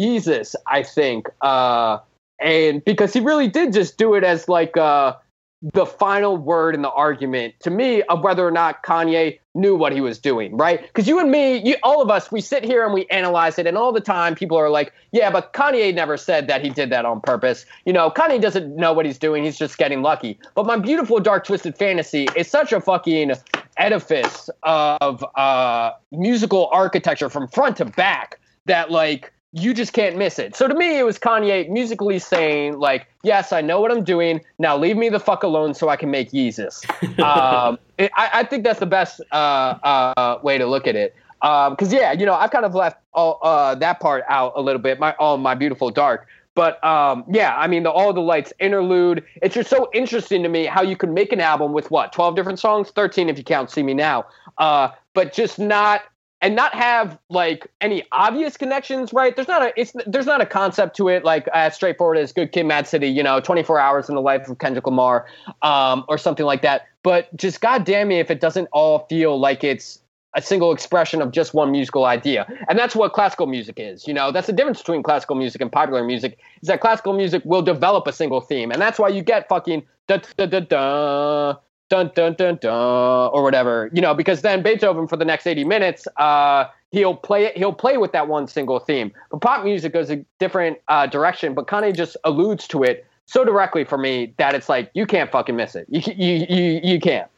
Yeezus, 0.00 0.54
I 0.66 0.82
think. 0.82 1.28
Uh, 1.42 1.98
and 2.40 2.82
because 2.84 3.12
he 3.12 3.20
really 3.20 3.48
did 3.48 3.74
just 3.74 3.98
do 3.98 4.14
it 4.14 4.24
as 4.24 4.48
like 4.48 4.76
uh 4.78 5.14
the 5.62 5.84
final 5.84 6.36
word 6.38 6.74
in 6.74 6.80
the 6.82 6.90
argument 6.90 7.54
to 7.60 7.70
me 7.70 8.02
of 8.04 8.22
whether 8.22 8.46
or 8.46 8.50
not 8.50 8.82
Kanye 8.82 9.38
knew 9.54 9.76
what 9.76 9.92
he 9.92 10.00
was 10.00 10.18
doing, 10.18 10.56
right? 10.56 10.80
Because 10.80 11.06
you 11.06 11.18
and 11.18 11.30
me, 11.30 11.58
you, 11.58 11.76
all 11.82 12.00
of 12.00 12.08
us, 12.10 12.32
we 12.32 12.40
sit 12.40 12.64
here 12.64 12.84
and 12.84 12.94
we 12.94 13.04
analyze 13.06 13.58
it, 13.58 13.66
and 13.66 13.76
all 13.76 13.92
the 13.92 14.00
time 14.00 14.34
people 14.34 14.56
are 14.56 14.70
like, 14.70 14.92
yeah, 15.12 15.30
but 15.30 15.52
Kanye 15.52 15.94
never 15.94 16.16
said 16.16 16.46
that 16.46 16.64
he 16.64 16.70
did 16.70 16.90
that 16.90 17.04
on 17.04 17.20
purpose. 17.20 17.66
You 17.84 17.92
know, 17.92 18.10
Kanye 18.10 18.40
doesn't 18.40 18.74
know 18.74 18.94
what 18.94 19.04
he's 19.04 19.18
doing, 19.18 19.44
he's 19.44 19.58
just 19.58 19.76
getting 19.76 20.00
lucky. 20.00 20.38
But 20.54 20.66
my 20.66 20.78
beautiful 20.78 21.20
dark 21.20 21.44
twisted 21.44 21.76
fantasy 21.76 22.26
is 22.36 22.48
such 22.48 22.72
a 22.72 22.80
fucking 22.80 23.32
edifice 23.76 24.48
of 24.62 25.24
uh, 25.34 25.92
musical 26.10 26.70
architecture 26.72 27.28
from 27.28 27.48
front 27.48 27.76
to 27.78 27.84
back 27.84 28.38
that, 28.64 28.90
like, 28.90 29.32
you 29.52 29.74
just 29.74 29.92
can't 29.92 30.16
miss 30.16 30.38
it. 30.38 30.54
So 30.54 30.68
to 30.68 30.74
me, 30.74 30.98
it 30.98 31.02
was 31.02 31.18
Kanye 31.18 31.68
musically 31.68 32.18
saying, 32.18 32.78
like, 32.78 33.08
yes, 33.22 33.52
I 33.52 33.60
know 33.60 33.80
what 33.80 33.90
I'm 33.90 34.04
doing. 34.04 34.40
Now 34.58 34.76
leave 34.76 34.96
me 34.96 35.08
the 35.08 35.18
fuck 35.18 35.42
alone 35.42 35.74
so 35.74 35.88
I 35.88 35.96
can 35.96 36.10
make 36.10 36.30
Yeezus. 36.30 36.84
um, 37.20 37.78
it, 37.98 38.10
I, 38.16 38.30
I, 38.32 38.44
think 38.44 38.62
that's 38.62 38.78
the 38.78 38.86
best 38.86 39.20
uh, 39.32 39.34
uh, 39.34 40.38
way 40.42 40.56
to 40.58 40.66
look 40.66 40.86
at 40.86 40.94
it. 40.94 41.14
Because 41.40 41.92
yeah, 41.92 42.12
you 42.12 42.26
know, 42.26 42.34
I've 42.34 42.50
kind 42.50 42.64
of 42.64 42.74
left 42.74 42.98
all 43.12 43.40
uh, 43.42 43.74
that 43.76 43.98
part 43.98 44.24
out 44.28 44.52
a 44.56 44.60
little 44.60 44.80
bit. 44.80 45.00
My 45.00 45.14
all 45.18 45.38
my 45.38 45.54
beautiful 45.54 45.90
dark. 45.90 46.28
But 46.54 46.82
um, 46.84 47.24
yeah, 47.28 47.56
I 47.56 47.68
mean, 47.68 47.84
the 47.84 47.90
All 47.90 48.12
the 48.12 48.20
Lights 48.20 48.52
interlude. 48.58 49.24
It's 49.40 49.54
just 49.54 49.70
so 49.70 49.88
interesting 49.94 50.42
to 50.42 50.48
me 50.48 50.66
how 50.66 50.82
you 50.82 50.96
could 50.96 51.10
make 51.10 51.32
an 51.32 51.40
album 51.40 51.72
with 51.72 51.90
what 51.90 52.12
twelve 52.12 52.36
different 52.36 52.58
songs, 52.58 52.90
thirteen 52.90 53.28
if 53.28 53.38
you 53.38 53.44
count 53.44 53.70
"See 53.70 53.82
Me 53.82 53.94
Now," 53.94 54.26
uh, 54.58 54.88
but 55.14 55.32
just 55.32 55.58
not 55.58 56.02
and 56.42 56.56
not 56.56 56.74
have 56.74 57.18
like 57.28 57.66
any 57.80 58.04
obvious 58.12 58.56
connections, 58.56 59.12
right? 59.12 59.34
There's 59.36 59.48
not 59.48 59.62
a 59.62 59.72
it's 59.76 59.92
there's 60.06 60.26
not 60.26 60.40
a 60.40 60.46
concept 60.46 60.96
to 60.96 61.08
it 61.08 61.24
like 61.24 61.48
as 61.48 61.74
straightforward 61.74 62.18
as 62.18 62.32
Good 62.32 62.52
Kid, 62.52 62.64
Mad 62.64 62.86
City, 62.86 63.08
you 63.08 63.22
know, 63.22 63.40
24 63.40 63.78
hours 63.78 64.08
in 64.08 64.14
the 64.14 64.22
life 64.22 64.48
of 64.48 64.58
Kendrick 64.58 64.86
Lamar, 64.86 65.26
um, 65.62 66.04
or 66.08 66.18
something 66.18 66.46
like 66.46 66.62
that. 66.62 66.86
But 67.02 67.34
just 67.36 67.60
goddamn 67.60 68.08
me 68.08 68.20
if 68.20 68.30
it 68.30 68.40
doesn't 68.40 68.68
all 68.72 69.06
feel 69.08 69.38
like 69.38 69.64
it's 69.64 70.00
a 70.34 70.42
single 70.42 70.72
expression 70.72 71.20
of 71.20 71.32
just 71.32 71.54
one 71.54 71.72
musical 71.72 72.04
idea. 72.04 72.46
And 72.68 72.78
that's 72.78 72.94
what 72.94 73.12
classical 73.12 73.46
music 73.46 73.76
is. 73.78 74.06
You 74.06 74.14
know, 74.14 74.30
that's 74.30 74.46
the 74.46 74.52
difference 74.52 74.78
between 74.78 75.02
classical 75.02 75.34
music 75.34 75.60
and 75.60 75.72
popular 75.72 76.04
music 76.04 76.38
is 76.62 76.68
that 76.68 76.80
classical 76.80 77.12
music 77.12 77.42
will 77.44 77.62
develop 77.62 78.06
a 78.06 78.12
single 78.12 78.40
theme. 78.40 78.70
And 78.70 78.80
that's 78.80 78.98
why 78.98 79.08
you 79.08 79.22
get 79.22 79.48
fucking 79.48 79.82
da 80.06 80.18
da 80.36 80.46
da 80.46 80.60
da 80.60 81.54
dun 81.90 82.10
dun 82.14 82.34
dun 82.34 82.58
dun 82.60 82.72
or 82.72 83.42
whatever. 83.42 83.90
You 83.92 84.00
know, 84.00 84.14
because 84.14 84.40
then 84.40 84.62
Beethoven 84.62 85.06
for 85.06 85.18
the 85.18 85.24
next 85.26 85.46
80 85.46 85.64
minutes, 85.64 86.08
uh, 86.16 86.64
he'll 86.90 87.14
play 87.14 87.44
it 87.44 87.58
he'll 87.58 87.74
play 87.74 87.98
with 87.98 88.12
that 88.12 88.28
one 88.28 88.46
single 88.46 88.78
theme. 88.78 89.12
But 89.30 89.42
pop 89.42 89.64
music 89.64 89.92
goes 89.92 90.10
a 90.10 90.24
different 90.38 90.78
uh, 90.88 91.06
direction, 91.06 91.52
but 91.52 91.66
Kanye 91.66 91.94
just 91.94 92.16
alludes 92.24 92.66
to 92.68 92.82
it 92.82 93.06
so 93.26 93.44
directly 93.44 93.84
for 93.84 93.98
me 93.98 94.32
that 94.38 94.54
it's 94.54 94.68
like 94.70 94.90
you 94.94 95.04
can't 95.04 95.30
fucking 95.30 95.56
miss 95.56 95.74
it. 95.74 95.86
You 95.90 96.00
you 96.16 96.46
you 96.48 96.80
you 96.82 97.00
can't 97.00 97.28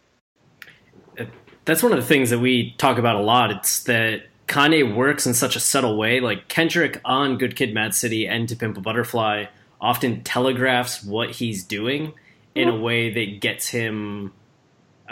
that's 1.65 1.83
one 1.83 1.93
of 1.93 1.99
the 1.99 2.05
things 2.05 2.31
that 2.31 2.41
we 2.41 2.73
talk 2.79 2.99
about 2.99 3.17
a 3.17 3.21
lot. 3.21 3.51
It's 3.51 3.85
that 3.85 4.23
Kanye 4.49 4.95
works 4.95 5.27
in 5.27 5.35
such 5.35 5.57
a 5.57 5.61
subtle 5.61 5.97
way. 5.97 6.21
Like 6.21 6.49
Kendrick 6.49 7.01
on 7.05 7.39
Good 7.39 7.57
Kid, 7.57 7.73
Mad 7.73 7.95
City 7.95 8.27
and 8.27 8.49
To 8.49 8.57
Pimp 8.57 8.77
a 8.77 8.81
Butterfly 8.81 9.47
often 9.81 10.23
telegraphs 10.23 11.03
what 11.03 11.31
he's 11.31 11.65
doing 11.65 12.13
in 12.55 12.69
a 12.69 12.77
way 12.77 13.13
that 13.13 13.41
gets 13.41 13.69
him 13.69 14.33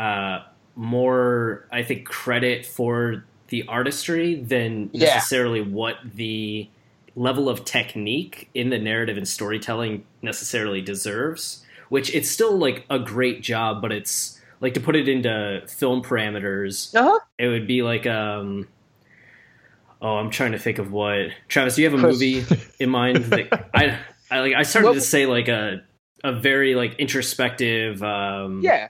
uh, 0.00 0.38
more, 0.76 1.66
I 1.70 1.82
think, 1.82 2.06
credit 2.06 2.64
for 2.66 3.24
the 3.48 3.64
artistry 3.68 4.34
than 4.36 4.90
Yeah. 4.92 5.14
necessarily 5.14 5.60
what 5.60 5.96
the 6.14 6.68
level 7.16 7.48
of 7.48 7.64
technique 7.64 8.48
in 8.54 8.70
the 8.70 8.78
narrative 8.78 9.16
and 9.16 9.26
storytelling 9.28 10.04
necessarily 10.22 10.80
deserves. 10.80 11.64
Which 11.88 12.14
it's 12.14 12.30
still 12.30 12.56
like 12.56 12.86
a 12.88 12.98
great 13.00 13.42
job, 13.42 13.82
but 13.82 13.90
it's 13.92 14.40
like 14.60 14.74
to 14.74 14.80
put 14.80 14.94
it 14.96 15.08
into 15.08 15.62
film 15.66 16.02
parameters 16.02 16.94
Uh-huh. 16.94 17.18
it 17.38 17.48
would 17.48 17.66
be 17.66 17.82
like 17.82 18.06
um 18.06 18.68
oh 20.02 20.16
i'm 20.16 20.30
trying 20.30 20.52
to 20.52 20.58
think 20.58 20.78
of 20.78 20.92
what 20.92 21.28
travis 21.48 21.76
do 21.76 21.82
you 21.82 21.90
have 21.90 21.98
a 21.98 22.02
movie 22.02 22.44
in 22.78 22.90
mind 22.90 23.16
that 23.32 23.70
i 23.74 23.98
i 24.30 24.40
like 24.40 24.54
i 24.54 24.62
started 24.62 24.92
to 24.94 25.00
say 25.00 25.24
like 25.26 25.48
a 25.48 25.82
a 26.22 26.32
very 26.32 26.74
like 26.74 26.94
introspective 26.98 28.02
um 28.02 28.60
Yeah. 28.62 28.88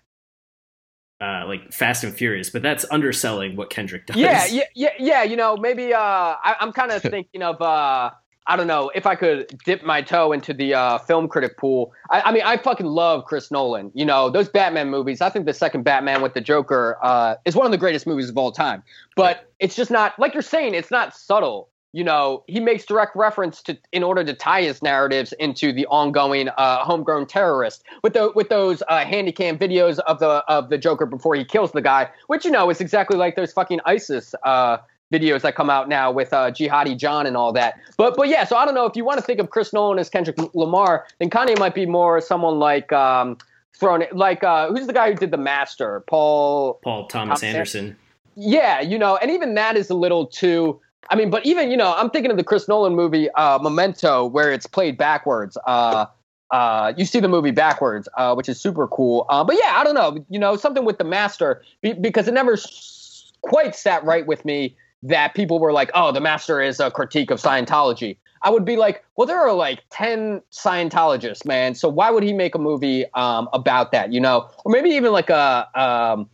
Uh 1.20 1.44
like 1.46 1.72
fast 1.72 2.04
and 2.04 2.14
furious 2.14 2.50
but 2.50 2.62
that's 2.62 2.84
underselling 2.90 3.56
what 3.56 3.70
kendrick 3.70 4.06
does 4.06 4.16
Yeah, 4.16 4.46
yeah, 4.50 4.64
yeah, 4.74 4.90
yeah. 4.98 5.22
You 5.22 5.36
know, 5.36 5.56
maybe 5.56 5.92
uh, 5.92 5.98
I, 6.00 6.56
I'm 6.60 6.72
kind 6.72 6.90
of 6.90 7.02
thinking 7.14 7.42
of 7.42 7.60
uh, 7.60 8.10
I 8.46 8.56
don't 8.56 8.66
know 8.66 8.90
if 8.94 9.06
I 9.06 9.14
could 9.14 9.58
dip 9.64 9.82
my 9.84 10.02
toe 10.02 10.32
into 10.32 10.52
the 10.52 10.74
uh, 10.74 10.98
film 10.98 11.28
critic 11.28 11.56
pool. 11.56 11.92
I, 12.10 12.22
I 12.22 12.32
mean, 12.32 12.42
I 12.44 12.56
fucking 12.56 12.86
love 12.86 13.24
Chris 13.24 13.50
Nolan. 13.50 13.90
You 13.94 14.04
know, 14.04 14.30
those 14.30 14.48
Batman 14.48 14.90
movies. 14.90 15.20
I 15.20 15.30
think 15.30 15.46
the 15.46 15.54
second 15.54 15.84
Batman 15.84 16.22
with 16.22 16.34
the 16.34 16.40
Joker 16.40 16.98
uh, 17.02 17.36
is 17.44 17.54
one 17.54 17.66
of 17.66 17.72
the 17.72 17.78
greatest 17.78 18.06
movies 18.06 18.28
of 18.28 18.36
all 18.36 18.52
time. 18.52 18.82
But 19.16 19.50
it's 19.58 19.76
just 19.76 19.90
not 19.90 20.18
like 20.18 20.34
you're 20.34 20.42
saying. 20.42 20.74
It's 20.74 20.90
not 20.90 21.14
subtle. 21.14 21.68
You 21.93 22.05
know, 22.05 22.45
he 22.47 22.61
makes 22.61 22.84
direct 22.84 23.16
reference 23.16 23.62
to 23.62 23.76
in 23.93 24.03
order 24.03 24.22
to 24.22 24.32
tie 24.32 24.62
his 24.62 24.82
narratives 24.82 25.32
into 25.34 25.72
the 25.72 25.86
ongoing 25.86 26.49
uh, 26.51 26.84
homegrown 26.84 27.26
terrorist 27.26 27.82
with 28.03 28.12
the 28.12 28.32
with 28.34 28.49
those 28.49 28.82
uh, 28.88 29.05
handy 29.05 29.32
cam 29.32 29.59
videos 29.59 29.99
of 30.01 30.18
the 30.20 30.45
of 30.49 30.70
the 30.70 30.78
Joker 30.78 31.07
before 31.07 31.34
he 31.34 31.45
kills 31.45 31.72
the 31.72 31.82
guy, 31.82 32.09
which 32.28 32.45
you 32.45 32.51
know 32.51 32.70
is 32.70 32.80
exactly 32.80 33.16
like 33.16 33.36
those 33.36 33.53
fucking 33.53 33.80
ISIS 33.86 34.34
uh, 34.45 34.78
videos 35.12 35.43
that 35.43 35.57
come 35.57 35.68
out 35.68 35.88
now 35.88 36.12
with 36.12 36.32
uh, 36.32 36.51
Jihadi 36.51 36.97
John 36.97 37.26
and 37.26 37.36
all 37.36 37.53
that. 37.53 37.78
But 37.97 38.16
but 38.16 38.28
yeah, 38.28 38.45
so 38.45 38.57
I 38.57 38.64
don't 38.64 38.74
know 38.74 38.86
if 38.86 38.95
you 38.97 39.05
want 39.05 39.18
to 39.18 39.24
think 39.24 39.41
of 39.41 39.51
Chris 39.51 39.72
Nolan 39.72 39.99
as 39.99 40.09
Kendrick 40.09 40.36
Lamar, 40.55 41.07
then 41.18 41.28
Kanye 41.28 41.59
might 41.59 41.74
be 41.74 41.86
more 41.86 42.20
someone 42.20 42.59
like 42.59 42.93
um, 42.93 43.36
thrown 43.74 44.05
like 44.12 44.45
uh, 44.45 44.68
who's 44.68 44.86
the 44.86 44.93
guy 44.93 45.11
who 45.11 45.16
did 45.16 45.32
the 45.32 45.38
Master, 45.38 46.05
Paul 46.07 46.74
paul 46.84 47.07
thomas 47.09 47.41
Thomas 47.41 47.43
anderson 47.43 47.97
yeah, 48.36 48.80
you 48.80 48.99
know, 48.99 49.16
and 49.16 49.30
even 49.30 49.55
that 49.55 49.76
is 49.76 49.91
a 49.91 49.95
little 49.95 50.26
too. 50.26 50.80
I 51.09 51.16
mean, 51.16 51.30
but 51.30 51.44
even 51.46 51.70
you 51.70 51.76
know, 51.76 51.94
I'm 51.96 52.11
thinking 52.11 52.30
of 52.30 52.36
the 52.36 52.44
Chris 52.44 52.68
Nolan 52.68 52.94
movie 52.94 53.30
uh, 53.32 53.59
Memento, 53.59 54.26
where 54.26 54.53
it's 54.53 54.66
played 54.66 54.98
backwards. 54.98 55.57
Uh, 55.66 56.07
uh, 56.51 56.92
you 56.96 57.05
see 57.05 57.20
the 57.20 57.28
movie 57.28 57.53
backwards, 57.53 58.09
uh, 58.16 58.34
which 58.34 58.48
is 58.48 58.61
super 58.61 58.86
cool. 58.88 59.24
Uh, 59.28 59.44
but 59.44 59.57
yeah, 59.57 59.74
I 59.76 59.84
don't 59.84 59.94
know, 59.94 60.24
you 60.28 60.38
know, 60.38 60.57
something 60.57 60.84
with 60.84 60.98
the 60.98 61.05
master 61.05 61.62
be- 61.80 61.92
because 61.92 62.26
it 62.26 62.34
never 62.34 62.55
s- 62.55 63.32
quite 63.42 63.74
sat 63.76 64.05
right 64.05 64.26
with 64.26 64.44
me 64.44 64.76
that 65.03 65.34
people 65.34 65.59
were 65.59 65.72
like, 65.72 65.90
"Oh, 65.94 66.12
the 66.12 66.20
master 66.20 66.61
is 66.61 66.80
a 66.80 66.90
critique 66.90 67.30
of 67.30 67.40
Scientology." 67.40 68.16
I 68.42 68.51
would 68.51 68.64
be 68.64 68.76
like, 68.76 69.05
"Well, 69.16 69.26
there 69.26 69.38
are 69.40 69.53
like 69.53 69.82
ten 69.90 70.42
Scientologists, 70.53 71.44
man. 71.46 71.74
So 71.74 71.88
why 71.88 72.11
would 72.11 72.22
he 72.22 72.32
make 72.32 72.55
a 72.55 72.59
movie 72.59 73.05
um, 73.14 73.48
about 73.53 73.92
that? 73.92 74.12
You 74.12 74.20
know, 74.20 74.48
or 74.64 74.72
maybe 74.72 74.90
even 74.90 75.12
like 75.12 75.30
a." 75.30 75.68
Um, 75.74 76.28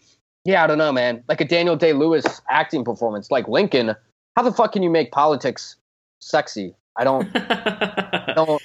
yeah, 0.45 0.63
I 0.63 0.67
don't 0.69 0.79
know, 0.79 0.93
man. 0.93 1.25
Like 1.29 1.41
a 1.41 1.45
Daniel 1.45 1.75
Day 1.77 1.93
Lewis 1.93 2.41
acting 2.49 2.85
performance, 2.85 3.31
like 3.31 3.49
Lincoln. 3.49 3.95
How 4.37 4.43
the 4.43 4.53
fuck 4.53 4.73
can 4.73 4.83
you 4.83 4.91
make 4.91 5.13
politics 5.13 5.77
sexy? 6.21 6.75
I 6.97 7.05
don't, 7.05 7.29
I 7.35 8.33
don't, 8.37 8.63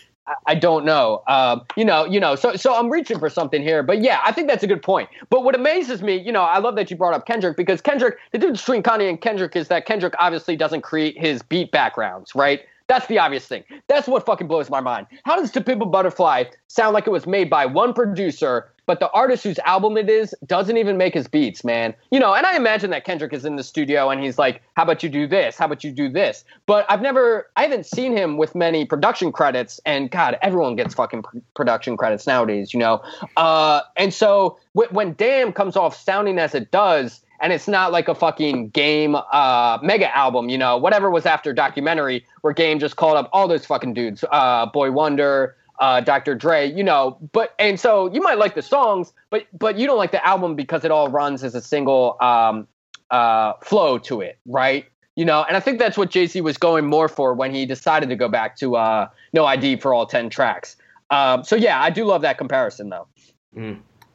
I- 0.48 0.56
don't 0.56 0.86
know. 0.86 1.24
Um, 1.28 1.62
you 1.76 1.86
know, 1.86 2.06
you 2.06 2.20
know. 2.20 2.36
So, 2.36 2.56
so 2.56 2.76
I'm 2.76 2.90
reaching 2.90 3.20
for 3.20 3.30
something 3.30 3.62
here, 3.62 3.82
but 3.84 4.02
yeah, 4.02 4.20
I 4.24 4.32
think 4.32 4.48
that's 4.48 4.64
a 4.64 4.68
good 4.68 4.84
point. 4.84 5.10
But 5.30 5.44
what 5.44 5.56
amazes 5.56 6.02
me, 6.02 6.18
you 6.18 6.32
know, 6.32 6.44
I 6.44 6.60
love 6.60 6.76
that 6.76 6.92
you 6.92 6.98
brought 6.98 7.14
up 7.14 7.26
Kendrick 7.26 7.58
because 7.58 7.82
Kendrick, 7.82 8.18
the 8.32 8.38
difference 8.38 8.62
between 8.62 8.84
Kanye 8.84 9.10
and 9.10 9.20
Kendrick 9.20 9.56
is 9.56 9.70
that 9.70 9.86
Kendrick 9.86 10.14
obviously 10.20 10.56
doesn't 10.56 10.82
create 10.82 11.18
his 11.18 11.42
beat 11.42 11.72
backgrounds, 11.72 12.36
right? 12.36 12.62
That's 12.88 13.08
the 13.08 13.20
obvious 13.20 13.46
thing. 13.48 13.64
That's 13.88 14.08
what 14.08 14.26
fucking 14.26 14.48
blows 14.48 14.70
my 14.70 14.82
mind. 14.82 15.08
How 15.24 15.38
does 15.38 15.52
To 15.52 15.62
Pimp 15.62 15.82
a 15.82 15.86
Butterfly 15.86 16.46
sound 16.68 16.94
like 16.94 17.08
it 17.08 17.12
was 17.12 17.26
made 17.26 17.50
by 17.50 17.66
one 17.66 17.94
producer, 17.94 18.70
but 18.86 19.00
the 19.00 19.10
artist 19.12 19.44
whose 19.44 19.60
album 19.60 19.96
it 19.96 20.10
is 20.10 20.36
doesn't 20.46 20.76
even 20.76 20.98
make 20.98 21.14
his 21.14 21.28
beats, 21.28 21.64
man? 21.64 21.94
You 22.12 22.20
know, 22.20 22.34
and 22.34 22.46
I 22.46 22.56
imagine 22.58 22.90
that 22.90 23.06
Kendrick 23.06 23.32
is 23.32 23.46
in 23.46 23.56
the 23.56 23.64
studio 23.64 24.10
and 24.10 24.22
he's 24.22 24.38
like, 24.38 24.62
how 24.76 24.84
about 24.84 25.04
you 25.04 25.10
do 25.10 25.28
this? 25.28 25.58
How 25.58 25.66
about 25.66 25.84
you 25.84 25.92
do 25.92 26.10
this? 26.10 26.44
But 26.66 26.86
I've 26.90 27.02
never, 27.02 27.50
I 27.56 27.64
haven't 27.64 27.86
seen 27.86 28.12
him 28.16 28.38
with 28.38 28.56
many 28.56 28.86
production 28.86 29.32
credits. 29.32 29.80
And 29.86 30.12
God, 30.12 30.38
everyone 30.42 30.76
gets 30.76 30.94
fucking 30.94 31.24
pr- 31.24 31.38
production 31.56 31.96
credits 31.96 32.28
nowadays, 32.28 32.74
you 32.74 32.80
know? 32.80 33.02
Uh, 33.38 33.82
and 33.96 34.14
so 34.14 34.58
when 34.74 35.14
Damn 35.14 35.54
comes 35.54 35.78
off 35.78 35.96
sounding 35.96 36.40
as 36.40 36.56
it 36.56 36.72
does, 36.72 37.22
and 37.42 37.52
it's 37.52 37.68
not 37.68 37.92
like 37.92 38.08
a 38.08 38.16
fucking 38.16 38.70
game 38.70 39.16
uh, 39.16 39.80
mega 39.82 40.16
album, 40.16 40.48
you 40.48 40.58
know, 40.58 40.78
whatever 40.78 41.10
was 41.10 41.26
after 41.26 41.52
documentary 41.52 42.26
where 42.42 42.54
Game 42.54 42.80
just 42.80 42.96
called 42.96 43.18
up 43.18 43.30
all 43.34 43.48
those 43.48 43.66
fucking 43.66 43.94
dudes, 43.94 44.24
uh, 44.32 44.68
Boy 44.68 44.92
Wonder, 44.92 45.56
uh, 45.80 46.00
Dr. 46.00 46.36
Dre, 46.36 46.72
you 46.72 46.84
know, 46.84 47.18
but 47.32 47.56
and 47.58 47.80
so 47.80 48.12
you 48.14 48.22
might 48.22 48.38
like 48.38 48.54
the 48.54 48.62
songs, 48.62 49.12
but 49.32 49.48
but 49.58 49.78
you 49.78 49.88
don't 49.88 49.98
like 49.98 50.12
the 50.12 50.26
album 50.26 50.56
because 50.56 50.86
it 50.86 50.92
all 50.92 51.10
runs 51.10 51.44
as 51.44 51.56
a 51.56 51.62
single 51.62 52.18
um, 52.22 52.68
uh, 53.10 53.54
flow 53.64 53.98
to 53.98 54.22
it, 54.22 54.38
right? 54.46 54.86
You 55.16 55.26
know, 55.26 55.44
and 55.44 55.58
I 55.58 55.60
think 55.60 55.80
that's 55.80 55.98
what 55.98 56.12
Jay 56.12 56.28
Z 56.28 56.40
was 56.42 56.58
going 56.58 56.86
more 56.86 57.10
for 57.10 57.34
when 57.34 57.54
he 57.54 57.66
decided 57.66 58.10
to 58.10 58.16
go 58.16 58.30
back 58.30 58.56
to 58.58 58.76
uh, 58.76 59.10
No 59.34 59.46
ID 59.46 59.78
for 59.78 59.94
all 59.94 60.06
ten 60.06 60.30
tracks. 60.30 60.78
Um, 61.10 61.44
so 61.44 61.56
yeah, 61.56 61.82
I 61.82 61.90
do 61.90 62.06
love 62.06 62.22
that 62.22 62.38
comparison 62.38 62.90
though. 62.90 63.08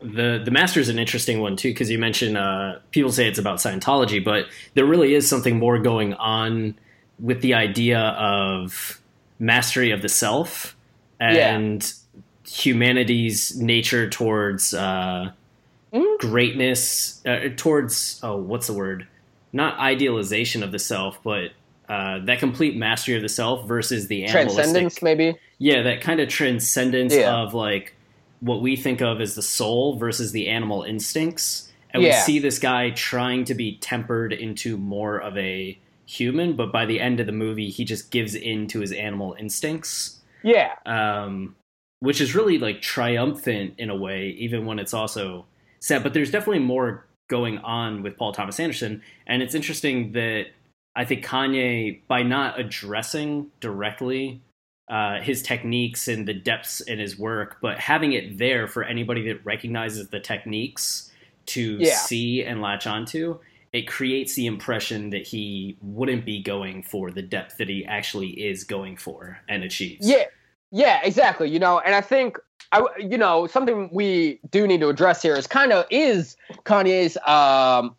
The 0.00 0.40
the 0.44 0.50
master 0.50 0.78
is 0.80 0.88
an 0.88 0.98
interesting 0.98 1.40
one 1.40 1.56
too 1.56 1.70
because 1.70 1.90
you 1.90 1.98
mentioned 1.98 2.36
uh, 2.36 2.76
people 2.90 3.10
say 3.12 3.26
it's 3.28 3.38
about 3.38 3.58
Scientology, 3.58 4.22
but 4.22 4.46
there 4.74 4.84
really 4.84 5.14
is 5.14 5.28
something 5.28 5.58
more 5.58 5.78
going 5.78 6.14
on 6.14 6.78
with 7.18 7.40
the 7.40 7.54
idea 7.54 7.98
of 7.98 9.00
mastery 9.38 9.90
of 9.90 10.02
the 10.02 10.08
self 10.08 10.76
and 11.18 11.92
humanity's 12.46 13.56
nature 13.60 14.08
towards 14.08 14.74
uh, 14.74 15.30
Mhm. 15.94 16.18
greatness, 16.18 17.22
uh, 17.24 17.48
towards 17.56 18.20
oh, 18.22 18.36
what's 18.36 18.66
the 18.66 18.74
word? 18.74 19.06
Not 19.52 19.78
idealization 19.78 20.62
of 20.62 20.72
the 20.72 20.78
self, 20.78 21.18
but 21.24 21.52
uh, 21.88 22.18
that 22.24 22.38
complete 22.40 22.76
mastery 22.76 23.14
of 23.16 23.22
the 23.22 23.28
self 23.28 23.66
versus 23.66 24.08
the 24.08 24.24
animalistic 24.24 24.54
Transcendence, 24.56 25.00
maybe. 25.02 25.36
yeah, 25.58 25.82
that 25.82 26.00
kind 26.02 26.20
of 26.20 26.28
transcendence 26.28 27.14
Yeah. 27.14 27.34
of 27.34 27.54
like 27.54 27.95
what 28.40 28.62
we 28.62 28.76
think 28.76 29.00
of 29.00 29.20
as 29.20 29.34
the 29.34 29.42
soul 29.42 29.96
versus 29.96 30.32
the 30.32 30.48
animal 30.48 30.82
instincts. 30.82 31.72
And 31.90 32.02
we 32.02 32.12
see 32.12 32.38
this 32.38 32.58
guy 32.58 32.90
trying 32.90 33.44
to 33.44 33.54
be 33.54 33.78
tempered 33.78 34.32
into 34.32 34.76
more 34.76 35.18
of 35.18 35.36
a 35.38 35.78
human, 36.06 36.54
but 36.54 36.72
by 36.72 36.86
the 36.86 37.00
end 37.00 37.20
of 37.20 37.26
the 37.26 37.32
movie, 37.32 37.70
he 37.70 37.84
just 37.84 38.10
gives 38.10 38.34
in 38.34 38.66
to 38.68 38.80
his 38.80 38.92
animal 38.92 39.34
instincts, 39.38 40.20
Yeah, 40.42 40.72
um, 40.84 41.56
which 42.00 42.20
is 42.20 42.34
really 42.34 42.58
like 42.58 42.82
triumphant 42.82 43.74
in 43.78 43.90
a 43.90 43.96
way, 43.96 44.28
even 44.38 44.66
when 44.66 44.78
it's 44.78 44.94
also 44.94 45.46
sad. 45.80 46.02
But 46.02 46.14
there's 46.14 46.30
definitely 46.30 46.60
more 46.60 47.06
going 47.28 47.58
on 47.58 48.02
with 48.02 48.16
Paul 48.16 48.32
Thomas 48.32 48.60
Anderson, 48.60 49.02
and 49.26 49.42
it's 49.42 49.54
interesting 49.54 50.12
that 50.12 50.46
I 50.94 51.04
think 51.04 51.24
Kanye, 51.24 52.00
by 52.08 52.22
not 52.22 52.58
addressing 52.58 53.50
directly 53.60 54.40
uh, 54.88 55.20
his 55.20 55.42
techniques 55.42 56.06
and 56.08 56.28
the 56.28 56.34
depths 56.34 56.80
in 56.80 56.98
his 56.98 57.18
work, 57.18 57.58
but 57.60 57.78
having 57.78 58.12
it 58.12 58.38
there 58.38 58.68
for 58.68 58.84
anybody 58.84 59.26
that 59.28 59.44
recognizes 59.44 60.08
the 60.08 60.20
techniques 60.20 61.10
to 61.46 61.78
Yeah. 61.80 61.94
see 61.94 62.42
and 62.44 62.60
latch 62.60 62.86
onto, 62.86 63.38
it 63.72 63.88
creates 63.88 64.34
the 64.34 64.46
impression 64.46 65.10
that 65.10 65.26
he 65.26 65.76
wouldn't 65.82 66.24
be 66.24 66.40
going 66.42 66.82
for 66.82 67.10
the 67.10 67.22
depth 67.22 67.56
that 67.58 67.68
he 67.68 67.84
actually 67.84 68.30
is 68.30 68.64
going 68.64 68.96
for 68.96 69.38
and 69.48 69.64
achieves. 69.64 70.08
Yeah, 70.08 70.24
yeah, 70.70 71.00
exactly. 71.02 71.50
You 71.50 71.58
know, 71.58 71.80
and 71.80 71.94
I 71.94 72.00
think 72.00 72.38
I, 72.72 72.84
you 72.98 73.18
know, 73.18 73.46
something 73.46 73.88
we 73.92 74.40
do 74.50 74.66
need 74.66 74.80
to 74.80 74.88
address 74.88 75.22
here 75.22 75.36
is 75.36 75.46
kind 75.46 75.72
of 75.72 75.86
is 75.90 76.36
Kanye's 76.64 77.16
um, 77.26 77.94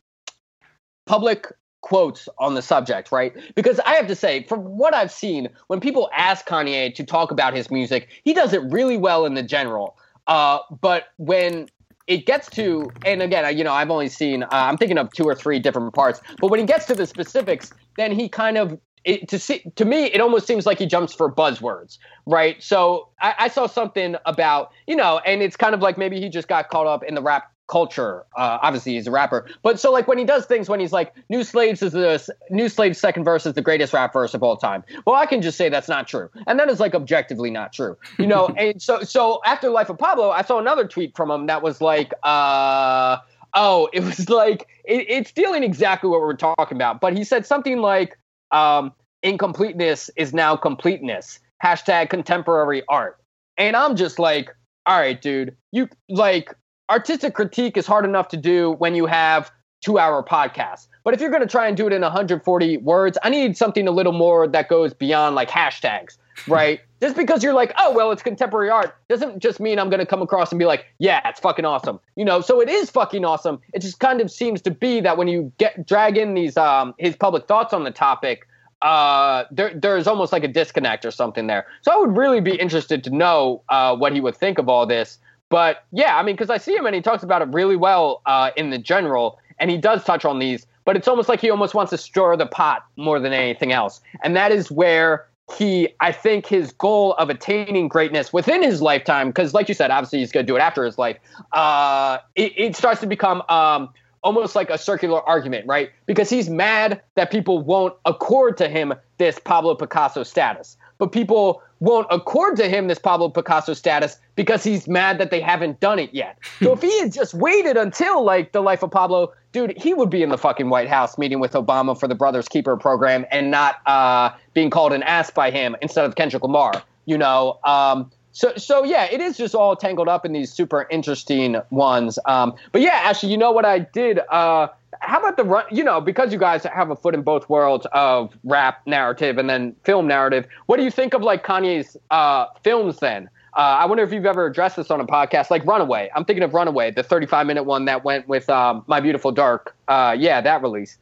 public 1.06 1.48
quotes 1.88 2.28
on 2.38 2.54
the 2.54 2.62
subject, 2.62 3.14
right? 3.14 3.34
Because 3.56 3.80
I 3.80 3.96
have 3.96 4.08
to 4.08 4.16
say, 4.16 4.44
from 4.44 4.60
what 4.60 4.94
I've 4.94 5.12
seen, 5.12 5.48
when 5.68 5.80
people 5.80 6.10
ask 6.14 6.46
Kanye 6.46 6.94
to 6.96 7.06
talk 7.06 7.32
about 7.32 7.56
his 7.56 7.72
music, 7.72 8.10
he 8.26 8.34
does 8.34 8.52
it 8.52 8.62
really 8.64 8.98
well 8.98 9.26
in 9.26 9.36
the 9.36 9.44
general. 9.44 9.98
Uh, 10.28 10.60
but 10.82 11.06
when 11.16 11.70
it 12.08 12.26
gets 12.26 12.50
to, 12.50 12.92
and 13.06 13.22
again, 13.22 13.58
you 13.58 13.64
know, 13.64 13.72
I've 13.72 13.90
only 13.90 14.10
seen, 14.10 14.44
uh, 14.44 14.48
I'm 14.52 14.76
thinking 14.76 14.98
of 14.98 15.14
two 15.14 15.24
or 15.24 15.34
three 15.34 15.60
different 15.60 15.94
parts, 15.94 16.20
but 16.42 16.52
when 16.52 16.60
he 16.60 16.66
gets 16.66 16.88
to 16.88 16.94
the 16.94 17.08
specifics, 17.08 17.72
then 17.96 18.12
he 18.12 18.28
kind 18.28 18.58
of, 18.58 18.78
it, 19.06 19.30
to 19.30 19.40
see, 19.40 19.64
to 19.78 19.86
me, 19.86 20.08
it 20.08 20.20
almost 20.20 20.46
seems 20.46 20.66
like 20.66 20.80
he 20.80 20.86
jumps 20.86 21.14
for 21.14 21.32
buzzwords, 21.32 22.00
right? 22.26 22.62
So 22.62 23.08
I, 23.22 23.34
I 23.40 23.48
saw 23.48 23.66
something 23.66 24.18
about, 24.26 24.72
you 24.88 24.98
know, 24.98 25.22
and 25.26 25.42
it's 25.42 25.56
kind 25.56 25.74
of 25.74 25.80
like 25.80 25.98
maybe 25.98 26.20
he 26.20 26.28
just 26.28 26.50
got 26.50 26.68
caught 26.68 26.88
up 26.88 27.04
in 27.06 27.16
the 27.16 27.22
rap 27.22 27.50
culture. 27.68 28.26
Uh, 28.36 28.58
obviously, 28.62 28.94
he's 28.94 29.08
a 29.08 29.12
rapper, 29.12 29.46
but 29.62 29.80
so 29.80 29.92
like 29.92 30.08
when 30.08 30.18
he 30.18 30.24
does 30.24 30.46
things, 30.46 30.70
when 30.70 30.80
he's 30.80 30.92
like, 30.92 31.14
"New 31.30 31.44
Slaves 31.44 31.82
is 31.82 31.92
the 31.92 32.36
New 32.50 32.70
Slaves 32.70 33.00
second 33.00 33.24
verse 33.24 33.46
is 33.46 33.54
the 33.54 33.62
greatest 33.62 33.94
rap 33.94 34.14
verse 34.14 34.34
of 34.34 34.44
all 34.44 34.58
time." 34.58 34.84
Well, 35.06 35.16
I 35.16 35.26
can 35.26 35.42
just 35.42 35.58
say 35.58 35.70
that's 35.70 35.88
not 35.88 36.08
true, 36.08 36.30
and 36.48 36.60
that 36.60 36.70
is 36.70 36.80
like 36.80 36.96
objectively 36.96 37.52
not 37.52 37.74
true, 37.74 37.98
you 38.18 38.28
know. 38.28 38.48
and 38.58 38.82
so, 38.82 39.02
so 39.02 39.42
after 39.46 39.70
Life 39.70 39.90
of 39.90 39.98
Pablo, 39.98 40.32
I 40.32 40.42
saw 40.42 40.60
another 40.60 40.88
tweet 40.88 41.16
from 41.16 41.30
him 41.30 41.48
that 41.48 41.62
was 41.62 41.82
like, 41.82 42.14
uh, 42.24 43.18
"Oh, 43.54 43.90
it 43.94 44.04
was 44.04 44.30
like 44.30 44.68
it, 44.86 45.06
it's 45.10 45.32
dealing 45.32 45.64
exactly 45.64 46.10
what 46.10 46.22
we're 46.22 46.36
talking 46.36 46.78
about," 46.78 47.02
but 47.02 47.16
he 47.16 47.24
said 47.24 47.46
something 47.46 47.80
like, 47.80 48.18
um, 48.52 48.94
"Incompleteness 49.24 50.10
is 50.16 50.34
now 50.34 50.56
completeness." 50.56 51.40
Hashtag 51.64 52.12
contemporary 52.12 52.84
art, 52.88 53.20
and 53.58 53.76
I'm 53.76 53.96
just 53.96 54.20
like, 54.20 54.56
all 54.88 54.98
right, 54.98 55.22
dude, 55.22 55.56
you 55.72 55.90
like 56.08 56.54
artistic 56.90 57.34
critique 57.34 57.78
is 57.78 57.86
hard 57.86 58.06
enough 58.06 58.28
to 58.30 58.38
do 58.38 58.72
when 58.74 58.96
you 58.96 59.06
have 59.06 59.52
two 59.82 60.00
hour 60.00 60.24
podcasts. 60.24 60.88
But 61.04 61.14
if 61.14 61.22
you're 61.22 61.30
going 61.30 61.42
to 61.42 61.48
try 61.48 61.68
and 61.68 61.78
do 61.78 61.88
it 61.88 61.94
in 61.94 62.02
140 62.02 62.78
words, 62.78 63.18
I 63.24 63.30
need 63.30 63.56
something 63.58 63.88
a 63.88 63.92
little 63.92 64.14
more 64.14 64.48
that 64.48 64.68
goes 64.68 64.94
beyond 64.94 65.36
like 65.36 65.50
hashtags, 65.50 66.18
right? 66.48 66.82
just 67.02 67.16
because 67.16 67.44
you're 67.44 67.54
like, 67.54 67.74
oh, 67.78 67.94
well, 67.94 68.12
it's 68.12 68.24
contemporary 68.24 68.70
art 68.70 68.96
doesn't 69.08 69.40
just 69.40 69.60
mean 69.60 69.80
I'm 69.80 69.90
going 69.90 70.00
to 70.00 70.06
come 70.06 70.22
across 70.22 70.52
and 70.52 70.60
be 70.60 70.66
like, 70.66 70.86
yeah, 71.00 71.28
it's 71.28 71.40
fucking 71.40 71.66
awesome. 71.66 72.00
You 72.16 72.26
know, 72.26 72.42
so 72.42 72.60
it 72.60 72.70
is 72.70 72.90
fucking 72.90 73.24
awesome. 73.24 73.60
It 73.74 73.82
just 73.82 74.00
kind 74.00 74.22
of 74.22 74.32
seems 74.32 74.62
to 74.64 74.72
be 74.72 75.00
that 75.02 75.18
when 75.18 75.28
you 75.28 75.52
get 75.58 75.86
drag 75.86 76.18
in 76.18 76.34
these 76.34 76.58
um 76.58 76.96
his 76.98 77.16
public 77.16 77.48
thoughts 77.48 77.74
on 77.74 77.84
the 77.84 77.92
topic, 77.92 78.48
uh 78.82 79.44
there 79.52 79.74
there's 79.74 80.08
almost 80.08 80.32
like 80.32 80.44
a 80.44 80.48
disconnect 80.48 81.06
or 81.06 81.12
something 81.12 81.48
there. 81.48 81.68
So 81.82 81.92
I 81.92 81.98
would 81.98 82.18
really 82.18 82.42
be 82.42 82.56
interested 82.56 83.04
to 83.06 83.10
know 83.10 83.64
uh 83.70 83.96
what 83.96 84.14
he 84.14 84.20
would 84.20 84.36
think 84.36 84.58
of 84.58 84.70
all 84.70 84.86
this. 84.86 85.20
But 85.50 85.86
yeah, 85.92 86.18
I 86.18 86.24
mean, 86.24 86.36
because 86.36 86.50
I 86.50 86.58
see 86.58 86.76
him 86.76 86.86
and 86.86 86.96
he 86.96 87.02
talks 87.02 87.24
about 87.24 87.42
it 87.42 87.48
really 87.50 87.76
well 87.76 88.22
uh, 88.26 88.52
in 88.58 88.70
the 88.70 88.78
general, 88.78 89.40
and 89.60 89.72
he 89.72 89.78
does 89.78 90.04
touch 90.04 90.26
on 90.26 90.40
these, 90.40 90.68
but 90.86 90.96
it's 90.96 91.08
almost 91.08 91.30
like 91.30 91.42
he 91.42 91.50
almost 91.50 91.74
wants 91.74 91.90
to 91.92 91.98
stir 91.98 92.36
the 92.36 92.46
pot 92.46 92.86
more 92.96 93.20
than 93.20 93.34
anything 93.34 93.72
else. 93.72 94.02
And 94.24 94.36
that 94.36 94.52
is 94.52 94.70
where 94.70 95.28
he, 95.56 95.90
I 96.02 96.12
think, 96.12 96.46
his 96.46 96.74
goal 96.74 97.14
of 97.14 97.30
attaining 97.30 97.88
greatness 97.88 98.34
within 98.34 98.62
his 98.62 98.82
lifetime, 98.82 99.30
because 99.30 99.54
like 99.54 99.70
you 99.70 99.74
said, 99.74 99.92
obviously 99.92 100.20
he's 100.20 100.32
going 100.32 100.46
to 100.46 100.52
do 100.52 100.58
it 100.58 100.60
after 100.60 100.84
his 100.84 100.98
life, 100.98 101.18
uh, 101.54 102.18
it, 102.36 102.54
it 102.58 102.76
starts 102.76 103.00
to 103.02 103.08
become 103.08 103.42
um, 103.48 103.90
almost 104.24 104.56
like 104.56 104.70
a 104.70 104.78
circular 104.78 105.22
argument, 105.22 105.66
right? 105.66 105.92
Because 106.06 106.30
he's 106.30 106.50
mad 106.50 107.02
that 107.16 107.32
people 107.32 107.60
won't 107.60 107.96
accord 108.06 108.58
to 108.58 108.68
him 108.68 108.94
this 109.18 109.40
Pablo 109.40 109.74
Picasso 109.76 110.24
status. 110.24 110.78
But 110.98 111.12
people 111.12 111.62
won't 111.80 112.08
accord 112.10 112.56
to 112.58 112.68
him 112.68 112.88
this 112.88 113.00
Pablo 113.00 113.30
Picasso 113.30 113.74
status 113.74 114.18
because 114.36 114.64
he's 114.64 114.88
mad 114.88 115.20
that 115.20 115.30
they 115.30 115.40
haven't 115.40 115.80
done 115.80 116.00
it 116.00 116.14
yet. 116.14 116.38
So 116.64 116.74
if 116.74 116.82
he 116.82 117.00
had 117.00 117.14
just 117.14 117.36
waited 117.36 117.78
until 117.78 118.24
like 118.24 118.52
the 118.52 118.62
life 118.62 118.82
of 118.82 118.90
Pablo, 118.90 119.32
dude, 119.52 119.78
he 119.78 119.94
would 119.94 120.10
be 120.10 120.24
in 120.24 120.30
the 120.30 120.38
fucking 120.38 120.70
White 120.70 120.90
House 120.90 121.18
meeting 121.18 121.40
with 121.40 121.54
Obama 121.54 121.98
for 121.98 122.08
the 122.08 122.16
Brothers 122.16 122.48
Keeper 122.48 122.76
program 122.78 123.26
and 123.32 123.52
not 123.52 123.76
uh, 123.86 124.32
being 124.54 124.72
called 124.72 124.92
an 124.92 125.04
ass 125.04 125.30
by 125.30 125.52
him 125.52 125.76
instead 125.82 126.04
of 126.06 126.16
Kendrick 126.16 126.42
Lamar. 126.42 126.82
You 127.06 127.18
know, 127.18 127.60
um, 127.64 128.12
so 128.38 128.54
so 128.56 128.84
yeah, 128.84 129.06
it 129.06 129.20
is 129.20 129.38
just 129.38 129.56
all 129.56 129.76
tangled 129.76 130.08
up 130.08 130.26
in 130.26 130.32
these 130.32 130.52
super 130.52 130.88
interesting 130.92 131.58
ones. 131.72 132.20
Um, 132.26 132.54
but 132.72 132.82
yeah, 132.82 133.02
actually, 133.04 133.32
you 133.32 133.38
know 133.38 133.52
what 133.52 133.66
I 133.66 133.80
did? 133.80 134.20
Uh, 134.30 134.68
how 135.02 135.20
about 135.20 135.38
the 135.38 135.44
run? 135.44 135.66
You 135.72 135.84
know, 135.84 136.00
because 136.02 136.32
you 136.32 136.40
guys 136.40 136.64
have 136.64 136.90
a 136.90 136.96
foot 136.96 137.14
in 137.14 137.22
both 137.22 137.50
worlds 137.50 137.86
of 137.92 138.38
rap 138.44 138.82
narrative 138.86 139.38
and 139.38 139.50
then 139.50 139.76
film 139.84 140.08
narrative. 140.08 140.48
What 140.68 140.78
do 140.78 140.84
you 140.84 140.92
think 140.92 141.14
of 141.14 141.22
like 141.22 141.46
Kanye's 141.46 141.98
uh, 142.12 142.48
films 142.64 143.00
then? 143.00 143.30
Uh, 143.56 143.78
I 143.80 143.86
wonder 143.86 144.04
if 144.04 144.14
you've 144.14 144.26
ever 144.26 144.46
addressed 144.46 144.76
this 144.76 144.92
on 144.92 145.02
a 145.02 145.06
podcast, 145.06 145.50
like 145.50 145.66
Runaway. 145.66 146.12
I'm 146.16 146.26
thinking 146.26 146.44
of 146.44 146.54
Runaway, 146.54 146.92
the 146.92 147.02
35 147.02 147.48
minute 147.48 147.64
one 147.64 147.86
that 147.86 148.04
went 148.04 148.28
with 148.28 148.50
um, 148.50 148.84
My 148.88 149.00
Beautiful 149.00 149.32
Dark. 149.32 149.76
Uh, 149.88 150.16
yeah, 150.18 150.42
that 150.42 150.62
release. 150.62 150.98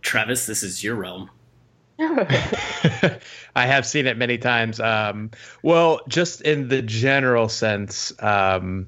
Travis, 0.00 0.46
this 0.46 0.62
is 0.62 0.84
your 0.84 0.94
realm. 0.94 1.28
I 1.98 3.18
have 3.66 3.84
seen 3.84 4.06
it 4.06 4.16
many 4.16 4.38
times. 4.38 4.78
Um, 4.78 5.32
well, 5.64 6.00
just 6.06 6.40
in 6.42 6.68
the 6.68 6.82
general 6.82 7.48
sense, 7.48 8.12
um, 8.22 8.86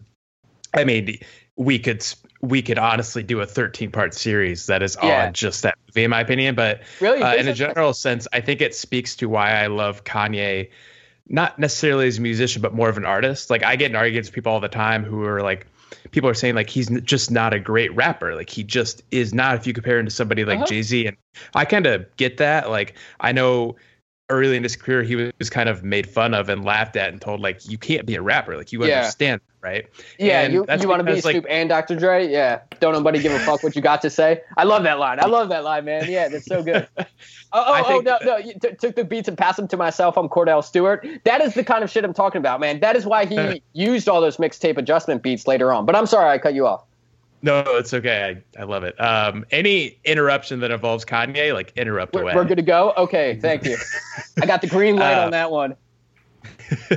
I 0.73 0.85
mean, 0.85 1.19
we 1.57 1.81
could 1.81 2.07
we 2.43 2.63
could 2.63 2.79
honestly 2.79 3.23
do 3.23 3.41
a 3.41 3.47
13 3.47 3.91
part 3.91 4.15
series 4.15 4.67
that 4.67 4.83
is 4.83 4.97
Yeah. 5.03 5.27
on 5.27 5.33
just 5.35 5.63
that 5.63 5.77
movie, 5.89 6.05
in 6.05 6.11
my 6.11 6.21
opinion. 6.21 6.55
But 6.55 6.83
Really? 7.01 7.23
uh, 7.23 7.35
in 7.35 7.49
a 7.49 7.53
general 7.55 7.93
sense, 7.93 8.27
I 8.33 8.41
think 8.41 8.61
it 8.63 8.75
speaks 8.75 9.17
to 9.17 9.29
why 9.29 9.53
I 9.63 9.67
love 9.67 10.05
Kanye, 10.05 10.71
not 11.29 11.59
necessarily 11.59 12.09
as 12.09 12.19
a 12.19 12.23
musician, 12.23 12.63
but 12.63 12.73
more 12.75 12.89
of 12.89 12.97
an 12.97 13.05
artist. 13.05 13.51
Like 13.51 13.63
I 13.63 13.77
get 13.77 13.91
in 13.91 13.97
arguments 13.97 14.29
with 14.31 14.35
people 14.35 14.53
all 14.53 14.61
the 14.61 14.69
time 14.69 15.05
who 15.05 15.25
are 15.25 15.43
like, 15.43 15.67
people 16.13 16.31
are 16.31 16.35
saying 16.35 16.55
like 16.55 16.71
he's 16.71 16.91
n- 16.91 17.03
just 17.05 17.31
not 17.31 17.53
a 17.53 17.59
great 17.61 17.95
rapper. 17.95 18.35
Like 18.35 18.49
he 18.49 18.63
just 18.65 19.03
is 19.11 19.35
not. 19.35 19.57
If 19.57 19.67
you 19.67 19.73
compare 19.75 19.99
him 19.99 20.07
to 20.07 20.11
somebody 20.11 20.45
like 20.45 20.57
Uh-huh. 20.59 20.67
Jay 20.67 20.83
Z, 20.83 21.07
and 21.07 21.17
I 21.55 21.65
kind 21.67 21.87
of 21.87 22.07
get 22.17 22.39
that. 22.39 22.71
Like 22.71 22.95
I 23.21 23.33
know 23.33 23.77
early 24.31 24.57
in 24.57 24.63
his 24.63 24.77
career 24.77 25.03
he 25.03 25.31
was 25.39 25.51
kind 25.51 25.69
of 25.69 25.83
made 25.85 26.09
fun 26.09 26.33
of 26.33 26.49
and 26.49 26.65
laughed 26.65 26.97
at 26.97 27.11
and 27.11 27.21
told 27.21 27.41
like 27.41 27.69
you 27.69 27.77
can't 27.77 28.07
be 28.07 28.15
a 28.15 28.23
rapper. 28.23 28.57
Like 28.57 28.73
you 28.73 28.83
Yeah. 28.87 29.01
understand, 29.01 29.41
right? 29.61 29.87
Yeah, 30.19 30.43
And 30.43 30.53
you, 30.53 30.65
you 30.81 30.89
want 30.89 31.01
to 31.01 31.05
be 31.05 31.13
like- 31.21 31.23
Snoop 31.23 31.47
and 31.49 31.69
Dr. 31.69 31.97
Dre? 31.97 32.27
Yeah. 32.27 32.61
Don't 32.79 32.93
nobody 32.95 33.21
give 33.21 33.33
a 33.33 33.39
fuck 33.45 33.63
what 33.63 33.77
you 33.77 33.83
got 33.83 34.01
to 34.03 34.11
say. 34.11 34.41
I 34.57 34.65
love 34.65 34.85
that 34.85 34.99
line. 34.99 35.19
I 35.21 35.27
love 35.27 35.49
that 35.51 35.65
line, 35.65 35.85
man. 35.85 36.11
Yeah, 36.11 36.29
that's 36.29 36.47
so 36.47 36.63
good. 36.63 36.89
Oh, 37.53 37.65
oh, 37.67 37.85
oh 37.97 37.99
no, 37.99 38.17
no. 38.23 38.37
You 38.37 38.53
t- 38.63 38.75
took 38.81 38.95
the 38.95 39.03
beats 39.03 39.27
and 39.27 39.37
passed 39.37 39.57
them 39.57 39.67
to 39.67 39.77
myself. 39.77 40.17
I'm 40.17 40.29
Kordell 40.29 40.63
Stewart. 40.63 41.05
That 41.25 41.41
is 41.41 41.55
the 41.55 41.65
kind 41.65 41.83
of 41.83 41.91
shit 41.91 42.05
I'm 42.05 42.15
talking 42.15 42.39
about, 42.39 42.61
man. 42.61 42.79
That 42.79 42.95
is 42.95 43.05
why 43.07 43.25
he 43.27 43.61
used 43.73 44.09
all 44.09 44.21
those 44.21 44.37
mixtape 44.37 44.77
adjustment 44.79 45.21
beats 45.25 45.49
later 45.49 45.73
on. 45.73 45.85
But 45.85 45.97
I'm 45.97 46.07
sorry 46.07 46.31
I 46.31 46.39
cut 46.39 46.55
you 46.55 46.65
off. 46.69 46.85
No, 47.43 47.61
it's 47.77 47.95
okay. 47.95 48.43
I, 48.57 48.61
I 48.61 48.65
love 48.65 48.85
it. 48.85 49.01
Um, 49.01 49.47
any 49.51 49.99
interruption 50.05 50.61
that 50.61 50.71
involves 50.71 51.05
Kanye, 51.05 51.55
like 51.55 51.73
interrupt 51.77 52.15
We're, 52.15 52.23
away. 52.23 52.35
we're 52.35 52.45
good 52.45 52.59
to 52.59 52.63
go? 52.63 52.93
Okay, 52.97 53.39
thank 53.41 53.65
you. 53.65 53.77
I 54.43 54.47
got 54.47 54.61
the 54.61 54.67
green 54.67 54.97
light 54.97 55.17
Uh, 55.17 55.25
on 55.25 55.31
that 55.31 55.51
one. 55.51 55.77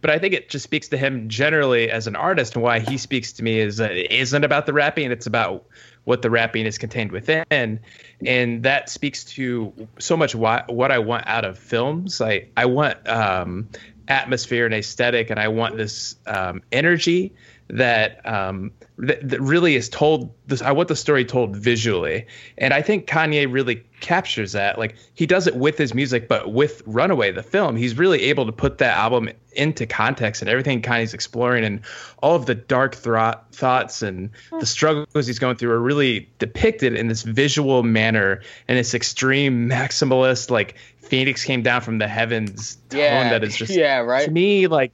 but 0.00 0.10
I 0.10 0.18
think 0.18 0.34
it 0.34 0.48
just 0.48 0.62
speaks 0.62 0.88
to 0.88 0.96
him 0.96 1.28
generally 1.28 1.90
as 1.90 2.06
an 2.06 2.16
artist, 2.16 2.54
and 2.54 2.62
why 2.62 2.78
he 2.80 2.96
speaks 2.96 3.32
to 3.34 3.42
me 3.42 3.58
is 3.58 3.76
that 3.78 3.92
it 3.92 4.10
isn't 4.10 4.44
about 4.44 4.66
the 4.66 4.72
rapping; 4.72 5.10
it's 5.10 5.26
about 5.26 5.66
what 6.04 6.22
the 6.22 6.30
rapping 6.30 6.64
is 6.66 6.78
contained 6.78 7.12
within, 7.12 7.80
and 8.24 8.62
that 8.62 8.88
speaks 8.88 9.24
to 9.24 9.72
so 9.98 10.16
much 10.16 10.34
why, 10.34 10.62
what 10.68 10.90
I 10.92 10.98
want 10.98 11.26
out 11.26 11.44
of 11.44 11.58
films. 11.58 12.20
I 12.20 12.46
I 12.56 12.66
want 12.66 13.06
um, 13.08 13.68
atmosphere 14.08 14.64
and 14.64 14.74
aesthetic, 14.74 15.30
and 15.30 15.38
I 15.40 15.48
want 15.48 15.76
this 15.76 16.16
um, 16.26 16.62
energy 16.72 17.34
that 17.70 18.24
um, 18.26 18.70
that, 18.98 19.26
that 19.28 19.40
really 19.40 19.76
is 19.76 19.88
told. 19.88 20.32
This 20.46 20.62
I 20.62 20.72
want 20.72 20.88
the 20.88 20.96
story 20.96 21.24
told 21.24 21.54
visually, 21.56 22.26
and 22.56 22.72
I 22.72 22.82
think 22.82 23.06
Kanye 23.06 23.50
really 23.50 23.82
captures 24.00 24.52
that. 24.52 24.78
Like 24.78 24.96
he 25.14 25.26
does 25.26 25.46
it 25.46 25.56
with 25.56 25.76
his 25.76 25.94
music, 25.94 26.28
but 26.28 26.52
with 26.52 26.82
Runaway, 26.86 27.30
the 27.32 27.42
film, 27.42 27.76
he's 27.76 27.96
really 27.98 28.22
able 28.24 28.46
to 28.46 28.52
put 28.52 28.78
that 28.78 28.96
album 28.96 29.28
into 29.52 29.86
context 29.86 30.40
and 30.40 30.48
everything 30.48 30.80
Kanye's 30.80 31.12
exploring, 31.14 31.64
and 31.64 31.80
all 32.22 32.34
of 32.36 32.46
the 32.46 32.54
dark 32.54 32.94
thro- 32.94 33.34
thoughts 33.52 34.02
and 34.02 34.30
the 34.58 34.66
struggles 34.66 35.26
he's 35.26 35.38
going 35.38 35.56
through 35.56 35.72
are 35.72 35.80
really 35.80 36.28
depicted 36.38 36.94
in 36.94 37.08
this 37.08 37.22
visual 37.22 37.82
manner 37.82 38.40
and 38.68 38.78
this 38.78 38.94
extreme 38.94 39.68
maximalist, 39.68 40.50
like 40.50 40.76
Phoenix 40.98 41.44
came 41.44 41.62
down 41.62 41.80
from 41.80 41.98
the 41.98 42.08
heavens 42.08 42.76
tone 42.88 43.00
Yeah. 43.00 43.30
that 43.30 43.44
is 43.44 43.56
just 43.56 43.72
yeah, 43.76 43.98
right? 43.98 44.26
to 44.26 44.30
me 44.30 44.66
like 44.66 44.92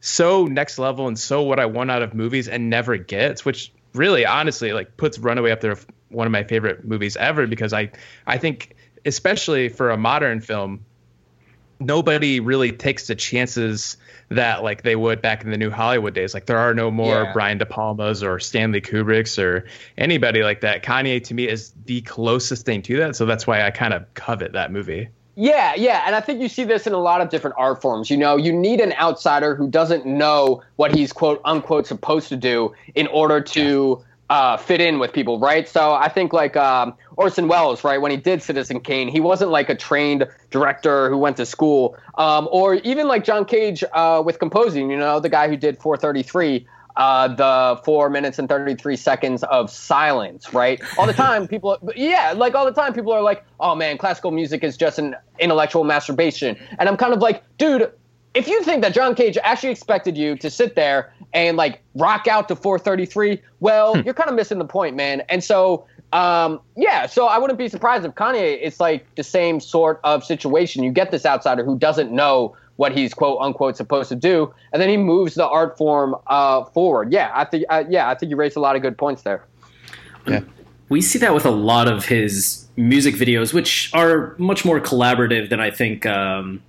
so 0.00 0.46
next 0.46 0.78
level 0.78 1.06
and 1.06 1.18
so 1.18 1.42
what 1.42 1.60
I 1.60 1.66
want 1.66 1.90
out 1.90 2.02
of 2.02 2.14
movies 2.14 2.48
and 2.48 2.70
never 2.70 2.96
gets, 2.96 3.44
which 3.44 3.72
really 3.94 4.24
honestly 4.24 4.72
like 4.72 4.96
puts 4.96 5.18
Runaway 5.18 5.50
up 5.50 5.60
there 5.60 5.76
one 6.08 6.26
of 6.26 6.32
my 6.32 6.44
favorite 6.44 6.84
movies 6.84 7.16
ever 7.16 7.46
because 7.46 7.72
I 7.72 7.90
I 8.26 8.38
think 8.38 8.76
especially 9.04 9.68
for 9.68 9.90
a 9.90 9.96
modern 9.96 10.40
film, 10.40 10.84
nobody 11.78 12.40
really 12.40 12.72
takes 12.72 13.06
the 13.06 13.14
chances 13.14 13.96
that 14.28 14.62
like 14.62 14.82
they 14.82 14.94
would 14.94 15.22
back 15.22 15.42
in 15.42 15.50
the 15.50 15.56
new 15.56 15.70
Hollywood 15.70 16.14
days. 16.14 16.34
Like 16.34 16.46
there 16.46 16.58
are 16.58 16.74
no 16.74 16.90
more 16.90 17.24
Yeah. 17.24 17.32
Brian 17.32 17.58
De 17.58 17.66
Palmas 17.66 18.22
or 18.22 18.38
Stanley 18.38 18.80
Kubricks 18.80 19.42
or 19.42 19.66
anybody 19.96 20.42
like 20.42 20.60
that. 20.60 20.82
Kanye 20.82 21.22
to 21.24 21.34
me 21.34 21.48
is 21.48 21.72
the 21.86 22.02
closest 22.02 22.66
thing 22.66 22.82
to 22.82 22.98
that, 22.98 23.16
so 23.16 23.26
that's 23.26 23.46
why 23.46 23.62
I 23.62 23.70
kind 23.70 23.94
of 23.94 24.12
covet 24.14 24.52
that 24.52 24.70
movie. 24.72 25.08
Yeah, 25.36 25.74
yeah, 25.74 26.02
and 26.06 26.14
I 26.14 26.20
think 26.20 26.40
you 26.40 26.48
see 26.48 26.64
this 26.64 26.86
in 26.86 26.92
a 26.92 26.98
lot 26.98 27.20
of 27.20 27.30
different 27.30 27.56
art 27.58 27.80
forms. 27.80 28.10
You 28.10 28.16
know, 28.16 28.36
you 28.36 28.52
need 28.52 28.80
an 28.80 28.92
outsider 28.94 29.54
who 29.54 29.68
doesn't 29.68 30.04
know 30.04 30.62
what 30.76 30.94
he's 30.94 31.12
quote 31.12 31.40
unquote 31.44 31.86
supposed 31.86 32.28
to 32.28 32.36
do 32.36 32.74
in 32.94 33.06
order 33.06 33.40
to 33.40 34.04
uh, 34.28 34.56
fit 34.56 34.80
in 34.80 34.98
with 34.98 35.12
people, 35.12 35.38
right? 35.38 35.68
So 35.68 35.92
I 35.92 36.08
think 36.08 36.32
like 36.32 36.56
um, 36.56 36.94
Orson 37.16 37.48
Welles, 37.48 37.82
right, 37.84 38.00
when 38.00 38.10
he 38.10 38.16
did 38.16 38.42
Citizen 38.42 38.80
Kane, 38.80 39.08
he 39.08 39.20
wasn't 39.20 39.50
like 39.50 39.68
a 39.68 39.74
trained 39.74 40.26
director 40.50 41.10
who 41.10 41.18
went 41.18 41.36
to 41.38 41.46
school, 41.46 41.96
um, 42.16 42.48
or 42.52 42.74
even 42.74 43.08
like 43.08 43.24
John 43.24 43.44
Cage 43.44 43.82
uh, 43.92 44.22
with 44.24 44.38
composing. 44.38 44.90
You 44.90 44.96
know, 44.96 45.20
the 45.20 45.28
guy 45.28 45.48
who 45.48 45.56
did 45.56 45.78
433. 45.78 46.66
Uh, 46.96 47.28
the 47.28 47.80
four 47.84 48.10
minutes 48.10 48.38
and 48.38 48.48
33 48.48 48.96
seconds 48.96 49.44
of 49.44 49.70
silence, 49.70 50.52
right? 50.52 50.80
All 50.98 51.06
the 51.06 51.12
time, 51.12 51.46
people, 51.54 51.78
yeah, 51.94 52.34
like 52.36 52.54
all 52.54 52.64
the 52.64 52.72
time, 52.72 52.92
people 52.92 53.12
are 53.12 53.22
like, 53.22 53.44
oh 53.60 53.74
man, 53.74 53.96
classical 53.96 54.30
music 54.32 54.64
is 54.64 54.76
just 54.76 54.98
an 54.98 55.14
intellectual 55.38 55.84
masturbation. 55.84 56.58
And 56.78 56.88
I'm 56.88 56.96
kind 56.96 57.14
of 57.14 57.20
like, 57.20 57.44
dude, 57.58 57.92
if 58.34 58.46
you 58.48 58.62
think 58.62 58.82
that 58.82 58.94
John 58.94 59.14
Cage 59.14 59.36
actually 59.42 59.70
expected 59.70 60.16
you 60.16 60.36
to 60.36 60.50
sit 60.50 60.76
there 60.76 61.12
and 61.32 61.56
like 61.56 61.82
rock 61.94 62.28
out 62.28 62.48
to 62.48 62.56
433, 62.56 63.40
well, 63.60 64.00
you're 64.02 64.14
kind 64.14 64.28
of 64.28 64.36
missing 64.36 64.58
the 64.58 64.64
point, 64.64 64.96
man. 64.96 65.22
And 65.28 65.42
so, 65.42 65.86
um, 66.12 66.60
yeah, 66.76 67.06
so 67.06 67.26
I 67.26 67.38
wouldn't 67.38 67.58
be 67.58 67.68
surprised 67.68 68.04
if 68.04 68.14
Kanye 68.14 68.58
it's 68.60 68.80
like 68.80 69.06
the 69.14 69.22
same 69.22 69.60
sort 69.60 70.00
of 70.04 70.24
situation. 70.24 70.82
You 70.82 70.90
get 70.90 71.10
this 71.10 71.24
outsider 71.24 71.64
who 71.64 71.78
doesn't 71.78 72.12
know 72.12 72.56
what 72.80 72.96
he's 72.96 73.12
quote 73.12 73.36
unquote 73.42 73.76
supposed 73.76 74.08
to 74.08 74.16
do, 74.16 74.54
and 74.72 74.80
then 74.80 74.88
he 74.88 74.96
moves 74.96 75.34
the 75.34 75.46
art 75.46 75.76
form 75.76 76.16
uh, 76.28 76.64
forward. 76.64 77.12
Yeah, 77.12 77.30
I 77.34 77.44
think, 77.44 77.66
uh, 77.68 77.84
yeah, 77.90 78.08
I 78.08 78.14
think 78.14 78.30
you 78.30 78.36
raised 78.36 78.56
a 78.56 78.60
lot 78.60 78.74
of 78.74 78.80
good 78.80 78.96
points 78.96 79.20
there. 79.20 79.44
we 80.88 81.02
see 81.02 81.18
that 81.18 81.34
with 81.34 81.44
a 81.44 81.50
lot 81.50 81.88
of 81.88 82.06
his 82.06 82.66
music 82.76 83.16
videos, 83.16 83.52
which 83.52 83.92
are 83.92 84.34
much 84.38 84.64
more 84.64 84.80
collaborative 84.80 85.50
than 85.50 85.60
I 85.60 85.70
think 85.70 86.06
um, 86.06 86.62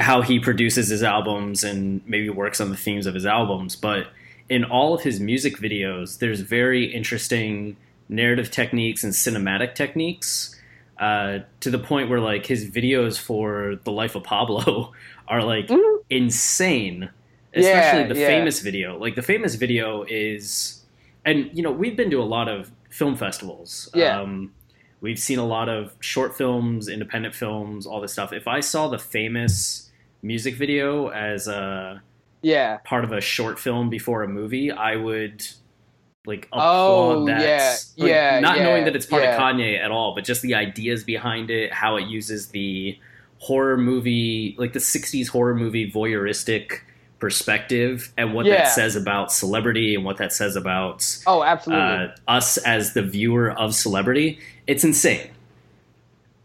how 0.00 0.22
he 0.22 0.40
produces 0.40 0.88
his 0.88 1.04
albums 1.04 1.62
and 1.62 2.00
maybe 2.04 2.28
works 2.30 2.60
on 2.60 2.70
the 2.70 2.76
themes 2.76 3.06
of 3.06 3.14
his 3.14 3.24
albums. 3.24 3.76
But 3.76 4.08
in 4.48 4.64
all 4.64 4.92
of 4.92 5.02
his 5.02 5.20
music 5.20 5.58
videos, 5.58 6.18
there's 6.18 6.40
very 6.40 6.92
interesting 6.92 7.76
narrative 8.08 8.50
techniques 8.50 9.04
and 9.04 9.12
cinematic 9.12 9.76
techniques 9.76 10.56
uh, 10.98 11.38
to 11.60 11.70
the 11.70 11.78
point 11.78 12.10
where 12.10 12.20
like 12.20 12.46
his 12.46 12.68
videos 12.68 13.18
for 13.18 13.76
the 13.84 13.92
life 13.92 14.16
of 14.16 14.24
Pablo 14.24 14.92
are 15.28 15.42
like 15.42 15.70
insane. 16.10 17.10
Especially 17.54 18.00
Yeah, 18.02 18.06
the 18.08 18.18
yeah. 18.18 18.26
famous 18.26 18.60
video. 18.60 18.98
Like 18.98 19.14
the 19.14 19.22
famous 19.22 19.54
video 19.54 20.04
is, 20.08 20.84
and 21.24 21.50
you 21.52 21.62
know 21.62 21.70
we've 21.72 21.96
been 21.96 22.10
to 22.10 22.20
a 22.20 22.24
lot 22.24 22.48
of 22.48 22.70
film 22.90 23.16
festivals. 23.16 23.88
Yeah. 23.94 24.20
Um, 24.20 24.52
we've 25.00 25.18
seen 25.18 25.38
a 25.38 25.46
lot 25.46 25.68
of 25.68 25.94
short 26.00 26.36
films, 26.36 26.88
independent 26.88 27.34
films, 27.34 27.86
all 27.86 28.00
this 28.00 28.12
stuff. 28.12 28.32
If 28.32 28.46
I 28.46 28.60
saw 28.60 28.88
the 28.88 28.98
famous 28.98 29.90
music 30.22 30.56
video 30.56 31.08
as 31.08 31.48
a 31.48 32.02
Yeah, 32.42 32.78
part 32.84 33.04
of 33.04 33.12
a 33.12 33.20
short 33.20 33.58
film 33.58 33.88
before 33.88 34.22
a 34.22 34.28
movie, 34.28 34.70
I 34.70 34.96
would 34.96 35.44
like 36.26 36.48
Oh, 36.52 37.12
applaud 37.22 37.28
that. 37.28 37.40
yeah, 37.40 37.76
Like, 37.96 38.10
yeah, 38.10 38.40
Not 38.40 38.56
yeah, 38.58 38.62
knowing 38.64 38.84
that 38.84 38.94
it's 38.94 39.06
part 39.06 39.22
yeah. 39.22 39.34
of 39.34 39.40
Kanye 39.40 39.82
at 39.82 39.90
all, 39.90 40.14
but 40.14 40.24
just 40.24 40.42
the 40.42 40.54
ideas 40.54 41.02
behind 41.04 41.50
it, 41.50 41.72
how 41.72 41.96
it 41.96 42.06
uses 42.06 42.48
the 42.48 42.98
horror 43.38 43.76
movie, 43.76 44.54
like 44.58 44.72
the 44.72 44.80
'60s 44.80 45.28
horror 45.28 45.54
movie 45.54 45.90
voyeuristic 45.90 46.80
perspective, 47.18 48.12
and 48.16 48.32
what 48.32 48.46
Yeah. 48.46 48.58
that 48.58 48.68
says 48.68 48.94
about 48.96 49.32
celebrity 49.32 49.94
and 49.94 50.04
what 50.04 50.16
that 50.18 50.32
says 50.32 50.54
about 50.56 51.04
oh, 51.26 51.42
absolutely. 51.42 51.84
uh, 51.84 52.08
us 52.28 52.58
as 52.58 52.94
the 52.94 53.02
viewer 53.02 53.50
of 53.52 53.74
celebrity. 53.74 54.38
It's 54.66 54.84
insane. 54.84 55.30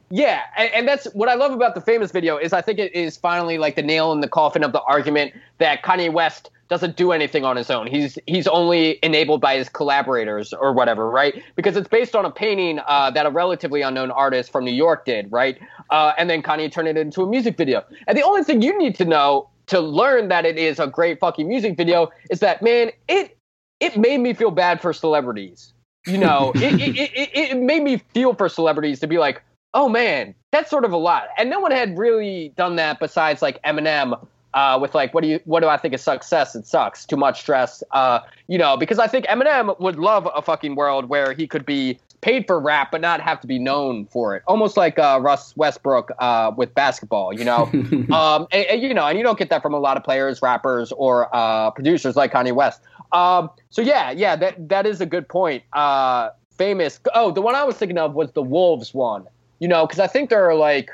Yeah, 0.09 0.41
and, 0.57 0.69
and 0.73 0.87
that's 0.87 1.05
what 1.13 1.27
I 1.27 1.33
love 1.33 1.53
about 1.53 1.73
the 1.73 1.81
famous 1.81 2.11
video 2.11 2.37
is 2.37 2.53
I 2.53 2.61
think 2.61 2.77
it 2.77 2.93
is 2.93 3.17
finally 3.17 3.57
like 3.57 3.75
the 3.75 3.81
nail 3.81 4.11
in 4.11 4.21
the 4.21 4.27
coffin 4.27 4.63
of 4.63 4.71
the 4.71 4.81
argument 4.83 5.33
that 5.57 5.83
Kanye 5.83 6.11
West 6.13 6.51
doesn't 6.73 6.95
do 6.95 7.11
anything 7.11 7.45
on 7.45 7.55
his 7.55 7.69
own. 7.69 7.85
He's 7.85 8.17
he's 8.25 8.47
only 8.47 8.97
enabled 9.03 9.41
by 9.41 9.57
his 9.57 9.69
collaborators 9.69 10.53
or 10.53 10.73
whatever, 10.73 11.07
right? 11.07 11.43
Because 11.55 11.77
it's 11.77 11.87
based 11.87 12.15
on 12.15 12.25
a 12.25 12.31
painting 12.31 12.79
uh, 12.87 13.11
that 13.11 13.27
a 13.27 13.29
relatively 13.29 13.83
unknown 13.83 14.09
artist 14.09 14.51
from 14.51 14.65
New 14.65 14.73
York 14.73 15.05
did, 15.05 15.31
right? 15.31 15.59
Uh, 15.91 16.13
and 16.17 16.31
then 16.31 16.41
Kanye 16.41 16.71
turned 16.71 16.87
it 16.87 16.97
into 16.97 17.21
a 17.21 17.29
music 17.29 17.57
video. 17.57 17.83
And 18.07 18.17
the 18.17 18.23
only 18.23 18.43
thing 18.43 18.63
you 18.63 18.75
need 18.75 18.95
to 18.95 19.05
know 19.05 19.47
to 19.67 19.79
learn 19.79 20.29
that 20.29 20.47
it 20.47 20.57
is 20.57 20.79
a 20.79 20.87
great 20.87 21.19
fucking 21.19 21.47
music 21.47 21.77
video 21.77 22.09
is 22.31 22.39
that 22.39 22.63
man, 22.63 22.89
it 23.07 23.37
it 23.79 23.95
made 23.95 24.19
me 24.21 24.33
feel 24.33 24.49
bad 24.49 24.81
for 24.81 24.93
celebrities. 24.93 25.73
You 26.07 26.17
know, 26.17 26.53
it, 26.55 26.73
it, 26.81 26.97
it, 26.97 27.11
it, 27.13 27.29
it 27.51 27.57
made 27.57 27.83
me 27.83 28.01
feel 28.15 28.33
for 28.33 28.49
celebrities 28.49 28.99
to 29.01 29.07
be 29.07 29.19
like, 29.19 29.43
oh 29.75 29.89
man, 29.89 30.33
that's 30.51 30.71
sort 30.71 30.85
of 30.85 30.91
a 30.91 30.97
lot. 30.97 31.25
And 31.37 31.51
no 31.51 31.59
one 31.59 31.71
had 31.71 31.99
really 31.99 32.51
done 32.57 32.77
that 32.77 32.99
besides 32.99 33.43
like 33.43 33.61
Eminem 33.61 34.19
uh, 34.53 34.77
with 34.81 34.93
like, 34.95 35.13
what 35.13 35.21
do 35.21 35.29
you, 35.29 35.39
what 35.45 35.61
do 35.61 35.67
I 35.67 35.77
think 35.77 35.93
is 35.93 36.01
success? 36.01 36.55
It 36.55 36.65
sucks. 36.65 37.05
Too 37.05 37.17
much 37.17 37.41
stress. 37.41 37.83
Uh, 37.91 38.19
you 38.47 38.57
know, 38.57 38.77
because 38.77 38.99
I 38.99 39.07
think 39.07 39.25
Eminem 39.25 39.79
would 39.79 39.97
love 39.97 40.27
a 40.35 40.41
fucking 40.41 40.75
world 40.75 41.09
where 41.09 41.33
he 41.33 41.47
could 41.47 41.65
be 41.65 41.99
paid 42.21 42.47
for 42.47 42.57
rap 42.57 42.89
but 42.89 43.01
not 43.01 43.19
have 43.19 43.39
to 43.41 43.47
be 43.47 43.59
known 43.59 44.05
for 44.05 44.35
it. 44.35 44.43
Almost 44.47 44.77
like 44.77 44.97
uh, 44.97 45.19
Russ 45.21 45.55
Westbrook 45.57 46.11
uh, 46.19 46.51
with 46.55 46.73
basketball. 46.73 47.37
You 47.37 47.45
know, 47.45 47.63
um, 48.11 48.47
and, 48.51 48.65
and, 48.65 48.81
you 48.81 48.93
know, 48.93 49.05
and 49.05 49.17
you 49.17 49.23
don't 49.23 49.37
get 49.37 49.49
that 49.49 49.61
from 49.61 49.73
a 49.73 49.79
lot 49.79 49.97
of 49.97 50.03
players, 50.03 50.41
rappers, 50.41 50.91
or 50.93 51.33
uh, 51.35 51.71
producers 51.71 52.15
like 52.15 52.31
Kanye 52.31 52.53
West. 52.53 52.81
Um, 53.11 53.49
so 53.69 53.81
yeah, 53.81 54.11
yeah, 54.11 54.35
that 54.35 54.69
that 54.69 54.85
is 54.85 55.01
a 55.01 55.05
good 55.05 55.27
point. 55.27 55.63
Uh, 55.73 56.29
famous. 56.57 56.99
Oh, 57.13 57.31
the 57.31 57.41
one 57.41 57.55
I 57.55 57.63
was 57.63 57.75
thinking 57.75 57.97
of 57.97 58.13
was 58.13 58.31
the 58.31 58.41
Wolves 58.41 58.93
one. 58.93 59.27
You 59.59 59.67
know, 59.67 59.85
because 59.85 59.99
I 59.99 60.07
think 60.07 60.29
there 60.29 60.49
are 60.49 60.55
like, 60.55 60.91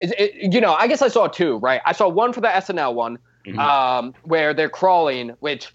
it, 0.00 0.14
it, 0.18 0.52
you 0.54 0.60
know, 0.60 0.74
I 0.74 0.86
guess 0.86 1.02
I 1.02 1.08
saw 1.08 1.26
two. 1.26 1.56
Right, 1.58 1.80
I 1.84 1.92
saw 1.92 2.08
one 2.08 2.32
for 2.32 2.40
the 2.40 2.48
SNL 2.48 2.94
one, 2.94 3.18
Mhm. 3.46 3.58
um, 3.58 4.14
where 4.22 4.54
they're 4.54 4.68
crawling. 4.68 5.30
Which, 5.40 5.72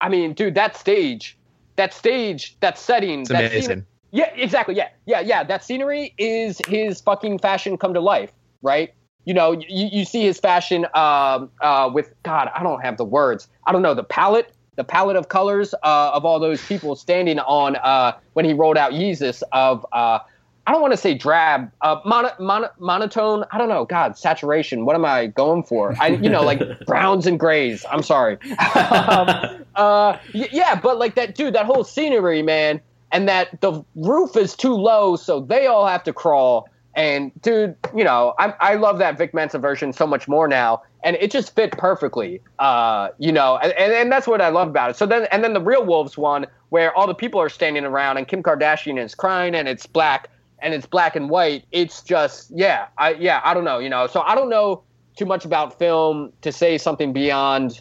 I 0.00 0.08
mean, 0.08 0.32
dude, 0.34 0.54
that 0.54 0.76
stage, 0.76 1.36
that 1.76 1.92
stage, 1.94 2.56
that 2.60 2.78
setting, 2.78 3.20
It's 3.20 3.30
that 3.30 3.50
scene- 3.50 3.58
amazing. 3.58 3.86
yeah, 4.12 4.30
exactly. 4.34 4.74
Yeah, 4.76 4.88
yeah, 5.06 5.20
yeah. 5.20 5.44
That 5.44 5.64
scenery 5.64 6.14
is 6.18 6.60
his 6.66 7.00
fucking 7.00 7.38
fashion 7.40 7.76
come 7.76 7.94
to 7.94 8.00
life, 8.00 8.32
right? 8.62 8.92
You 9.24 9.34
know, 9.34 9.52
you, 9.52 9.88
you 9.92 10.04
see 10.04 10.22
his 10.22 10.38
fashion 10.38 10.86
um, 10.94 11.50
uh, 11.60 11.90
with 11.92 12.14
God. 12.22 12.48
I 12.54 12.62
don't 12.62 12.80
have 12.82 12.96
the 12.96 13.04
words. 13.04 13.48
I 13.66 13.72
don't 13.72 13.82
know 13.82 13.92
the 13.94 14.04
palette, 14.04 14.52
the 14.76 14.84
palette 14.84 15.16
of 15.16 15.28
colors 15.28 15.74
uh, 15.82 16.10
of 16.14 16.24
all 16.24 16.38
those 16.38 16.64
people 16.66 16.94
standing 16.94 17.40
on 17.40 17.74
uh, 17.76 18.12
when 18.34 18.44
he 18.44 18.52
rolled 18.52 18.76
out 18.76 18.92
Jesus 18.92 19.42
of. 19.52 19.84
I 20.66 20.72
don't 20.72 20.80
want 20.80 20.92
to 20.92 20.96
say 20.96 21.14
drab, 21.14 21.70
uh, 21.82 22.00
mono, 22.04 22.30
mono, 22.40 22.68
monotone. 22.78 23.44
I 23.52 23.58
don't 23.58 23.68
know. 23.68 23.84
God, 23.84 24.18
saturation. 24.18 24.84
What 24.84 24.96
am 24.96 25.04
I 25.04 25.28
going 25.28 25.62
for? 25.62 25.94
I, 26.00 26.08
you 26.08 26.28
know, 26.28 26.42
like 26.42 26.60
browns 26.86 27.26
and 27.26 27.38
grays. 27.38 27.84
I'm 27.88 28.02
sorry. 28.02 28.36
um, 28.74 29.64
uh, 29.76 30.18
yeah, 30.32 30.78
but 30.80 30.98
like 30.98 31.14
that, 31.14 31.36
dude. 31.36 31.54
That 31.54 31.66
whole 31.66 31.84
scenery, 31.84 32.42
man, 32.42 32.80
and 33.12 33.28
that 33.28 33.60
the 33.60 33.84
roof 33.94 34.36
is 34.36 34.56
too 34.56 34.74
low, 34.74 35.14
so 35.14 35.40
they 35.40 35.66
all 35.68 35.86
have 35.86 36.02
to 36.04 36.12
crawl. 36.12 36.68
And 36.94 37.30
dude, 37.42 37.76
you 37.94 38.02
know, 38.02 38.34
I 38.38 38.54
I 38.58 38.74
love 38.74 38.98
that 38.98 39.16
Vic 39.18 39.34
Mensa 39.34 39.58
version 39.58 39.92
so 39.92 40.06
much 40.06 40.26
more 40.26 40.48
now, 40.48 40.82
and 41.04 41.14
it 41.20 41.30
just 41.30 41.54
fit 41.54 41.72
perfectly. 41.78 42.40
Uh, 42.58 43.10
you 43.18 43.30
know, 43.30 43.58
and, 43.58 43.72
and 43.74 43.92
and 43.92 44.10
that's 44.10 44.26
what 44.26 44.40
I 44.40 44.48
love 44.48 44.68
about 44.68 44.90
it. 44.90 44.96
So 44.96 45.06
then, 45.06 45.28
and 45.30 45.44
then 45.44 45.52
the 45.52 45.60
Real 45.60 45.84
Wolves 45.84 46.18
one, 46.18 46.46
where 46.70 46.92
all 46.96 47.06
the 47.06 47.14
people 47.14 47.40
are 47.40 47.50
standing 47.50 47.84
around 47.84 48.16
and 48.16 48.26
Kim 48.26 48.42
Kardashian 48.42 49.00
is 49.00 49.14
crying, 49.14 49.54
and 49.54 49.68
it's 49.68 49.86
black 49.86 50.28
and 50.60 50.74
it's 50.74 50.86
black 50.86 51.16
and 51.16 51.30
white. 51.30 51.64
It's 51.72 52.02
just, 52.02 52.50
yeah, 52.54 52.88
I 52.98 53.14
yeah, 53.14 53.40
I 53.44 53.54
don't 53.54 53.64
know, 53.64 53.78
you 53.78 53.88
know. 53.88 54.06
So 54.06 54.20
I 54.20 54.34
don't 54.34 54.48
know 54.48 54.82
too 55.16 55.26
much 55.26 55.44
about 55.44 55.78
film 55.78 56.32
to 56.42 56.52
say 56.52 56.78
something 56.78 57.12
beyond 57.12 57.80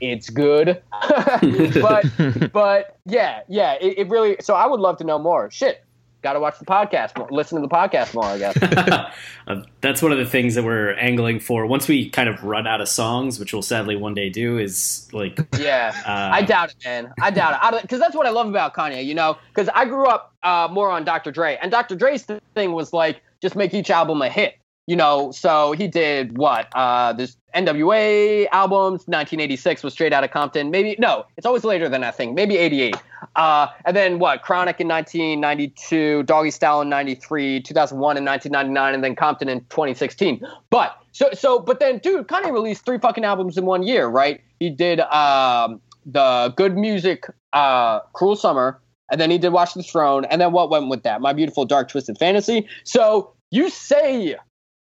it's 0.00 0.30
good. 0.30 0.82
but 1.80 2.04
but 2.52 2.98
yeah, 3.06 3.40
yeah, 3.48 3.74
it, 3.74 3.98
it 3.98 4.08
really. 4.08 4.36
So 4.40 4.54
I 4.54 4.66
would 4.66 4.80
love 4.80 4.96
to 4.98 5.04
know 5.04 5.18
more. 5.18 5.50
Shit, 5.50 5.84
got 6.26 6.32
to 6.32 6.40
watch 6.40 6.58
the 6.58 6.64
podcast, 6.64 7.16
more, 7.16 7.28
listen 7.30 7.54
to 7.60 7.62
the 7.62 7.72
podcast 7.72 8.12
more. 8.12 8.24
I 8.24 8.38
guess. 8.38 9.12
Uh, 9.48 9.62
that's 9.80 10.02
one 10.02 10.10
of 10.10 10.18
the 10.18 10.26
things 10.26 10.56
that 10.56 10.64
we're 10.64 10.92
angling 10.94 11.38
for. 11.38 11.66
Once 11.66 11.86
we 11.86 12.10
kind 12.10 12.28
of 12.28 12.42
run 12.42 12.66
out 12.66 12.80
of 12.80 12.88
songs, 12.88 13.38
which 13.38 13.52
we'll 13.52 13.62
sadly 13.62 13.94
one 13.94 14.12
day 14.12 14.28
do, 14.28 14.58
is 14.58 15.08
like 15.12 15.38
Yeah, 15.56 15.94
Uh, 16.04 16.30
I 16.32 16.42
doubt 16.42 16.70
it, 16.70 16.84
man. 16.84 17.12
I 17.22 17.30
doubt 17.30 17.74
it. 17.74 17.82
Because 17.82 18.00
that's 18.00 18.16
what 18.16 18.26
I 18.26 18.30
love 18.30 18.48
about 18.48 18.74
Kanye, 18.74 19.04
you 19.04 19.14
know. 19.14 19.38
Because 19.54 19.68
I 19.72 19.84
grew 19.84 20.06
up 20.06 20.34
uh, 20.42 20.66
more 20.68 20.90
on 20.90 21.04
Dr. 21.04 21.30
Dre, 21.30 21.56
and 21.62 21.70
Dr. 21.70 21.94
Dre's 21.94 22.24
thing 22.24 22.72
was 22.72 22.92
like 22.92 23.22
just 23.40 23.54
make 23.54 23.72
each 23.72 23.88
album 23.88 24.20
a 24.20 24.28
hit, 24.28 24.58
you 24.88 24.96
know. 24.96 25.30
So 25.30 25.70
he 25.70 25.86
did 25.86 26.36
what? 26.36 26.66
Uh, 26.74 27.12
this 27.12 27.36
NWA 27.56 28.46
albums. 28.52 29.00
1986 29.06 29.82
was 29.82 29.92
straight 29.92 30.12
out 30.12 30.22
of 30.22 30.30
Compton. 30.30 30.70
Maybe 30.70 30.94
no, 30.98 31.26
it's 31.36 31.46
always 31.46 31.64
later 31.64 31.88
than 31.88 32.02
that 32.02 32.16
thing. 32.16 32.34
Maybe 32.34 32.56
88. 32.56 32.96
Uh, 33.34 33.68
and 33.84 33.96
then 33.96 34.18
what? 34.18 34.42
Chronic 34.42 34.80
in 34.80 34.88
1992, 34.88 36.24
Doggystyle 36.24 36.82
in 36.82 36.88
93, 36.88 37.62
2001 37.62 38.16
in 38.16 38.24
1999, 38.24 38.94
and 38.94 39.02
then 39.02 39.16
Compton 39.16 39.48
in 39.48 39.60
2016. 39.70 40.46
But 40.70 41.00
so 41.12 41.30
so, 41.32 41.58
but 41.58 41.80
then 41.80 41.98
dude, 41.98 42.28
Kanye 42.28 42.52
released 42.52 42.84
three 42.84 42.98
fucking 42.98 43.24
albums 43.24 43.56
in 43.56 43.64
one 43.64 43.82
year, 43.82 44.06
right? 44.06 44.40
He 44.60 44.70
did 44.70 45.00
um, 45.00 45.80
the 46.04 46.52
Good 46.56 46.76
Music, 46.76 47.24
uh, 47.52 48.00
Cruel 48.12 48.36
Summer, 48.36 48.80
and 49.10 49.20
then 49.20 49.30
he 49.30 49.38
did 49.38 49.50
Watch 49.50 49.74
the 49.74 49.82
Throne, 49.82 50.24
and 50.26 50.40
then 50.40 50.52
what 50.52 50.70
went 50.70 50.88
with 50.88 51.02
that? 51.04 51.20
My 51.20 51.32
Beautiful 51.32 51.64
Dark 51.64 51.88
Twisted 51.88 52.18
Fantasy. 52.18 52.68
So 52.84 53.32
you 53.50 53.70
say 53.70 54.36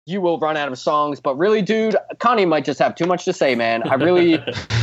you 0.05 0.21
will 0.21 0.39
run 0.39 0.55
out 0.55 0.71
of 0.71 0.77
songs, 0.77 1.19
but 1.19 1.35
really, 1.37 1.61
dude, 1.61 1.95
Kanye 2.17 2.47
might 2.47 2.63
just 2.63 2.79
have 2.79 2.95
too 2.95 3.05
much 3.05 3.25
to 3.25 3.33
say, 3.33 3.55
man. 3.55 3.83
I 3.89 3.95
really, 3.95 4.39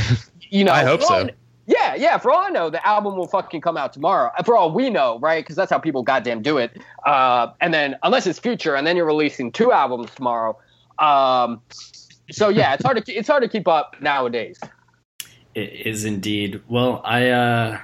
you 0.51 0.65
know, 0.65 0.73
I 0.73 0.83
hope 0.83 1.03
so. 1.03 1.29
yeah, 1.67 1.95
yeah. 1.95 2.19
For 2.19 2.33
all 2.33 2.41
I 2.41 2.49
know, 2.49 2.71
the 2.71 2.85
album 2.87 3.17
will 3.17 3.29
fucking 3.29 3.61
come 3.61 3.77
out 3.77 3.93
tomorrow. 3.93 4.33
For 4.45 4.57
all 4.57 4.73
we 4.73 4.91
know, 4.91 5.21
right? 5.21 5.45
Because 5.45 5.55
that's 5.55 5.71
how 5.71 5.79
people 5.79 6.03
goddamn 6.03 6.43
do 6.43 6.59
it. 6.59 6.77
Uh, 7.07 7.53
and 7.61 7.73
then, 7.73 7.97
unless 8.03 8.27
it's 8.27 8.41
future, 8.41 8.75
and 8.75 8.85
then 8.85 8.97
you're 8.97 9.07
releasing 9.07 9.53
two 9.53 9.71
albums 9.71 10.11
tomorrow. 10.15 10.59
Um, 10.99 11.63
so 12.31 12.49
yeah, 12.49 12.75
it's 12.75 12.85
hard 12.85 13.05
to 13.05 13.13
it's 13.13 13.29
hard 13.29 13.43
to 13.45 13.49
keep 13.49 13.69
up 13.69 13.97
nowadays. 14.01 14.59
It 15.55 15.87
is 15.87 16.05
indeed. 16.05 16.61
Well, 16.69 17.01
I 17.05 17.29
uh, 17.29 17.79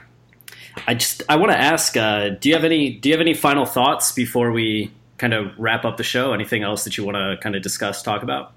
I 0.89 0.95
just 0.95 1.23
I 1.29 1.37
want 1.37 1.53
to 1.53 1.59
ask. 1.59 1.97
Uh, 1.97 2.31
do 2.31 2.49
you 2.49 2.55
have 2.57 2.65
any 2.65 2.91
Do 2.91 3.09
you 3.09 3.15
have 3.15 3.21
any 3.21 3.35
final 3.35 3.65
thoughts 3.65 4.11
before 4.11 4.51
we 4.51 4.91
kind 5.19 5.35
of 5.35 5.53
wrap 5.59 5.85
up 5.85 5.97
the 5.97 6.05
show? 6.05 6.33
Anything 6.33 6.63
else 6.63 6.85
that 6.85 6.97
you 6.97 7.05
want 7.05 7.17
to 7.17 7.37
kind 7.43 7.55
of 7.55 7.63
discuss, 7.63 8.03
talk 8.03 8.23
about? 8.23 8.53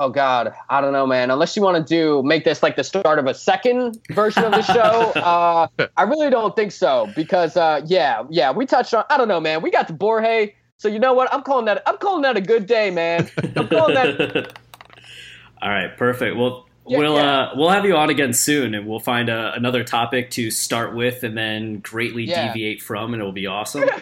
Oh 0.00 0.08
God, 0.08 0.54
I 0.70 0.80
don't 0.80 0.92
know, 0.92 1.08
man. 1.08 1.30
Unless 1.32 1.56
you 1.56 1.62
want 1.62 1.76
to 1.76 1.82
do 1.82 2.22
make 2.22 2.44
this 2.44 2.62
like 2.62 2.76
the 2.76 2.84
start 2.84 3.18
of 3.18 3.26
a 3.26 3.34
second 3.34 3.98
version 4.12 4.44
of 4.44 4.52
the 4.52 4.62
show, 4.62 4.80
uh, 5.16 5.66
I 5.96 6.02
really 6.04 6.30
don't 6.30 6.54
think 6.54 6.70
so. 6.70 7.10
Because 7.16 7.56
uh, 7.56 7.80
yeah, 7.84 8.22
yeah, 8.30 8.52
we 8.52 8.64
touched 8.64 8.94
on. 8.94 9.04
I 9.10 9.16
don't 9.18 9.26
know, 9.28 9.40
man. 9.40 9.60
We 9.60 9.72
got 9.72 9.88
to 9.88 9.92
Borges, 9.92 10.50
so 10.76 10.86
you 10.86 11.00
know 11.00 11.14
what? 11.14 11.32
I'm 11.34 11.42
calling 11.42 11.64
that. 11.64 11.82
I'm 11.84 11.98
calling 11.98 12.22
that 12.22 12.36
a 12.36 12.40
good 12.40 12.66
day, 12.66 12.90
man. 12.92 13.28
I'm 13.56 13.66
calling 13.68 13.94
that. 13.94 14.56
All 15.62 15.68
right, 15.68 15.96
perfect. 15.96 16.36
Well, 16.36 16.66
Yeah, 16.86 16.98
we'll 16.98 17.14
yeah. 17.16 17.38
Uh, 17.40 17.50
we'll 17.56 17.70
have 17.70 17.84
you 17.84 17.96
on 17.96 18.08
again 18.08 18.32
soon, 18.32 18.76
and 18.76 18.86
we'll 18.86 19.00
find 19.00 19.28
uh 19.28 19.50
another 19.56 19.82
topic 19.82 20.30
to 20.32 20.52
start 20.52 20.94
with, 20.94 21.24
and 21.24 21.36
then 21.36 21.80
greatly 21.80 22.22
Yeah. 22.22 22.46
deviate 22.52 22.82
from, 22.82 23.14
and 23.14 23.20
it'll 23.20 23.32
be 23.32 23.48
awesome. 23.48 23.88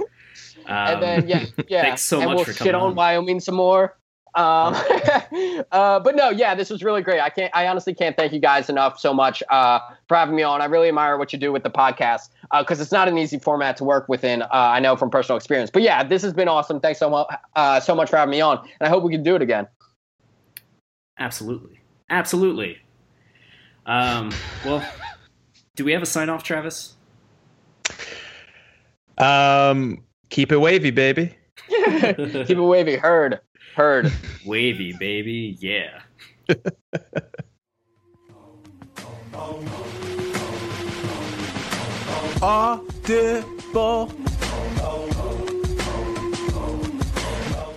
Um, 0.69 0.77
and 0.77 1.03
then 1.03 1.29
yeah, 1.29 1.45
yeah. 1.69 1.83
thanks 1.83 2.03
so 2.03 2.21
and 2.21 2.27
much 2.27 2.37
we'll 2.37 2.45
for 2.45 2.53
shit 2.53 2.75
on 2.75 2.83
on. 2.83 2.95
Wyoming 2.95 3.41
some 3.41 3.55
more. 3.55 3.97
Um, 4.37 4.75
uh, 5.73 5.99
but 6.01 6.15
no, 6.15 6.29
yeah, 6.29 6.55
this 6.55 6.69
was 6.69 6.83
really 6.83 7.01
great. 7.01 7.21
I 7.21 7.31
can't. 7.31 7.51
I 7.55 7.67
honestly 7.69 7.95
can't 7.95 8.17
thank 8.17 8.33
you 8.33 8.39
guys 8.39 8.69
enough 8.69 9.01
so 9.01 9.15
much 9.15 9.43
uh, 9.49 9.81
for 10.09 10.17
having 10.17 10.37
me 10.37 10.43
on. 10.43 10.61
I 10.61 10.67
really 10.67 10.89
admire 10.89 11.17
what 11.17 11.33
you 11.33 11.39
do 11.39 11.53
with 11.53 11.63
the 11.63 11.71
podcast 11.71 12.29
because 12.59 12.81
it's 12.81 12.93
not 12.93 13.09
an 13.09 13.17
easy 13.17 13.39
format 13.39 13.79
to 13.79 13.85
work 13.85 14.09
within. 14.09 14.43
Uh, 14.43 14.49
I 14.53 14.81
know 14.81 14.95
from 14.95 15.09
personal 15.11 15.39
experience. 15.39 15.71
But 15.71 15.83
yeah, 15.83 16.05
this 16.05 16.23
has 16.23 16.35
been 16.35 16.49
awesome. 16.49 16.81
Thanks 16.81 16.99
so 16.99 17.09
much, 17.09 17.29
uh, 17.57 17.81
so 17.81 17.95
much 17.95 18.11
for 18.11 18.19
having 18.19 18.33
me 18.33 18.43
on, 18.43 18.59
and 18.59 18.87
I 18.87 18.89
hope 18.89 19.05
we 19.05 19.13
can 19.13 19.23
do 19.23 19.35
it 19.37 19.43
again. 19.43 19.67
Absolutely, 21.19 21.81
absolutely. 22.11 22.79
Um, 23.87 24.31
well, 24.67 24.87
do 25.77 25.85
we 25.85 25.93
have 25.93 26.03
a 26.03 26.07
sign 26.07 26.29
off, 26.29 26.43
Travis? 26.43 26.97
Um, 29.17 30.05
keep 30.31 30.53
it 30.53 30.59
wavy, 30.59 30.91
baby. 30.91 31.35
Keep 31.69 32.51
it 32.51 32.61
wavy. 32.61 32.97
Heard. 32.97 33.41
Heard. 33.75 34.13
Wavy, 34.47 34.93
baby, 34.93 35.57
yeah. 35.61 36.01
Ah, 42.43 42.81
Audible. 43.09 44.13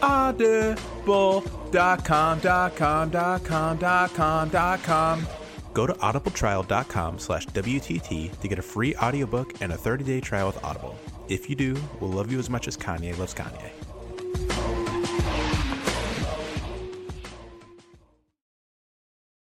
Audible.com, 0.01 1.73
ah, 1.73 2.39
dot 2.41 2.76
com, 2.76 3.09
dot 3.09 3.43
com, 3.45 3.77
dot 3.77 4.13
com, 4.13 4.49
dot 4.49 4.84
com. 4.84 5.27
Go 5.73 5.88
to 5.88 5.93
audibletrial.com 5.93 7.19
slash 7.19 7.47
WTT 7.47 8.39
to 8.39 8.47
get 8.47 8.59
a 8.59 8.61
free 8.61 8.95
audiobook 8.95 9.61
and 9.61 9.71
a 9.71 9.77
30-day 9.77 10.19
trial 10.19 10.47
with 10.47 10.63
Audible. 10.63 10.97
If 11.30 11.47
you 11.47 11.56
do, 11.56 11.77
we'll 11.99 12.10
love 12.10 12.31
you 12.31 12.39
as 12.39 12.49
much 12.49 12.68
as 12.68 12.76
Kanye 12.76 13.15
loves 13.19 13.35
Kanye. 13.35 13.88